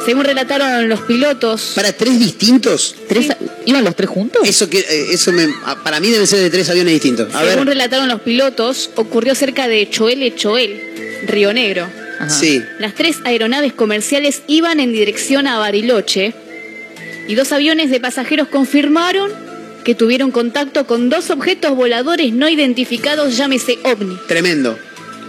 Según 0.05 0.25
relataron 0.25 0.89
los 0.89 0.99
pilotos, 1.01 1.71
¿Para 1.75 1.93
tres 1.93 2.19
distintos? 2.19 2.95
¿Tres, 3.07 3.27
¿Iban 3.65 3.85
los 3.85 3.95
tres 3.95 4.09
juntos? 4.09 4.41
Eso 4.47 4.69
que 4.69 4.79
eh, 4.79 5.07
eso 5.11 5.31
me, 5.31 5.47
ah, 5.65 5.77
para 5.81 6.01
mí 6.01 6.09
deben 6.09 6.27
ser 6.27 6.39
de 6.39 6.49
tres 6.49 6.69
aviones 6.69 6.93
distintos. 6.93 7.33
A 7.33 7.39
según 7.45 7.59
ver. 7.65 7.67
relataron 7.67 8.09
los 8.09 8.19
pilotos, 8.21 8.89
ocurrió 8.95 9.33
cerca 9.33 9.67
de 9.69 9.89
Choel 9.89 10.35
Choel, 10.35 11.23
Río 11.27 11.53
Negro. 11.53 11.87
Ajá. 12.19 12.29
Sí. 12.29 12.61
Las 12.79 12.95
tres 12.95 13.17
aeronaves 13.23 13.71
comerciales 13.73 14.41
iban 14.47 14.81
en 14.81 14.91
dirección 14.91 15.47
a 15.47 15.57
Bariloche 15.57 16.33
y 17.27 17.35
dos 17.35 17.51
aviones 17.51 17.89
de 17.89 17.99
pasajeros 17.99 18.47
confirmaron 18.47 19.31
que 19.83 19.95
tuvieron 19.95 20.31
contacto 20.31 20.85
con 20.87 21.09
dos 21.09 21.29
objetos 21.29 21.75
voladores 21.75 22.31
no 22.33 22.47
identificados, 22.49 23.35
llámese 23.37 23.79
ovni. 23.83 24.17
Tremendo. 24.27 24.77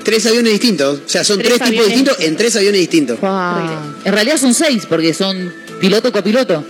Tres 0.05 0.27
aviones 0.27 0.53
distintos. 0.53 1.01
O 1.05 1.09
sea, 1.09 1.25
son 1.25 1.39
Tres 1.39 1.55
tres, 1.57 1.71
tipos 1.71 1.87
distintos 1.87 2.21
en 2.21 2.37
tres 2.37 2.55
aviones 2.57 2.81
distintos. 2.81 3.19
Fua. 3.19 3.83
En 4.05 4.13
realidad 4.13 4.37
son 4.37 4.53
seis, 4.55 4.85
porque 4.89 5.15
son 5.15 5.53
piloto 5.81 6.13
copiloto. 6.13 6.65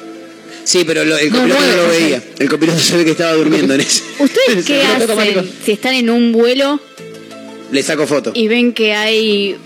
Sí, 0.63 0.85
pero 0.87 1.05
lo- 1.05 1.19
el 1.19 1.31
copiloto 1.31 1.61
no, 1.61 1.77
lo 1.77 1.83
no 1.83 1.89
veía. 1.91 2.23
El 2.39 2.49
copiloto 2.49 2.79
se 2.79 2.97
ve 2.97 3.05
que 3.05 3.11
estaba 3.11 3.33
durmiendo 3.35 3.75
en 3.75 3.81
eso. 3.83 4.03
¿Ustedes 4.21 4.65
qué 4.67 4.81
hacen 4.83 5.51
si 5.65 5.73
están 5.73 5.95
en 5.95 6.09
un 6.11 6.33
vuelo 6.33 6.81
Le 7.71 7.83
saco 7.83 8.07
foto. 8.07 8.31
y 8.35 8.49
ven 8.49 8.73
que 8.73 8.95
hay 8.95 9.57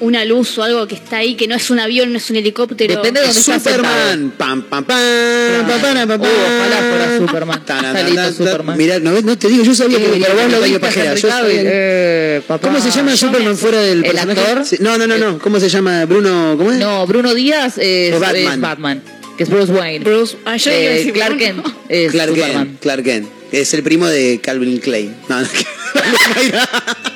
una 0.00 0.24
luz 0.24 0.58
o 0.58 0.62
algo 0.62 0.86
que 0.86 0.94
está 0.94 1.18
ahí, 1.18 1.34
que 1.36 1.46
no 1.48 1.54
es 1.54 1.70
un 1.70 1.78
avión, 1.80 2.12
no 2.12 2.18
es 2.18 2.28
un 2.30 2.36
helicóptero? 2.36 2.96
Depende 2.96 3.20
de 3.20 3.26
dónde 3.26 3.40
estás 3.40 3.62
Superman. 3.62 4.32
Pam, 4.36 4.62
pam, 4.62 4.84
pam. 4.84 4.98
pam, 5.66 5.80
pam, 5.80 6.08
pam, 6.08 6.08
pam. 6.08 6.20
Ojalá 6.20 6.76
fuera 6.90 7.18
Superman. 7.18 7.58
Está 7.58 7.82
na, 7.82 8.32
Superman. 8.32 8.76
Mirá, 8.78 8.98
no, 9.00 9.20
no 9.22 9.38
te 9.38 9.48
digo, 9.48 9.64
yo 9.64 9.74
sabía 9.74 9.98
que 9.98 10.06
pero 10.20 10.34
vos 10.34 10.50
lo 10.52 10.60
viste, 10.62 10.80
Pajera. 10.80 11.14
Eh, 11.48 12.42
papá. 12.46 12.68
¿Cómo 12.68 12.80
se 12.80 12.90
llama 12.90 13.16
Superman 13.16 13.56
fuera 13.56 13.80
del 13.80 14.04
¿El 14.04 14.10
personaje? 14.12 14.40
actor? 14.40 14.64
Sí, 14.66 14.76
No, 14.80 14.98
no, 14.98 15.06
no, 15.06 15.16
no. 15.18 15.38
¿Cómo 15.38 15.58
se 15.60 15.68
llama? 15.68 16.04
Bruno, 16.04 16.54
¿cómo 16.58 16.72
es? 16.72 16.78
No, 16.78 17.06
Bruno 17.06 17.34
Díaz 17.34 17.78
es, 17.78 18.14
Es 18.14 18.20
Batman. 18.60 19.02
que 19.36 19.42
es 19.44 19.48
Bruce 19.50 19.72
Wayne. 19.72 20.04
Bruce, 20.04 20.36
ah, 20.44 20.56
yo 20.56 20.70
iba 20.70 20.78
a 20.78 20.82
Eh, 20.82 20.94
decir 20.98 21.12
Clark. 21.14 21.38
Kent 21.38 21.66
es 21.88 22.12
Clark 22.12 22.30
Superman. 22.30 22.66
Kent. 22.66 22.80
Clark 22.80 23.02
Kent. 23.04 23.28
Es 23.52 23.72
el 23.74 23.82
primo 23.82 24.06
de 24.06 24.40
Calvin 24.42 24.78
Klein. 24.78 25.14
No, 25.28 25.40
no. 25.40 25.46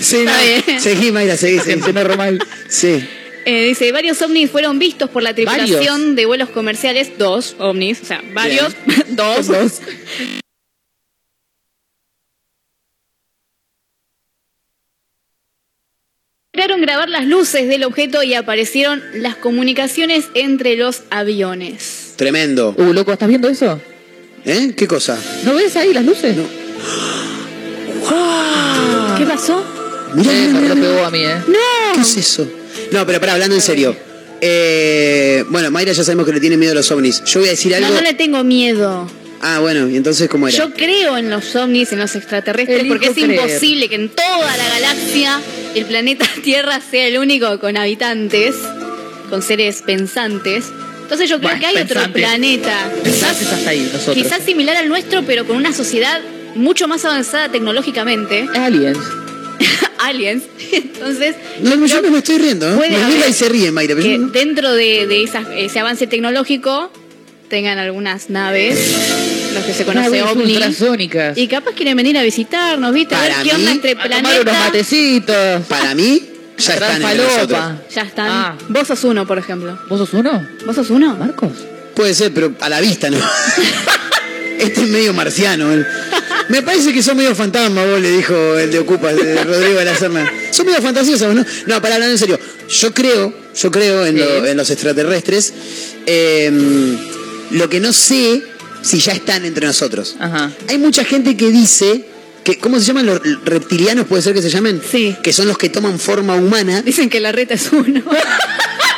Sí, 0.00 0.24
no. 0.24 0.80
Seguí, 0.80 1.12
Mayra, 1.12 1.36
seguí, 1.36 1.58
seguí. 1.58 1.92
Normal. 1.92 2.38
Sí. 2.68 3.04
Eh, 3.44 3.64
dice, 3.64 3.90
varios 3.92 4.20
ovnis 4.22 4.50
fueron 4.50 4.78
vistos 4.78 5.08
por 5.10 5.22
la 5.22 5.34
tripulación 5.34 6.00
¿Varios? 6.00 6.16
de 6.16 6.26
vuelos 6.26 6.50
comerciales, 6.50 7.16
dos 7.18 7.56
ovnis, 7.58 8.00
o 8.02 8.04
sea, 8.04 8.22
varios, 8.32 8.74
dos. 9.08 9.46
Dos. 9.46 9.80
grabar 16.80 17.08
las 17.08 17.26
luces 17.26 17.68
del 17.68 17.84
objeto 17.84 18.22
y 18.22 18.34
aparecieron 18.34 19.02
las 19.14 19.36
comunicaciones 19.36 20.26
entre 20.34 20.76
los 20.76 21.02
aviones. 21.10 22.14
Tremendo. 22.16 22.74
Uh, 22.76 22.92
loco, 22.92 23.12
¿estás 23.12 23.28
viendo 23.28 23.48
eso? 23.48 23.80
¿Eh? 24.44 24.72
¿Qué 24.76 24.86
cosa? 24.86 25.18
¿No 25.44 25.54
ves 25.54 25.76
ahí 25.76 25.92
las 25.92 26.04
luces? 26.04 26.36
No. 26.36 26.44
¿Qué 29.18 29.24
pasó? 29.26 29.64
Mirá, 30.14 30.32
Eh, 30.32 30.36
mirá, 30.48 30.52
me 30.52 30.60
mirá, 30.60 30.68
lo 30.68 30.74
mirá. 30.76 30.88
pegó 30.94 31.04
a 31.06 31.10
mí, 31.10 31.18
¿eh? 31.24 31.36
¡No! 31.48 31.94
¿Qué 31.94 32.00
es 32.00 32.16
eso? 32.16 32.48
No, 32.92 33.06
pero 33.06 33.20
para 33.20 33.32
hablando 33.34 33.54
en 33.54 33.60
serio. 33.62 33.94
Eh, 34.40 35.44
bueno, 35.48 35.70
Mayra 35.70 35.92
ya 35.92 36.04
sabemos 36.04 36.24
que 36.26 36.32
le 36.32 36.40
tiene 36.40 36.56
miedo 36.56 36.72
a 36.72 36.74
los 36.76 36.90
ovnis. 36.90 37.22
Yo 37.24 37.40
voy 37.40 37.48
a 37.48 37.52
decir 37.52 37.72
No, 37.72 37.78
algo. 37.86 37.94
no 37.96 38.00
le 38.02 38.14
tengo 38.14 38.44
miedo. 38.44 39.10
Ah, 39.40 39.58
bueno, 39.60 39.88
y 39.88 39.96
entonces 39.96 40.28
¿cómo 40.28 40.48
era? 40.48 40.56
Yo 40.56 40.72
creo 40.74 41.16
en 41.16 41.30
los 41.30 41.54
ovnis, 41.54 41.92
en 41.92 41.98
los 42.00 42.14
extraterrestres, 42.16 42.80
Elijo 42.80 42.94
porque 42.94 43.08
es 43.08 43.12
creer. 43.14 43.30
imposible 43.32 43.88
que 43.88 43.94
en 43.94 44.08
toda 44.08 44.56
la 44.56 44.68
galaxia 44.68 45.40
el 45.74 45.84
planeta 45.86 46.26
Tierra 46.42 46.80
sea 46.80 47.06
el 47.06 47.18
único 47.18 47.58
con 47.60 47.76
habitantes, 47.76 48.56
con 49.30 49.42
seres 49.42 49.82
pensantes. 49.82 50.64
Entonces 51.02 51.30
yo 51.30 51.38
creo 51.38 51.50
Bueno, 51.50 51.60
que 51.60 51.66
hay 51.66 51.74
otro 51.84 51.94
pensantes. 52.00 52.22
planeta, 52.22 52.90
Quizás 53.04 53.42
hasta 53.42 53.70
ahí, 53.70 53.88
nosotros. 53.92 54.14
quizás 54.16 54.42
similar 54.44 54.76
al 54.76 54.88
nuestro, 54.88 55.22
pero 55.24 55.46
con 55.46 55.56
una 55.56 55.72
sociedad 55.72 56.20
mucho 56.54 56.88
más 56.88 57.04
avanzada 57.04 57.48
tecnológicamente, 57.50 58.48
Aliens. 58.54 58.98
aliens. 59.98 60.44
Entonces, 60.72 61.34
No, 61.62 61.76
no, 61.76 61.86
yo 61.86 62.02
no 62.02 62.10
me 62.10 62.18
estoy 62.18 62.38
riendo. 62.38 62.68
¿eh? 62.84 62.90
Me 63.20 63.28
y 63.28 63.32
se 63.32 63.48
ríe, 63.48 63.70
Mayra. 63.72 63.94
pero 63.94 64.06
que 64.06 64.12
yo 64.12 64.18
no- 64.18 64.28
dentro 64.28 64.72
de, 64.74 65.06
de 65.06 65.22
esas- 65.22 65.46
ese 65.56 65.78
avance 65.80 66.06
tecnológico 66.06 66.90
tengan 67.48 67.78
algunas 67.78 68.28
naves, 68.30 68.78
los 69.54 69.64
que 69.64 69.72
se 69.72 69.84
conoce 69.84 70.22
ovni. 70.22 70.52
ultrasónicas. 70.54 71.36
Y 71.38 71.48
capaz 71.48 71.72
quieren 71.72 71.96
venir 71.96 72.16
a 72.18 72.22
visitarnos, 72.22 72.92
¿viste? 72.92 73.14
A 73.14 73.22
ver 73.22 73.30
Para 73.32 73.42
qué 73.42 73.50
onda 73.54 73.70
mí- 73.70 73.76
entre 73.76 73.90
A 73.92 73.94
tomar 73.94 74.18
unos 74.20 74.32
planetas. 74.32 74.64
matecitos. 74.66 75.66
Para 75.66 75.94
mí, 75.94 76.22
ya 76.58 76.74
están 76.74 77.02
entre 77.02 77.16
nosotros. 77.16 77.60
Ya 77.94 78.02
están. 78.02 78.28
Ah. 78.30 78.56
Vos 78.68 78.86
sos 78.86 79.02
uno, 79.04 79.26
por 79.26 79.38
ejemplo. 79.38 79.78
¿Vos 79.88 79.98
sos 79.98 80.12
uno? 80.12 80.46
¿Vos 80.66 80.76
sos 80.76 80.90
uno? 80.90 81.16
¿Marcos? 81.16 81.52
Puede 81.94 82.14
ser, 82.14 82.32
pero 82.34 82.52
a 82.60 82.68
la 82.68 82.80
vista, 82.80 83.10
¿no? 83.10 83.18
este 84.58 84.82
es 84.82 84.88
medio 84.88 85.12
marciano. 85.14 85.70
Me 86.48 86.62
parece 86.62 86.92
que 86.92 87.02
son 87.02 87.16
medio 87.16 87.34
fantasma, 87.34 87.84
vos 87.84 88.00
le 88.00 88.10
dijo 88.10 88.34
el 88.58 88.70
de 88.70 88.78
Ocupa, 88.78 89.10
el 89.10 89.16
de 89.18 89.44
Rodrigo 89.44 89.78
de 89.78 89.84
la 89.84 89.94
Serna. 89.96 90.30
Son 90.50 90.64
medio 90.66 90.80
fantasiosos, 90.80 91.34
¿no? 91.34 91.44
No, 91.66 91.82
para 91.82 91.96
hablar 91.96 92.10
en 92.10 92.18
serio. 92.18 92.38
Yo 92.68 92.92
creo, 92.94 93.32
yo 93.54 93.70
creo 93.70 94.06
en, 94.06 94.18
lo- 94.18 94.46
en 94.46 94.56
los 94.56 94.70
extraterrestres. 94.70 95.52
Eh, 96.06 96.50
lo 97.50 97.68
que 97.68 97.80
no 97.80 97.92
sé 97.92 98.42
si 98.82 98.98
ya 99.00 99.12
están 99.12 99.44
entre 99.44 99.66
nosotros. 99.66 100.16
Ajá. 100.20 100.50
Hay 100.68 100.78
mucha 100.78 101.04
gente 101.04 101.36
que 101.36 101.50
dice 101.50 102.04
que, 102.44 102.58
¿cómo 102.58 102.78
se 102.78 102.86
llaman 102.86 103.06
los 103.06 103.20
reptilianos? 103.44 104.06
¿Puede 104.06 104.22
ser 104.22 104.32
que 104.34 104.40
se 104.42 104.48
llamen? 104.50 104.80
Sí. 104.90 105.16
Que 105.22 105.32
son 105.32 105.48
los 105.48 105.58
que 105.58 105.68
toman 105.68 105.98
forma 105.98 106.34
humana. 106.36 106.80
Dicen 106.82 107.10
que 107.10 107.20
la 107.20 107.32
reta 107.32 107.54
es 107.54 107.70
uno. 107.72 108.02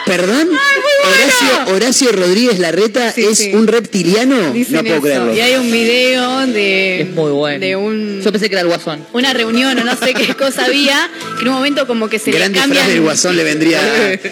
¿Perdón? 0.06 0.48
Horacio, 1.05 1.74
Horacio 1.74 2.12
Rodríguez 2.12 2.59
Larreta 2.59 3.12
Sí, 3.12 3.24
es 3.24 3.39
sí. 3.39 3.52
un 3.55 3.66
reptiliano. 3.66 4.52
Dicen 4.52 4.77
no 4.77 4.81
puedo 4.82 4.94
eso. 4.94 5.02
creerlo. 5.02 5.35
Y 5.35 5.40
hay 5.40 5.55
un 5.56 5.70
video 5.70 6.47
de. 6.47 7.01
Es 7.02 7.10
muy 7.10 7.31
bueno. 7.32 7.59
De 7.60 7.77
un. 7.77 8.20
Yo 8.22 8.31
pensé 8.32 8.48
que 8.48 8.55
era 8.55 8.62
el 8.62 8.68
guasón. 8.68 9.05
Una 9.12 9.32
reunión 9.32 9.78
o 9.78 9.85
no 9.85 9.97
sé 9.97 10.14
qué 10.14 10.35
cosa 10.35 10.66
había, 10.66 11.09
que 11.36 11.43
en 11.43 11.48
un 11.48 11.55
momento 11.55 11.86
como 11.86 12.09
que 12.09 12.18
se 12.18 12.31
Gran 12.31 12.52
le 12.52 12.59
cambian. 12.59 12.70
disfraz 12.85 12.89
del 12.94 13.01
guasón 13.02 13.36
le 13.36 13.44
vendría. 13.44 13.81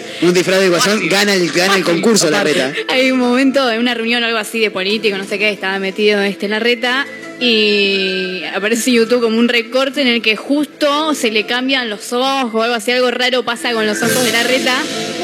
un 0.21 0.33
disfraz 0.33 0.59
del 0.59 0.69
guasón 0.69 1.09
gana 1.09 1.33
el, 1.33 1.49
gana 1.51 1.75
el 1.75 1.83
concurso 1.83 2.29
Larreta. 2.29 2.73
Hay 2.87 3.11
un 3.11 3.19
momento 3.19 3.69
en 3.71 3.79
una 3.79 3.93
reunión 3.93 4.23
o 4.23 4.25
algo 4.27 4.37
así 4.37 4.59
de 4.59 4.71
político, 4.71 5.17
no 5.17 5.25
sé 5.25 5.37
qué, 5.39 5.49
estaba 5.49 5.79
metido 5.79 6.21
este 6.21 6.47
Larreta 6.47 7.05
y 7.39 8.43
aparece 8.53 8.89
en 8.89 8.97
YouTube 8.97 9.21
como 9.21 9.37
un 9.37 9.47
recorte 9.47 10.01
en 10.01 10.07
el 10.07 10.21
que 10.21 10.35
justo 10.35 11.13
se 11.15 11.31
le 11.31 11.45
cambian 11.45 11.89
los 11.89 12.11
ojos 12.13 12.51
o 12.53 12.61
algo 12.63 12.75
así, 12.75 12.91
algo 12.91 13.09
raro 13.11 13.43
pasa 13.43 13.71
con 13.73 13.85
los 13.87 14.01
ojos 14.01 14.23
de 14.23 14.31
Larreta 14.31 14.75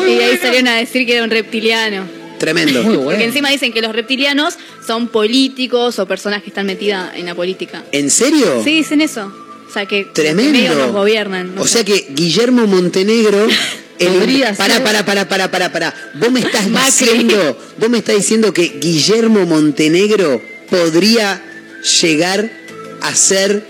y 0.07 0.15
de 0.15 0.25
ahí 0.25 0.37
salieron 0.37 0.67
a 0.69 0.75
decir 0.77 1.05
que 1.05 1.13
era 1.15 1.23
un 1.23 1.29
reptiliano. 1.29 2.05
Tremendo. 2.39 2.83
Muy 2.83 2.95
bueno. 2.97 3.09
Porque 3.11 3.23
encima 3.25 3.49
dicen 3.49 3.71
que 3.71 3.81
los 3.81 3.93
reptilianos 3.93 4.55
son 4.85 5.07
políticos 5.07 5.99
o 5.99 6.05
personas 6.05 6.43
que 6.43 6.49
están 6.49 6.65
metidas 6.65 7.11
en 7.15 7.25
la 7.25 7.33
política. 7.35 7.83
¿En 7.91 8.09
serio? 8.11 8.61
Sí, 8.63 8.77
dicen 8.77 9.01
eso. 9.01 9.31
O 9.67 9.71
sea 9.71 9.85
que 9.85 10.05
Tremendo. 10.05 10.51
que 10.53 10.57
medio 10.59 10.75
nos 10.75 10.91
gobiernan. 10.91 11.55
no 11.55 11.61
O 11.61 11.65
sé. 11.65 11.73
sea 11.75 11.85
que 11.85 12.07
Guillermo 12.11 12.67
Montenegro. 12.67 13.47
el- 13.99 14.55
ser. 14.55 14.55
pará, 14.57 14.83
pará, 14.83 15.05
pará, 15.27 15.49
pará, 15.49 15.71
pará. 15.71 15.93
Vos 16.15 16.29
me 16.31 16.41
estás 16.41 16.67
Macri. 16.67 17.05
diciendo, 17.07 17.57
vos 17.77 17.89
me 17.89 17.97
estás 17.99 18.15
diciendo 18.17 18.53
que 18.53 18.79
Guillermo 18.81 19.45
Montenegro 19.45 20.41
podría 20.69 21.41
llegar 22.01 22.49
a 23.01 23.15
ser 23.15 23.63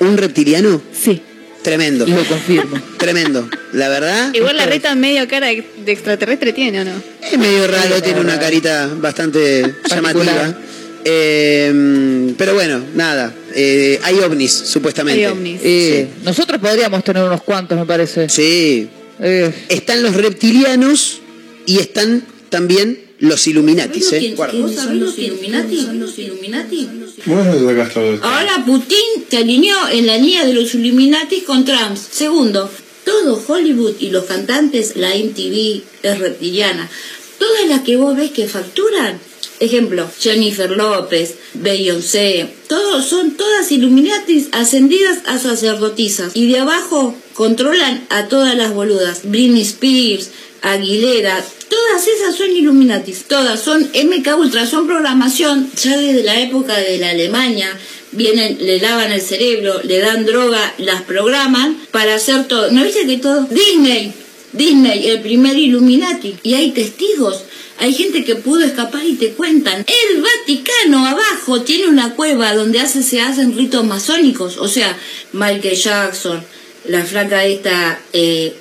un 0.00 0.16
reptiliano. 0.16 0.80
Sí. 0.92 1.20
Tremendo. 1.62 2.06
Lo 2.06 2.24
confirmo. 2.24 2.80
Tremendo. 2.98 3.48
La 3.72 3.88
verdad. 3.88 4.34
Igual 4.34 4.56
la 4.56 4.66
reta 4.66 4.94
medio 4.96 5.28
cara 5.28 5.46
de 5.48 5.64
extraterrestre 5.92 6.52
tiene, 6.52 6.80
¿o 6.80 6.84
no? 6.84 6.90
Es 7.22 7.38
medio 7.38 7.66
raro, 7.68 8.02
tiene 8.02 8.20
una 8.20 8.38
carita 8.38 8.88
bastante 8.96 9.74
llamativa. 9.88 10.56
Eh, 11.04 12.34
pero 12.36 12.54
bueno, 12.54 12.82
nada. 12.94 13.32
eh, 13.54 14.00
hay 14.02 14.18
ovnis, 14.20 14.52
supuestamente. 14.52 15.24
Hay 15.26 15.32
ovnis. 15.32 15.60
Eh, 15.62 16.08
Nosotros 16.24 16.60
podríamos 16.60 17.02
tener 17.04 17.22
unos 17.22 17.42
cuantos, 17.42 17.78
me 17.78 17.86
parece. 17.86 18.28
Sí. 18.28 18.88
Eh, 19.20 19.52
Están 19.68 20.02
los 20.02 20.14
reptilianos 20.14 21.20
y 21.66 21.78
están 21.78 22.24
también 22.50 22.98
los 23.22 23.46
Illuminatis. 23.46 24.12
¿eh? 24.12 24.34
¿Vos 24.36 24.74
sabés 24.74 24.96
los 24.98 25.16
Illuminati? 25.16 25.80
¿Son 25.80 26.00
los 26.00 26.18
Illuminati? 26.18 26.88
Bueno, 27.24 27.54
de 27.54 27.80
acá 27.80 27.94
todo 27.94 28.14
esto. 28.14 28.26
Ahora 28.26 28.64
Putin 28.66 29.24
se 29.30 29.36
alineó 29.36 29.76
en 29.90 30.06
la 30.06 30.18
línea 30.18 30.44
de 30.44 30.52
los 30.52 30.74
Illuminati 30.74 31.42
con 31.42 31.64
Trump. 31.64 31.96
Segundo, 31.96 32.68
todo 33.04 33.40
Hollywood 33.46 33.94
y 34.00 34.10
los 34.10 34.24
cantantes, 34.24 34.96
la 34.96 35.10
MTV 35.14 35.82
es 36.02 36.18
reptiliana. 36.18 36.90
Todas 37.38 37.68
las 37.68 37.82
que 37.82 37.96
vos 37.96 38.16
ves 38.16 38.32
que 38.32 38.48
facturan, 38.48 39.20
ejemplo, 39.60 40.10
Jennifer 40.18 40.70
López, 40.70 41.36
Beyoncé, 41.54 42.48
todos 42.66 43.06
son 43.06 43.36
todas 43.36 43.70
Illuminatis 43.70 44.48
ascendidas 44.50 45.18
a 45.26 45.38
sacerdotisas. 45.38 46.32
Y 46.34 46.48
de 46.48 46.58
abajo 46.58 47.14
controlan 47.34 48.04
a 48.10 48.26
todas 48.26 48.56
las 48.56 48.74
boludas. 48.74 49.20
Britney 49.22 49.62
Spears, 49.62 50.30
Aguilera, 50.62 51.44
todas 51.68 52.06
esas 52.06 52.36
son 52.36 52.50
Illuminatis, 52.50 53.24
todas 53.24 53.60
son 53.60 53.82
MK 53.82 54.38
Ultra, 54.38 54.64
son 54.64 54.86
programación 54.86 55.68
ya 55.74 55.98
desde 55.98 56.22
la 56.22 56.40
época 56.40 56.76
de 56.78 56.98
la 56.98 57.10
Alemania. 57.10 57.76
Vienen, 58.12 58.58
le 58.60 58.78
lavan 58.78 59.10
el 59.10 59.20
cerebro, 59.20 59.80
le 59.82 59.98
dan 59.98 60.24
droga, 60.24 60.74
las 60.78 61.02
programan 61.02 61.78
para 61.90 62.14
hacer 62.14 62.46
todo. 62.46 62.70
¿No 62.70 62.84
viste 62.84 63.06
que 63.06 63.18
todo? 63.18 63.46
Disney, 63.50 64.12
Disney, 64.52 65.08
el 65.08 65.20
primer 65.20 65.56
Illuminati. 65.56 66.36
Y 66.42 66.54
hay 66.54 66.70
testigos. 66.70 67.42
Hay 67.78 67.94
gente 67.94 68.22
que 68.22 68.36
pudo 68.36 68.60
escapar 68.64 69.04
y 69.04 69.14
te 69.14 69.32
cuentan. 69.32 69.84
El 69.88 70.22
Vaticano 70.22 71.06
abajo 71.06 71.62
tiene 71.62 71.88
una 71.88 72.14
cueva 72.14 72.54
donde 72.54 72.78
hace, 72.78 73.02
se 73.02 73.20
hacen 73.20 73.56
ritos 73.56 73.84
masónicos. 73.84 74.58
O 74.58 74.68
sea, 74.68 74.96
Michael 75.32 75.74
Jackson, 75.74 76.44
la 76.84 77.02
flaca 77.02 77.44
esta, 77.44 78.00
eh, 78.12 78.54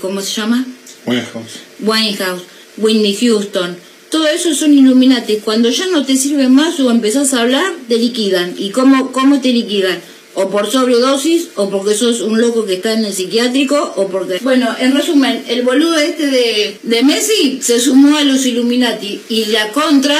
¿cómo 0.00 0.22
se 0.22 0.40
llama? 0.40 0.64
Winehouse. 1.06 1.60
Winehouse, 1.80 2.42
Whitney 2.78 3.14
Houston, 3.16 3.76
todo 4.10 4.26
eso 4.28 4.54
son 4.54 4.72
Illuminati. 4.72 5.36
Cuando 5.36 5.68
ya 5.70 5.86
no 5.86 6.04
te 6.04 6.16
sirve 6.16 6.48
más 6.48 6.78
o 6.80 6.90
empezás 6.90 7.34
a 7.34 7.42
hablar, 7.42 7.72
te 7.88 7.96
liquidan. 7.96 8.54
¿Y 8.58 8.70
cómo, 8.70 9.12
cómo 9.12 9.40
te 9.40 9.52
liquidan? 9.52 10.00
O 10.34 10.50
por 10.50 10.70
sobredosis, 10.70 11.48
o 11.56 11.70
porque 11.70 11.94
sos 11.94 12.20
un 12.20 12.40
loco 12.40 12.66
que 12.66 12.74
está 12.74 12.92
en 12.92 13.04
el 13.04 13.12
psiquiátrico, 13.12 13.94
o 13.96 14.08
porque... 14.08 14.38
Bueno, 14.42 14.68
en 14.78 14.92
resumen, 14.94 15.42
el 15.48 15.62
boludo 15.62 15.96
este 15.98 16.26
de, 16.26 16.78
de 16.82 17.02
Messi 17.02 17.58
se 17.62 17.80
sumó 17.80 18.16
a 18.18 18.22
los 18.24 18.44
Illuminati 18.44 19.20
y 19.30 19.46
la 19.46 19.72
contra 19.72 20.18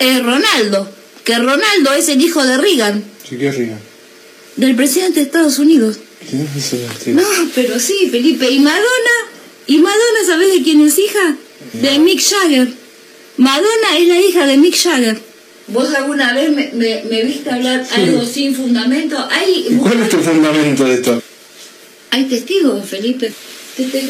es 0.00 0.22
Ronaldo. 0.22 0.90
Que 1.24 1.36
Ronaldo 1.38 1.92
es 1.96 2.08
el 2.08 2.20
hijo 2.20 2.42
de 2.44 2.56
Reagan, 2.58 3.04
Sí, 3.28 3.36
qué 3.36 3.52
río. 3.52 3.74
del 4.56 4.74
presidente 4.74 5.20
de 5.20 5.26
Estados 5.26 5.58
Unidos. 5.58 5.98
No, 7.06 7.22
pero 7.54 7.78
sí, 7.78 8.08
Felipe. 8.10 8.50
¿Y 8.50 8.58
Madonna? 8.58 9.16
¿Y 9.68 9.78
Madonna 9.78 10.24
sabes 10.26 10.52
de 10.52 10.62
quién 10.62 10.80
es 10.80 10.98
hija? 10.98 11.36
De 11.74 11.98
Mick 12.00 12.20
Jagger. 12.20 12.68
Madonna 13.36 13.96
es 13.98 14.08
la 14.08 14.20
hija 14.20 14.46
de 14.46 14.56
Mick 14.56 14.76
Jagger. 14.76 15.20
¿Vos 15.68 15.94
alguna 15.94 16.32
vez 16.32 16.50
me, 16.50 16.70
me- 16.72 17.04
me 17.04 17.22
viste 17.24 17.50
hablar 17.50 17.86
algo 17.94 18.24
sin 18.24 18.54
fundamento? 18.56 19.16
Hay, 19.30 19.66
¿Y 19.70 19.74
cuál 19.76 20.00
es 20.02 20.08
tu 20.08 20.16
fundamento 20.18 20.84
de 20.84 20.94
esto? 20.94 21.22
hay 22.10 22.24
testigos, 22.24 22.84
Felipe. 22.88 23.32
Te 23.76 23.84
de 23.84 24.08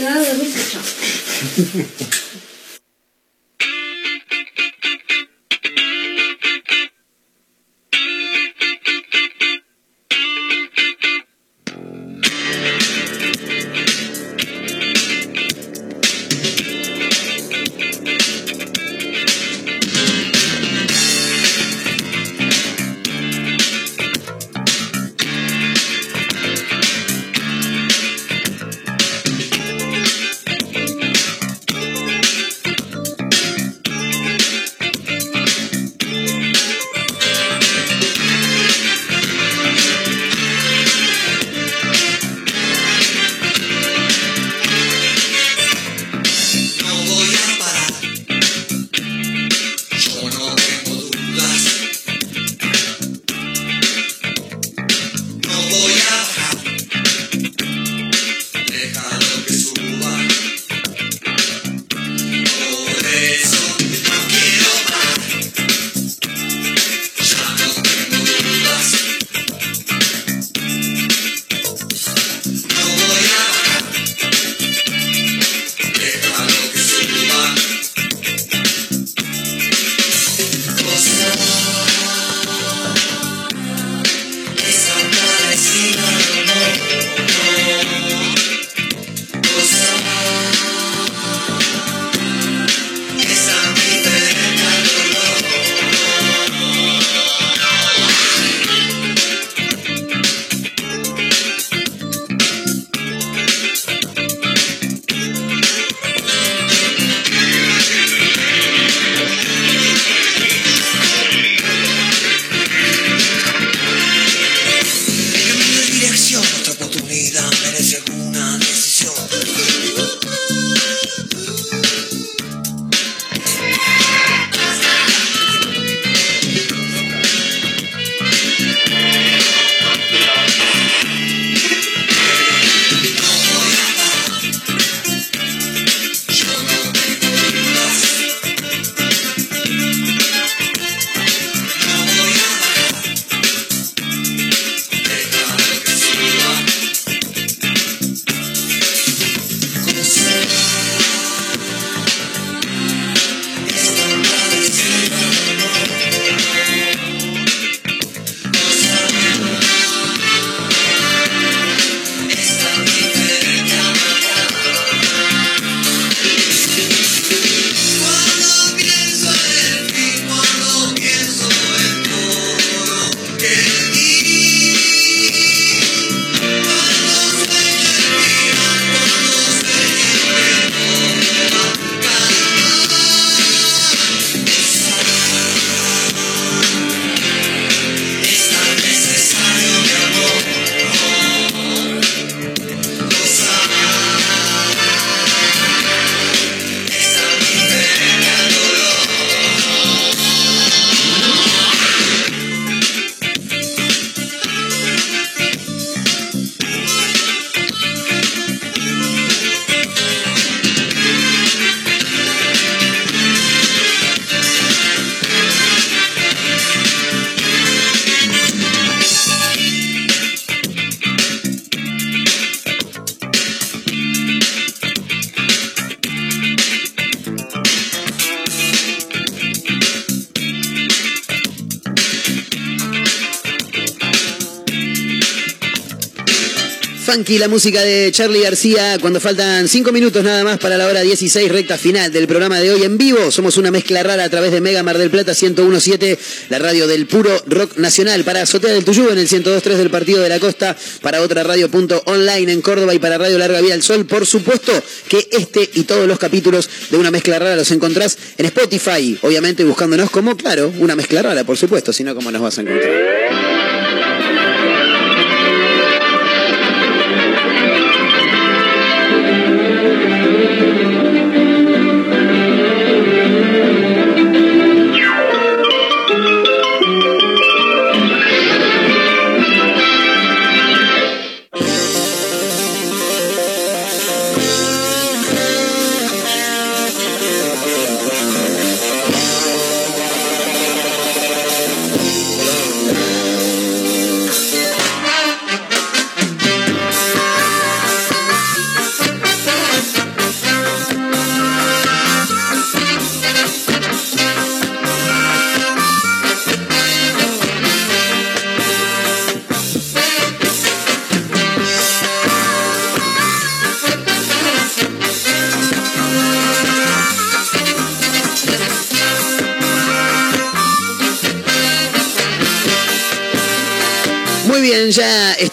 Funky, 237.28 237.38
la 237.38 237.48
música 237.48 237.82
de 237.82 238.10
Charlie 238.10 238.40
García, 238.40 238.96
cuando 239.02 239.20
faltan 239.20 239.68
5 239.68 239.92
minutos 239.92 240.24
nada 240.24 240.44
más 240.44 240.58
para 240.58 240.78
la 240.78 240.86
hora 240.86 241.02
16, 241.02 241.52
recta 241.52 241.76
final 241.76 242.10
del 242.10 242.26
programa 242.26 242.58
de 242.58 242.72
hoy 242.72 242.84
en 242.84 242.96
vivo. 242.96 243.30
Somos 243.30 243.58
una 243.58 243.70
mezcla 243.70 244.02
rara 244.02 244.24
a 244.24 244.30
través 244.30 244.50
de 244.50 244.62
Mega 244.62 244.82
Mar 244.82 244.96
del 244.96 245.10
Plata 245.10 245.32
1017, 245.32 246.18
la 246.48 246.58
radio 246.58 246.86
del 246.86 247.06
puro 247.06 247.30
rock 247.46 247.76
nacional, 247.76 248.24
para 248.24 248.42
Azotea 248.42 248.72
del 248.72 248.84
Tuyú 248.84 249.10
en 249.10 249.18
el 249.18 249.28
1023 249.30 249.76
del 249.76 249.90
Partido 249.90 250.22
de 250.22 250.30
la 250.30 250.40
Costa, 250.40 250.74
para 251.02 251.20
otra 251.20 251.42
radio 251.42 251.68
en 251.70 252.62
Córdoba 252.62 252.94
y 252.94 252.98
para 252.98 253.18
Radio 253.18 253.36
Larga 253.36 253.60
Vía 253.60 253.74
al 253.74 253.82
Sol. 253.82 254.06
Por 254.06 254.24
supuesto 254.24 254.72
que 255.08 255.28
este 255.30 255.68
y 255.74 255.82
todos 255.82 256.06
los 256.06 256.18
capítulos 256.18 256.70
de 256.90 256.96
una 256.96 257.10
mezcla 257.10 257.38
rara 257.38 257.56
los 257.56 257.70
encontrás 257.72 258.16
en 258.38 258.46
Spotify, 258.46 259.18
obviamente 259.20 259.64
buscándonos 259.64 260.10
como, 260.10 260.34
claro, 260.34 260.72
una 260.78 260.96
mezcla 260.96 261.20
rara, 261.20 261.44
por 261.44 261.58
supuesto, 261.58 261.92
si 261.92 262.04
no, 262.04 262.14
¿cómo 262.14 262.30
nos 262.30 262.40
vas 262.40 262.56
a 262.58 262.62
encontrar? 262.62 263.37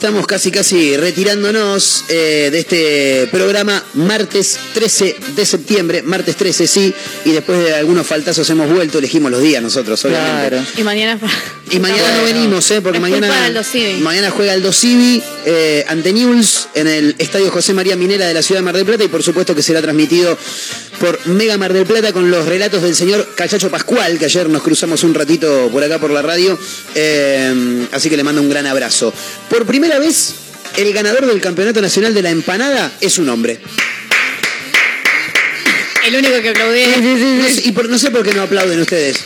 Estamos 0.06 0.28
casi 0.28 0.52
casi 0.52 0.96
retirándonos 0.98 2.06
eh, 2.10 2.50
de 2.52 2.60
este 2.60 3.28
programa 3.32 3.84
martes 3.96 4.60
13 4.76 5.16
de 5.36 5.46
septiembre, 5.48 6.04
martes 6.04 6.36
13 6.36 6.68
sí, 6.68 6.94
y 7.26 7.32
después 7.32 7.58
de 7.58 7.74
algunos 7.74 8.06
faltazos 8.06 8.48
hemos 8.52 8.70
vuelto, 8.70 9.00
elegimos 9.00 9.32
los 9.32 9.42
días 9.42 9.64
nosotros, 9.64 10.06
obviamente. 10.06 10.62
Y 10.78 10.84
mañana. 10.84 11.20
Y 11.72 11.80
mañana 11.80 12.04
no 12.18 12.24
venimos, 12.26 12.70
¿eh? 12.72 12.80
porque 12.82 12.98
Es 12.98 13.02
mañana, 13.02 13.28
mañana 14.00 14.30
juega 14.30 14.54
el 14.54 14.62
Dosivi 14.62 15.22
eh, 15.46 15.84
ante 15.88 16.14
Newell's 16.14 16.68
en 16.76 16.88
el 16.88 17.16
Estadio 17.18 17.50
José 17.50 17.74
María 17.74 17.96
Minera 17.96 18.28
de 18.28 18.34
la 18.36 18.44
ciudad 18.44 18.60
de 18.62 18.66
Mar 18.66 18.76
del 18.76 18.86
Plata 18.86 19.04
y 19.04 19.08
por 19.08 19.24
supuesto 19.24 19.56
que 19.56 19.64
será 19.64 19.82
transmitido 19.82 20.38
por 21.00 21.20
Mega 21.28 21.58
Mar 21.58 21.74
del 21.74 21.86
Plata 21.86 22.14
con 22.14 22.30
los 22.30 22.46
relatos 22.46 22.84
del 22.84 22.96
señor 22.96 23.34
Cachacho 23.36 23.72
Pascual, 23.72 24.20
que 24.20 24.26
ayer 24.26 24.48
nos 24.48 24.62
cruzamos 24.62 25.04
un 25.04 25.16
ratito 25.16 25.70
por 25.72 25.84
acá 25.84 25.98
por 26.00 26.12
la 26.12 26.22
radio, 26.22 26.58
eh, 26.94 27.88
así 27.92 28.10
que 28.10 28.18
le 28.18 28.24
mando 28.24 28.42
un 28.42 28.50
gran 28.50 28.68
abrazo. 28.68 29.12
Por 29.50 29.66
primera 29.66 29.98
vez, 29.98 30.34
el 30.78 30.94
ganador 30.94 31.26
del 31.26 31.42
Campeonato 31.42 31.82
Nacional 31.82 32.14
de 32.14 32.22
la 32.22 32.30
Empanada 32.30 32.92
es 33.02 33.18
un 33.18 33.28
hombre. 33.30 33.60
El 36.08 36.16
único 36.16 36.40
que 36.42 36.50
aplaudí. 36.50 36.84
No 37.42 37.50
sé- 37.50 37.62
y 37.66 37.72
por- 37.72 37.90
no 37.90 37.98
sé 37.98 38.12
por 38.12 38.24
qué 38.24 38.34
no 38.36 38.44
aplauden 38.44 38.80
ustedes. 38.80 39.18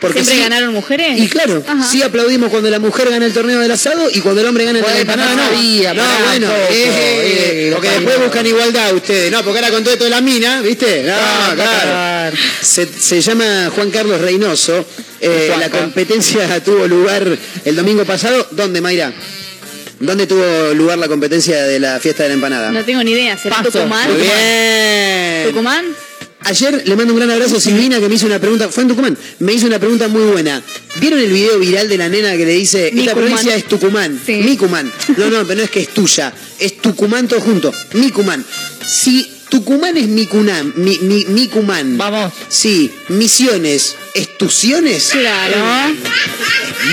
Porque 0.00 0.18
¿Siempre 0.22 0.34
sí- 0.36 0.40
ganaron 0.42 0.74
mujeres? 0.74 1.18
Y 1.18 1.26
claro, 1.28 1.64
Ajá. 1.66 1.82
sí 1.90 2.02
aplaudimos 2.02 2.50
cuando 2.50 2.68
la 2.70 2.78
mujer 2.78 3.08
gana 3.08 3.24
el 3.24 3.32
torneo 3.32 3.60
del 3.60 3.70
asado 3.70 4.08
y 4.12 4.20
cuando 4.20 4.42
el 4.42 4.46
hombre 4.46 4.64
gana 4.66 4.78
el 4.78 4.84
de 4.84 4.90
la 4.90 4.94
Bueno, 4.96 5.10
empanada, 5.12 5.34
no 5.36 5.42
no. 5.42 5.56
sabía, 5.56 5.94
no, 5.94 6.02
pará 6.02 6.24
bueno, 6.26 6.46
poco, 6.48 6.58
eh, 6.60 6.68
eh, 6.74 7.68
eh, 7.68 7.70
porque 7.72 7.88
después 7.90 8.18
buscan 8.20 8.46
igualdad 8.46 8.94
ustedes, 8.94 9.32
no, 9.32 9.42
porque 9.42 9.58
ahora 9.60 9.70
con 9.70 9.82
todo 9.82 9.92
esto 9.94 10.04
de 10.04 10.10
la 10.10 10.20
mina, 10.20 10.60
¿viste? 10.60 11.02
No, 11.04 11.54
claro. 11.54 12.36
Se, 12.60 12.86
se 12.86 13.20
llama 13.22 13.70
Juan 13.74 13.90
Carlos 13.90 14.20
Reynoso. 14.20 14.84
Eh, 15.18 15.54
la 15.58 15.70
competencia 15.70 16.60
tuvo 16.64 16.86
lugar 16.86 17.26
el 17.64 17.74
domingo 17.76 18.04
pasado. 18.04 18.46
¿Dónde, 18.50 18.82
Mayra? 18.82 19.12
¿Dónde 19.98 20.26
tuvo 20.26 20.74
lugar 20.74 20.98
la 20.98 21.08
competencia 21.08 21.62
de 21.64 21.80
la 21.80 21.98
fiesta 22.00 22.24
de 22.24 22.28
la 22.28 22.34
empanada? 22.34 22.70
No 22.70 22.84
tengo 22.84 23.02
ni 23.02 23.12
idea. 23.12 23.38
¿Será 23.38 23.56
Paso. 23.56 23.70
Tucumán? 23.70 24.12
Muy 24.12 24.20
bien. 24.20 25.46
¿Tucumán? 25.48 25.86
Ayer 26.46 26.82
le 26.86 26.94
mando 26.96 27.12
un 27.12 27.18
gran 27.18 27.30
abrazo 27.30 27.56
a 27.56 27.60
Silvina 27.60 27.98
que 27.98 28.08
me 28.08 28.14
hizo 28.14 28.26
una 28.26 28.38
pregunta, 28.38 28.68
fue 28.68 28.84
en 28.84 28.88
Tucumán, 28.90 29.18
me 29.40 29.52
hizo 29.52 29.66
una 29.66 29.80
pregunta 29.80 30.06
muy 30.06 30.22
buena. 30.30 30.62
¿Vieron 31.00 31.18
el 31.18 31.30
video 31.32 31.58
viral 31.58 31.88
de 31.88 31.98
la 31.98 32.08
nena 32.08 32.36
que 32.36 32.46
le 32.46 32.52
dice, 32.52 32.84
esta 32.86 32.96
Micumán. 32.96 33.16
provincia 33.16 33.56
es 33.56 33.64
Tucumán? 33.64 34.20
Micumán. 34.28 34.92
No, 35.16 35.28
no, 35.28 35.44
pero 35.44 35.58
no 35.58 35.64
es 35.64 35.70
que 35.70 35.80
es 35.80 35.88
tuya, 35.88 36.32
es 36.60 36.78
Tucumán 36.78 37.26
todo 37.26 37.40
junto, 37.40 37.72
Micumán. 37.94 38.44
Si 38.86 39.28
Tucumán 39.48 39.96
es 39.96 40.06
Micunam, 40.06 40.72
mi, 40.76 40.98
mi- 40.98 41.24
Micumán. 41.26 41.98
Vamos. 41.98 42.32
Sí, 42.48 42.92
Misiones, 43.08 43.96
¿es 44.14 44.38
Tuciones? 44.38 45.08
Claro. 45.10 45.56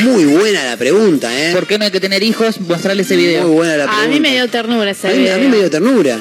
Muy 0.03 0.25
buena 0.25 0.63
la 0.63 0.77
pregunta, 0.77 1.30
¿eh? 1.39 1.53
¿Por 1.53 1.67
qué 1.67 1.77
no 1.77 1.85
hay 1.85 1.91
que 1.91 1.99
tener 1.99 2.23
hijos? 2.23 2.59
Mostrarle 2.61 3.03
ese 3.03 3.15
video. 3.15 3.43
Muy 3.47 3.55
buena 3.57 3.77
la 3.77 3.84
pregunta. 3.85 4.03
A 4.05 4.07
mí 4.07 4.19
me 4.19 4.31
dio 4.31 4.47
ternura 4.49 4.89
ese 4.91 5.09
A 5.09 5.11
mí, 5.11 5.17
video. 5.19 5.35
a 5.35 5.38
mí 5.38 5.47
me 5.47 5.57
dio 5.57 5.69
ternura. 5.69 6.17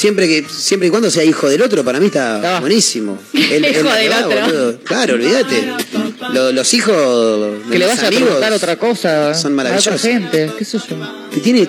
Siempre 0.00 0.26
que 0.26 0.46
siempre 0.48 0.88
y 0.88 0.90
cuando 0.90 1.10
sea 1.10 1.22
hijo 1.24 1.46
del 1.50 1.60
otro, 1.60 1.84
para 1.84 2.00
mí 2.00 2.06
está 2.06 2.58
buenísimo. 2.60 3.18
El- 3.34 3.62
el- 3.66 3.76
Hijo 3.76 3.92
del 3.92 4.12
ah, 4.14 4.22
otro. 4.24 4.40
boludo. 4.40 4.78
Claro, 4.82 5.14
olvídate. 5.16 5.74
Lo- 6.32 6.52
los 6.52 6.72
hijos 6.72 7.58
Que 7.70 7.78
le 7.78 7.84
vaya 7.86 8.06
a 8.06 8.10
preguntar 8.10 8.50
otra 8.54 8.76
cosa. 8.76 9.34
son 9.34 9.52
a 9.52 9.56
maravillosos. 9.56 9.92
otra 10.00 10.10
gente, 10.10 10.52
qué 10.58 10.64
sé 10.64 10.78
yo. 10.78 10.96
Que 11.30 11.40
tiene 11.40 11.68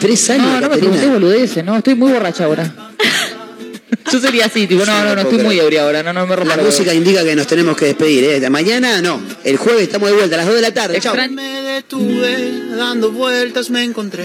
tres 0.00 0.28
años. 0.30 0.46
No, 0.46 0.54
no 0.54 0.60
me 0.62 0.68
Caterina. 0.70 0.90
pregunté 0.96 1.06
boludeces, 1.06 1.64
no, 1.64 1.76
estoy 1.76 1.94
muy 1.94 2.10
borracha 2.10 2.46
ahora. 2.46 2.74
Yo 4.12 4.18
sería 4.20 4.46
así, 4.46 4.66
tipo, 4.66 4.84
no, 4.86 5.04
no, 5.04 5.14
no, 5.14 5.20
estoy 5.20 5.38
muy 5.38 5.60
ebria 5.60 5.82
ahora, 5.82 6.02
no, 6.02 6.12
no 6.14 6.26
me 6.26 6.34
rompa 6.34 6.56
La 6.56 6.62
música 6.62 6.92
indica 6.94 7.22
que 7.22 7.36
nos 7.36 7.46
tenemos 7.46 7.76
que 7.76 7.84
despedir. 7.84 8.24
¿eh? 8.24 8.50
Mañana 8.50 9.00
no. 9.02 9.20
El 9.44 9.56
jueves 9.56 9.82
estamos 9.82 10.08
de 10.08 10.16
vuelta 10.16 10.34
a 10.34 10.38
las 10.38 10.46
2 10.46 10.54
de 10.56 10.62
la 10.62 10.72
tarde. 10.74 10.98
Chao. 11.00 11.14
Me 11.30 11.62
detuve, 11.62 12.54
dando 12.76 13.12
vueltas 13.12 13.70
me 13.70 13.84
encontré. 13.84 14.24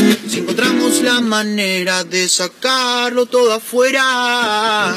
Si 0.31 0.39
encontramos 0.39 1.01
la 1.01 1.19
manera 1.19 2.05
de 2.05 2.29
sacarlo 2.29 3.25
todo 3.25 3.51
afuera. 3.51 4.95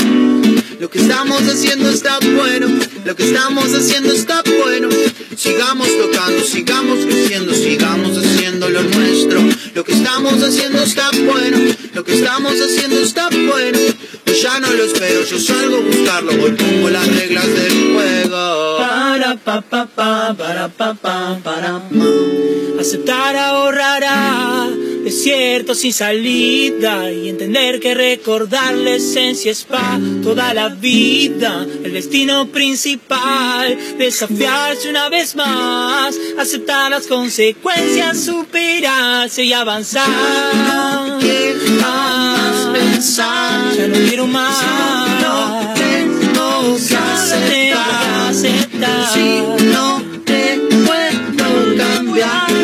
Lo 0.78 0.89
que 0.89 1.01
estamos 1.01 1.43
haciendo 1.43 1.90
está 1.90 2.20
bueno, 2.20 2.69
lo 3.05 3.16
que 3.16 3.24
estamos 3.24 3.74
haciendo 3.74 4.12
está 4.12 4.44
bueno. 4.44 4.89
Sigamos 5.36 5.89
tocando, 5.89 6.44
sigamos 6.44 7.05
creciendo, 7.05 7.52
sigamos 7.52 8.16
haciendo 8.16 8.70
lo 8.70 8.85
nuestro. 8.85 9.40
Lo 9.74 9.82
que 9.82 9.94
estamos 9.94 10.40
haciendo 10.40 10.85
está 10.85 11.11
bueno, 11.27 11.59
lo 11.94 12.05
que 12.05 12.15
estamos 12.15 12.52
haciendo 12.52 13.01
está 13.01 13.28
bueno. 13.28 13.78
Yo 14.27 14.35
ya 14.35 14.61
no 14.61 14.73
lo 14.73 14.85
espero, 14.85 15.24
yo 15.24 15.40
salgo 15.40 15.78
a 15.78 15.81
buscarlo, 15.81 16.31
hoy 16.44 16.52
pongo 16.52 16.90
las 16.90 17.09
reglas 17.09 17.47
del 17.48 17.93
juego. 17.93 18.78
Para 18.78 19.35
pa 19.35 19.61
pa 19.62 19.86
pa 19.86 20.35
para 20.39 20.69
pa 20.69 20.94
pa 20.94 21.40
para 21.43 21.81
pa. 21.81 22.64
Aceptar 22.86 23.35
ahorrará 23.35 24.69
desierto 25.05 25.74
sin 25.74 25.94
salida 25.94 27.11
y 27.11 27.31
entender 27.31 27.81
que 27.81 27.94
recordar 27.94 28.74
la 28.74 28.97
esencia 28.97 29.52
es 29.52 29.65
para 29.65 29.98
toda 30.23 30.52
la 30.52 30.69
vida. 30.69 31.66
El 31.82 31.94
destino 31.94 32.47
principal, 32.48 33.78
desafiarse 33.97 34.90
una 34.90 35.09
vez 35.09 35.35
más, 35.35 36.15
aceptar 36.39 36.90
las 36.90 37.06
consecuencias, 37.06 38.20
superarse 38.20 39.44
y 39.44 39.55
avanzar. 39.55 40.06
No 40.06 41.20
más 41.81 42.69
pensar, 42.70 43.74
ya 43.74 43.89
no 43.89 43.94
quiero 43.94 44.27
más. 44.27 44.62
No 45.23 45.73
tengo 45.74 46.77
que 46.86 46.97
aceptar, 46.97 48.35
Si 48.35 49.40
no 49.73 50.02
te 50.27 50.61
puedo 50.86 51.77
cambiar. 51.78 52.64